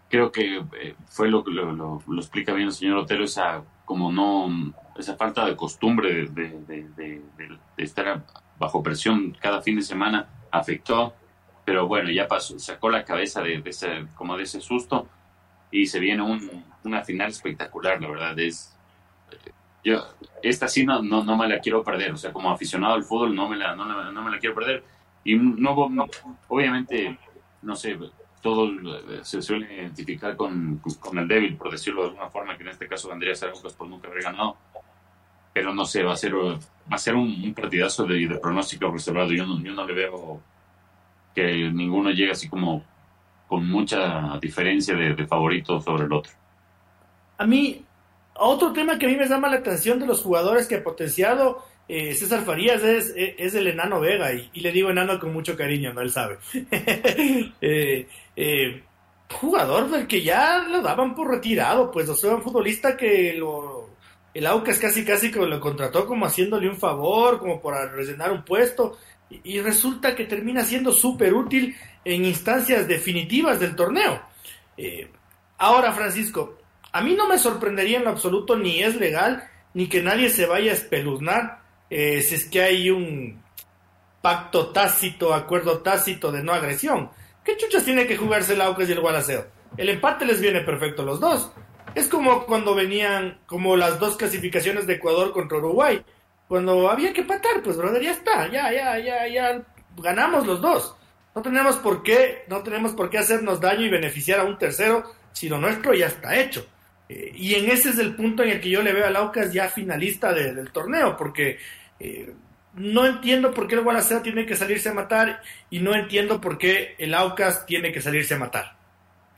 Creo 0.08 0.32
que 0.32 0.64
eh, 0.80 0.94
fue 1.06 1.28
lo 1.28 1.44
que 1.44 1.50
lo, 1.50 2.02
explica 2.16 2.52
bien 2.52 2.68
el 2.68 2.74
señor 2.74 2.98
Otero, 2.98 3.24
esa 3.24 3.62
como 3.85 4.11
no 4.12 4.72
esa 4.97 5.16
falta 5.16 5.45
de 5.47 5.57
costumbre 5.57 6.26
de, 6.26 7.22
estar 7.76 8.24
bajo 8.59 8.82
presión 8.82 9.37
cada 9.41 9.61
fin 9.61 9.76
de 9.76 9.82
semana 9.82 10.28
afectó, 10.51 11.14
pero 11.64 11.87
bueno, 11.89 12.11
ya 12.11 12.28
pasó, 12.28 12.59
sacó 12.59 12.89
la 12.89 13.04
cabeza 13.04 13.42
de, 13.42 13.63
ese, 13.64 14.07
como 14.14 14.37
de 14.37 14.45
ese 14.45 14.61
susto 14.61 15.08
y 15.71 15.87
se 15.87 15.99
viene 15.99 16.22
un, 16.22 16.64
una 16.84 17.03
final 17.03 17.30
espectacular, 17.30 18.00
la 18.00 18.08
verdad, 18.08 18.38
es 18.38 18.75
yo 19.84 20.03
esta 20.42 20.67
sí 20.67 20.84
no, 20.84 21.03
no, 21.03 21.37
me 21.37 21.49
la 21.49 21.61
quiero 21.61 21.84
perder, 21.84 22.13
o 22.13 22.17
sea, 22.17 22.33
como 22.33 22.50
aficionado 22.50 22.95
al 22.95 23.04
fútbol 23.04 23.34
no 23.34 23.49
me 23.49 23.57
la, 23.57 23.76
no, 23.76 23.84
no 24.13 24.22
me 24.22 24.30
la 24.30 24.38
quiero 24.38 24.54
perder. 24.54 24.83
Y 25.25 25.37
no, 25.37 25.88
obviamente, 26.49 27.18
no 27.63 27.76
sé, 27.76 27.99
todo 28.45 28.71
se 29.22 29.41
suele 29.41 29.75
identificar 29.75 30.37
con, 30.37 30.79
con, 31.00 31.18
el 31.18 31.26
débil, 31.26 31.57
por 31.57 31.72
decirlo 31.72 32.03
de 32.03 32.08
alguna 32.08 32.29
forma, 32.29 32.54
que 32.58 32.62
en 32.62 32.68
este 32.68 32.87
caso 32.87 33.08
vendría 33.08 33.33
a 33.33 33.37
ser 33.37 33.53
por 33.75 33.88
nunca 33.88 34.07
haber 34.07 34.22
ganado. 34.22 34.58
Pero 35.54 35.72
no 35.72 35.87
sé, 35.87 36.03
va 36.03 36.12
a 36.12 36.16
ser, 36.16 36.34
va 36.37 36.58
a 36.91 36.99
ser 36.99 37.14
un, 37.14 37.54
partidazo 37.54 38.04
de, 38.04 38.29
de, 38.29 38.38
pronóstico 38.38 38.91
reservado. 38.91 39.33
Yo 39.33 39.46
no, 39.46 39.58
yo 39.62 39.72
no 39.72 39.87
le 39.87 39.95
veo 39.95 40.42
que 41.34 41.71
ninguno 41.72 42.11
llegue 42.11 42.33
así 42.33 42.50
como 42.50 42.84
con 43.49 43.66
mucha 43.66 44.38
diferencia 44.38 44.95
de, 44.95 45.14
de 45.14 45.26
favorito 45.26 45.80
sobre 45.80 46.04
el 46.04 46.12
otro. 46.12 46.33
A 47.38 47.46
mí, 47.46 47.83
otro 48.34 48.75
tema 48.75 48.99
que 48.99 49.07
a 49.07 49.08
mí 49.08 49.16
me 49.16 49.26
llama 49.26 49.49
la 49.49 49.57
atención 49.57 49.99
de 49.99 50.07
los 50.07 50.21
jugadores 50.21 50.68
que 50.68 50.75
ha 50.75 50.84
potenciado 50.84 51.64
eh, 51.86 52.14
César 52.14 52.44
Farías 52.44 52.82
es, 52.82 53.12
es, 53.14 53.54
el 53.54 53.66
enano 53.66 54.00
Vega, 54.00 54.32
y, 54.32 54.61
le 54.61 54.72
digo 54.72 54.90
enano 54.90 55.18
con 55.20 55.32
mucho 55.32 55.56
cariño, 55.56 55.92
no 55.92 56.00
él 56.00 56.11
sabe. 56.11 56.38
Eh, 57.61 58.08
eh, 58.36 58.82
jugador 59.30 59.90
del 59.90 60.06
que 60.06 60.22
ya 60.22 60.58
lo 60.68 60.80
daban 60.82 61.14
por 61.14 61.28
retirado, 61.28 61.90
pues, 61.90 62.08
o 62.08 62.14
sea, 62.14 62.34
un 62.34 62.42
futbolista 62.42 62.96
que 62.96 63.34
lo, 63.34 63.90
el 64.32 64.46
Aucas 64.46 64.78
casi 64.78 65.04
casi 65.04 65.30
que 65.30 65.40
lo 65.40 65.61
contrató 65.61 66.06
como 66.06 66.26
haciéndole 66.26 66.68
un 66.68 66.76
favor, 66.76 67.38
como 67.38 67.61
para 67.61 67.86
rellenar 67.90 68.32
un 68.32 68.44
puesto, 68.44 68.96
y, 69.30 69.56
y 69.56 69.61
resulta 69.61 70.14
que 70.14 70.24
termina 70.24 70.64
siendo 70.64 70.92
súper 70.92 71.34
útil 71.34 71.74
en 72.04 72.24
instancias 72.24 72.88
definitivas 72.88 73.61
del 73.61 73.76
torneo. 73.76 74.22
ahora, 75.58 75.92
Francisco, 75.92 76.58
a 76.92 77.00
mí 77.00 77.14
no 77.14 77.28
me 77.28 77.38
sorprendería 77.38 77.98
en 77.98 78.04
lo 78.04 78.11
absoluto, 78.11 78.56
ni 78.56 78.82
es 78.82 78.96
legal, 78.96 79.48
ni 79.74 79.88
que 79.88 80.02
nadie 80.02 80.30
se 80.30 80.46
vaya 80.46 80.72
a 80.72 80.74
espeluznar 80.74 81.63
eh, 81.96 82.22
si 82.22 82.34
es 82.34 82.46
que 82.46 82.61
hay 82.61 82.91
un 82.91 83.41
pacto 84.21 84.72
tácito, 84.72 85.33
acuerdo 85.33 85.79
tácito 85.79 86.33
de 86.33 86.42
no 86.42 86.53
agresión. 86.53 87.08
¿Qué 87.45 87.57
chuchas 87.57 87.84
tiene 87.84 88.04
que 88.08 88.16
jugarse 88.16 88.54
el 88.54 88.62
Aucas 88.62 88.88
y 88.88 88.92
el 88.92 89.00
Gualaceo? 89.00 89.46
el 89.76 89.88
empate 89.88 90.25
les 90.25 90.41
viene 90.41 90.61
perfecto 90.62 91.03
a 91.03 91.04
los 91.04 91.21
dos. 91.21 91.53
Es 91.95 92.08
como 92.08 92.46
cuando 92.46 92.75
venían, 92.75 93.38
como 93.46 93.76
las 93.76 94.00
dos 94.00 94.16
clasificaciones 94.16 94.88
de 94.88 94.95
Ecuador 94.95 95.33
contra 95.33 95.58
Uruguay. 95.58 96.04
Cuando 96.49 96.91
había 96.91 97.12
que 97.12 97.21
empatar, 97.21 97.62
pues 97.62 97.76
brother, 97.76 98.03
ya 98.03 98.11
está, 98.11 98.50
ya, 98.50 98.72
ya, 98.72 98.99
ya, 98.99 99.29
ya 99.29 99.62
ganamos 99.96 100.49
los 100.49 100.61
dos. 100.61 100.96
No 101.33 101.42
tenemos 101.42 101.76
por 101.76 102.03
qué, 102.03 102.42
no 102.49 102.64
tenemos 102.64 102.91
por 102.92 103.08
qué 103.08 103.18
hacernos 103.18 103.61
daño 103.61 103.87
y 103.87 103.91
beneficiar 103.91 104.41
a 104.41 104.45
un 104.45 104.58
tercero, 104.58 105.04
si 105.33 105.49
lo 105.49 105.58
nuestro 105.58 105.95
ya 105.95 106.07
está 106.07 106.37
hecho. 106.37 106.66
Eh, 107.08 107.33
y 107.37 107.54
en 107.54 107.71
ese 107.71 107.91
es 107.91 107.99
el 107.99 108.16
punto 108.16 108.42
en 108.42 108.50
el 108.50 108.61
que 108.61 108.71
yo 108.71 108.83
le 108.83 108.92
veo 108.92 109.07
a 109.07 109.11
Laucas 109.11 109.53
ya 109.53 109.68
finalista 109.68 110.33
del 110.33 110.72
torneo, 110.72 111.16
porque 111.16 111.58
no 112.75 113.07
entiendo 113.07 113.54
por 113.54 113.68
qué 113.68 113.76
el 113.76 113.83
Gualaceo 113.83 114.22
tiene 114.22 114.46
que 114.46 114.57
salirse 114.57 114.88
a 114.88 114.95
matar 114.95 115.42
y 115.71 115.80
no 115.80 115.95
entiendo 115.95 116.41
por 116.41 116.58
qué 116.58 116.96
el 116.99 117.14
Aucas 117.14 117.66
tiene 117.66 117.92
que 117.92 118.00
salirse 118.00 118.34
a 118.34 118.38
matar. 118.38 118.76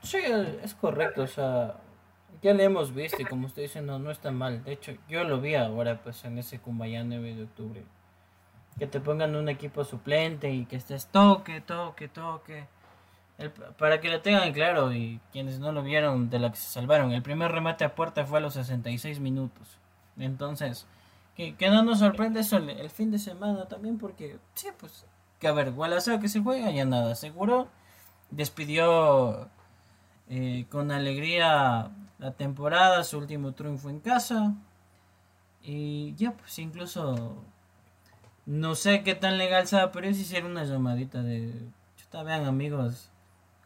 Sí, 0.02 0.18
es 0.62 0.74
correcto, 0.74 1.22
o 1.22 1.26
sea, 1.26 1.76
ya 2.42 2.54
le 2.54 2.64
hemos 2.64 2.94
visto 2.94 3.20
y 3.20 3.24
como 3.24 3.46
usted 3.46 3.62
dice, 3.62 3.82
no, 3.82 3.98
no 3.98 4.10
está 4.10 4.30
mal. 4.30 4.62
De 4.64 4.72
hecho, 4.72 4.92
yo 5.08 5.24
lo 5.24 5.40
vi 5.40 5.54
ahora 5.54 6.00
pues 6.02 6.24
en 6.24 6.38
ese 6.38 6.58
Cumbayá 6.58 7.04
9 7.04 7.34
de 7.34 7.42
octubre. 7.42 7.82
Que 8.78 8.86
te 8.86 9.00
pongan 9.00 9.36
un 9.36 9.48
equipo 9.48 9.84
suplente 9.84 10.50
y 10.50 10.66
que 10.66 10.76
estés 10.76 11.06
toque, 11.06 11.60
toque, 11.60 12.08
toque. 12.08 12.66
para 13.78 14.00
que 14.00 14.10
lo 14.10 14.20
tengan 14.20 14.52
claro 14.52 14.92
y 14.92 15.20
quienes 15.32 15.58
no 15.58 15.72
lo 15.72 15.82
vieron 15.82 16.30
de 16.30 16.38
la 16.38 16.50
que 16.50 16.56
se 16.56 16.70
salvaron, 16.70 17.12
el 17.12 17.22
primer 17.22 17.52
remate 17.52 17.84
a 17.84 17.94
puerta 17.94 18.24
fue 18.26 18.38
a 18.38 18.42
los 18.42 18.54
66 18.54 19.18
minutos. 19.20 19.78
Entonces, 20.18 20.86
que, 21.36 21.68
no 21.70 21.82
nos 21.82 21.98
sorprende 21.98 22.40
eso 22.40 22.56
el, 22.56 22.88
fin 22.88 23.10
de 23.10 23.18
semana 23.18 23.66
también 23.66 23.98
porque, 23.98 24.38
sí, 24.54 24.68
pues, 24.78 25.04
que 25.38 25.48
a 25.48 25.52
ver, 25.52 25.72
Gualaceo 25.72 26.18
que 26.18 26.28
se 26.28 26.40
juega 26.40 26.70
ya 26.70 26.86
nada, 26.86 27.14
seguro. 27.14 27.68
Despidió 28.30 29.48
eh, 30.28 30.66
con 30.70 30.90
alegría 30.90 31.90
la 32.18 32.32
temporada, 32.32 33.04
su 33.04 33.18
último 33.18 33.52
triunfo 33.52 33.90
en 33.90 34.00
casa. 34.00 34.54
Y 35.62 36.14
ya, 36.14 36.32
pues 36.32 36.58
incluso 36.58 37.36
no 38.46 38.74
sé 38.74 39.02
qué 39.02 39.14
tan 39.14 39.36
legal 39.36 39.66
sea, 39.66 39.92
pero 39.92 40.06
es 40.06 40.18
hicieron 40.18 40.52
una 40.52 40.64
llamadita 40.64 41.22
de, 41.22 41.52
chuta, 41.96 42.22
vean 42.22 42.46
amigos, 42.46 43.10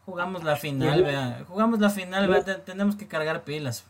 jugamos 0.05 0.43
la 0.43 0.55
final, 0.57 1.03
vean, 1.03 1.45
jugamos 1.45 1.79
la 1.79 1.91
final, 1.91 2.43
tenemos 2.65 2.95
que 2.95 3.07
cargar 3.07 3.43
pilas 3.43 3.85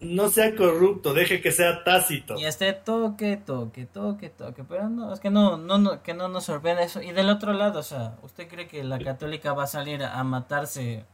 no 0.00 0.28
sea 0.28 0.54
corrupto, 0.54 1.12
deje 1.12 1.40
que 1.40 1.50
sea 1.50 1.82
tácito. 1.82 2.38
Y 2.38 2.44
esté 2.44 2.72
toque, 2.72 3.36
toque, 3.36 3.86
toque, 3.86 4.30
toque. 4.30 4.64
Pero 4.64 4.88
no, 4.88 5.12
es 5.12 5.20
que 5.20 5.30
no, 5.30 5.56
no, 5.56 5.78
no, 5.78 6.02
que 6.02 6.14
no 6.14 6.28
nos 6.28 6.44
sorprenda 6.44 6.82
eso. 6.82 7.02
Y 7.02 7.12
del 7.12 7.28
otro 7.30 7.52
lado, 7.52 7.80
o 7.80 7.82
sea, 7.82 8.16
¿usted 8.22 8.48
cree 8.48 8.68
que 8.68 8.84
la 8.84 8.98
católica 8.98 9.52
va 9.52 9.64
a 9.64 9.68
salir 9.68 10.04
a 10.04 10.22
matarse 10.24 11.04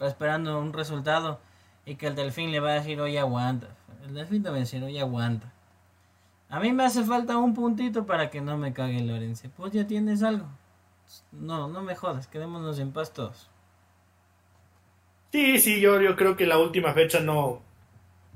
esperando 0.00 0.58
un 0.58 0.72
resultado 0.72 1.40
y 1.84 1.96
que 1.96 2.06
el 2.06 2.14
delfín 2.14 2.52
le 2.52 2.60
va 2.60 2.70
a 2.70 2.74
decir, 2.74 3.00
oye, 3.00 3.18
aguanta? 3.18 3.68
El 4.04 4.14
delfín 4.14 4.42
también 4.42 4.54
va 4.54 4.56
a 4.56 4.66
decir, 4.66 4.84
oye, 4.84 5.00
aguanta. 5.00 5.52
A 6.48 6.60
mí 6.60 6.72
me 6.72 6.84
hace 6.84 7.02
falta 7.02 7.38
un 7.38 7.54
puntito 7.54 8.06
para 8.06 8.30
que 8.30 8.40
no 8.40 8.56
me 8.56 8.72
cague 8.72 9.00
Lorenzo. 9.00 9.48
Pues 9.56 9.72
ya 9.72 9.86
tienes 9.86 10.22
algo. 10.22 10.46
No, 11.32 11.66
no 11.66 11.82
me 11.82 11.96
jodas, 11.96 12.26
quedémonos 12.28 12.78
en 12.78 12.92
paz 12.92 13.12
todos. 13.12 13.48
Sí, 15.32 15.58
sí, 15.60 15.80
yo, 15.80 16.00
yo 16.00 16.14
creo 16.14 16.36
que 16.36 16.46
la 16.46 16.58
última 16.58 16.92
fecha 16.92 17.20
no, 17.20 17.62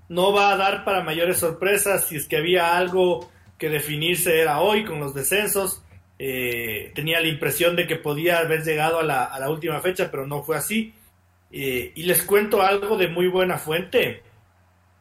no 0.08 0.32
va 0.32 0.52
a 0.52 0.56
dar 0.56 0.84
para 0.84 1.02
mayores 1.02 1.38
sorpresas. 1.38 2.06
Si 2.06 2.16
es 2.16 2.26
que 2.26 2.36
había 2.36 2.76
algo 2.76 3.30
que 3.58 3.68
definirse 3.68 4.40
era 4.40 4.60
hoy 4.60 4.84
con 4.84 5.00
los 5.00 5.14
descensos. 5.14 5.82
Eh, 6.18 6.92
tenía 6.94 7.20
la 7.20 7.28
impresión 7.28 7.76
de 7.76 7.86
que 7.86 7.96
podía 7.96 8.38
haber 8.38 8.64
llegado 8.64 9.00
a 9.00 9.02
la, 9.02 9.50
última 9.50 9.80
fecha, 9.80 10.10
pero 10.10 10.26
no 10.26 10.42
fue 10.42 10.56
así. 10.56 10.94
Eh, 11.50 11.92
y 11.94 12.02
les 12.04 12.22
cuento 12.22 12.62
algo 12.62 12.96
de 12.96 13.08
muy 13.08 13.28
buena 13.28 13.58
fuente 13.58 14.22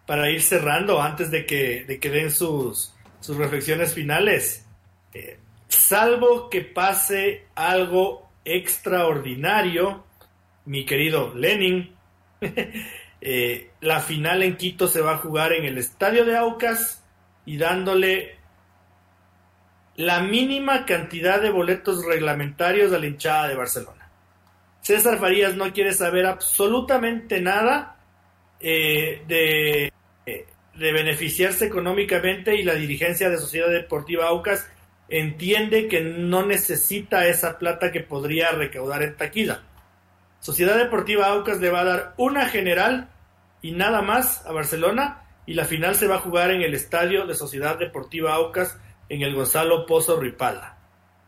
para 0.06 0.30
ir 0.30 0.42
cerrando 0.42 1.02
antes 1.02 1.32
de 1.32 1.46
que, 1.46 1.84
de 1.86 2.00
que 2.00 2.10
den 2.10 2.32
sus, 2.32 2.94
sus 3.20 3.38
reflexiones 3.38 3.94
finales. 3.94 4.66
Eh, 5.14 5.40
salvo 5.68 6.50
que 6.50 6.62
pase 6.62 7.46
algo 7.56 8.30
extraordinario, 8.44 10.06
mi 10.66 10.86
querido 10.86 11.34
Lenin, 11.34 11.96
Eh, 13.28 13.72
la 13.82 14.02
final 14.02 14.44
en 14.44 14.56
Quito 14.56 14.88
se 14.88 15.02
va 15.02 15.14
a 15.14 15.18
jugar 15.18 15.52
en 15.52 15.66
el 15.66 15.80
estadio 15.80 16.26
de 16.26 16.38
Aucas 16.38 17.04
y 17.44 17.58
dándole 17.58 18.36
la 19.96 20.20
mínima 20.20 20.86
cantidad 20.86 21.42
de 21.42 21.50
boletos 21.50 22.06
reglamentarios 22.06 22.94
a 22.94 23.00
la 23.00 23.08
hinchada 23.08 23.48
de 23.48 23.56
Barcelona. 23.56 24.12
César 24.82 25.18
Farías 25.18 25.56
no 25.56 25.74
quiere 25.74 25.94
saber 25.94 26.28
absolutamente 26.28 27.42
nada 27.42 27.96
eh, 28.60 29.24
de, 29.28 29.92
de 30.76 30.92
beneficiarse 30.92 31.66
económicamente 31.66 32.56
y 32.56 32.62
la 32.62 32.76
dirigencia 32.76 33.32
de 33.32 33.40
Sociedad 33.40 33.72
Deportiva 33.72 34.28
Aucas 34.28 34.70
entiende 35.10 35.88
que 35.88 36.02
no 36.02 36.46
necesita 36.46 37.26
esa 37.26 37.58
plata 37.58 37.92
que 37.92 38.02
podría 38.02 38.52
recaudar 38.52 39.02
en 39.02 39.18
taquilla. 39.18 39.64
Sociedad 40.42 40.78
Deportiva 40.78 41.26
Aucas 41.30 41.60
le 41.60 41.72
va 41.72 41.82
a 41.82 41.86
dar 41.86 42.14
una 42.18 42.46
general 42.48 43.10
y 43.66 43.72
nada 43.72 44.04
más 44.04 44.46
a 44.46 44.52
Barcelona 44.52 45.24
y 45.48 45.56
la 45.56 45.66
final 45.66 45.96
se 45.96 46.06
va 46.06 46.18
a 46.18 46.20
jugar 46.20 46.52
en 46.52 46.62
el 46.62 46.76
estadio 46.76 47.26
de 47.26 47.34
Sociedad 47.34 47.80
Deportiva 47.80 48.36
Aucas 48.36 48.80
en 49.10 49.24
el 49.24 49.34
Gonzalo 49.34 49.88
Pozo 49.88 50.20
Ripalda. 50.20 50.78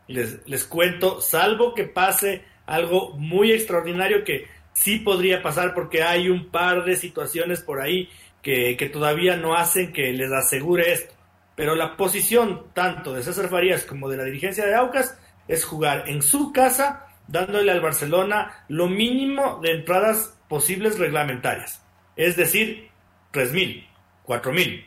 Les, 0.06 0.46
les 0.46 0.64
cuento, 0.64 1.20
salvo 1.20 1.74
que 1.74 1.82
pase 1.82 2.44
algo 2.64 3.10
muy 3.16 3.50
extraordinario 3.50 4.22
que 4.22 4.46
sí 4.72 5.00
podría 5.00 5.42
pasar 5.42 5.74
porque 5.74 6.04
hay 6.04 6.28
un 6.28 6.48
par 6.52 6.84
de 6.84 6.94
situaciones 6.94 7.60
por 7.60 7.80
ahí 7.80 8.08
que, 8.40 8.76
que 8.76 8.88
todavía 8.88 9.36
no 9.36 9.56
hacen 9.56 9.92
que 9.92 10.12
les 10.12 10.30
asegure 10.30 10.92
esto. 10.92 11.16
Pero 11.56 11.74
la 11.74 11.96
posición 11.96 12.66
tanto 12.72 13.14
de 13.14 13.24
César 13.24 13.48
Farías 13.48 13.82
como 13.82 14.08
de 14.08 14.16
la 14.16 14.22
dirigencia 14.22 14.64
de 14.64 14.76
Aucas 14.76 15.18
es 15.48 15.64
jugar 15.64 16.08
en 16.08 16.22
su 16.22 16.52
casa 16.52 17.08
dándole 17.26 17.72
al 17.72 17.80
Barcelona 17.80 18.64
lo 18.68 18.86
mínimo 18.86 19.58
de 19.60 19.72
entradas 19.72 20.38
posibles 20.48 21.00
reglamentarias 21.00 21.82
es 22.18 22.36
decir, 22.36 22.90
3.000, 23.32 23.86
4.000. 24.26 24.86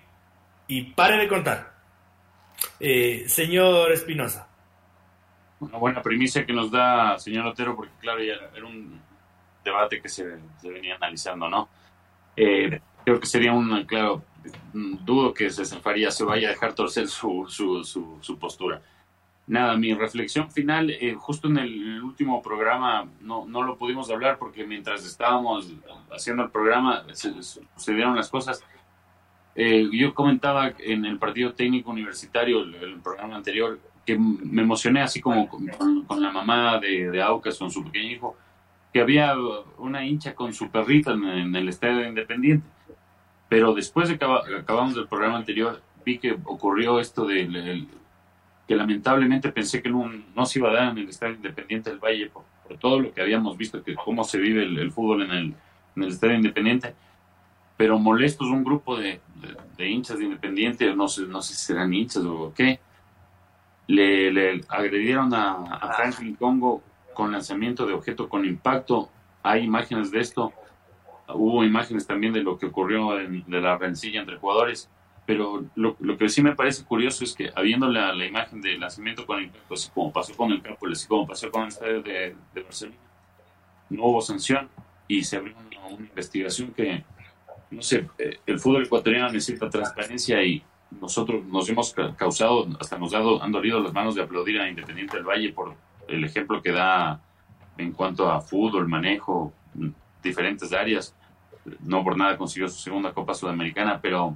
Y 0.67 0.83
pare 0.91 1.17
de 1.17 1.27
contar. 1.29 1.73
Eh, 2.79 3.23
señor 3.27 3.91
Espinosa. 3.93 4.47
Una 5.61 5.77
buena 5.77 6.01
primicia 6.01 6.45
que 6.45 6.53
nos 6.53 6.69
da 6.69 7.17
señor 7.17 7.47
Otero, 7.47 7.75
porque 7.75 7.93
claro, 8.01 8.19
era 8.19 8.65
un 8.65 8.99
debate 9.63 10.01
que 10.01 10.09
se, 10.09 10.39
venía 10.63 10.95
analizando, 10.95 11.49
¿no? 11.49 11.69
Eh, 12.35 12.81
creo 13.05 13.19
que 13.19 13.27
sería 13.27 13.53
un, 13.53 13.85
claro, 13.85 14.23
dudo 14.73 15.33
que 15.33 15.49
se 15.49 15.63
se 15.63 16.23
vaya 16.23 16.47
a 16.47 16.51
dejar 16.51 16.73
torcer 16.73 17.07
su, 17.07 17.45
su, 17.47 17.83
su 18.21 18.39
postura 18.39 18.81
nada, 19.51 19.75
mi 19.75 19.93
reflexión 19.93 20.49
final, 20.49 20.89
eh, 20.91 21.13
justo 21.13 21.49
en 21.49 21.57
el, 21.57 22.01
último 22.01 22.41
programa 22.41 23.05
no, 23.19 23.45
no 23.45 23.63
lo 23.63 23.77
pudimos 23.77 24.09
hablar 24.09 24.37
porque 24.39 24.65
mientras 24.65 25.05
estábamos 25.05 25.73
haciendo 26.09 26.43
el 26.43 26.49
programa 26.49 27.03
se, 27.11 27.33
sucedieron 27.43 28.15
las 28.15 28.29
cosas. 28.29 28.63
Eh, 29.53 29.89
yo 29.91 30.13
comentaba 30.13 30.71
en 30.79 31.03
el 31.03 31.19
partido 31.19 31.53
técnico 31.53 31.91
universitario, 31.91 32.61
el, 32.61 33.01
programa 33.01 33.35
anterior, 33.35 33.77
que 34.05 34.17
me 34.17 34.61
emocioné 34.61 35.01
así 35.01 35.19
como 35.19 35.49
con, 35.49 36.21
la 36.21 36.31
mamá 36.31 36.79
de, 36.79 37.11
de, 37.11 37.21
Aucas, 37.21 37.57
con 37.57 37.69
su 37.69 37.83
pequeño 37.83 38.09
hijo, 38.09 38.37
que 38.93 39.01
había 39.01 39.35
una 39.77 40.05
hincha 40.05 40.33
con 40.33 40.53
su 40.53 40.69
perrita 40.69 41.11
en, 41.11 41.53
el 41.53 41.67
estadio 41.67 42.07
Independiente. 42.07 42.65
Pero 43.49 43.73
después 43.73 44.07
de 44.07 44.17
que 44.17 44.25
acabamos 44.25 44.95
del 44.95 45.09
programa 45.09 45.35
anterior, 45.35 45.81
vi 46.05 46.19
que 46.19 46.37
ocurrió 46.45 47.01
esto 47.01 47.25
del 47.25 47.85
que 48.71 48.77
lamentablemente 48.77 49.51
pensé 49.51 49.81
que 49.81 49.89
no, 49.89 50.09
no, 50.33 50.45
se 50.45 50.59
iba 50.59 50.69
a 50.69 50.73
dar 50.73 50.91
en 50.93 50.99
el 50.99 51.09
Estadio 51.09 51.35
Independiente 51.35 51.89
del 51.89 51.99
Valle 51.99 52.29
por, 52.29 52.45
todo 52.79 53.01
lo 53.01 53.11
que 53.11 53.21
habíamos 53.21 53.57
visto, 53.57 53.83
que 53.83 53.95
cómo 53.95 54.23
se 54.23 54.37
vive 54.37 54.63
el, 54.63 54.89
fútbol 54.93 55.23
en 55.23 55.31
el, 55.31 55.55
en 55.97 56.03
el, 56.03 56.07
Estadio 56.07 56.35
Independiente. 56.35 56.95
Pero 57.75 57.99
molestos 57.99 58.47
un 58.47 58.63
grupo 58.63 58.95
de, 58.95 59.19
de, 59.75 59.89
hinchas 59.89 60.19
de 60.19 60.23
Independiente, 60.23 60.95
no 60.95 61.09
sé, 61.09 61.23
no 61.23 61.41
sé 61.41 61.53
si 61.53 61.65
serán 61.65 61.93
hinchas 61.93 62.23
o 62.23 62.53
qué, 62.55 62.79
le, 63.87 64.31
le 64.31 64.61
agredieron 64.69 65.33
a, 65.33 65.51
a, 65.51 65.91
Franklin 65.91 66.35
Congo 66.35 66.81
con 67.13 67.29
lanzamiento 67.29 67.85
de 67.85 67.91
objeto 67.91 68.29
con 68.29 68.45
impacto. 68.45 69.09
Hay 69.43 69.65
imágenes 69.65 70.11
de 70.11 70.21
esto. 70.21 70.53
Hubo 71.27 71.65
imágenes 71.65 72.07
también 72.07 72.31
de 72.31 72.41
lo 72.41 72.57
que 72.57 72.67
ocurrió 72.67 73.19
en, 73.19 73.43
de 73.47 73.59
la 73.59 73.77
rencilla 73.77 74.21
entre 74.21 74.37
jugadores 74.37 74.89
pero 75.31 75.63
lo, 75.75 76.17
que 76.17 76.27
sí 76.27 76.43
me 76.43 76.57
parece 76.57 76.83
curioso 76.83 77.23
es 77.23 77.33
que 77.33 77.51
habiendo 77.55 77.87
la, 77.87 78.13
imagen 78.25 78.59
del 78.59 78.81
lanzamiento 78.81 79.25
con 79.25 79.39
el 79.39 79.49
pues, 79.65 79.89
como 79.95 80.11
pasó 80.11 80.35
con 80.35 80.51
el 80.51 80.61
campo, 80.61 80.85
como 81.07 81.25
pasó 81.25 81.49
con 81.49 81.61
el 81.61 81.67
estadio 81.69 82.01
de, 82.01 82.35
Barcelona, 82.53 82.97
no 83.91 84.03
hubo 84.03 84.21
sanción 84.21 84.67
y 85.07 85.23
se 85.23 85.37
abrió 85.37 85.55
una, 85.55 85.89
investigación 86.01 86.73
que, 86.73 87.05
no 87.69 87.81
sé, 87.81 88.09
eh, 88.17 88.39
el 88.45 88.59
fútbol 88.59 88.83
ecuatoriano 88.83 89.31
necesita 89.31 89.69
transparencia 89.69 90.43
y 90.43 90.61
nosotros 90.99 91.45
nos 91.45 91.69
hemos 91.69 91.95
causado, 92.17 92.67
hasta 92.77 92.97
nos 92.97 93.11
dado, 93.11 93.41
han 93.41 93.53
dolido 93.53 93.79
las 93.79 93.93
manos 93.93 94.15
de 94.15 94.23
aplaudir 94.23 94.59
a 94.59 94.67
Independiente 94.67 95.15
del 95.15 95.25
Valle 95.25 95.53
por 95.53 95.75
el 96.09 96.25
ejemplo 96.25 96.61
que 96.61 96.73
da 96.73 97.21
en 97.77 97.93
cuanto 97.93 98.29
a 98.29 98.41
fútbol, 98.41 98.89
manejo, 98.89 99.53
diferentes 100.21 100.73
áreas. 100.73 101.15
No 101.79 102.03
por 102.03 102.17
nada 102.17 102.37
consiguió 102.37 102.67
su 102.67 102.79
segunda 102.79 103.13
Copa 103.13 103.33
Sudamericana, 103.33 104.01
pero 104.01 104.35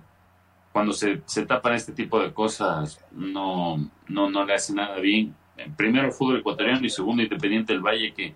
cuando 0.76 0.92
se, 0.92 1.22
se 1.26 1.46
tapan 1.46 1.76
este 1.76 1.94
tipo 1.94 2.22
de 2.22 2.34
cosas, 2.34 3.00
no, 3.14 3.78
no, 4.10 4.30
no 4.30 4.44
le 4.44 4.56
hace 4.56 4.74
nada 4.74 5.00
bien. 5.00 5.34
Primero 5.78 6.08
el 6.08 6.12
fútbol 6.12 6.40
ecuatoriano 6.40 6.86
y 6.86 6.90
segundo 6.90 7.24
Independiente 7.24 7.72
del 7.72 7.82
Valle, 7.82 8.14
que 8.14 8.36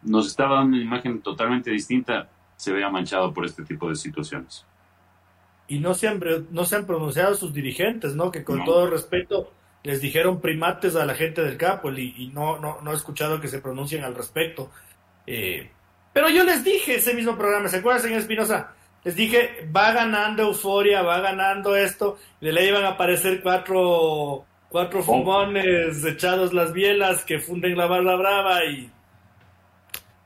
nos 0.00 0.28
estaba 0.28 0.54
dando 0.54 0.78
una 0.78 0.86
imagen 0.86 1.20
totalmente 1.20 1.70
distinta, 1.70 2.30
se 2.56 2.72
vea 2.72 2.88
manchado 2.88 3.34
por 3.34 3.44
este 3.44 3.64
tipo 3.64 3.90
de 3.90 3.96
situaciones. 3.96 4.64
Y 5.66 5.78
no 5.78 5.92
se 5.92 6.08
han, 6.08 6.18
no 6.50 6.64
se 6.64 6.74
han 6.74 6.86
pronunciado 6.86 7.34
sus 7.34 7.52
dirigentes, 7.52 8.14
¿no? 8.14 8.30
Que 8.30 8.44
con 8.44 8.64
todo 8.64 8.88
respeto 8.88 9.52
les 9.82 10.00
dijeron 10.00 10.40
primates 10.40 10.96
a 10.96 11.04
la 11.04 11.14
gente 11.14 11.42
del 11.42 11.58
campo 11.58 11.92
y, 11.92 12.30
no, 12.32 12.58
no, 12.58 12.80
no 12.80 12.92
he 12.92 12.96
escuchado 12.96 13.42
que 13.42 13.48
se 13.48 13.60
pronuncien 13.60 14.04
al 14.04 14.14
respecto. 14.14 14.70
Eh, 15.26 15.70
pero 16.14 16.30
yo 16.30 16.44
les 16.44 16.64
dije 16.64 16.94
ese 16.94 17.12
mismo 17.12 17.36
programa, 17.36 17.68
¿se 17.68 17.76
acuerdan, 17.76 18.00
señor 18.00 18.20
Espinosa? 18.20 18.72
Les 19.04 19.14
dije, 19.14 19.68
va 19.74 19.92
ganando 19.92 20.42
euforia, 20.42 21.02
va 21.02 21.20
ganando 21.20 21.76
esto, 21.76 22.18
de 22.40 22.52
le 22.52 22.66
iban 22.66 22.84
a 22.84 22.90
aparecer 22.90 23.40
cuatro, 23.42 24.44
cuatro 24.68 25.02
fumones 25.02 26.04
echados 26.04 26.52
las 26.52 26.72
bielas 26.72 27.24
que 27.24 27.38
funden 27.38 27.76
la 27.76 27.86
barra 27.86 28.16
brava 28.16 28.64
y 28.64 28.90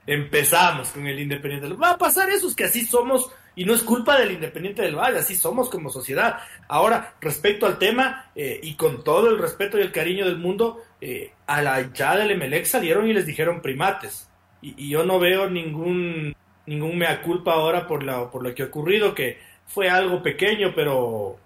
empezamos 0.06 0.88
con 0.88 1.06
el 1.06 1.20
Independiente. 1.20 1.76
Va 1.76 1.90
a 1.90 1.98
pasar 1.98 2.28
eso, 2.30 2.48
es 2.48 2.54
que 2.54 2.64
así 2.64 2.84
somos 2.84 3.30
y 3.54 3.64
no 3.64 3.74
es 3.74 3.82
culpa 3.82 4.18
del 4.18 4.32
Independiente 4.32 4.82
del 4.82 4.96
Valle, 4.96 5.18
así 5.18 5.34
somos 5.34 5.68
como 5.68 5.90
sociedad. 5.90 6.38
Ahora, 6.68 7.14
respecto 7.20 7.66
al 7.66 7.78
tema, 7.78 8.30
eh, 8.34 8.58
y 8.62 8.74
con 8.74 9.04
todo 9.04 9.28
el 9.28 9.38
respeto 9.38 9.78
y 9.78 9.82
el 9.82 9.92
cariño 9.92 10.24
del 10.24 10.38
mundo, 10.38 10.82
eh, 11.00 11.32
a 11.46 11.60
la 11.60 11.80
hinchada 11.80 12.18
del 12.18 12.30
Emelec 12.32 12.64
salieron 12.64 13.06
y 13.08 13.12
les 13.12 13.26
dijeron 13.26 13.60
primates. 13.60 14.28
Y, 14.62 14.88
yo 14.88 15.04
no 15.04 15.18
veo 15.18 15.50
ningún, 15.50 16.34
ningún 16.66 16.98
mea 16.98 17.22
culpa 17.22 17.54
ahora 17.54 17.86
por, 17.86 18.02
la, 18.02 18.30
por 18.30 18.42
lo 18.42 18.54
que 18.54 18.62
ha 18.62 18.66
ocurrido, 18.66 19.14
que 19.14 19.40
fue 19.66 19.88
algo 19.90 20.22
pequeño, 20.22 20.72
pero 20.74 21.38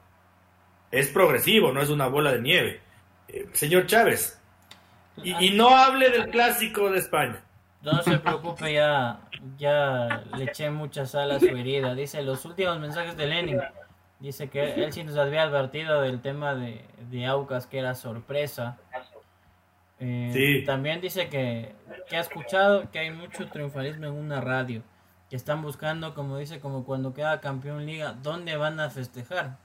es 0.90 1.08
progresivo, 1.08 1.72
no 1.72 1.80
es 1.80 1.90
una 1.90 2.06
bola 2.08 2.32
de 2.32 2.40
nieve. 2.40 2.80
Eh, 3.28 3.48
señor 3.52 3.86
Chávez, 3.86 4.40
y 5.22 5.50
no 5.50 5.70
hable 5.70 6.10
del 6.10 6.28
clásico 6.28 6.90
de 6.90 6.98
España. 6.98 7.42
No 7.82 8.02
se 8.02 8.18
preocupe, 8.18 8.72
ya, 8.72 9.20
ya 9.56 10.24
le 10.36 10.44
eché 10.44 10.70
mucha 10.70 11.06
sal 11.06 11.30
a 11.30 11.38
su 11.38 11.46
herida. 11.46 11.94
Dice 11.94 12.20
los 12.22 12.44
últimos 12.44 12.78
mensajes 12.80 13.16
de 13.16 13.26
Lenin. 13.26 13.60
Dice 14.18 14.48
que 14.48 14.74
él 14.74 14.92
sí 14.92 15.04
nos 15.04 15.16
había 15.16 15.42
advertido 15.42 16.00
del 16.00 16.20
tema 16.20 16.54
de, 16.54 16.84
de 17.10 17.26
Aucas, 17.26 17.66
que 17.66 17.78
era 17.78 17.94
sorpresa. 17.94 18.76
Eh, 20.00 20.64
también 20.66 21.00
dice 21.00 21.28
que, 21.28 21.74
que 22.08 22.16
ha 22.16 22.20
escuchado 22.20 22.90
que 22.90 22.98
hay 22.98 23.10
mucho 23.10 23.46
triunfalismo 23.48 24.06
en 24.06 24.14
una 24.14 24.40
radio. 24.40 24.82
Que 25.30 25.36
están 25.36 25.62
buscando, 25.62 26.14
como 26.14 26.38
dice, 26.38 26.60
como 26.60 26.84
cuando 26.84 27.12
queda 27.12 27.40
campeón 27.40 27.84
liga, 27.84 28.12
¿dónde 28.22 28.56
van 28.56 28.78
a 28.80 28.90
festejar? 28.90 29.58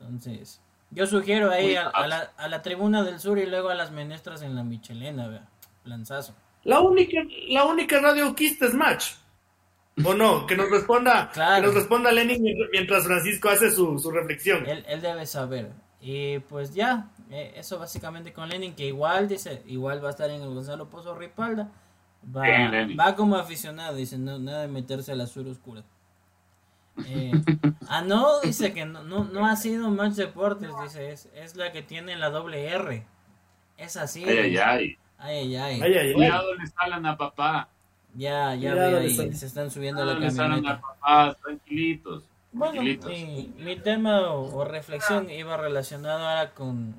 Entonces, 0.00 0.60
yo 0.90 1.06
sugiero 1.06 1.50
ahí 1.50 1.76
a, 1.76 1.88
a, 1.88 2.06
la, 2.06 2.32
a 2.36 2.48
la 2.48 2.62
tribuna 2.62 3.02
del 3.02 3.20
sur 3.20 3.38
y 3.38 3.46
luego 3.46 3.68
a 3.68 3.74
las 3.74 3.90
menestras 3.90 4.42
en 4.42 4.54
la 4.54 4.62
Michelena, 4.62 5.28
vea. 5.28 5.48
Lanzazo. 5.84 6.34
La 6.64 6.80
única, 6.80 7.20
la 7.48 7.64
única 7.64 8.00
radio 8.00 8.34
es 8.38 8.74
Match. 8.74 9.14
¿O 10.04 10.14
no? 10.14 10.46
Que 10.46 10.56
nos 10.56 10.70
responda, 10.70 11.30
que 11.32 11.62
nos 11.62 11.74
responda 11.74 12.12
Lenin 12.12 12.44
mientras 12.70 13.04
Francisco 13.04 13.48
hace 13.48 13.70
su, 13.72 13.98
su 13.98 14.10
reflexión. 14.12 14.64
Él, 14.66 14.84
él, 14.86 15.00
debe 15.00 15.26
saber. 15.26 15.72
Y 16.00 16.38
pues 16.40 16.72
ya, 16.72 17.10
eh, 17.30 17.54
eso 17.56 17.80
básicamente 17.80 18.32
con 18.32 18.48
Lenin, 18.48 18.74
que 18.74 18.86
igual 18.86 19.26
dice, 19.26 19.62
igual 19.66 20.02
va 20.02 20.08
a 20.08 20.10
estar 20.12 20.30
en 20.30 20.42
el 20.42 20.54
Gonzalo 20.54 20.88
Pozo 20.88 21.16
Ripalda. 21.16 21.72
Va, 22.24 22.44
va 22.98 23.14
como 23.14 23.36
aficionado, 23.36 23.96
dice, 23.96 24.18
no, 24.18 24.38
nada 24.38 24.62
de 24.62 24.68
meterse 24.68 25.12
a 25.12 25.14
la 25.14 25.26
sur 25.26 25.46
oscura. 25.46 25.82
Eh, 27.06 27.32
ah, 27.88 28.02
no, 28.02 28.40
dice 28.40 28.72
que 28.72 28.84
no, 28.84 29.02
no, 29.02 29.24
no 29.24 29.46
ha 29.46 29.56
sido 29.56 29.90
Match 29.90 30.14
Deportes, 30.14 30.70
dice, 30.82 31.10
es, 31.10 31.28
es 31.34 31.56
la 31.56 31.72
que 31.72 31.82
tiene 31.82 32.16
la 32.16 32.30
doble 32.30 32.66
R. 32.66 33.04
Es 33.76 33.96
así. 33.96 34.24
Ay, 34.24 34.38
ay, 34.38 34.56
ay. 34.56 34.98
Ay, 35.18 35.56
ay, 35.56 35.82
ay. 35.82 36.12
Cuidado, 36.12 36.54
le 36.54 36.66
salan 36.66 37.06
a 37.06 37.16
papá. 37.16 37.68
Ya, 38.14 38.54
ya 38.54 38.74
veo 38.74 38.98
ahí, 38.98 39.14
se 39.14 39.46
están 39.46 39.70
subiendo 39.70 40.04
la 40.04 40.18
camioneta. 40.18 40.72
a 40.72 40.80
papá, 40.80 41.36
tranquilitos. 41.42 42.24
Bueno, 42.50 42.82
mi, 42.82 43.52
mi, 43.58 43.76
tema 43.76 44.32
o, 44.32 44.64
reflexión 44.64 45.30
iba 45.30 45.56
relacionado 45.56 46.26
ahora 46.26 46.50
con, 46.54 46.94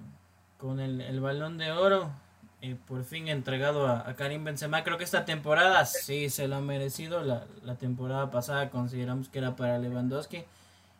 con 0.57 0.79
el, 0.79 1.01
el 1.01 1.19
balón 1.19 1.57
de 1.57 1.71
oro. 1.71 2.11
Y 2.61 2.73
por 2.73 3.03
fin 3.03 3.27
entregado 3.27 3.87
a, 3.87 4.09
a, 4.09 4.15
Karim 4.15 4.43
Benzema. 4.43 4.83
Creo 4.83 4.97
que 4.97 5.03
esta 5.03 5.25
temporada 5.25 5.85
sí 5.85 6.29
se 6.29 6.47
lo 6.47 6.57
ha 6.57 6.61
merecido. 6.61 7.23
La, 7.23 7.45
la 7.63 7.75
temporada 7.75 8.31
pasada 8.31 8.69
consideramos 8.69 9.29
que 9.29 9.39
era 9.39 9.55
para 9.55 9.79
Lewandowski. 9.79 10.43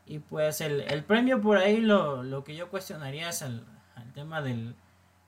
Y 0.06 0.20
pues 0.20 0.62
el, 0.62 0.82
el 0.82 1.04
premio 1.04 1.42
por 1.42 1.58
ahí 1.58 1.82
lo, 1.82 2.24
lo 2.24 2.44
que 2.44 2.56
yo 2.56 2.70
cuestionaría 2.70 3.30
es 3.30 3.42
el, 3.42 3.64
el 3.98 4.14
tema 4.14 4.42
del, 4.42 4.74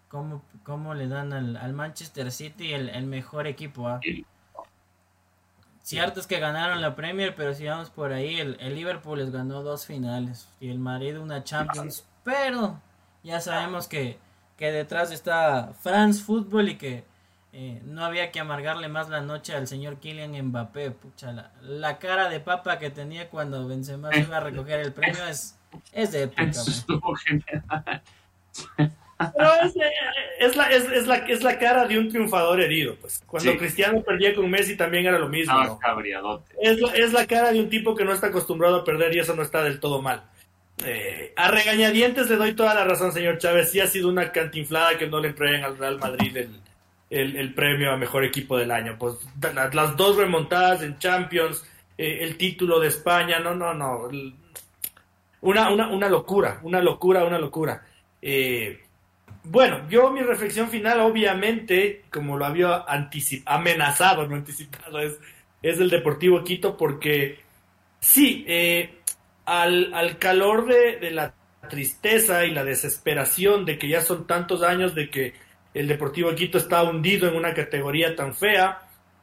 cómo, 0.07 0.43
cómo 0.63 0.93
le 0.93 1.07
dan 1.07 1.33
al, 1.33 1.55
al 1.55 1.73
Manchester 1.73 2.31
City 2.31 2.73
el, 2.73 2.89
el 2.89 3.05
mejor 3.05 3.47
equipo. 3.47 3.87
¿ah? 3.87 3.99
Cierto 5.83 6.19
es 6.19 6.27
que 6.27 6.39
ganaron 6.39 6.81
la 6.81 6.95
Premier, 6.95 7.33
pero 7.35 7.53
si 7.53 7.65
vamos 7.65 7.89
por 7.89 8.11
ahí, 8.11 8.39
el, 8.39 8.57
el, 8.59 8.75
Liverpool 8.75 9.19
les 9.19 9.31
ganó 9.31 9.63
dos 9.63 9.85
finales 9.85 10.47
y 10.59 10.69
el 10.69 10.79
Madrid 10.79 11.17
una 11.17 11.43
Champions. 11.43 12.05
Pero 12.23 12.79
ya 13.23 13.39
sabemos 13.39 13.87
que, 13.87 14.19
que 14.61 14.71
detrás 14.71 15.11
está 15.11 15.73
France 15.81 16.21
Football 16.23 16.69
y 16.69 16.75
que 16.75 17.03
eh, 17.51 17.81
no 17.83 18.05
había 18.05 18.29
que 18.29 18.39
amargarle 18.39 18.89
más 18.89 19.09
la 19.09 19.21
noche 19.21 19.55
al 19.55 19.67
señor 19.67 19.97
Kylian 19.97 20.39
Mbappé. 20.39 20.91
Pucha, 20.91 21.31
la, 21.31 21.51
la 21.63 21.97
cara 21.97 22.29
de 22.29 22.41
papa 22.41 22.77
que 22.77 22.91
tenía 22.91 23.27
cuando 23.27 23.67
Benzema 23.67 24.15
iba 24.15 24.37
a 24.37 24.39
recoger 24.39 24.79
el 24.81 24.93
premio 24.93 25.25
es, 25.25 25.57
es 25.93 26.11
de 26.11 26.23
época. 26.25 26.51
Pero 29.17 29.51
es, 29.63 29.73
es, 30.39 30.55
la, 30.55 30.69
es, 30.69 30.83
es, 30.91 31.07
la, 31.07 31.15
es 31.15 31.41
la 31.41 31.57
cara 31.57 31.87
de 31.87 31.97
un 31.97 32.09
triunfador 32.09 32.61
herido. 32.61 32.97
Pues. 33.01 33.23
Cuando 33.25 33.57
Cristiano 33.57 34.03
perdía 34.03 34.35
con 34.35 34.47
Messi 34.47 34.77
también 34.77 35.07
era 35.07 35.17
lo 35.17 35.27
mismo. 35.27 35.55
¿no? 36.21 36.43
Es, 36.59 36.79
la, 36.79 36.93
es 36.93 37.13
la 37.13 37.25
cara 37.25 37.51
de 37.51 37.59
un 37.59 37.69
tipo 37.69 37.95
que 37.95 38.05
no 38.05 38.13
está 38.13 38.27
acostumbrado 38.27 38.81
a 38.81 38.83
perder 38.83 39.15
y 39.15 39.19
eso 39.21 39.35
no 39.35 39.41
está 39.41 39.63
del 39.63 39.79
todo 39.79 40.03
mal. 40.03 40.21
Eh, 40.83 41.33
a 41.35 41.49
regañadientes 41.49 42.29
le 42.29 42.37
doy 42.37 42.53
toda 42.53 42.73
la 42.73 42.83
razón, 42.83 43.11
señor 43.11 43.37
Chávez. 43.37 43.71
Sí 43.71 43.79
ha 43.79 43.87
sido 43.87 44.09
una 44.09 44.31
cantinflada 44.31 44.97
que 44.97 45.07
no 45.07 45.19
le 45.19 45.29
entreguen 45.29 45.63
al 45.63 45.77
Real 45.77 45.99
Madrid 45.99 46.35
el, 46.37 47.35
el, 47.35 47.53
premio 47.53 47.91
a 47.91 47.97
mejor 47.97 48.23
equipo 48.23 48.57
del 48.57 48.71
año. 48.71 48.95
Pues 48.97 49.15
las, 49.53 49.75
las 49.75 49.97
dos 49.97 50.17
remontadas 50.17 50.81
en 50.81 50.97
Champions, 50.97 51.63
eh, 51.97 52.19
el 52.21 52.37
título 52.37 52.79
de 52.79 52.87
España, 52.87 53.39
no, 53.39 53.53
no, 53.53 53.73
no. 53.73 54.09
Una, 55.41 55.69
una, 55.69 55.87
una 55.89 56.09
locura, 56.09 56.59
una 56.63 56.81
locura, 56.81 57.25
una 57.25 57.37
locura. 57.37 57.85
Eh, 58.21 58.79
bueno, 59.43 59.89
yo 59.89 60.11
mi 60.11 60.21
reflexión 60.21 60.69
final, 60.69 60.99
obviamente, 61.01 62.03
como 62.11 62.37
lo 62.37 62.45
había 62.45 62.85
amenazado, 63.45 64.27
no 64.27 64.35
anticipado, 64.35 64.99
es, 64.99 65.19
es 65.61 65.79
el 65.79 65.89
Deportivo 65.89 66.43
Quito, 66.43 66.77
porque 66.77 67.39
sí, 67.99 68.45
eh, 68.47 69.00
al, 69.51 69.93
al, 69.93 70.17
calor 70.17 70.65
de, 70.65 70.97
de, 70.97 71.11
la 71.11 71.33
tristeza 71.69 72.45
y 72.45 72.51
la 72.51 72.63
desesperación 72.63 73.65
de 73.65 73.77
que 73.77 73.87
ya 73.87 74.01
son 74.01 74.25
tantos 74.25 74.63
años 74.63 74.95
de 74.95 75.09
que 75.09 75.33
el 75.73 75.87
Deportivo 75.87 76.33
Quito 76.35 76.57
está 76.57 76.83
hundido 76.83 77.27
en 77.27 77.35
una 77.35 77.53
categoría 77.53 78.15
tan 78.15 78.33
fea, 78.33 78.81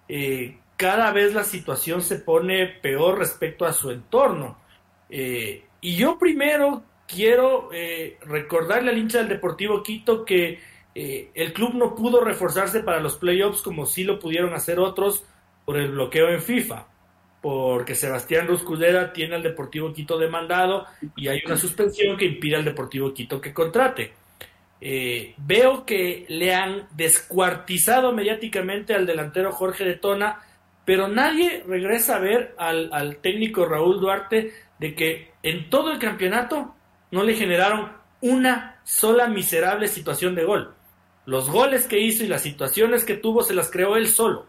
eh, 0.08 0.58
cada 0.76 1.12
vez 1.12 1.34
la 1.34 1.44
situación 1.44 2.02
se 2.02 2.16
pone 2.16 2.66
peor 2.66 3.18
respecto 3.18 3.64
a 3.64 3.72
su 3.72 3.90
entorno. 3.90 4.58
Eh, 5.10 5.64
y 5.80 5.96
yo 5.96 6.18
primero 6.18 6.82
quiero 7.06 7.70
eh, 7.72 8.18
recordarle 8.22 8.90
al 8.90 8.98
hincha 8.98 9.18
del 9.18 9.28
Deportivo 9.28 9.82
Quito 9.82 10.24
que 10.24 10.60
eh, 10.94 11.30
el 11.34 11.52
club 11.52 11.74
no 11.74 11.94
pudo 11.94 12.22
reforzarse 12.22 12.80
para 12.80 13.00
los 13.00 13.16
playoffs 13.16 13.62
como 13.62 13.86
sí 13.86 14.04
lo 14.04 14.18
pudieron 14.18 14.54
hacer 14.54 14.78
otros 14.78 15.24
por 15.64 15.76
el 15.76 15.90
bloqueo 15.90 16.28
en 16.28 16.42
FIFA, 16.42 16.86
porque 17.40 17.94
Sebastián 17.94 18.46
Ruscudera 18.46 19.12
tiene 19.12 19.36
al 19.36 19.42
Deportivo 19.42 19.92
Quito 19.92 20.18
demandado 20.18 20.86
y 21.16 21.28
hay 21.28 21.40
una 21.46 21.56
suspensión 21.56 22.16
que 22.16 22.24
impide 22.24 22.56
al 22.56 22.64
Deportivo 22.64 23.14
Quito 23.14 23.40
que 23.40 23.54
contrate. 23.54 24.12
Eh, 24.80 25.34
veo 25.38 25.84
que 25.84 26.24
le 26.28 26.54
han 26.54 26.88
descuartizado 26.92 28.12
mediáticamente 28.12 28.94
al 28.94 29.06
delantero 29.06 29.52
Jorge 29.52 29.84
de 29.84 29.94
Tona, 29.94 30.40
pero 30.84 31.08
nadie 31.08 31.64
regresa 31.66 32.16
a 32.16 32.20
ver 32.20 32.54
al, 32.58 32.90
al 32.92 33.16
técnico 33.16 33.66
Raúl 33.66 34.00
Duarte 34.00 34.52
de 34.78 34.94
que 34.94 35.32
en 35.42 35.68
todo 35.70 35.92
el 35.92 35.98
campeonato 35.98 36.74
no 37.10 37.22
le 37.24 37.34
generaron 37.34 37.92
una 38.20 38.80
sola 38.84 39.28
miserable 39.28 39.86
situación 39.88 40.34
de 40.34 40.44
gol. 40.44 40.74
Los 41.26 41.50
goles 41.50 41.86
que 41.86 42.00
hizo 42.00 42.24
y 42.24 42.28
las 42.28 42.42
situaciones 42.42 43.04
que 43.04 43.14
tuvo 43.14 43.42
se 43.42 43.54
las 43.54 43.70
creó 43.70 43.96
él 43.96 44.08
solo. 44.08 44.46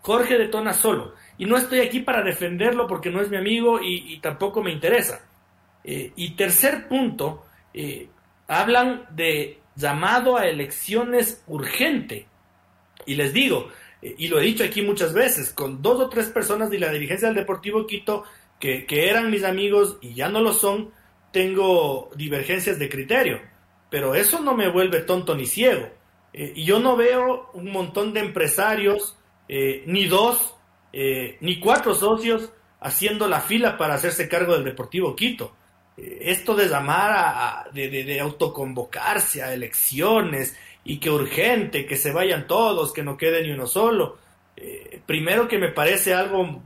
Jorge 0.00 0.38
detona 0.38 0.72
solo. 0.72 1.14
Y 1.38 1.46
no 1.46 1.56
estoy 1.56 1.80
aquí 1.80 2.00
para 2.00 2.22
defenderlo 2.22 2.86
porque 2.86 3.10
no 3.10 3.20
es 3.20 3.30
mi 3.30 3.36
amigo 3.36 3.80
y, 3.82 4.18
tampoco 4.20 4.62
me 4.62 4.72
interesa. 4.72 5.24
Eh, 5.84 6.12
y 6.14 6.30
tercer 6.36 6.88
punto, 6.88 7.44
eh, 7.72 8.08
hablan 8.46 9.06
de 9.10 9.58
llamado 9.74 10.36
a 10.36 10.46
elecciones 10.46 11.42
urgente. 11.46 12.26
Y 13.06 13.14
les 13.14 13.32
digo, 13.32 13.68
eh, 14.00 14.14
y 14.18 14.28
lo 14.28 14.38
he 14.38 14.44
dicho 14.44 14.64
aquí 14.64 14.82
muchas 14.82 15.12
veces, 15.12 15.52
con 15.52 15.82
dos 15.82 16.00
o 16.00 16.08
tres 16.08 16.28
personas 16.28 16.70
de 16.70 16.78
la 16.78 16.92
dirigencia 16.92 17.28
del 17.28 17.36
Deportivo 17.36 17.86
Quito 17.86 18.24
que, 18.60 18.86
eran 18.88 19.30
mis 19.30 19.42
amigos 19.42 19.98
y 20.00 20.14
ya 20.14 20.28
no 20.28 20.40
lo 20.40 20.52
son, 20.52 20.92
tengo 21.32 22.10
divergencias 22.14 22.78
de 22.78 22.88
criterio, 22.88 23.40
pero 23.90 24.14
eso 24.14 24.38
no 24.38 24.54
me 24.54 24.68
vuelve 24.68 25.00
tonto 25.00 25.34
ni 25.34 25.46
ciego. 25.46 25.88
Y 26.32 26.64
yo 26.64 26.78
no 26.78 26.96
veo 26.96 27.50
un 27.54 27.72
montón 27.72 28.14
de 28.14 28.20
empresarios, 28.20 29.18
ni 29.48 30.06
dos, 30.06 30.54
ni 30.92 31.58
cuatro 31.60 31.94
socios 31.94 32.52
haciendo 32.80 33.28
la 33.28 33.40
fila 33.40 33.78
para 33.78 33.94
hacerse 33.94 34.28
cargo 34.28 34.54
del 34.54 34.64
Deportivo 34.64 35.16
Quito 35.16 35.54
esto 35.96 36.54
de 36.54 36.68
llamar 36.68 37.10
a, 37.10 37.70
de, 37.72 38.20
autoconvocarse 38.20 39.42
a 39.42 39.52
elecciones 39.52 40.56
y 40.84 40.98
que 40.98 41.10
urgente, 41.10 41.86
que 41.86 41.96
se 41.96 42.12
vayan 42.12 42.46
todos, 42.46 42.92
que 42.92 43.02
no 43.02 43.16
quede 43.16 43.42
ni 43.42 43.52
uno 43.52 43.66
solo. 43.66 44.18
Eh, 44.56 45.00
primero 45.06 45.48
que 45.48 45.58
me 45.58 45.68
parece 45.68 46.14
algo 46.14 46.62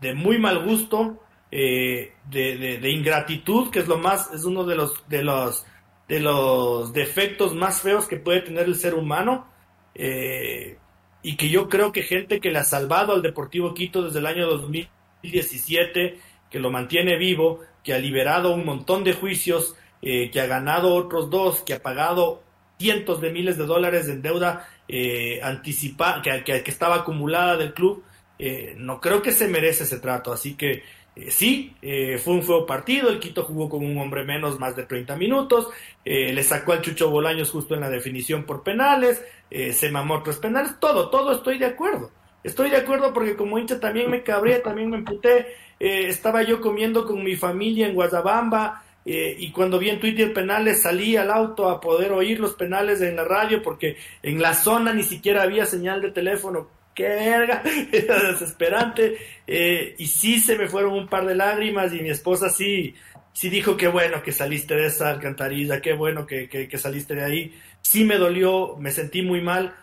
de 0.00 0.14
muy 0.14 0.38
mal 0.38 0.64
gusto, 0.64 1.22
eh, 1.50 2.14
de, 2.28 2.90
ingratitud, 2.90 3.70
que 3.70 3.80
es 3.80 3.88
lo 3.88 3.98
más, 3.98 4.32
es 4.32 4.44
uno 4.44 4.64
de 4.64 4.74
los, 4.74 5.08
de 5.08 5.22
los, 5.22 5.66
de 6.08 6.20
los 6.20 6.92
defectos 6.92 7.54
más 7.54 7.82
feos 7.82 8.06
que 8.06 8.16
puede 8.16 8.40
tener 8.40 8.64
el 8.64 8.76
ser 8.76 8.94
humano. 8.94 9.48
Eh, 9.94 10.78
y 11.22 11.36
que 11.36 11.48
yo 11.48 11.68
creo 11.68 11.92
que 11.92 12.02
gente 12.02 12.40
que 12.40 12.50
le 12.50 12.58
ha 12.58 12.64
salvado 12.64 13.12
al 13.12 13.22
Deportivo 13.22 13.74
Quito 13.74 14.02
desde 14.02 14.18
el 14.18 14.26
año 14.26 14.46
2017, 14.46 16.18
que 16.50 16.58
lo 16.58 16.70
mantiene 16.70 17.16
vivo, 17.16 17.60
que 17.82 17.94
ha 17.94 17.98
liberado 17.98 18.52
un 18.52 18.64
montón 18.64 19.04
de 19.04 19.12
juicios, 19.12 19.74
eh, 20.02 20.30
que 20.30 20.40
ha 20.40 20.46
ganado 20.46 20.94
otros 20.94 21.30
dos, 21.30 21.62
que 21.62 21.74
ha 21.74 21.82
pagado 21.82 22.42
cientos 22.78 23.20
de 23.20 23.30
miles 23.30 23.56
de 23.56 23.66
dólares 23.66 24.08
en 24.08 24.20
deuda 24.20 24.68
eh, 24.88 25.40
anticipada, 25.42 26.20
que, 26.20 26.42
que, 26.42 26.70
estaba 26.70 26.96
acumulada 26.96 27.56
del 27.56 27.72
club, 27.72 28.02
eh, 28.38 28.74
no 28.76 29.00
creo 29.00 29.22
que 29.22 29.30
se 29.30 29.46
merece 29.46 29.84
ese 29.84 30.00
trato. 30.00 30.32
Así 30.32 30.54
que 30.54 30.82
eh, 31.16 31.30
sí, 31.30 31.74
fue 32.22 32.34
un 32.34 32.42
feo 32.42 32.66
partido, 32.66 33.10
el 33.10 33.20
Quito 33.20 33.44
jugó 33.44 33.68
con 33.68 33.84
un 33.84 33.98
hombre 33.98 34.24
menos 34.24 34.58
más 34.58 34.74
de 34.76 34.84
30 34.84 35.16
minutos, 35.16 35.68
le 36.04 36.42
sacó 36.42 36.72
al 36.72 36.82
Chucho 36.82 37.10
Bolaños 37.10 37.50
justo 37.50 37.74
en 37.74 37.80
la 37.80 37.90
definición 37.90 38.44
por 38.44 38.62
penales, 38.62 39.22
se 39.50 39.90
mamó 39.90 40.22
tres 40.22 40.38
penales, 40.38 40.74
todo, 40.80 41.10
todo 41.10 41.32
estoy 41.32 41.58
de 41.58 41.66
acuerdo. 41.66 42.10
Estoy 42.42 42.70
de 42.70 42.76
acuerdo 42.76 43.12
porque 43.12 43.36
como 43.36 43.58
hincha 43.58 43.78
también 43.78 44.10
me 44.10 44.22
cabré, 44.22 44.58
también 44.58 44.90
me 44.90 44.96
emputé, 44.96 45.46
eh, 45.78 46.08
estaba 46.08 46.42
yo 46.42 46.60
comiendo 46.60 47.06
con 47.06 47.22
mi 47.22 47.36
familia 47.36 47.86
en 47.86 47.94
Guadabamba 47.94 48.82
eh, 49.04 49.36
y 49.38 49.52
cuando 49.52 49.78
vi 49.78 49.90
en 49.90 50.00
Twitter 50.00 50.32
penales 50.32 50.82
salí 50.82 51.16
al 51.16 51.30
auto 51.30 51.68
a 51.68 51.80
poder 51.80 52.12
oír 52.12 52.40
los 52.40 52.54
penales 52.54 53.00
en 53.00 53.16
la 53.16 53.24
radio 53.24 53.62
porque 53.62 53.96
en 54.22 54.40
la 54.40 54.54
zona 54.54 54.92
ni 54.92 55.02
siquiera 55.02 55.42
había 55.42 55.66
señal 55.66 56.00
de 56.00 56.10
teléfono. 56.10 56.68
¡Qué 56.94 57.08
verga! 57.08 57.62
Era 57.92 58.32
desesperante. 58.32 59.16
Eh, 59.46 59.94
y 59.98 60.06
sí 60.06 60.40
se 60.40 60.56
me 60.56 60.68
fueron 60.68 60.92
un 60.92 61.08
par 61.08 61.26
de 61.26 61.34
lágrimas 61.34 61.92
y 61.94 62.00
mi 62.00 62.10
esposa 62.10 62.50
sí, 62.50 62.94
sí 63.32 63.48
dijo 63.48 63.76
qué 63.76 63.88
bueno 63.88 64.22
que 64.22 64.32
saliste 64.32 64.74
de 64.74 64.86
esa 64.86 65.10
alcantarilla, 65.10 65.80
qué 65.80 65.94
bueno 65.94 66.26
que, 66.26 66.48
que, 66.48 66.78
saliste 66.78 67.14
de 67.14 67.24
ahí. 67.24 67.60
Sí 67.80 68.04
me 68.04 68.18
dolió, 68.18 68.76
me 68.78 68.90
sentí 68.90 69.22
muy 69.22 69.40
mal, 69.40 69.74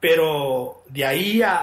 pero 0.00 0.84
de 0.88 1.04
ahí 1.04 1.42
a, 1.42 1.56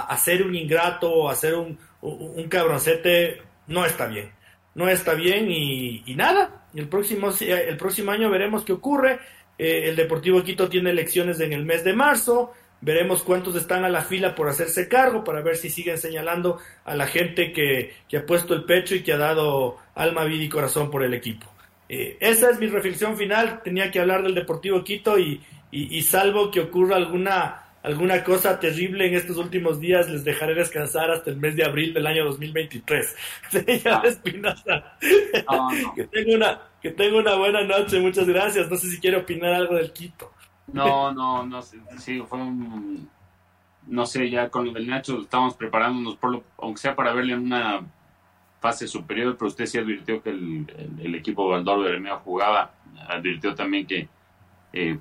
a, 0.00 0.16
ser 0.18 0.42
un 0.42 0.54
ingrato, 0.54 1.28
a 1.28 1.34
ser 1.34 1.54
un, 1.54 1.78
un 2.00 2.48
cabroncete 2.48 3.42
no 3.66 3.84
está 3.84 4.06
bien. 4.06 4.30
No 4.74 4.88
está 4.88 5.14
bien 5.14 5.50
y, 5.50 6.14
nada. 6.16 6.66
El 6.74 6.88
próximo, 6.88 7.30
el 7.40 7.76
próximo 7.76 8.10
año 8.12 8.30
veremos 8.30 8.64
qué 8.64 8.72
ocurre. 8.72 9.18
Eh, 9.58 9.88
el 9.88 9.96
Deportivo 9.96 10.42
Quito 10.42 10.68
tiene 10.68 10.90
elecciones 10.90 11.40
en 11.40 11.52
el 11.52 11.64
mes 11.64 11.82
de 11.82 11.94
marzo. 11.94 12.52
Veremos 12.86 13.24
cuántos 13.24 13.56
están 13.56 13.84
a 13.84 13.88
la 13.88 14.02
fila 14.02 14.36
por 14.36 14.48
hacerse 14.48 14.86
cargo 14.86 15.24
para 15.24 15.42
ver 15.42 15.56
si 15.56 15.70
siguen 15.70 15.98
señalando 15.98 16.60
a 16.84 16.94
la 16.94 17.08
gente 17.08 17.52
que, 17.52 17.94
ha 18.16 18.24
puesto 18.24 18.54
el 18.54 18.62
pecho 18.62 18.94
y 18.94 19.02
que 19.02 19.12
ha 19.12 19.16
dado 19.16 19.78
alma, 19.96 20.22
vida 20.22 20.44
y 20.44 20.48
corazón 20.48 20.88
por 20.88 21.02
el 21.02 21.12
equipo. 21.12 21.48
Eh, 21.88 22.16
esa 22.20 22.48
es 22.48 22.60
mi 22.60 22.68
reflexión 22.68 23.16
final. 23.16 23.60
Tenía 23.64 23.90
que 23.90 23.98
hablar 23.98 24.22
del 24.22 24.36
Deportivo 24.36 24.84
Quito 24.84 25.18
y, 25.18 25.42
y 25.72 26.00
salvo 26.02 26.52
que 26.52 26.60
ocurra 26.60 26.94
alguna 26.94 27.64
alguna 27.86 28.24
cosa 28.24 28.58
terrible 28.58 29.06
en 29.06 29.14
estos 29.14 29.36
últimos 29.36 29.78
días, 29.78 30.10
les 30.10 30.24
dejaré 30.24 30.54
descansar 30.56 31.08
hasta 31.08 31.30
el 31.30 31.36
mes 31.36 31.54
de 31.54 31.64
abril 31.64 31.94
del 31.94 32.06
año 32.06 32.24
2023. 32.24 33.16
Señor 33.50 34.06
Espinosa, 34.06 34.96
que, 35.94 36.04
tenga 36.04 36.36
una, 36.36 36.60
que 36.82 36.90
tenga 36.90 37.18
una 37.18 37.36
buena 37.36 37.62
noche, 37.62 38.00
muchas 38.00 38.26
gracias. 38.26 38.68
No 38.68 38.76
sé 38.76 38.90
si 38.90 38.98
quiere 39.00 39.18
opinar 39.18 39.54
algo 39.54 39.76
del 39.76 39.92
Quito. 39.92 40.32
No, 40.72 41.12
no, 41.12 41.46
no 41.46 41.62
sé, 41.62 41.78
sí, 41.98 42.22
fue 42.28 42.38
un, 42.38 43.08
no 43.86 44.06
sé, 44.06 44.28
ya 44.28 44.48
con 44.48 44.66
el 44.66 44.86
Nacho 44.88 45.20
estamos 45.20 45.54
preparándonos, 45.54 46.16
por 46.16 46.32
lo, 46.32 46.44
aunque 46.58 46.80
sea 46.80 46.96
para 46.96 47.12
verle 47.12 47.34
en 47.34 47.44
una 47.44 47.80
fase 48.60 48.88
superior, 48.88 49.36
pero 49.36 49.48
usted 49.48 49.66
sí 49.66 49.78
advirtió 49.78 50.22
que 50.22 50.30
el, 50.30 50.96
el, 51.00 51.14
equipo 51.14 51.48
Valdor 51.48 51.84
Bermeo 51.84 52.18
jugaba, 52.18 52.72
advirtió 53.08 53.54
también 53.54 53.86
que 53.86 54.08
eh, 54.72 54.98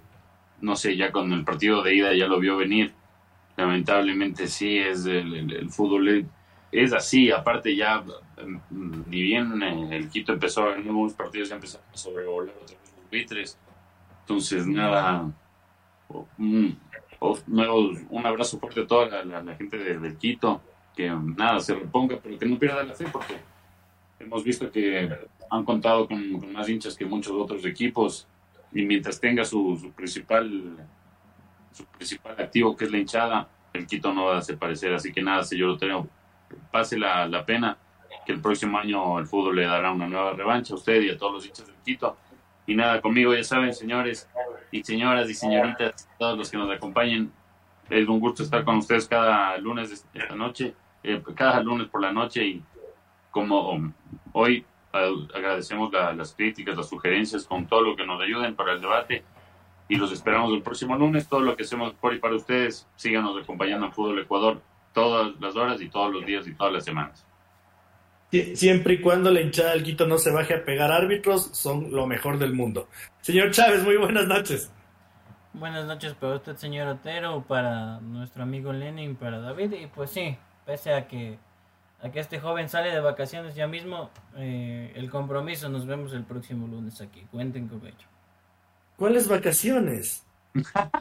no 0.61 0.75
sé, 0.75 0.95
ya 0.95 1.11
con 1.11 1.31
el 1.33 1.43
partido 1.43 1.83
de 1.83 1.95
ida 1.95 2.13
ya 2.13 2.27
lo 2.27 2.39
vio 2.39 2.57
venir. 2.57 2.93
Lamentablemente 3.57 4.47
sí, 4.47 4.77
es 4.77 5.05
el, 5.05 5.69
fútbol 5.69 6.25
es 6.71 6.93
así. 6.93 7.31
Aparte 7.31 7.75
ya, 7.75 8.01
mm, 8.01 9.03
ni 9.07 9.21
bien 9.21 9.61
eh, 9.61 9.97
el 9.97 10.09
Quito 10.09 10.33
empezó 10.33 10.63
a 10.63 10.69
ganar 10.71 10.87
algunos 10.87 11.13
partidos, 11.13 11.49
ya 11.49 11.55
empezó 11.55 11.79
a 11.93 11.97
sobrevolar 11.97 12.53
los 12.61 12.75
vitres. 13.11 13.57
Entonces, 14.21 14.65
nada, 14.65 15.31
un, 16.37 16.79
un 18.09 18.25
abrazo 18.25 18.59
fuerte 18.59 18.81
a 18.81 18.87
toda 18.87 19.23
la, 19.23 19.55
gente 19.55 19.77
del 19.77 20.17
Quito, 20.17 20.61
que 20.95 21.09
nada, 21.09 21.59
se 21.59 21.75
reponga, 21.75 22.17
pero 22.21 22.37
que 22.37 22.45
no 22.45 22.57
pierda 22.57 22.83
la 22.83 22.93
fe, 22.93 23.05
porque 23.11 23.37
hemos 24.19 24.43
visto 24.43 24.71
que 24.71 25.09
han 25.49 25.65
contado 25.65 26.07
con, 26.07 26.53
más 26.53 26.67
hinchas 26.69 26.95
que 26.95 27.05
muchos 27.05 27.33
otros 27.33 27.65
equipos 27.65 28.27
y 28.73 28.83
mientras 28.83 29.19
tenga 29.19 29.45
su, 29.45 29.91
principal 29.95 30.77
su 31.71 31.85
principal 31.85 32.35
activo 32.39 32.75
que 32.75 32.85
es 32.85 32.91
la 32.91 32.97
hinchada, 32.97 33.49
el 33.73 33.85
Quito 33.85 34.13
no 34.13 34.25
va 34.25 34.33
a 34.33 34.35
desaparecer. 34.37 34.93
Así 34.93 35.11
que 35.11 35.21
nada, 35.21 35.43
señor 35.43 35.71
Otero, 35.71 36.07
pase 36.71 36.97
la, 36.97 37.27
la, 37.27 37.45
pena 37.45 37.77
que 38.25 38.31
el 38.31 38.41
próximo 38.41 38.77
año 38.77 39.19
el 39.19 39.27
fútbol 39.27 39.57
le 39.57 39.65
dará 39.65 39.91
una 39.91 40.07
nueva 40.07 40.33
revancha 40.33 40.73
a 40.73 40.77
usted 40.77 41.01
y 41.01 41.09
a 41.09 41.17
todos 41.17 41.33
los 41.33 41.45
hinchas 41.45 41.67
del 41.67 41.75
Quito. 41.83 42.17
Y 42.67 42.75
nada, 42.75 43.01
conmigo 43.01 43.33
ya 43.33 43.43
saben, 43.43 43.73
señores 43.73 44.29
y 44.71 44.83
señoras 44.83 45.29
y 45.29 45.33
señoritas, 45.33 46.09
todos 46.17 46.37
los 46.37 46.49
que 46.49 46.57
nos 46.57 46.69
acompañen, 46.71 47.31
es 47.89 48.07
un 48.07 48.19
gusto 48.19 48.43
estar 48.43 48.63
con 48.63 48.77
ustedes 48.77 49.07
cada 49.07 49.57
lunes 49.57 50.07
de 50.11 50.19
esta 50.19 50.35
noche, 50.35 50.73
eh, 51.03 51.21
cada 51.35 51.61
lunes 51.61 51.87
por 51.87 52.01
la 52.01 52.11
noche 52.11 52.43
y 52.43 52.63
como 53.29 53.93
hoy 54.31 54.65
agradecemos 54.91 55.91
las 55.91 56.33
críticas, 56.33 56.77
las 56.77 56.89
sugerencias, 56.89 57.45
con 57.45 57.67
todo 57.67 57.81
lo 57.81 57.95
que 57.95 58.05
nos 58.05 58.21
ayuden 58.21 58.55
para 58.55 58.73
el 58.73 58.81
debate 58.81 59.23
y 59.87 59.95
los 59.97 60.11
esperamos 60.11 60.53
el 60.53 60.61
próximo 60.61 60.95
lunes. 60.95 61.27
Todo 61.27 61.41
lo 61.41 61.55
que 61.55 61.63
hacemos 61.63 61.93
por 61.93 62.13
y 62.13 62.19
para 62.19 62.35
ustedes, 62.35 62.87
síganos 62.95 63.41
acompañando 63.41 63.85
en 63.85 63.91
Fútbol 63.91 64.19
Ecuador 64.19 64.61
todas 64.93 65.39
las 65.39 65.55
horas 65.55 65.81
y 65.81 65.89
todos 65.89 66.13
los 66.13 66.25
días 66.25 66.47
y 66.47 66.53
todas 66.53 66.73
las 66.73 66.85
semanas. 66.85 67.25
Siempre 68.55 68.95
y 68.95 69.01
cuando 69.01 69.31
la 69.31 69.41
hinchada 69.41 69.71
del 69.71 69.83
Quito 69.83 70.07
no 70.07 70.17
se 70.17 70.31
baje 70.31 70.55
a 70.55 70.65
pegar 70.65 70.91
árbitros, 70.91 71.49
son 71.53 71.91
lo 71.91 72.07
mejor 72.07 72.37
del 72.37 72.53
mundo. 72.53 72.87
Señor 73.21 73.51
Chávez, 73.51 73.83
muy 73.83 73.97
buenas 73.97 74.27
noches. 74.27 74.71
Buenas 75.53 75.85
noches 75.85 76.13
para 76.13 76.35
usted, 76.35 76.55
señor 76.57 76.87
Otero, 76.87 77.45
para 77.47 77.99
nuestro 78.01 78.43
amigo 78.43 78.73
Lenin, 78.73 79.15
para 79.15 79.39
David. 79.39 79.71
Y 79.73 79.87
pues 79.87 80.11
sí, 80.11 80.37
pese 80.65 80.93
a 80.93 81.07
que 81.07 81.37
que 82.11 82.19
este 82.19 82.39
joven 82.39 82.69
sale 82.69 82.91
de 82.91 82.99
vacaciones 82.99 83.55
ya 83.55 83.67
mismo. 83.67 84.09
Eh, 84.35 84.91
el 84.95 85.09
compromiso, 85.09 85.69
nos 85.69 85.85
vemos 85.85 86.13
el 86.13 86.23
próximo 86.23 86.67
lunes 86.67 87.01
aquí. 87.01 87.25
Cuenten 87.31 87.67
con 87.67 87.85
ello. 87.85 88.07
¿Cuáles 88.97 89.27
vacaciones? 89.27 90.23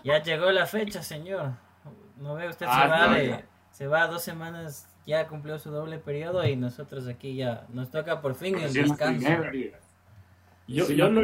Ya 0.02 0.22
llegó 0.22 0.50
la 0.50 0.66
fecha, 0.66 1.02
señor. 1.02 1.52
No 2.16 2.34
ve 2.34 2.48
usted, 2.48 2.66
se, 2.66 2.72
ah, 2.72 2.86
va 2.86 3.14
de, 3.14 3.44
se 3.70 3.86
va 3.86 4.06
dos 4.06 4.22
semanas, 4.22 4.86
ya 5.06 5.26
cumplió 5.28 5.58
su 5.58 5.70
doble 5.70 5.98
periodo 5.98 6.46
y 6.46 6.56
nosotros 6.56 7.06
aquí 7.06 7.34
ya 7.34 7.66
nos 7.72 7.90
toca 7.90 8.20
por 8.20 8.34
fin 8.34 8.58
el 8.58 8.72
descanso. 8.72 9.28
Yo, 10.66 10.88
yo, 10.88 11.10
no, 11.10 11.20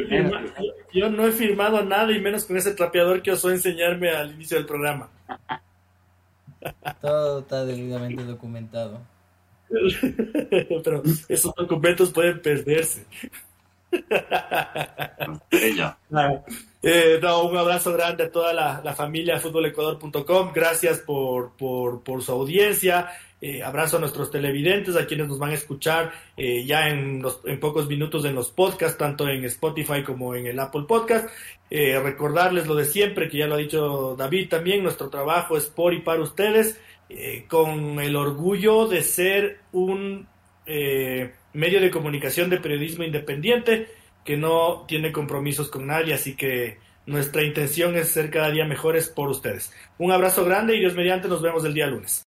yo, 0.92 1.08
no, 1.08 1.26
he 1.26 1.32
firmado 1.32 1.82
nada 1.82 2.12
y 2.12 2.20
menos 2.20 2.44
con 2.44 2.58
ese 2.58 2.74
trapeador 2.74 3.22
que 3.22 3.32
osó 3.32 3.50
enseñarme 3.50 4.10
al 4.10 4.32
inicio 4.32 4.58
del 4.58 4.66
programa. 4.66 5.08
Todo 7.00 7.40
está 7.40 7.64
debidamente 7.64 8.22
documentado. 8.24 9.00
Pero 10.84 11.02
esos 11.28 11.54
documentos 11.54 12.10
pueden 12.10 12.42
perderse. 12.42 13.06
Eh, 16.82 17.20
un 17.22 17.56
abrazo 17.56 17.92
grande 17.92 18.24
a 18.24 18.32
toda 18.32 18.52
la, 18.52 18.94
familia 18.94 19.38
futbolecuador.com. 19.38 20.52
Gracias 20.54 20.98
por, 20.98 21.52
por, 21.56 22.22
su 22.22 22.32
audiencia. 22.32 23.08
Eh, 23.40 23.62
abrazo 23.62 23.96
a 23.96 24.00
nuestros 24.00 24.30
televidentes, 24.30 24.96
a 24.96 25.06
quienes 25.06 25.28
nos 25.28 25.38
van 25.38 25.50
a 25.50 25.54
escuchar 25.54 26.12
eh, 26.36 26.64
ya 26.64 26.88
en, 26.88 27.22
en 27.44 27.60
pocos 27.60 27.88
minutos 27.88 28.24
en 28.24 28.34
los 28.34 28.50
podcasts, 28.50 28.98
tanto 28.98 29.28
en 29.28 29.44
Spotify 29.46 30.02
como 30.02 30.34
en 30.34 30.46
el 30.46 30.58
Apple 30.58 30.84
Podcast. 30.86 31.28
recordarles 31.70 32.66
lo 32.66 32.74
de 32.74 32.84
siempre, 32.84 33.28
que 33.28 33.38
ya 33.38 33.46
lo 33.46 33.54
ha 33.54 33.58
dicho 33.58 34.14
David 34.16 34.48
también, 34.48 34.82
nuestro 34.82 35.08
trabajo 35.08 35.56
es 35.56 35.66
por 35.66 35.94
y 35.94 36.00
para 36.00 36.20
ustedes 36.20 36.78
eh, 37.12 37.44
con 37.48 37.98
el 37.98 38.14
orgullo 38.14 38.86
de 38.86 39.02
ser 39.02 39.58
un 39.72 40.28
eh, 40.64 41.32
medio 41.52 41.80
de 41.80 41.90
comunicación 41.90 42.48
de 42.48 42.60
periodismo 42.60 43.02
independiente 43.02 43.88
que 44.24 44.36
no 44.36 44.84
tiene 44.86 45.10
compromisos 45.10 45.70
con 45.70 45.88
nadie, 45.88 46.14
así 46.14 46.36
que 46.36 46.78
nuestra 47.06 47.42
intención 47.42 47.96
es 47.96 48.10
ser 48.10 48.30
cada 48.30 48.52
día 48.52 48.64
mejores 48.64 49.08
por 49.08 49.28
ustedes. 49.28 49.72
Un 49.98 50.12
abrazo 50.12 50.44
grande 50.44 50.76
y 50.76 50.78
Dios 50.78 50.94
mediante 50.94 51.26
nos 51.26 51.42
vemos 51.42 51.64
el 51.64 51.74
día 51.74 51.88
lunes. 51.88 52.29